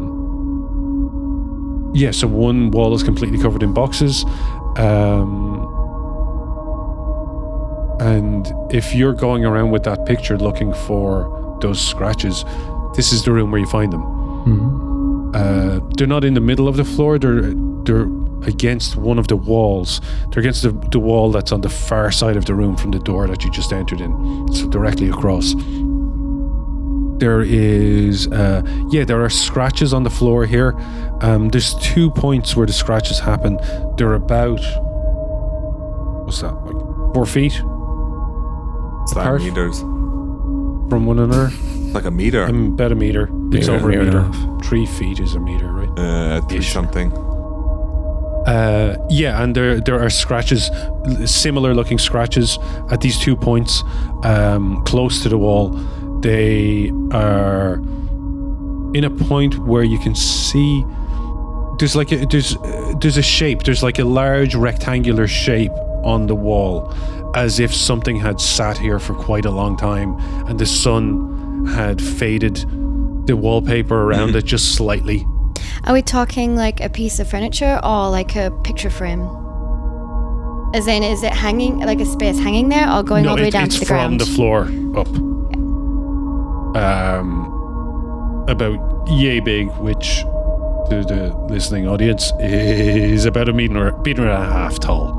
yeah, 1.93 2.11
so 2.11 2.27
one 2.27 2.69
wall 2.71 2.93
is 2.93 3.01
completely 3.03 3.39
covered 3.39 3.63
in 3.63 3.73
boxes. 3.73 4.25
Um, 4.77 5.48
and 7.99 8.51
if 8.71 8.95
you're 8.95 9.13
going 9.13 9.45
around 9.45 9.71
with 9.71 9.83
that 9.83 10.05
picture 10.05 10.37
looking 10.37 10.73
for 10.73 11.57
those 11.61 11.79
scratches, 11.85 12.45
this 12.95 13.11
is 13.11 13.23
the 13.23 13.31
room 13.31 13.51
where 13.51 13.59
you 13.59 13.67
find 13.67 13.91
them. 13.91 14.03
Uh, 15.35 15.79
they're 15.97 16.07
not 16.07 16.23
in 16.23 16.33
the 16.33 16.41
middle 16.41 16.67
of 16.67 16.77
the 16.77 16.85
floor. 16.85 17.19
They're 17.19 17.53
they're 17.83 18.07
against 18.47 18.95
one 18.95 19.19
of 19.19 19.27
the 19.27 19.35
walls. 19.35 20.01
They're 20.29 20.39
against 20.41 20.63
the, 20.63 20.71
the 20.71 20.99
wall 20.99 21.31
that's 21.31 21.51
on 21.51 21.61
the 21.61 21.69
far 21.69 22.11
side 22.11 22.37
of 22.37 22.45
the 22.45 22.55
room 22.55 22.77
from 22.77 22.91
the 22.91 22.99
door 22.99 23.27
that 23.27 23.43
you 23.43 23.51
just 23.51 23.73
entered 23.73 24.01
in. 24.01 24.47
So 24.53 24.67
directly 24.69 25.09
across. 25.09 25.53
There 27.19 27.41
is, 27.41 28.27
uh, 28.27 28.61
yeah, 28.91 29.03
there 29.03 29.21
are 29.21 29.29
scratches 29.29 29.93
on 29.93 30.03
the 30.03 30.09
floor 30.09 30.45
here. 30.45 30.73
Um, 31.19 31.49
there's 31.49 31.75
two 31.75 32.11
points 32.11 32.55
where 32.55 32.65
the 32.65 32.71
scratches 32.71 33.19
happen. 33.19 33.59
They're 33.97 34.13
about, 34.13 34.61
what's 36.25 36.39
that, 36.39 36.53
like 36.53 37.13
four 37.13 37.25
feet 37.25 37.61
It's 39.09 39.15
like 39.15 39.25
Apart- 39.25 39.41
meters. 39.41 39.79
from 39.79 41.05
one 41.07 41.17
another? 41.17 41.49
Like 41.93 42.05
a 42.05 42.11
meter. 42.11 42.43
Um, 42.45 42.73
about 42.73 42.91
a 42.91 42.95
meter. 42.95 43.23
It's 43.51 43.67
Meter, 43.67 43.71
over 43.73 43.89
a 43.89 43.97
meter 43.97 44.17
and 44.19 44.35
a 44.35 44.37
meter. 44.37 44.63
Three 44.63 44.85
feet 44.85 45.19
is 45.19 45.33
a 45.33 45.39
meter, 45.39 45.65
right? 45.71 45.89
uh, 45.97 46.41
three 46.41 46.59
Ish. 46.59 46.71
something. 46.71 47.11
Uh, 48.45 48.95
yeah, 49.09 49.41
and 49.43 49.55
there 49.55 49.79
there 49.81 49.99
are 49.99 50.09
scratches, 50.11 50.69
l- 50.71 51.25
similar 51.27 51.73
looking 51.73 51.97
scratches 51.99 52.57
at 52.91 53.01
these 53.01 53.17
two 53.19 53.35
points, 53.35 53.83
um, 54.23 54.83
close 54.85 55.21
to 55.23 55.29
the 55.29 55.37
wall. 55.37 55.69
They 56.21 56.91
are 57.11 57.75
in 58.93 59.03
a 59.03 59.09
point 59.09 59.57
where 59.67 59.83
you 59.83 59.97
can 59.99 60.13
see 60.15 60.83
there's 61.79 61.95
like 61.95 62.11
a, 62.11 62.25
there's 62.27 62.55
uh, 62.55 62.93
there's 63.01 63.17
a 63.17 63.21
shape. 63.23 63.63
There's 63.63 63.81
like 63.81 63.97
a 63.99 64.05
large 64.05 64.53
rectangular 64.55 65.27
shape 65.27 65.71
on 66.03 66.27
the 66.27 66.35
wall, 66.35 66.93
as 67.35 67.59
if 67.59 67.73
something 67.73 68.17
had 68.17 68.39
sat 68.41 68.77
here 68.77 68.99
for 68.99 69.13
quite 69.13 69.45
a 69.45 69.51
long 69.51 69.77
time, 69.77 70.15
and 70.47 70.59
the 70.59 70.65
sun 70.65 71.65
had 71.67 72.01
faded 72.01 72.55
the 73.27 73.35
wallpaper 73.35 74.03
around 74.03 74.35
it 74.35 74.45
just 74.45 74.73
slightly. 74.75 75.25
Are 75.85 75.93
we 75.93 76.01
talking 76.01 76.55
like 76.55 76.79
a 76.81 76.89
piece 76.89 77.19
of 77.19 77.29
furniture 77.29 77.79
or 77.83 78.09
like 78.09 78.35
a 78.35 78.51
picture 78.63 78.89
frame? 78.89 79.21
As 80.73 80.87
in, 80.87 81.03
is 81.03 81.23
it 81.23 81.33
hanging 81.33 81.79
like 81.79 81.99
a 81.99 82.05
space 82.05 82.37
hanging 82.37 82.69
there 82.69 82.91
or 82.91 83.01
going 83.03 83.27
all 83.27 83.35
the 83.35 83.43
way 83.43 83.47
it- 83.47 83.51
down 83.51 83.69
to 83.69 83.79
the 83.79 83.85
ground? 83.85 84.21
It's 84.21 84.25
from 84.25 84.31
the 84.31 84.35
floor 84.35 84.61
up. 84.99 85.07
Um, 86.75 88.45
about 88.47 89.07
yay 89.09 89.39
big, 89.39 89.69
which 89.77 90.19
to 90.89 91.03
the 91.07 91.35
listening 91.49 91.87
audience 91.87 92.31
is 92.39 93.25
about 93.25 93.49
a 93.49 93.53
meter, 93.53 93.95
meter 94.03 94.21
and 94.23 94.31
a 94.31 94.45
half 94.51 94.79
tall. 94.79 95.18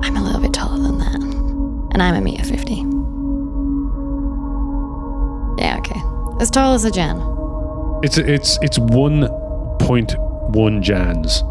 Maybe. 0.00 0.06
I'm 0.06 0.16
a 0.16 0.22
little 0.22 0.40
bit 0.40 0.52
taller 0.52 0.82
than 0.82 0.98
that, 0.98 1.14
and 1.92 2.02
I'm 2.02 2.14
a 2.14 2.20
meter 2.20 2.44
fifty. 2.44 2.76
Yeah, 5.60 5.78
okay, 5.78 6.00
as 6.40 6.50
tall 6.50 6.74
as 6.74 6.84
a 6.84 6.90
Jan. 6.90 7.20
It's 8.02 8.16
it's 8.18 8.58
it's 8.62 8.78
one 8.78 9.28
point 9.80 10.14
one 10.50 10.82
jans. 10.82 11.42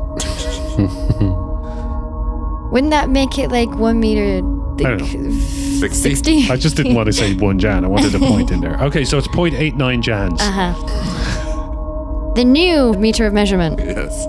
Wouldn't 2.71 2.91
that 2.91 3.09
make 3.09 3.37
it 3.37 3.49
like 3.49 3.69
one 3.75 3.99
meter? 3.99 4.37
I 4.79 4.95
don't 4.97 5.05
Sixty. 5.05 6.15
Sixty. 6.15 6.49
I 6.49 6.57
just 6.57 6.75
didn't 6.75 6.95
want 6.95 7.07
to 7.07 7.13
say 7.13 7.35
one 7.35 7.59
jan. 7.59 7.83
I 7.85 7.87
wanted 7.87 8.13
a 8.15 8.19
point 8.19 8.51
in 8.51 8.61
there. 8.61 8.77
Okay, 8.87 9.03
so 9.05 9.17
it's 9.17 9.27
0.89 9.29 10.01
jans. 10.01 10.41
Uh 10.41 10.51
huh. 10.73 12.33
The 12.35 12.43
new 12.43 12.93
meter 12.93 13.25
of 13.25 13.33
measurement. 13.33 13.79
Yes. 13.79 14.25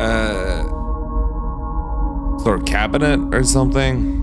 Uh, 0.00 0.41
of 2.46 2.64
cabinet 2.64 3.34
or 3.34 3.44
something. 3.44 4.20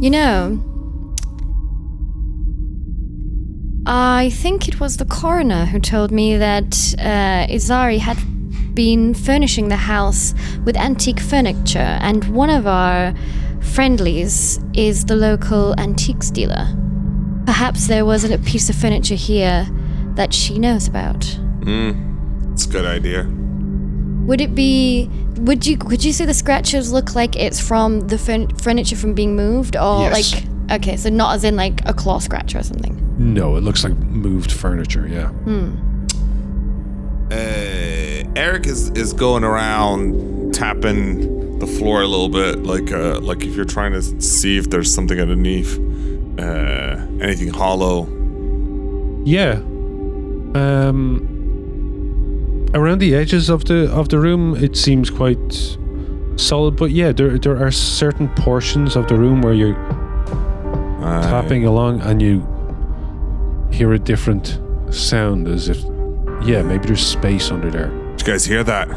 You 0.00 0.10
know, 0.10 0.62
I 3.86 4.30
think 4.30 4.66
it 4.68 4.80
was 4.80 4.96
the 4.96 5.04
coroner 5.04 5.66
who 5.66 5.78
told 5.78 6.10
me 6.10 6.36
that 6.36 6.94
uh, 6.98 7.52
Izari 7.52 7.98
had 7.98 8.18
been 8.74 9.14
furnishing 9.14 9.68
the 9.68 9.76
house 9.76 10.34
with 10.64 10.76
antique 10.76 11.20
furniture, 11.20 11.98
and 12.00 12.24
one 12.34 12.50
of 12.50 12.66
our 12.66 13.14
friendlies 13.60 14.58
is 14.74 15.04
the 15.04 15.16
local 15.16 15.78
antiques 15.78 16.30
dealer. 16.30 16.66
Perhaps 17.46 17.86
there 17.86 18.04
wasn't 18.04 18.34
a 18.34 18.38
piece 18.38 18.68
of 18.70 18.76
furniture 18.76 19.14
here 19.14 19.66
that 20.14 20.32
she 20.32 20.58
knows 20.58 20.88
about. 20.88 21.24
Hmm. 21.62 22.52
It's 22.52 22.66
a 22.66 22.68
good 22.68 22.86
idea. 22.86 23.26
Would 24.26 24.40
it 24.40 24.54
be? 24.54 25.10
Would 25.38 25.66
you? 25.66 25.76
Could 25.76 26.04
you 26.04 26.12
say 26.12 26.24
the 26.26 26.34
scratches 26.34 26.92
look 26.92 27.14
like 27.14 27.36
it's 27.36 27.60
from 27.60 28.00
the 28.08 28.18
furn- 28.18 28.54
furniture 28.56 28.96
from 28.96 29.14
being 29.14 29.34
moved, 29.36 29.76
or 29.76 30.02
Yes. 30.02 30.32
like? 30.34 30.44
Okay, 30.80 30.96
so 30.96 31.10
not 31.10 31.34
as 31.34 31.44
in 31.44 31.56
like 31.56 31.80
a 31.86 31.92
claw 31.92 32.18
scratch 32.20 32.54
or 32.54 32.62
something. 32.62 33.00
No, 33.18 33.56
it 33.56 33.62
looks 33.62 33.84
like 33.84 33.94
moved 33.96 34.50
furniture. 34.52 35.06
Yeah. 35.06 35.28
hmm. 35.28 35.72
Uh, 37.30 38.22
Eric 38.36 38.66
is 38.66 38.90
is 38.90 39.12
going 39.12 39.44
around 39.44 40.54
tapping 40.54 41.58
the 41.58 41.66
floor 41.66 42.02
a 42.02 42.06
little 42.06 42.28
bit, 42.28 42.62
like 42.64 42.92
uh, 42.92 43.18
like 43.20 43.44
if 43.44 43.56
you're 43.56 43.64
trying 43.64 43.92
to 43.92 44.02
see 44.20 44.56
if 44.56 44.70
there's 44.70 44.92
something 44.94 45.18
underneath, 45.18 45.78
uh, 46.38 46.96
anything 47.20 47.48
hollow. 47.48 48.06
Yeah. 49.24 49.54
Um 50.54 51.26
around 52.74 52.98
the 53.00 53.14
edges 53.14 53.48
of 53.48 53.64
the 53.64 53.90
of 53.92 54.08
the 54.08 54.18
room 54.18 54.54
it 54.56 54.76
seems 54.76 55.08
quite 55.10 55.76
solid, 56.36 56.76
but 56.76 56.90
yeah, 56.90 57.12
there 57.12 57.38
there 57.38 57.56
are 57.64 57.70
certain 57.70 58.28
portions 58.36 58.96
of 58.96 59.06
the 59.08 59.14
room 59.14 59.40
where 59.42 59.54
you're 59.54 59.76
Uh, 61.04 61.20
tapping 61.22 61.66
along 61.66 62.00
and 62.00 62.22
you 62.22 62.40
hear 63.70 63.92
a 63.92 63.98
different 63.98 64.58
sound 64.90 65.46
as 65.48 65.68
if 65.68 65.84
yeah, 66.42 66.62
maybe 66.62 66.86
there's 66.86 67.06
space 67.06 67.50
under 67.52 67.70
there. 67.70 67.88
Did 68.16 68.20
you 68.20 68.26
guys 68.32 68.44
hear 68.46 68.64
that? 68.64 68.88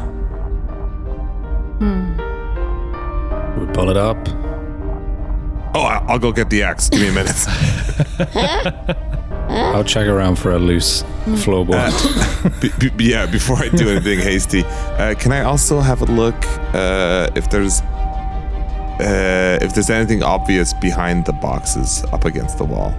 Hmm. 1.78 2.16
We 3.60 3.66
pull 3.74 3.90
it 3.90 3.96
up. 3.96 4.16
Oh, 5.74 5.82
I'll 6.08 6.18
go 6.18 6.32
get 6.32 6.48
the 6.48 6.62
axe. 6.62 6.88
Give 6.88 7.00
me 7.00 7.08
a 7.08 7.12
minute. 7.12 7.36
I'll 9.48 9.84
check 9.84 10.06
around 10.06 10.36
for 10.36 10.52
a 10.52 10.58
loose 10.58 11.02
floorboard. 11.42 11.90
Be- 12.80 12.90
be- 12.90 13.04
yeah, 13.10 13.26
before 13.26 13.56
I 13.56 13.68
do 13.68 13.88
anything 13.94 14.18
hasty, 14.18 14.62
uh, 14.64 15.14
can 15.18 15.32
I 15.32 15.42
also 15.42 15.80
have 15.80 16.02
a 16.02 16.06
look 16.06 16.36
uh, 16.74 17.30
if 17.34 17.48
there's 17.50 17.80
uh, 19.00 19.58
if 19.62 19.74
there's 19.74 19.90
anything 19.90 20.22
obvious 20.22 20.72
behind 20.74 21.24
the 21.24 21.32
boxes 21.32 22.04
up 22.12 22.24
against 22.24 22.58
the 22.58 22.64
wall? 22.64 22.92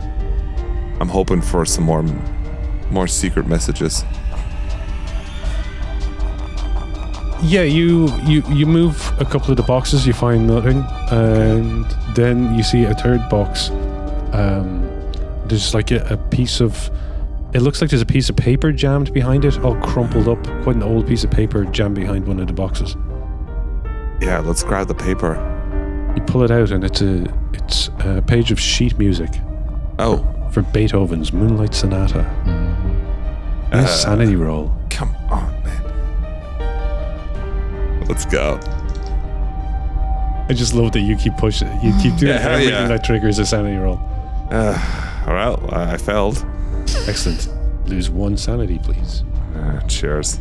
I'm 1.00 1.10
hoping 1.10 1.42
for 1.42 1.66
some 1.66 1.84
more 1.86 2.04
more 2.92 3.08
secret 3.08 3.48
messages. 3.48 4.04
Yeah, 7.42 7.62
you 7.64 8.10
you 8.26 8.44
you 8.50 8.66
move 8.66 9.14
a 9.20 9.26
couple 9.26 9.52
of 9.52 9.58
the 9.58 9.64
boxes, 9.64 10.06
you 10.06 10.14
find 10.14 10.46
nothing, 10.48 10.84
and 11.12 11.86
then 12.16 12.54
you 12.56 12.64
see 12.64 12.84
a 12.84 12.94
third 12.94 13.28
box. 13.30 13.70
Um, 14.34 14.89
there's 15.50 15.74
like 15.74 15.92
a, 15.92 15.98
a 16.14 16.18
piece 16.18 16.62
of. 16.62 16.90
It 17.54 17.62
looks 17.62 17.82
like 17.82 17.90
there's 17.90 18.02
a 18.04 18.06
piece 18.06 18.30
of 18.30 18.36
paper 18.36 18.72
jammed 18.72 19.12
behind 19.12 19.44
it, 19.44 19.58
all 19.64 19.76
crumpled 19.82 20.28
up. 20.28 20.42
Quite 20.64 20.76
an 20.76 20.84
old 20.84 21.08
piece 21.08 21.24
of 21.24 21.32
paper 21.32 21.66
jammed 21.66 21.96
behind 21.96 22.28
one 22.28 22.40
of 22.40 22.46
the 22.48 22.54
boxes. 22.54 22.96
Yeah, 24.22 24.40
let's 24.40 24.64
grab 24.64 24.88
the 24.88 24.94
paper. 24.96 25.34
You 26.16 26.22
pull 26.24 26.44
it 26.44 26.52
out, 26.52 26.70
and 26.72 26.84
it's 26.84 27.02
a 27.02 27.26
it's 27.54 27.90
a 28.00 28.22
page 28.26 28.52
of 28.52 28.60
sheet 28.60 28.98
music 29.00 29.30
Oh, 29.98 30.24
for 30.52 30.62
Beethoven's 30.62 31.34
Moonlight 31.34 31.74
Sonata. 31.74 32.22
Uh, 33.72 33.78
A 33.84 33.88
sanity 33.88 34.36
roll. 34.36 34.72
come 34.90 35.16
on, 35.30 35.52
man. 35.64 35.86
Let's 38.08 38.26
go. 38.26 38.60
I 40.50 40.54
just 40.54 40.74
love 40.74 40.92
that 40.94 41.02
you 41.02 41.16
keep 41.16 41.38
pushing. 41.38 41.68
You 41.82 41.94
keep 42.02 42.16
doing 42.18 42.34
Yeah, 42.34 42.40
everything 42.50 42.74
yeah. 42.74 42.88
that 42.88 43.04
triggers 43.04 43.38
a 43.40 43.46
sanity 43.46 43.78
roll. 43.78 44.00
Uh, 44.50 44.74
all 45.30 45.36
right, 45.36 45.74
I 45.92 45.98
failed. 45.98 46.44
Excellent. 47.08 47.50
lose 47.88 48.10
one 48.10 48.36
sanity, 48.38 48.80
please. 48.80 49.24
Uh, 49.56 49.80
cheers. 49.88 50.40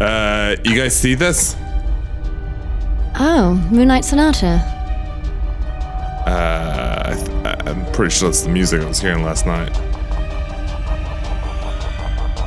Uh, 0.00 0.56
you 0.64 0.76
guys 0.76 0.94
see 0.96 1.14
this? 1.14 1.56
Oh, 3.20 3.54
Moonlight 3.70 4.04
Sonata. 4.04 4.62
Uh, 6.26 7.02
I 7.06 7.14
th- 7.14 7.28
I- 7.46 7.70
I'm 7.70 7.84
pretty 7.92 8.14
sure 8.14 8.28
that's 8.28 8.42
the 8.42 8.50
music 8.50 8.82
I 8.82 8.86
was 8.86 9.00
hearing 9.00 9.24
last 9.24 9.46
night. 9.46 9.70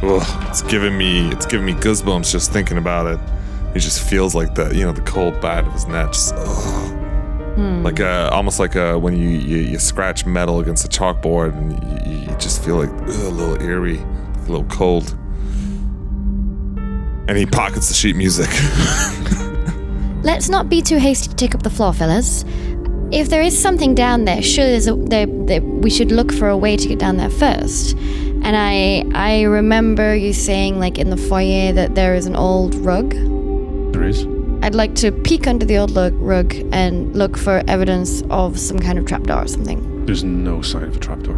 Ugh, 0.04 0.48
it's 0.50 0.62
giving 0.64 0.98
me 0.98 1.30
it's 1.32 1.46
giving 1.46 1.66
me 1.66 1.74
goosebumps 1.74 2.32
just 2.32 2.52
thinking 2.52 2.78
about 2.78 3.06
it. 3.08 3.20
It 3.76 3.80
just 3.80 4.02
feels 4.08 4.34
like 4.34 4.56
the 4.56 4.70
you 4.76 4.84
know 4.84 4.92
the 4.92 5.02
cold 5.02 5.40
bite 5.42 5.66
of 5.66 5.74
his 5.74 5.86
neck, 5.88 6.12
just 6.14 6.34
ugh. 6.36 6.81
Like 7.84 8.00
uh 8.00 8.30
almost 8.32 8.60
like 8.60 8.76
uh 8.76 8.96
when 8.96 9.16
you, 9.16 9.30
you 9.30 9.58
you 9.58 9.80
scratch 9.80 10.26
metal 10.26 10.60
against 10.60 10.86
a 10.86 10.88
chalkboard 10.88 11.58
and 11.58 12.08
you, 12.08 12.32
you 12.32 12.38
just 12.38 12.64
feel 12.64 12.78
like 12.78 12.90
ugh, 12.90 13.10
a 13.10 13.30
little 13.30 13.62
eerie, 13.62 14.00
a 14.00 14.42
little 14.48 14.66
cold. 14.66 15.16
And 17.28 17.38
he 17.38 17.46
pockets 17.46 17.88
the 17.88 17.94
sheet 17.94 18.16
music. 18.16 18.50
Let's 20.24 20.50
not 20.50 20.70
be 20.70 20.82
too 20.82 20.98
hasty 20.98 21.30
to 21.30 21.36
take 21.36 21.56
up 21.56 21.64
the 21.64 21.70
floor, 21.70 21.94
fellas. 21.94 22.44
If 23.12 23.30
there 23.30 23.42
is 23.42 23.60
something 23.60 23.96
down 23.96 24.26
there, 24.26 24.42
sure, 24.42 24.66
there's 24.66 24.88
a, 24.88 24.96
there, 24.96 25.26
there, 25.26 25.62
we 25.62 25.90
should 25.90 26.12
look 26.12 26.32
for 26.32 26.48
a 26.50 26.58
way 26.58 26.78
to 26.78 26.88
get 26.88 27.00
down 27.00 27.18
there 27.18 27.30
first. 27.30 27.98
And 28.44 28.56
I, 28.56 29.04
I 29.14 29.44
remember 29.44 30.16
you 30.16 30.34
saying, 30.34 30.80
like 30.80 30.98
in 30.98 31.10
the 31.10 31.18
foyer, 31.18 31.74
that 31.74 31.96
there 31.96 32.16
is 32.16 32.26
an 32.26 32.36
old 32.36 32.76
rug. 32.76 33.12
There 33.94 34.04
is. 34.04 34.26
I'd 34.64 34.76
like 34.76 34.94
to 34.96 35.12
peek 35.12 35.48
under 35.48 35.66
the 35.66 35.78
old 35.78 35.92
lug- 35.92 36.14
rug 36.20 36.54
and 36.72 37.16
look 37.16 37.38
for 37.38 37.64
evidence 37.68 38.22
of 38.30 38.60
some 38.60 38.80
kind 38.80 39.00
of 39.00 39.06
trapdoor 39.06 39.44
or 39.44 39.48
something. 39.48 40.06
There's 40.06 40.24
no 40.24 40.62
sign 40.62 40.84
of 40.84 40.96
a 40.96 41.00
trapdoor. 41.00 41.36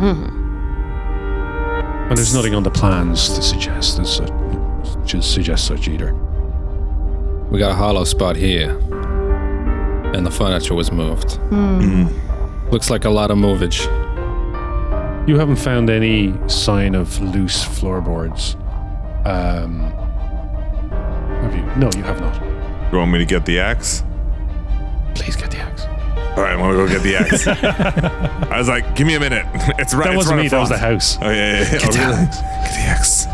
And 2.09 2.17
there's 2.17 2.35
nothing 2.35 2.53
on 2.53 2.63
the 2.63 2.69
plans 2.71 3.29
to 3.35 3.41
suggest 3.41 3.97
as 3.99 4.13
such, 4.17 4.29
to 5.07 5.21
suggest 5.21 5.65
such 5.67 5.87
either. 5.87 6.13
We 7.49 7.59
got 7.59 7.71
a 7.71 7.75
hollow 7.75 8.03
spot 8.03 8.35
here. 8.35 8.77
And 10.13 10.25
the 10.25 10.31
furniture 10.31 10.75
was 10.75 10.91
moved. 10.91 11.39
Looks 12.71 12.89
like 12.89 13.05
a 13.05 13.09
lot 13.09 13.31
of 13.31 13.37
movage. 13.37 13.81
You 15.27 15.39
haven't 15.39 15.55
found 15.55 15.89
any 15.89 16.33
sign 16.49 16.93
of 16.93 17.19
loose 17.21 17.63
floorboards. 17.63 18.55
Um, 19.25 19.79
have 21.41 21.55
you? 21.55 21.63
No, 21.77 21.89
you 21.95 22.03
have 22.03 22.19
not. 22.19 22.52
You 22.93 22.99
want 22.99 23.11
me 23.11 23.19
to 23.19 23.25
get 23.25 23.45
the 23.45 23.59
axe? 23.59 24.03
Please 25.15 25.35
get 25.35 25.51
the 25.51 25.57
axe. 25.57 25.85
All 26.37 26.43
right, 26.43 26.53
I 26.53 26.55
want 26.55 26.73
to 26.73 26.77
go 26.77 26.87
get 26.87 27.03
the 27.03 27.15
axe. 27.15 27.47
I 28.51 28.57
was 28.57 28.67
like, 28.67 28.95
give 28.95 29.05
me 29.07 29.15
a 29.15 29.19
minute. 29.19 29.45
It's 29.79 29.93
right. 29.93 30.09
That 30.09 30.15
wasn't 30.15 30.39
me. 30.41 30.47
That 30.47 30.59
was 30.59 30.69
the 30.69 30.77
house. 30.77 31.17
Oh 31.21 31.29
yeah, 31.29 31.35
yeah, 31.35 31.59
yeah. 31.59 31.71
Get 31.71 31.83
oh, 31.83 31.91
the 31.91 31.99
really? 31.99 32.13
axe. 32.13 32.37
Get 32.37 32.73
the 32.73 32.81
axe. 32.81 33.25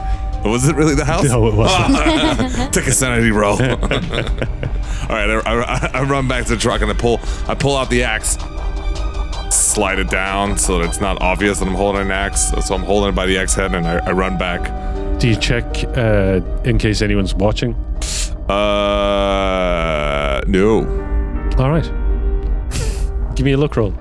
Oh, 0.46 0.52
was 0.52 0.68
it 0.68 0.76
really 0.76 0.96
the 0.96 1.06
house? 1.06 1.26
No, 1.26 1.48
it 1.48 1.54
wasn't. 1.54 2.74
Take 2.74 2.88
a 2.88 2.92
sanity 2.92 3.32
roll. 3.32 3.54
All 3.62 5.16
right, 5.16 5.30
I, 5.30 5.42
I, 5.46 5.92
I 5.94 6.04
run 6.04 6.28
back 6.28 6.46
to 6.46 6.56
the 6.56 6.58
truck 6.58 6.82
and 6.82 6.92
I 6.92 6.94
pull 6.94 7.20
I 7.48 7.56
pull 7.56 7.76
out 7.76 7.90
the 7.90 8.04
axe, 8.04 8.38
slide 9.54 10.00
it 10.00 10.10
down 10.10 10.58
so 10.58 10.80
that 10.80 10.86
it's 10.88 11.02
not 11.02 11.22
obvious 11.22 11.60
that 11.60 11.68
I'm 11.68 11.76
holding 11.76 12.04
an 12.04 12.12
axe. 12.12 12.52
So 12.66 12.76
I'm 12.76 12.84
holding 12.84 13.10
it 13.10 13.16
by 13.16 13.26
the 13.26 13.38
axe 13.38 13.54
head 13.54 13.74
and 13.74 13.86
I, 13.86 13.98
I 13.98 14.12
run 14.12 14.38
back. 14.38 15.20
Do 15.20 15.28
you 15.28 15.36
check 15.36 15.66
uh, 15.98 16.40
in 16.64 16.78
case 16.78 17.02
anyone's 17.02 17.36
watching? 17.36 17.76
Uh, 18.50 20.42
no. 20.48 20.80
All 21.58 21.70
right. 21.70 21.90
Give 23.36 23.46
me 23.46 23.52
a 23.54 23.58
luck 23.58 23.76
roll. 23.78 23.94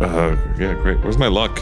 Uh, 0.00 0.36
yeah, 0.58 0.74
great. 0.74 1.00
Where's 1.02 1.18
my 1.18 1.26
luck? 1.28 1.60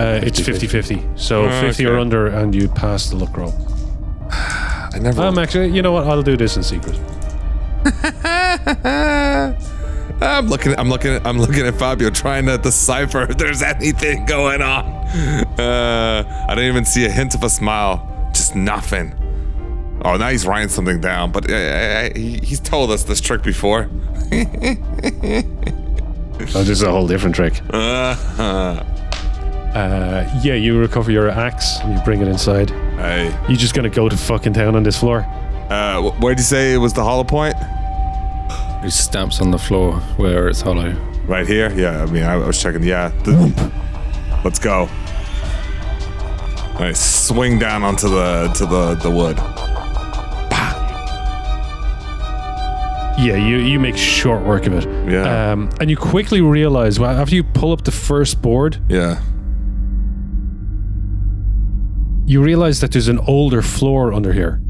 Uh, 0.00 0.20
it's 0.22 0.40
50 0.40 0.66
50. 0.66 1.02
So 1.16 1.44
Oh, 1.44 1.60
50 1.60 1.84
or 1.86 1.90
okay. 1.92 2.00
under, 2.00 2.26
and 2.26 2.54
you 2.54 2.68
pass 2.68 3.10
the 3.10 3.16
luck 3.16 3.36
roll. 3.36 3.52
I 4.30 4.98
never. 5.00 5.22
Um, 5.22 5.38
actually, 5.38 5.68
you 5.68 5.82
know 5.82 5.92
what? 5.92 6.06
I'll 6.06 6.22
do 6.22 6.36
this 6.36 6.56
in 6.56 6.62
secret. 6.62 6.98
I'm 10.22 10.46
looking. 10.48 10.74
I'm 10.78 10.88
looking. 10.88 11.20
I'm 11.26 11.38
looking 11.38 11.66
at 11.66 11.74
Fabio, 11.76 12.10
trying 12.10 12.46
to 12.46 12.58
decipher 12.58 13.22
if 13.30 13.36
there's 13.38 13.62
anything 13.62 14.24
going 14.26 14.62
on. 14.62 14.84
Uh, 15.58 16.46
I 16.48 16.54
didn't 16.54 16.70
even 16.70 16.84
see 16.84 17.04
a 17.06 17.10
hint 17.10 17.34
of 17.34 17.42
a 17.42 17.50
smile. 17.50 18.08
Just 18.32 18.54
nothing. 18.56 19.14
Oh, 20.04 20.16
now 20.16 20.28
he's 20.30 20.46
writing 20.46 20.68
something 20.68 21.00
down. 21.00 21.30
But 21.32 21.50
uh, 21.50 21.54
uh, 21.54 22.10
he, 22.14 22.38
he's 22.42 22.60
told 22.60 22.90
us 22.90 23.04
this 23.04 23.20
trick 23.20 23.42
before. 23.42 23.88
Oh, 26.54 26.62
this 26.64 26.70
is 26.70 26.82
a 26.82 26.90
whole 26.90 27.06
different 27.06 27.34
trick. 27.36 27.60
Uh, 27.72 28.16
Uh, 29.74 30.28
yeah, 30.44 30.52
you 30.52 30.78
recover 30.78 31.10
your 31.10 31.30
axe 31.30 31.78
and 31.80 31.96
you 31.96 32.04
bring 32.04 32.20
it 32.20 32.28
inside. 32.28 32.68
hey, 32.98 33.34
You 33.48 33.56
just 33.56 33.74
gonna 33.74 33.88
go 33.88 34.06
to 34.06 34.16
fucking 34.18 34.52
town 34.52 34.76
on 34.76 34.82
this 34.82 34.98
floor? 34.98 35.24
uh, 35.70 35.98
wh- 36.02 36.20
where'd 36.20 36.36
you 36.38 36.44
say 36.44 36.74
it 36.74 36.76
was 36.76 36.92
the 36.92 37.02
hollow 37.02 37.24
point? 37.24 37.54
He 38.84 38.90
stamps 38.90 39.40
on 39.40 39.50
the 39.50 39.58
floor 39.58 39.94
where 40.18 40.48
it's 40.48 40.60
hollow. 40.60 40.90
Right 41.26 41.46
here. 41.46 41.72
Yeah. 41.72 42.02
I 42.02 42.06
mean, 42.06 42.22
I, 42.24 42.34
I 42.34 42.46
was 42.46 42.60
checking. 42.60 42.82
Yeah. 42.82 43.12
The- 43.24 43.72
let's 44.44 44.58
go. 44.58 44.90
I 46.78 46.92
swing 46.94 47.58
down 47.58 47.82
onto 47.82 48.08
the 48.10 48.52
to 48.56 48.66
the 48.66 48.94
the 48.96 49.10
wood. 49.10 49.38
Yeah, 53.18 53.36
you, 53.36 53.56
you 53.58 53.78
make 53.78 53.96
short 53.96 54.42
work 54.44 54.66
of 54.66 54.72
it. 54.72 55.10
Yeah. 55.10 55.52
Um, 55.52 55.70
and 55.80 55.90
you 55.90 55.96
quickly 55.96 56.40
realize, 56.40 56.98
well, 56.98 57.10
after 57.10 57.34
you 57.34 57.44
pull 57.44 57.72
up 57.72 57.84
the 57.84 57.90
first 57.92 58.40
board, 58.40 58.78
Yeah. 58.88 59.20
you 62.26 62.42
realize 62.42 62.80
that 62.80 62.92
there's 62.92 63.08
an 63.08 63.18
older 63.20 63.60
floor 63.62 64.12
under 64.14 64.32
here. 64.32 64.60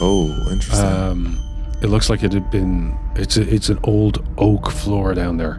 Oh, 0.00 0.28
interesting. 0.50 0.86
Um, 0.88 1.38
it 1.82 1.86
looks 1.88 2.08
like 2.10 2.22
it 2.22 2.32
had 2.32 2.50
been. 2.50 2.96
It's 3.16 3.36
a, 3.36 3.42
it's 3.42 3.68
an 3.68 3.78
old 3.84 4.26
oak 4.38 4.70
floor 4.70 5.14
down 5.14 5.36
there. 5.36 5.56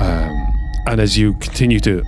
Um, 0.00 0.46
and 0.88 1.00
as 1.00 1.16
you 1.16 1.34
continue 1.34 1.80
to 1.80 2.02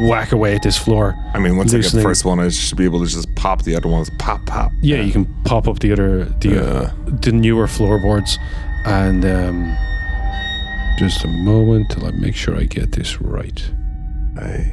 whack 0.00 0.32
away 0.32 0.54
at 0.54 0.62
this 0.62 0.76
floor, 0.76 1.14
I 1.34 1.38
mean, 1.38 1.56
once 1.56 1.72
I 1.74 1.78
get 1.78 1.92
the 1.92 2.02
first 2.02 2.24
one, 2.24 2.40
I 2.40 2.48
should 2.48 2.78
be 2.78 2.84
able 2.84 3.04
to 3.04 3.10
just 3.10 3.34
pop 3.34 3.62
the 3.62 3.76
other 3.76 3.88
ones. 3.88 4.10
Pop, 4.18 4.44
pop. 4.46 4.72
yeah, 4.82 5.00
you 5.00 5.12
can 5.12 5.26
pop 5.44 5.68
up 5.68 5.78
the 5.80 5.92
other 5.92 6.24
the 6.24 6.64
uh, 6.64 6.92
the 7.20 7.32
newer 7.32 7.66
floorboards, 7.66 8.38
and 8.84 9.24
um, 9.24 9.76
just 10.98 11.24
a 11.24 11.28
moment 11.28 11.90
till 11.90 12.06
I 12.06 12.10
make 12.12 12.34
sure 12.34 12.56
I 12.56 12.64
get 12.64 12.92
this 12.92 13.20
right. 13.20 13.58
Hey. 14.38 14.72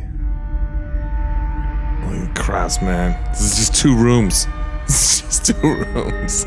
Holy 2.04 2.28
crap, 2.36 2.82
man. 2.82 3.18
This 3.32 3.42
is 3.42 3.56
just 3.58 3.76
two 3.76 3.96
rooms. 3.96 4.48
This 4.86 5.14
is 5.14 5.22
just 5.22 5.46
two 5.46 5.62
rooms. 5.62 6.46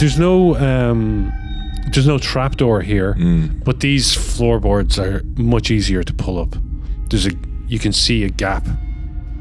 There's 0.00 0.18
no 0.18 0.56
um, 0.56 1.32
there's 1.92 2.06
no 2.06 2.18
trapdoor 2.18 2.80
here, 2.82 3.14
Mm. 3.18 3.64
but 3.64 3.80
these 3.80 4.14
floorboards 4.14 4.98
are 4.98 5.22
much 5.36 5.70
easier 5.70 6.02
to 6.02 6.12
pull 6.14 6.38
up. 6.38 6.56
There's 7.10 7.26
a 7.26 7.32
you 7.66 7.78
can 7.78 7.92
see 7.92 8.24
a 8.24 8.30
gap 8.30 8.66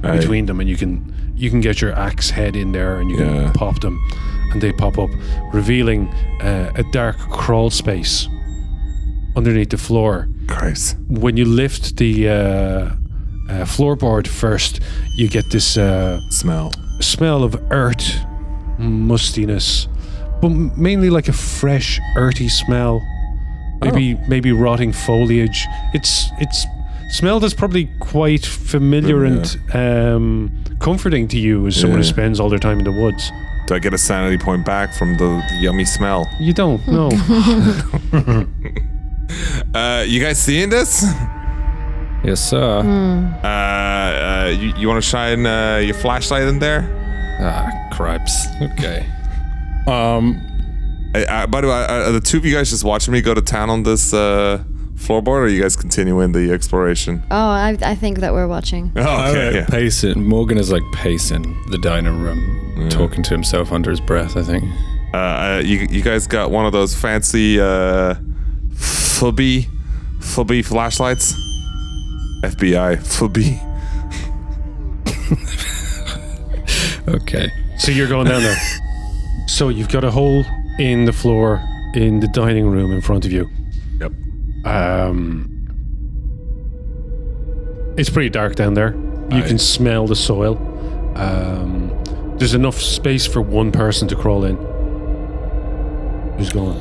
Hey. 0.03 0.17
between 0.19 0.45
them, 0.47 0.59
and 0.59 0.69
you 0.69 0.75
can 0.77 1.13
you 1.35 1.49
can 1.49 1.61
get 1.61 1.81
your 1.81 1.93
axe 1.93 2.29
head 2.31 2.55
in 2.55 2.71
there, 2.71 2.99
and 2.99 3.09
you 3.11 3.17
Yeah. 3.17 3.43
can 3.43 3.53
pop 3.53 3.79
them, 3.81 3.97
and 4.51 4.61
they 4.61 4.71
pop 4.71 4.97
up, 4.97 5.09
revealing 5.53 6.07
uh, 6.41 6.71
a 6.75 6.83
dark 6.91 7.17
crawl 7.17 7.69
space 7.69 8.27
underneath 9.35 9.69
the 9.69 9.77
floor. 9.77 10.27
Christ. 10.47 10.95
When 11.07 11.37
you 11.37 11.45
lift 11.45 11.97
the 11.97 12.27
uh, 12.29 12.33
uh, 12.33 13.65
floorboard 13.65 14.25
first, 14.27 14.79
you 15.15 15.27
get 15.29 15.51
this 15.51 15.77
uh, 15.77 16.19
Smell. 16.31 16.71
smell 17.01 17.43
of 17.43 17.55
earth, 17.69 18.15
mustiness, 18.79 19.87
but 20.41 20.49
mainly 20.49 21.09
like 21.09 21.27
a 21.27 21.33
fresh, 21.33 21.99
earthy 22.15 22.49
smell. 22.49 23.01
Maybe 23.81 24.15
maybe 24.27 24.51
rotting 24.51 24.91
foliage. 24.91 25.65
It's 25.93 26.29
it's 26.39 26.65
smell 27.09 27.39
that's 27.39 27.53
probably 27.53 27.89
quite 27.99 28.45
familiar 28.45 29.25
Yeah. 29.25 29.43
and 29.73 29.75
um, 29.75 30.63
comforting 30.79 31.27
to 31.29 31.37
you 31.37 31.67
as 31.67 31.75
someone 31.79 31.99
who 31.99 32.03
spends 32.03 32.39
all 32.39 32.49
their 32.49 32.59
time 32.59 32.79
in 32.79 32.85
the 32.85 32.91
woods. 32.91 33.31
Do 33.67 33.75
I 33.75 33.79
get 33.79 33.93
a 33.93 33.97
sanity 33.97 34.37
point 34.37 34.65
back 34.65 34.93
from 34.93 35.17
the, 35.17 35.43
the 35.49 35.55
yummy 35.61 35.85
smell? 35.85 36.25
You 36.39 36.53
don't 36.53 36.81
No. 36.87 37.09
Uh, 39.75 40.05
you 40.07 40.21
guys 40.21 40.39
seeing 40.41 40.69
this? 40.69 41.03
Yes, 42.23 42.49
sir. 42.49 42.79
Uh, 43.43 43.47
uh 43.47 44.55
you, 44.57 44.73
you 44.77 44.87
want 44.87 45.03
to 45.03 45.07
shine 45.07 45.45
uh, 45.45 45.77
your 45.77 45.93
flashlight 45.95 46.47
in 46.47 46.59
there? 46.59 46.87
Ah, 47.39 47.69
cripes. 47.91 48.47
Okay. 48.61 49.05
Um, 49.87 50.41
Uh, 51.15 51.19
uh, 51.19 51.47
by 51.47 51.61
the 51.61 51.67
way, 51.67 51.73
uh, 51.73 52.09
are 52.09 52.11
the 52.11 52.19
two 52.19 52.37
of 52.37 52.45
you 52.45 52.53
guys 52.53 52.69
just 52.69 52.83
watching 52.83 53.13
me 53.13 53.21
go 53.21 53.33
to 53.33 53.41
town 53.41 53.69
on 53.69 53.83
this 53.83 54.13
uh, 54.13 54.61
floorboard, 54.95 55.27
or 55.27 55.43
are 55.43 55.47
you 55.47 55.61
guys 55.61 55.75
continuing 55.77 56.33
the 56.33 56.51
exploration? 56.51 57.23
Oh, 57.31 57.35
I, 57.49 57.77
I 57.81 57.95
think 57.95 58.19
that 58.19 58.33
we're 58.33 58.47
watching. 58.47 58.91
Oh, 58.97 59.29
okay. 59.31 59.55
yeah. 59.59 59.65
pacing. 59.65 60.27
Morgan 60.27 60.57
is 60.57 60.69
like 60.71 60.83
pacing 60.93 61.43
the 61.71 61.77
dining 61.77 62.21
room, 62.21 62.89
talking 62.89 63.23
to 63.23 63.29
himself 63.29 63.71
under 63.71 63.89
his 63.89 64.01
breath. 64.01 64.35
I 64.35 64.43
think. 64.43 64.65
Uh, 65.13 65.17
uh, 65.17 65.61
you, 65.63 65.87
you 65.89 66.01
guys 66.03 66.27
got 66.27 66.51
one 66.51 66.65
of 66.65 66.73
those 66.73 66.93
fancy 66.93 67.59
uh, 67.59 68.15
fubby 68.73 69.67
Fubby 70.19 70.63
flashlights. 70.65 71.33
FBI 72.43 72.97
Fubby. 72.97 73.63
Okay. 77.07 77.49
So 77.77 77.91
you're 77.93 78.09
going 78.09 78.27
down 78.27 78.41
there. 78.43 78.57
So 79.47 79.69
you've 79.69 79.89
got 79.89 80.03
a 80.03 80.11
hole 80.11 80.45
in 80.77 81.05
the 81.05 81.13
floor 81.13 81.63
in 81.95 82.19
the 82.19 82.27
dining 82.27 82.67
room 82.67 82.91
in 82.91 83.01
front 83.01 83.25
of 83.25 83.31
you. 83.31 83.49
Yep. 83.99 84.11
Um, 84.65 85.53
it's 87.97 88.09
pretty 88.09 88.29
dark 88.29 88.55
down 88.55 88.75
there. 88.75 88.93
You 89.31 89.43
can 89.43 89.57
smell 89.57 90.05
the 90.07 90.15
soil. 90.15 90.57
Um, 91.17 91.91
there's 92.37 92.53
enough 92.53 92.79
space 92.79 93.25
for 93.25 93.41
one 93.41 93.71
person 93.71 94.07
to 94.09 94.15
crawl 94.15 94.43
in. 94.45 94.57
Who's 96.37 96.51
going? 96.51 96.77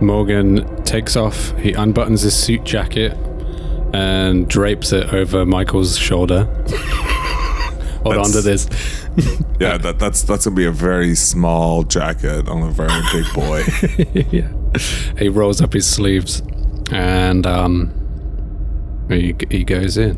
Morgan 0.00 0.82
takes 0.84 1.16
off, 1.16 1.56
he 1.58 1.72
unbuttons 1.72 2.22
his 2.22 2.36
suit 2.36 2.64
jacket 2.64 3.12
and 3.92 4.48
drapes 4.48 4.92
it 4.92 5.12
over 5.12 5.44
Michael's 5.44 5.98
shoulder. 5.98 6.48
Hold 8.02 8.16
on 8.16 8.30
to 8.32 8.40
this. 8.42 8.68
Yeah, 9.60 9.76
that, 9.76 9.98
that's 9.98 10.22
that's 10.22 10.46
gonna 10.46 10.56
be 10.56 10.64
a 10.64 10.70
very 10.70 11.14
small 11.14 11.82
jacket 11.82 12.48
on 12.48 12.62
a 12.62 12.70
very 12.70 13.02
big 13.12 13.30
boy. 13.34 13.62
yeah. 14.30 14.48
He 15.18 15.28
rolls 15.28 15.60
up 15.60 15.74
his 15.74 15.86
sleeves 15.86 16.42
and 16.90 17.46
um 17.46 17.92
he, 19.10 19.34
he 19.50 19.64
goes 19.64 19.98
in. 19.98 20.16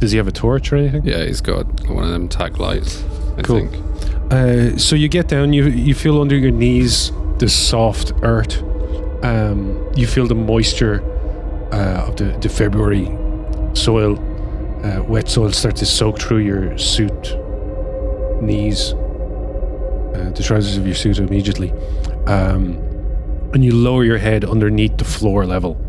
Does 0.00 0.10
he 0.10 0.18
have 0.18 0.28
a 0.28 0.32
torch 0.32 0.70
or 0.70 0.76
anything? 0.76 1.06
Yeah, 1.06 1.24
he's 1.24 1.40
got 1.40 1.64
one 1.88 2.04
of 2.04 2.10
them 2.10 2.28
tac 2.28 2.58
lights, 2.58 3.02
I 3.38 3.42
Cool. 3.42 3.66
think. 3.68 4.32
Uh, 4.32 4.76
so 4.76 4.96
you 4.96 5.08
get 5.08 5.28
down. 5.28 5.54
You 5.54 5.64
you 5.68 5.94
feel 5.94 6.20
under 6.20 6.36
your 6.36 6.50
knees 6.50 7.10
the 7.38 7.48
soft 7.48 8.12
earth. 8.22 8.62
Um, 9.24 9.90
you 9.96 10.06
feel 10.06 10.26
the 10.26 10.34
moisture 10.34 11.00
uh, 11.72 12.08
of 12.08 12.16
the, 12.16 12.24
the 12.40 12.48
February 12.50 13.06
soil, 13.74 14.16
uh, 14.84 15.02
wet 15.02 15.28
soil, 15.28 15.50
starts 15.50 15.80
to 15.80 15.86
soak 15.86 16.20
through 16.20 16.38
your 16.38 16.76
suit, 16.76 17.36
knees, 18.42 18.92
uh, 18.92 20.30
the 20.34 20.42
trousers 20.42 20.76
of 20.76 20.86
your 20.86 20.94
suit 20.94 21.18
immediately, 21.18 21.72
um, 22.26 22.76
and 23.54 23.64
you 23.64 23.74
lower 23.74 24.04
your 24.04 24.18
head 24.18 24.44
underneath 24.44 24.96
the 24.98 25.04
floor 25.04 25.46
level. 25.46 25.80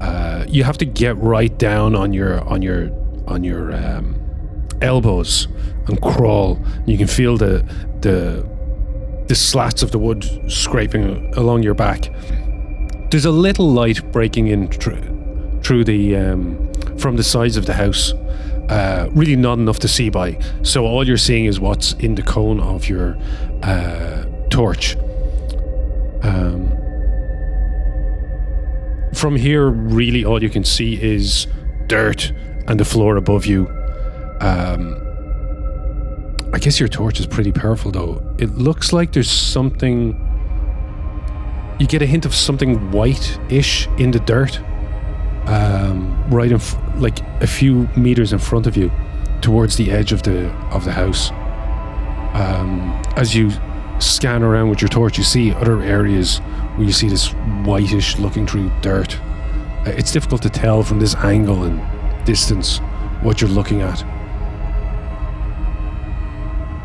Uh, 0.00 0.44
you 0.48 0.64
have 0.64 0.78
to 0.78 0.86
get 0.86 1.16
right 1.18 1.58
down 1.58 1.94
on 1.94 2.12
your 2.12 2.40
on 2.48 2.62
your 2.62 2.90
on 3.26 3.44
your 3.44 3.74
um, 3.74 4.16
elbows 4.80 5.48
and 5.86 6.00
crawl. 6.00 6.58
You 6.86 6.96
can 6.96 7.06
feel 7.06 7.36
the 7.36 7.64
the 8.00 8.48
the 9.28 9.34
slats 9.34 9.82
of 9.82 9.90
the 9.90 9.98
wood 9.98 10.24
scraping 10.50 11.34
along 11.34 11.62
your 11.62 11.74
back. 11.74 12.08
There's 13.10 13.24
a 13.24 13.30
little 13.30 13.70
light 13.70 14.12
breaking 14.12 14.48
in 14.48 14.68
thr- 14.68 15.60
through 15.62 15.84
the 15.84 16.16
um, 16.16 16.65
from 17.06 17.16
the 17.16 17.22
sides 17.22 17.56
of 17.56 17.66
the 17.66 17.74
house. 17.74 18.12
Uh, 18.68 19.08
really 19.12 19.36
not 19.36 19.58
enough 19.60 19.78
to 19.78 19.86
see 19.86 20.10
by. 20.10 20.36
So 20.62 20.84
all 20.84 21.06
you're 21.06 21.16
seeing 21.16 21.44
is 21.44 21.60
what's 21.60 21.92
in 21.92 22.16
the 22.16 22.22
cone 22.22 22.58
of 22.58 22.88
your 22.88 23.16
uh, 23.62 24.24
torch. 24.50 24.96
Um, 26.22 26.68
from 29.14 29.36
here, 29.36 29.68
really, 29.68 30.24
all 30.24 30.42
you 30.42 30.50
can 30.50 30.64
see 30.64 31.00
is 31.00 31.46
dirt 31.86 32.32
and 32.66 32.80
the 32.80 32.84
floor 32.84 33.16
above 33.16 33.46
you. 33.46 33.68
Um, 34.40 34.96
I 36.52 36.58
guess 36.58 36.80
your 36.80 36.88
torch 36.88 37.20
is 37.20 37.26
pretty 37.28 37.52
powerful, 37.52 37.92
though. 37.92 38.20
It 38.38 38.50
looks 38.58 38.92
like 38.92 39.12
there's 39.12 39.30
something. 39.30 40.20
You 41.78 41.86
get 41.86 42.02
a 42.02 42.06
hint 42.06 42.26
of 42.26 42.34
something 42.34 42.90
white-ish 42.90 43.86
in 43.98 44.10
the 44.10 44.18
dirt, 44.18 44.60
um, 45.46 46.16
right 46.30 46.50
in, 46.50 46.56
f- 46.56 46.76
like 46.96 47.20
a 47.42 47.46
few 47.46 47.88
meters 47.96 48.32
in 48.32 48.38
front 48.38 48.66
of 48.66 48.76
you, 48.76 48.90
towards 49.40 49.76
the 49.76 49.90
edge 49.90 50.12
of 50.12 50.22
the 50.22 50.48
of 50.72 50.84
the 50.84 50.92
house. 50.92 51.30
Um, 52.34 53.00
as 53.16 53.34
you 53.34 53.50
scan 53.98 54.42
around 54.42 54.68
with 54.68 54.82
your 54.82 54.88
torch, 54.88 55.16
you 55.18 55.24
see 55.24 55.52
other 55.52 55.80
areas 55.82 56.38
where 56.76 56.86
you 56.86 56.92
see 56.92 57.08
this 57.08 57.28
whitish 57.64 58.18
looking 58.18 58.46
through 58.46 58.70
dirt. 58.82 59.18
Uh, 59.86 59.90
It's 59.96 60.12
difficult 60.12 60.42
to 60.42 60.50
tell 60.50 60.82
from 60.82 60.98
this 61.00 61.14
angle 61.16 61.62
and 61.64 61.80
distance 62.26 62.78
what 63.22 63.40
you're 63.40 63.50
looking 63.50 63.80
at. 63.80 64.04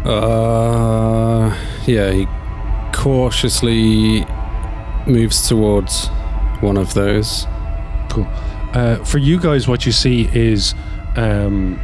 Uh, 0.06 1.56
yeah, 1.86 2.12
he 2.12 2.28
cautiously 2.94 4.26
moves 5.06 5.48
towards 5.48 6.08
one 6.62 6.78
of 6.78 6.94
those. 6.94 7.46
Cool. 8.10 8.28
Uh, 8.74 9.04
for 9.04 9.18
you 9.18 9.40
guys, 9.40 9.68
what 9.68 9.86
you 9.86 9.92
see 9.92 10.30
is 10.34 10.74
um, 11.16 11.80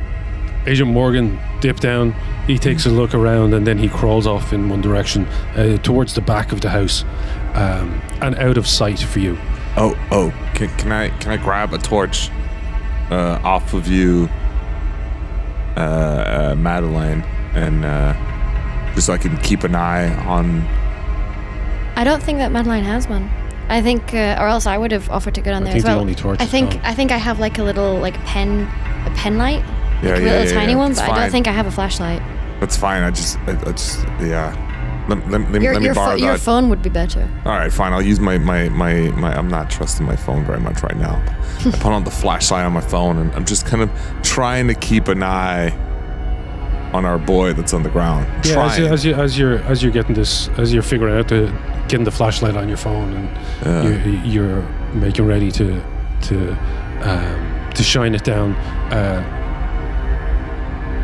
Agent 0.66 0.90
Morgan 0.90 1.40
dip 1.60 1.80
down. 1.80 2.14
He 2.46 2.58
takes 2.58 2.86
a 2.86 2.90
look 2.90 3.14
around 3.14 3.54
and 3.54 3.66
then 3.66 3.78
he 3.78 3.90
crawls 3.90 4.28
off 4.28 4.54
in 4.54 4.70
one 4.70 4.82
direction 4.82 5.26
uh, 5.56 5.78
towards 5.78 6.14
the 6.14 6.22
back 6.22 6.52
of 6.52 6.62
the 6.62 6.70
house 6.70 7.04
um, 7.56 8.02
and 8.22 8.36
out 8.36 8.58
of 8.58 8.68
sight 8.68 9.00
for 9.00 9.20
you. 9.20 9.38
Oh, 9.76 9.96
oh, 10.12 10.32
can, 10.56 10.70
can 10.78 10.92
I 10.92 11.10
can 11.20 11.32
I 11.32 11.38
grab 11.38 11.74
a 11.74 11.78
torch 11.78 12.30
uh, 13.12 13.40
off 13.44 13.74
of 13.74 13.88
you, 13.88 14.30
uh, 15.76 15.80
uh, 15.80 16.56
Madeline, 16.58 17.22
and 17.54 17.86
uh, 17.86 18.94
just 18.96 19.08
so 19.08 19.14
I 19.14 19.18
can 19.18 19.38
keep 19.38 19.64
an 19.64 19.76
eye 19.76 20.14
on? 20.26 20.62
I 21.96 22.04
don't 22.04 22.24
think 22.24 22.40
that 22.40 22.52
Madeline 22.52 22.84
has 22.86 23.08
one. 23.08 23.30
I 23.70 23.82
think, 23.82 24.14
uh, 24.14 24.38
or 24.40 24.48
else 24.48 24.66
I 24.66 24.78
would 24.78 24.92
have 24.92 25.10
offered 25.10 25.36
to 25.36 25.42
go 25.42 25.52
down 25.52 25.64
I 25.64 25.66
there 25.66 25.74
think 25.74 25.78
as 25.80 25.84
the 25.84 25.90
well. 25.92 26.00
only 26.00 26.16
torch 26.16 26.40
I 26.40 26.46
think 26.46 26.72
gone. 26.72 26.82
I 26.86 26.94
think 26.94 27.12
I 27.12 27.18
have 27.18 27.40
like 27.40 27.58
a 27.58 27.64
little 27.64 27.98
like 28.00 28.16
pen, 28.26 28.62
a 29.06 29.14
pen 29.16 29.38
light, 29.38 29.64
Yeah, 30.02 30.12
like 30.12 30.22
a 30.22 30.24
little 30.24 30.46
yeah, 30.46 30.54
tiny 30.54 30.72
yeah. 30.74 30.78
one, 30.78 30.92
It's 30.92 31.02
but 31.02 31.10
I 31.12 31.20
don't 31.22 31.32
think 31.32 31.48
I 31.48 31.52
have 31.52 31.68
a 31.68 31.72
flashlight. 31.72 32.22
That's 32.60 32.78
fine. 32.78 33.04
I 33.04 33.12
just, 33.12 33.38
I, 33.40 33.52
I 33.52 33.72
just, 33.74 34.04
yeah. 34.22 34.64
Let, 35.10 35.30
let, 35.30 35.52
let, 35.52 35.62
Your 35.62 35.74
let 35.74 35.80
me 35.80 35.86
your, 35.86 35.96
borrow 35.96 36.18
pho- 36.18 36.26
your 36.26 36.38
phone 36.38 36.70
would 36.70 36.82
be 36.82 36.90
better. 36.90 37.30
All 37.46 37.54
right, 37.54 37.72
fine. 37.72 37.94
I'll 37.94 38.02
use 38.02 38.20
my, 38.20 38.38
my 38.38 38.68
my 38.68 38.94
my. 39.12 39.34
I'm 39.34 39.48
not 39.48 39.70
trusting 39.70 40.06
my 40.06 40.18
phone 40.18 40.44
very 40.44 40.60
much 40.60 40.84
right 40.84 40.98
now. 40.98 41.16
I 41.66 41.72
put 41.72 41.94
on 41.94 42.04
the 42.04 42.12
flashlight 42.12 42.66
on 42.66 42.74
my 42.74 42.82
phone, 42.82 43.18
and 43.18 43.34
I'm 43.34 43.46
just 43.46 43.66
kind 43.66 43.82
of 43.84 43.90
trying 44.22 44.68
to 44.68 44.74
keep 44.74 45.08
an 45.08 45.24
eye 45.24 45.72
on 46.94 47.06
our 47.06 47.18
boy 47.18 47.54
that's 47.54 47.74
on 47.74 47.84
the 47.84 47.90
ground. 47.90 48.26
Yeah, 48.46 48.66
as, 48.66 48.78
you, 48.78 48.86
as, 48.88 49.06
you, 49.06 49.14
as 49.14 49.38
you're 49.40 49.60
as 49.60 49.82
you're 49.82 49.94
getting 49.94 50.14
this, 50.14 50.50
as 50.58 50.74
you're 50.74 50.84
figuring 50.84 51.18
out 51.18 51.30
the 51.30 51.48
getting 51.88 52.04
the 52.06 52.12
flashlight 52.12 52.56
on 52.56 52.68
your 52.68 52.78
phone, 52.78 53.14
and 53.14 54.06
you're, 54.06 54.26
you're 54.26 54.62
making 54.94 55.26
ready 55.26 55.52
to 55.52 55.82
to 56.24 56.52
um, 57.02 57.70
to 57.74 57.84
shine 57.84 58.16
it 58.16 58.24
down. 58.24 58.54
Uh, 58.92 59.34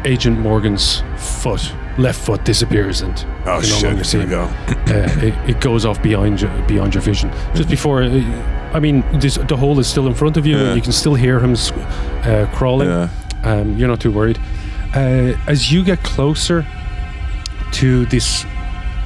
Agent 0.06 0.38
Morgan's 0.40 1.02
foot, 1.18 1.74
left 1.98 2.20
foot, 2.20 2.44
disappears, 2.44 3.02
and 3.02 3.26
oh 3.46 3.56
you 3.62 3.62
no 3.62 3.62
shit! 3.62 3.84
longer 3.84 4.04
see 4.04 4.20
him. 4.20 4.30
go. 4.30 4.42
uh, 4.68 4.68
it, 4.88 5.50
it 5.50 5.62
goes 5.62 5.86
off 5.86 6.02
beyond 6.04 6.42
your, 6.42 6.52
beyond 6.68 6.94
your 6.94 7.02
vision. 7.02 7.32
Just 7.56 7.70
before, 7.70 8.04
uh, 8.04 8.10
I 8.74 8.80
mean, 8.82 9.04
this, 9.20 9.36
the 9.36 9.56
hole 9.56 9.80
is 9.80 9.88
still 9.88 10.08
in 10.08 10.14
front 10.14 10.36
of 10.36 10.46
you, 10.46 10.58
Yeah. 10.58 10.64
and 10.68 10.76
you 10.76 10.82
can 10.82 10.92
still 10.92 11.16
hear 11.16 11.40
him 11.40 11.56
uh, 11.56 12.48
crawling. 12.54 12.90
Yeah. 12.90 13.10
Um, 13.46 13.78
you're 13.78 13.88
not 13.88 14.02
too 14.02 14.12
worried. 14.12 14.40
Uh, 14.94 15.38
as 15.48 15.72
you 15.72 15.84
get 15.86 16.04
closer 16.04 16.66
to 17.74 18.06
this, 18.08 18.46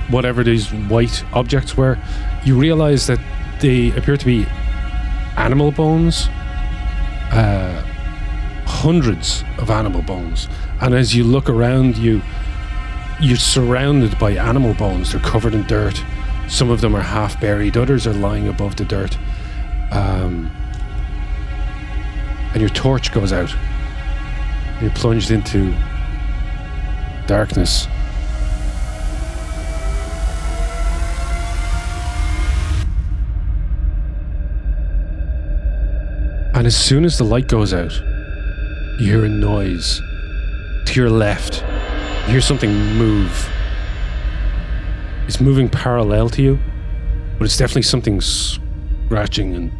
whatever 0.09 0.43
these 0.43 0.69
white 0.73 1.23
objects 1.33 1.75
were, 1.75 1.97
you 2.43 2.57
realize 2.57 3.07
that 3.07 3.19
they 3.59 3.91
appear 3.91 4.17
to 4.17 4.25
be 4.25 4.45
animal 5.37 5.71
bones. 5.71 6.27
Uh, 7.31 7.83
hundreds 8.65 9.43
of 9.57 9.69
animal 9.69 10.01
bones, 10.01 10.47
and 10.81 10.93
as 10.93 11.15
you 11.15 11.23
look 11.23 11.49
around 11.49 11.97
you, 11.97 12.21
you're 13.19 13.37
surrounded 13.37 14.17
by 14.19 14.31
animal 14.31 14.73
bones. 14.75 15.11
They're 15.11 15.21
covered 15.21 15.53
in 15.53 15.63
dirt. 15.63 16.01
Some 16.47 16.69
of 16.69 16.81
them 16.81 16.95
are 16.95 17.01
half 17.01 17.39
buried. 17.41 17.75
Others 17.75 18.07
are 18.07 18.13
lying 18.13 18.47
above 18.47 18.75
the 18.75 18.85
dirt. 18.85 19.17
Um, 19.91 20.51
and 22.53 22.61
your 22.61 22.69
torch 22.69 23.11
goes 23.11 23.33
out. 23.33 23.53
You're 24.81 24.91
plunged 24.91 25.31
into 25.31 25.75
darkness. 27.25 27.87
And 36.67 36.73
as 36.73 36.83
soon 36.83 37.05
as 37.05 37.17
the 37.17 37.23
light 37.23 37.47
goes 37.47 37.73
out, 37.73 37.93
you 38.99 39.05
hear 39.05 39.23
a 39.23 39.29
noise 39.29 40.01
to 40.85 40.93
your 40.95 41.09
left. 41.09 41.63
You 42.25 42.33
hear 42.33 42.41
something 42.41 42.69
move. 42.97 43.49
It's 45.27 45.39
moving 45.39 45.69
parallel 45.69 46.27
to 46.31 46.41
you, 46.41 46.59
but 47.37 47.45
it's 47.45 47.55
definitely 47.55 47.83
something 47.83 48.19
scratching 48.19 49.55
and 49.55 49.71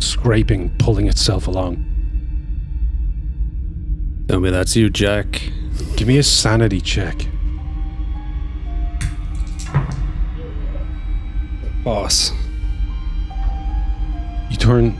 scraping, 0.00 0.70
pulling 0.78 1.08
itself 1.08 1.48
along. 1.48 1.84
Tell 4.28 4.38
me 4.38 4.50
that's 4.50 4.76
you, 4.76 4.90
Jack. 4.90 5.42
Give 5.96 6.06
me 6.06 6.18
a 6.18 6.22
sanity 6.22 6.80
check. 6.80 7.26
Boss. 11.82 12.30
You 14.48 14.56
turn 14.56 14.96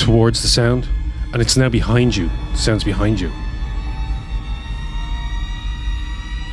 towards 0.00 0.42
the 0.42 0.48
sound, 0.48 0.88
and 1.32 1.42
it's 1.42 1.56
now 1.56 1.68
behind 1.68 2.16
you. 2.16 2.30
The 2.52 2.58
sound's 2.58 2.84
behind 2.84 3.20
you. 3.20 3.30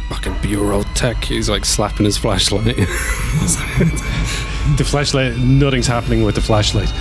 Fucking 0.09 0.37
bureau 0.41 0.83
tech. 0.93 1.23
He's 1.23 1.49
like 1.49 1.65
slapping 1.65 2.05
his 2.05 2.17
flashlight. 2.17 2.75
The 4.75 4.83
flashlight, 4.83 5.37
nothing's 5.37 5.87
happening 5.87 6.23
with 6.23 6.35
the 6.35 6.41
flashlight. 6.41 6.91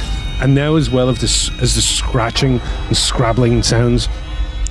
And 0.40 0.54
now, 0.54 0.76
as 0.76 0.88
well 0.88 1.08
as 1.08 1.18
the, 1.18 1.60
as 1.60 1.74
the 1.74 1.80
scratching 1.80 2.60
and 2.60 2.96
scrabbling 2.96 3.64
sounds, 3.64 4.08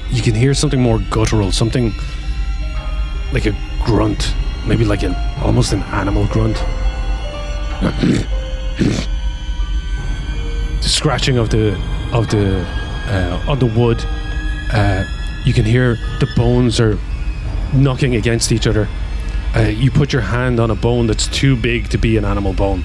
you 0.10 0.22
can 0.22 0.34
hear 0.34 0.54
something 0.54 0.82
more 0.82 1.00
guttural, 1.10 1.52
something 1.52 1.94
like 3.34 3.48
a 3.48 3.56
grunt, 3.84 4.34
maybe 4.66 4.86
like 4.86 5.04
an 5.04 5.14
almost 5.44 5.74
an 5.74 5.82
animal 5.84 6.26
grunt. 6.28 6.56
the 10.82 10.90
scratching 10.90 11.38
of 11.38 11.50
the 11.50 11.74
of 12.14 12.30
the 12.30 12.66
uh, 13.08 13.46
on 13.48 13.60
the 13.60 13.66
wood. 13.66 14.04
Uh, 14.74 15.04
you 15.46 15.54
can 15.54 15.66
hear 15.66 15.96
the 16.20 16.28
bones 16.36 16.80
are 16.80 16.98
knocking 17.74 18.16
against 18.16 18.52
each 18.52 18.68
other. 18.68 18.88
Uh, 19.56 19.62
you 19.62 19.90
put 19.92 20.12
your 20.12 20.22
hand 20.22 20.60
on 20.60 20.70
a 20.72 20.76
bone 20.76 21.08
that's 21.08 21.28
too 21.28 21.56
big 21.56 21.90
to 21.90 21.98
be 21.98 22.18
an 22.18 22.26
animal 22.26 22.54
bone. 22.54 22.84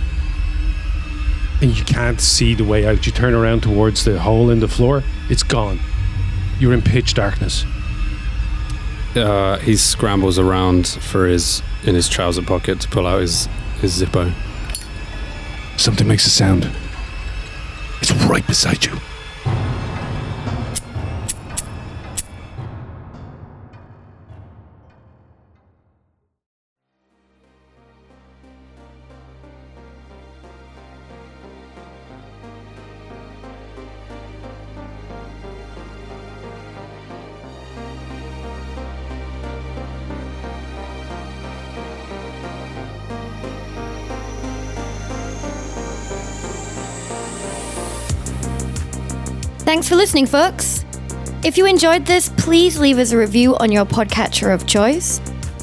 And 1.63 1.77
you 1.77 1.85
can't 1.85 2.21
see 2.21 2.55
the 2.55 2.65
way 2.65 2.87
out. 2.87 3.07
You 3.07 3.13
turn 3.13 3.35
around 3.35 3.63
towards 3.63 4.05
the 4.05 4.19
hole 4.21 4.51
in 4.51 4.61
the 4.61 4.69
floor, 4.69 5.03
it's 5.29 5.43
gone. 5.43 5.79
You're 6.59 6.73
in 6.73 6.83
pitch 6.83 7.15
darkness. 7.15 7.65
uh, 9.17 9.59
he 9.59 9.77
scrambles 9.77 10.39
around 10.39 10.87
for 10.87 11.27
his 11.27 11.63
in 11.85 11.95
his 11.95 12.09
trouser 12.09 12.43
pocket 12.43 12.81
to 12.83 12.89
pull 12.89 13.07
out 13.07 13.21
his 13.21 13.47
his 13.81 14.01
Zippo. 14.01 14.33
Something 15.77 16.07
makes 16.07 16.27
a 16.27 16.31
sound. 16.31 16.71
It's 18.01 18.13
right 18.25 18.47
beside 18.47 18.85
you. 18.85 19.10
For 49.91 49.97
listening, 49.97 50.27
folks. 50.27 50.85
If 51.43 51.59
you 51.59 51.67
enjoyed 51.67 52.07
this, 52.07 52.29
please 52.37 52.79
leave 52.79 52.99
us 52.99 53.11
a 53.11 53.19
review 53.19 53.57
on 53.57 53.73
your 53.73 53.85
podcatcher 53.85 54.55
of 54.55 54.65
choice. 54.65 55.21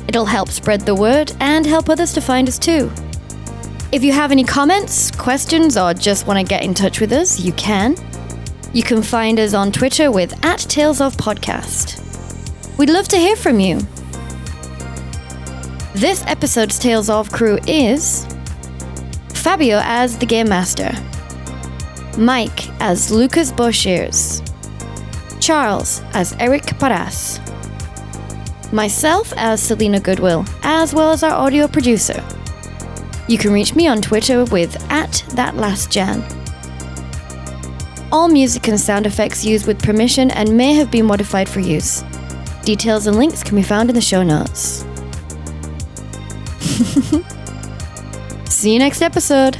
It'll 0.09 0.25
help 0.25 0.49
spread 0.49 0.81
the 0.81 0.93
word 0.93 1.31
and 1.39 1.65
help 1.65 1.89
others 1.89 2.11
to 2.11 2.19
find 2.19 2.49
us 2.49 2.59
too. 2.59 2.91
If 3.93 4.03
you 4.03 4.11
have 4.11 4.33
any 4.33 4.43
comments, 4.43 5.11
questions, 5.11 5.77
or 5.77 5.93
just 5.93 6.27
want 6.27 6.39
to 6.39 6.43
get 6.43 6.65
in 6.65 6.73
touch 6.73 6.99
with 6.99 7.13
us, 7.13 7.39
you 7.39 7.53
can. 7.53 7.95
You 8.73 8.83
can 8.83 9.01
find 9.01 9.39
us 9.39 9.53
on 9.53 9.71
Twitter 9.71 10.11
with 10.11 10.33
at 10.45 10.59
Tales 10.59 10.99
of 10.99 11.15
Podcast. 11.15 11.97
We'd 12.77 12.89
love 12.89 13.07
to 13.07 13.17
hear 13.17 13.37
from 13.37 13.61
you. 13.61 13.79
This 15.93 16.21
episode's 16.27 16.77
Tales 16.77 17.09
of 17.09 17.31
crew 17.31 17.59
is 17.65 18.27
Fabio 19.29 19.79
as 19.83 20.17
the 20.17 20.25
Game 20.25 20.49
Master. 20.49 20.91
Mike 22.17 22.67
as 22.81 23.11
Lucas 23.11 23.51
Boshiers, 23.51 24.41
Charles 25.39 26.01
as 26.13 26.35
Eric 26.39 26.65
Paras, 26.79 27.39
myself 28.73 29.31
as 29.37 29.61
Selena 29.61 29.99
Goodwill, 29.99 30.43
as 30.63 30.93
well 30.93 31.11
as 31.11 31.21
our 31.23 31.31
audio 31.31 31.67
producer. 31.67 32.23
You 33.27 33.37
can 33.37 33.53
reach 33.53 33.75
me 33.75 33.87
on 33.87 34.01
Twitter 34.01 34.45
with 34.45 34.75
at 34.91 35.11
thatlastjan. 35.29 36.23
All 38.11 38.27
music 38.27 38.67
and 38.67 38.79
sound 38.79 39.05
effects 39.05 39.45
used 39.45 39.67
with 39.67 39.83
permission 39.83 40.31
and 40.31 40.55
may 40.55 40.73
have 40.73 40.89
been 40.89 41.05
modified 41.05 41.47
for 41.47 41.59
use. 41.59 42.03
Details 42.63 43.05
and 43.05 43.17
links 43.17 43.43
can 43.43 43.55
be 43.55 43.63
found 43.63 43.89
in 43.89 43.95
the 43.95 44.01
show 44.01 44.23
notes. 44.23 44.85
See 48.49 48.73
you 48.73 48.79
next 48.79 49.01
episode. 49.01 49.57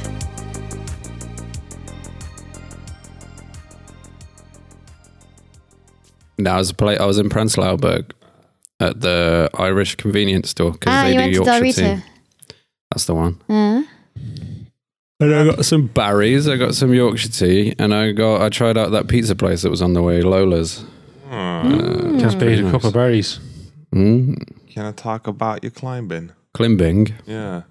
No, 6.38 6.52
I 6.52 6.58
was 6.58 6.72
play. 6.72 6.96
I 6.98 7.04
was 7.04 7.18
in 7.18 7.28
Prenzlauer 7.28 7.80
Berg 7.80 8.12
at 8.80 9.00
the 9.00 9.50
Irish 9.54 9.96
convenience 9.96 10.50
store 10.50 10.72
because 10.72 10.92
Ah, 10.92 11.02
they 11.04 11.08
you 11.14 11.14
do 11.34 11.40
went 11.42 11.62
Yorkshire 11.62 11.82
Del 11.82 11.96
tea. 11.96 12.04
That's 12.92 13.04
the 13.06 13.14
one. 13.14 13.40
Uh, 13.48 13.82
And 15.20 15.34
I 15.34 15.44
got 15.44 15.64
some 15.64 15.88
Barry's. 15.88 16.46
I 16.48 16.56
got 16.56 16.74
some 16.76 16.94
Yorkshire 16.94 17.28
tea, 17.30 17.74
and 17.78 17.92
I 17.92 18.12
got. 18.12 18.40
I 18.40 18.48
tried 18.50 18.78
out 18.78 18.92
that 18.92 19.08
pizza 19.08 19.34
place 19.34 19.62
that 19.62 19.70
was 19.70 19.82
on 19.82 19.94
the 19.94 20.02
way, 20.02 20.22
Lola's. 20.22 20.84
Just 22.20 22.38
bait 22.38 22.58
a 22.58 22.62
nice. 22.62 22.70
couple 22.70 22.88
of 22.88 22.94
berries. 22.94 23.40
Mm, 23.94 24.36
Can 24.68 24.84
I 24.86 24.92
talk 24.92 25.26
about 25.26 25.62
your 25.64 25.70
climbing? 25.72 26.30
Climbing. 26.54 27.14
Yeah. 27.26 27.62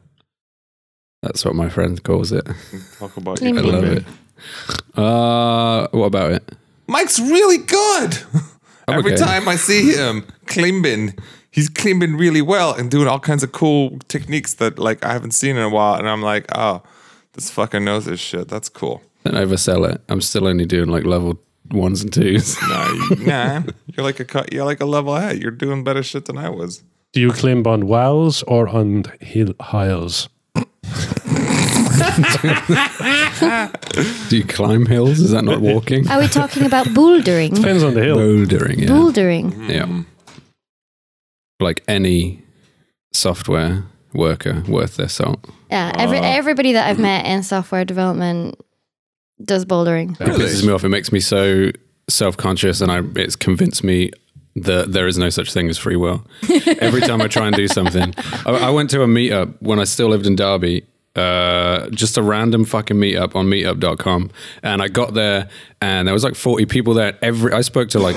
That's 1.23 1.43
what 1.45 1.55
my 1.55 1.69
friend 1.69 2.01
calls 2.03 2.31
it. 2.31 2.45
Talk 2.99 3.15
about 3.17 3.37
Climbing. 3.37 3.65
I 3.65 3.67
love 3.69 3.83
it. 3.85 4.03
Uh, 4.95 5.87
what 5.91 6.05
about 6.07 6.31
it? 6.33 6.43
Mike's 6.87 7.19
really 7.19 7.57
good. 7.57 8.17
I'm 8.87 8.99
Every 8.99 9.13
okay. 9.13 9.23
time 9.23 9.49
I 9.49 9.57
see 9.57 9.91
him 9.93 10.25
climbing, 10.45 11.13
he's 11.51 11.67
climbing 11.67 12.15
really 12.15 12.41
well 12.41 12.73
and 12.73 12.89
doing 12.89 13.07
all 13.07 13.19
kinds 13.19 13.43
of 13.43 13.51
cool 13.51 13.99
techniques 14.07 14.53
that 14.55 14.79
like 14.79 15.03
I 15.03 15.11
haven't 15.11 15.31
seen 15.31 15.57
in 15.57 15.63
a 15.63 15.69
while. 15.69 15.95
And 15.95 16.07
I'm 16.07 16.21
like, 16.21 16.45
oh, 16.55 16.81
this 17.33 17.51
fucker 17.51 17.83
knows 17.83 18.05
his 18.05 18.21
shit. 18.21 18.47
That's 18.47 18.69
cool. 18.69 19.01
Don't 19.25 19.35
oversell 19.35 19.91
it. 19.93 20.01
I'm 20.07 20.21
still 20.21 20.47
only 20.47 20.65
doing 20.65 20.87
like 20.89 21.03
level 21.03 21.37
ones 21.71 22.01
and 22.01 22.13
twos. 22.13 22.55
Nah, 22.69 22.91
you, 22.93 23.15
nah, 23.25 23.63
you're 23.87 24.05
like 24.05 24.21
a 24.21 24.25
cut. 24.25 24.53
You're 24.53 24.63
like 24.63 24.79
a 24.79 24.85
level 24.85 25.15
ahead. 25.15 25.41
You're 25.41 25.51
doing 25.51 25.83
better 25.83 26.01
shit 26.01 26.25
than 26.25 26.37
I 26.37 26.49
was. 26.49 26.81
Do 27.11 27.19
you 27.19 27.31
climb 27.31 27.67
on 27.67 27.87
wells 27.87 28.43
or 28.43 28.69
on 28.69 29.03
hill 29.19 29.53
hiles? 29.59 30.29
Do 34.29 34.37
you 34.37 34.43
climb 34.43 34.85
hills? 34.85 35.19
Is 35.19 35.31
that 35.31 35.43
not 35.43 35.61
walking? 35.61 36.07
are 36.09 36.19
we 36.19 36.27
talking 36.27 36.65
about 36.65 36.87
bouldering? 36.87 37.55
Depends 37.55 37.83
on 37.83 37.93
the 37.93 38.03
hill. 38.03 38.17
Bouldering, 38.17 38.79
yeah. 38.79 38.87
Bouldering. 38.87 39.69
Yeah. 39.69 40.03
Like 41.59 41.83
any 41.87 42.43
software 43.13 43.83
worker 44.13 44.63
worth 44.67 44.97
their 44.97 45.09
salt. 45.09 45.45
Yeah, 45.69 45.91
every, 45.97 46.19
ah. 46.19 46.23
everybody 46.23 46.73
that 46.73 46.87
I've 46.87 46.99
met 46.99 47.25
in 47.25 47.43
software 47.43 47.85
development 47.85 48.59
does 49.43 49.65
bouldering. 49.65 50.19
It 50.19 50.27
pisses 50.29 50.65
me 50.65 50.71
off. 50.71 50.83
It 50.83 50.89
makes 50.89 51.11
me 51.11 51.19
so 51.19 51.71
self 52.09 52.37
conscious, 52.37 52.81
and 52.81 52.91
I 52.91 53.01
it's 53.15 53.35
convinced 53.35 53.83
me 53.83 54.11
that 54.55 54.91
there 54.91 55.07
is 55.07 55.17
no 55.17 55.29
such 55.29 55.53
thing 55.53 55.69
as 55.69 55.77
free 55.77 55.95
will. 55.95 56.25
Every 56.79 57.01
time 57.01 57.21
I 57.21 57.27
try 57.27 57.47
and 57.47 57.55
do 57.55 57.67
something, 57.67 58.13
I, 58.45 58.51
I 58.51 58.69
went 58.71 58.89
to 58.91 59.03
a 59.03 59.07
meetup 59.07 59.55
when 59.61 59.79
I 59.79 59.83
still 59.83 60.09
lived 60.09 60.25
in 60.25 60.35
Derby. 60.35 60.85
Uh, 61.17 61.89
just 61.89 62.17
a 62.17 62.21
random 62.21 62.63
fucking 62.63 62.97
meetup 62.97 63.35
on 63.35 63.47
meetup.com. 63.47 64.29
And 64.61 64.81
I 64.81 64.87
got 64.87 65.13
there 65.13 65.49
and 65.81 66.07
there 66.07 66.13
was 66.13 66.23
like 66.23 66.35
40 66.35 66.65
people 66.67 66.93
there. 66.93 67.17
Every 67.21 67.51
I 67.53 67.61
spoke 67.61 67.89
to 67.89 67.99
like 67.99 68.15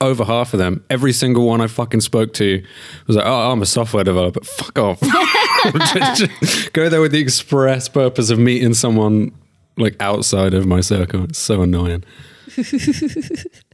over 0.00 0.24
half 0.24 0.52
of 0.52 0.58
them. 0.58 0.84
Every 0.90 1.12
single 1.12 1.46
one 1.46 1.60
I 1.60 1.66
fucking 1.66 2.00
spoke 2.00 2.32
to 2.34 2.62
was 3.06 3.16
like, 3.16 3.26
oh, 3.26 3.50
I'm 3.50 3.62
a 3.62 3.66
software 3.66 4.04
developer. 4.04 4.44
Fuck 4.44 4.78
off. 4.78 5.00
Go 6.72 6.88
there 6.88 7.00
with 7.00 7.12
the 7.12 7.20
express 7.20 7.88
purpose 7.88 8.30
of 8.30 8.38
meeting 8.38 8.74
someone 8.74 9.32
like 9.76 9.96
outside 10.00 10.54
of 10.54 10.66
my 10.66 10.80
circle. 10.80 11.24
It's 11.24 11.38
so 11.38 11.62
annoying. 11.62 12.04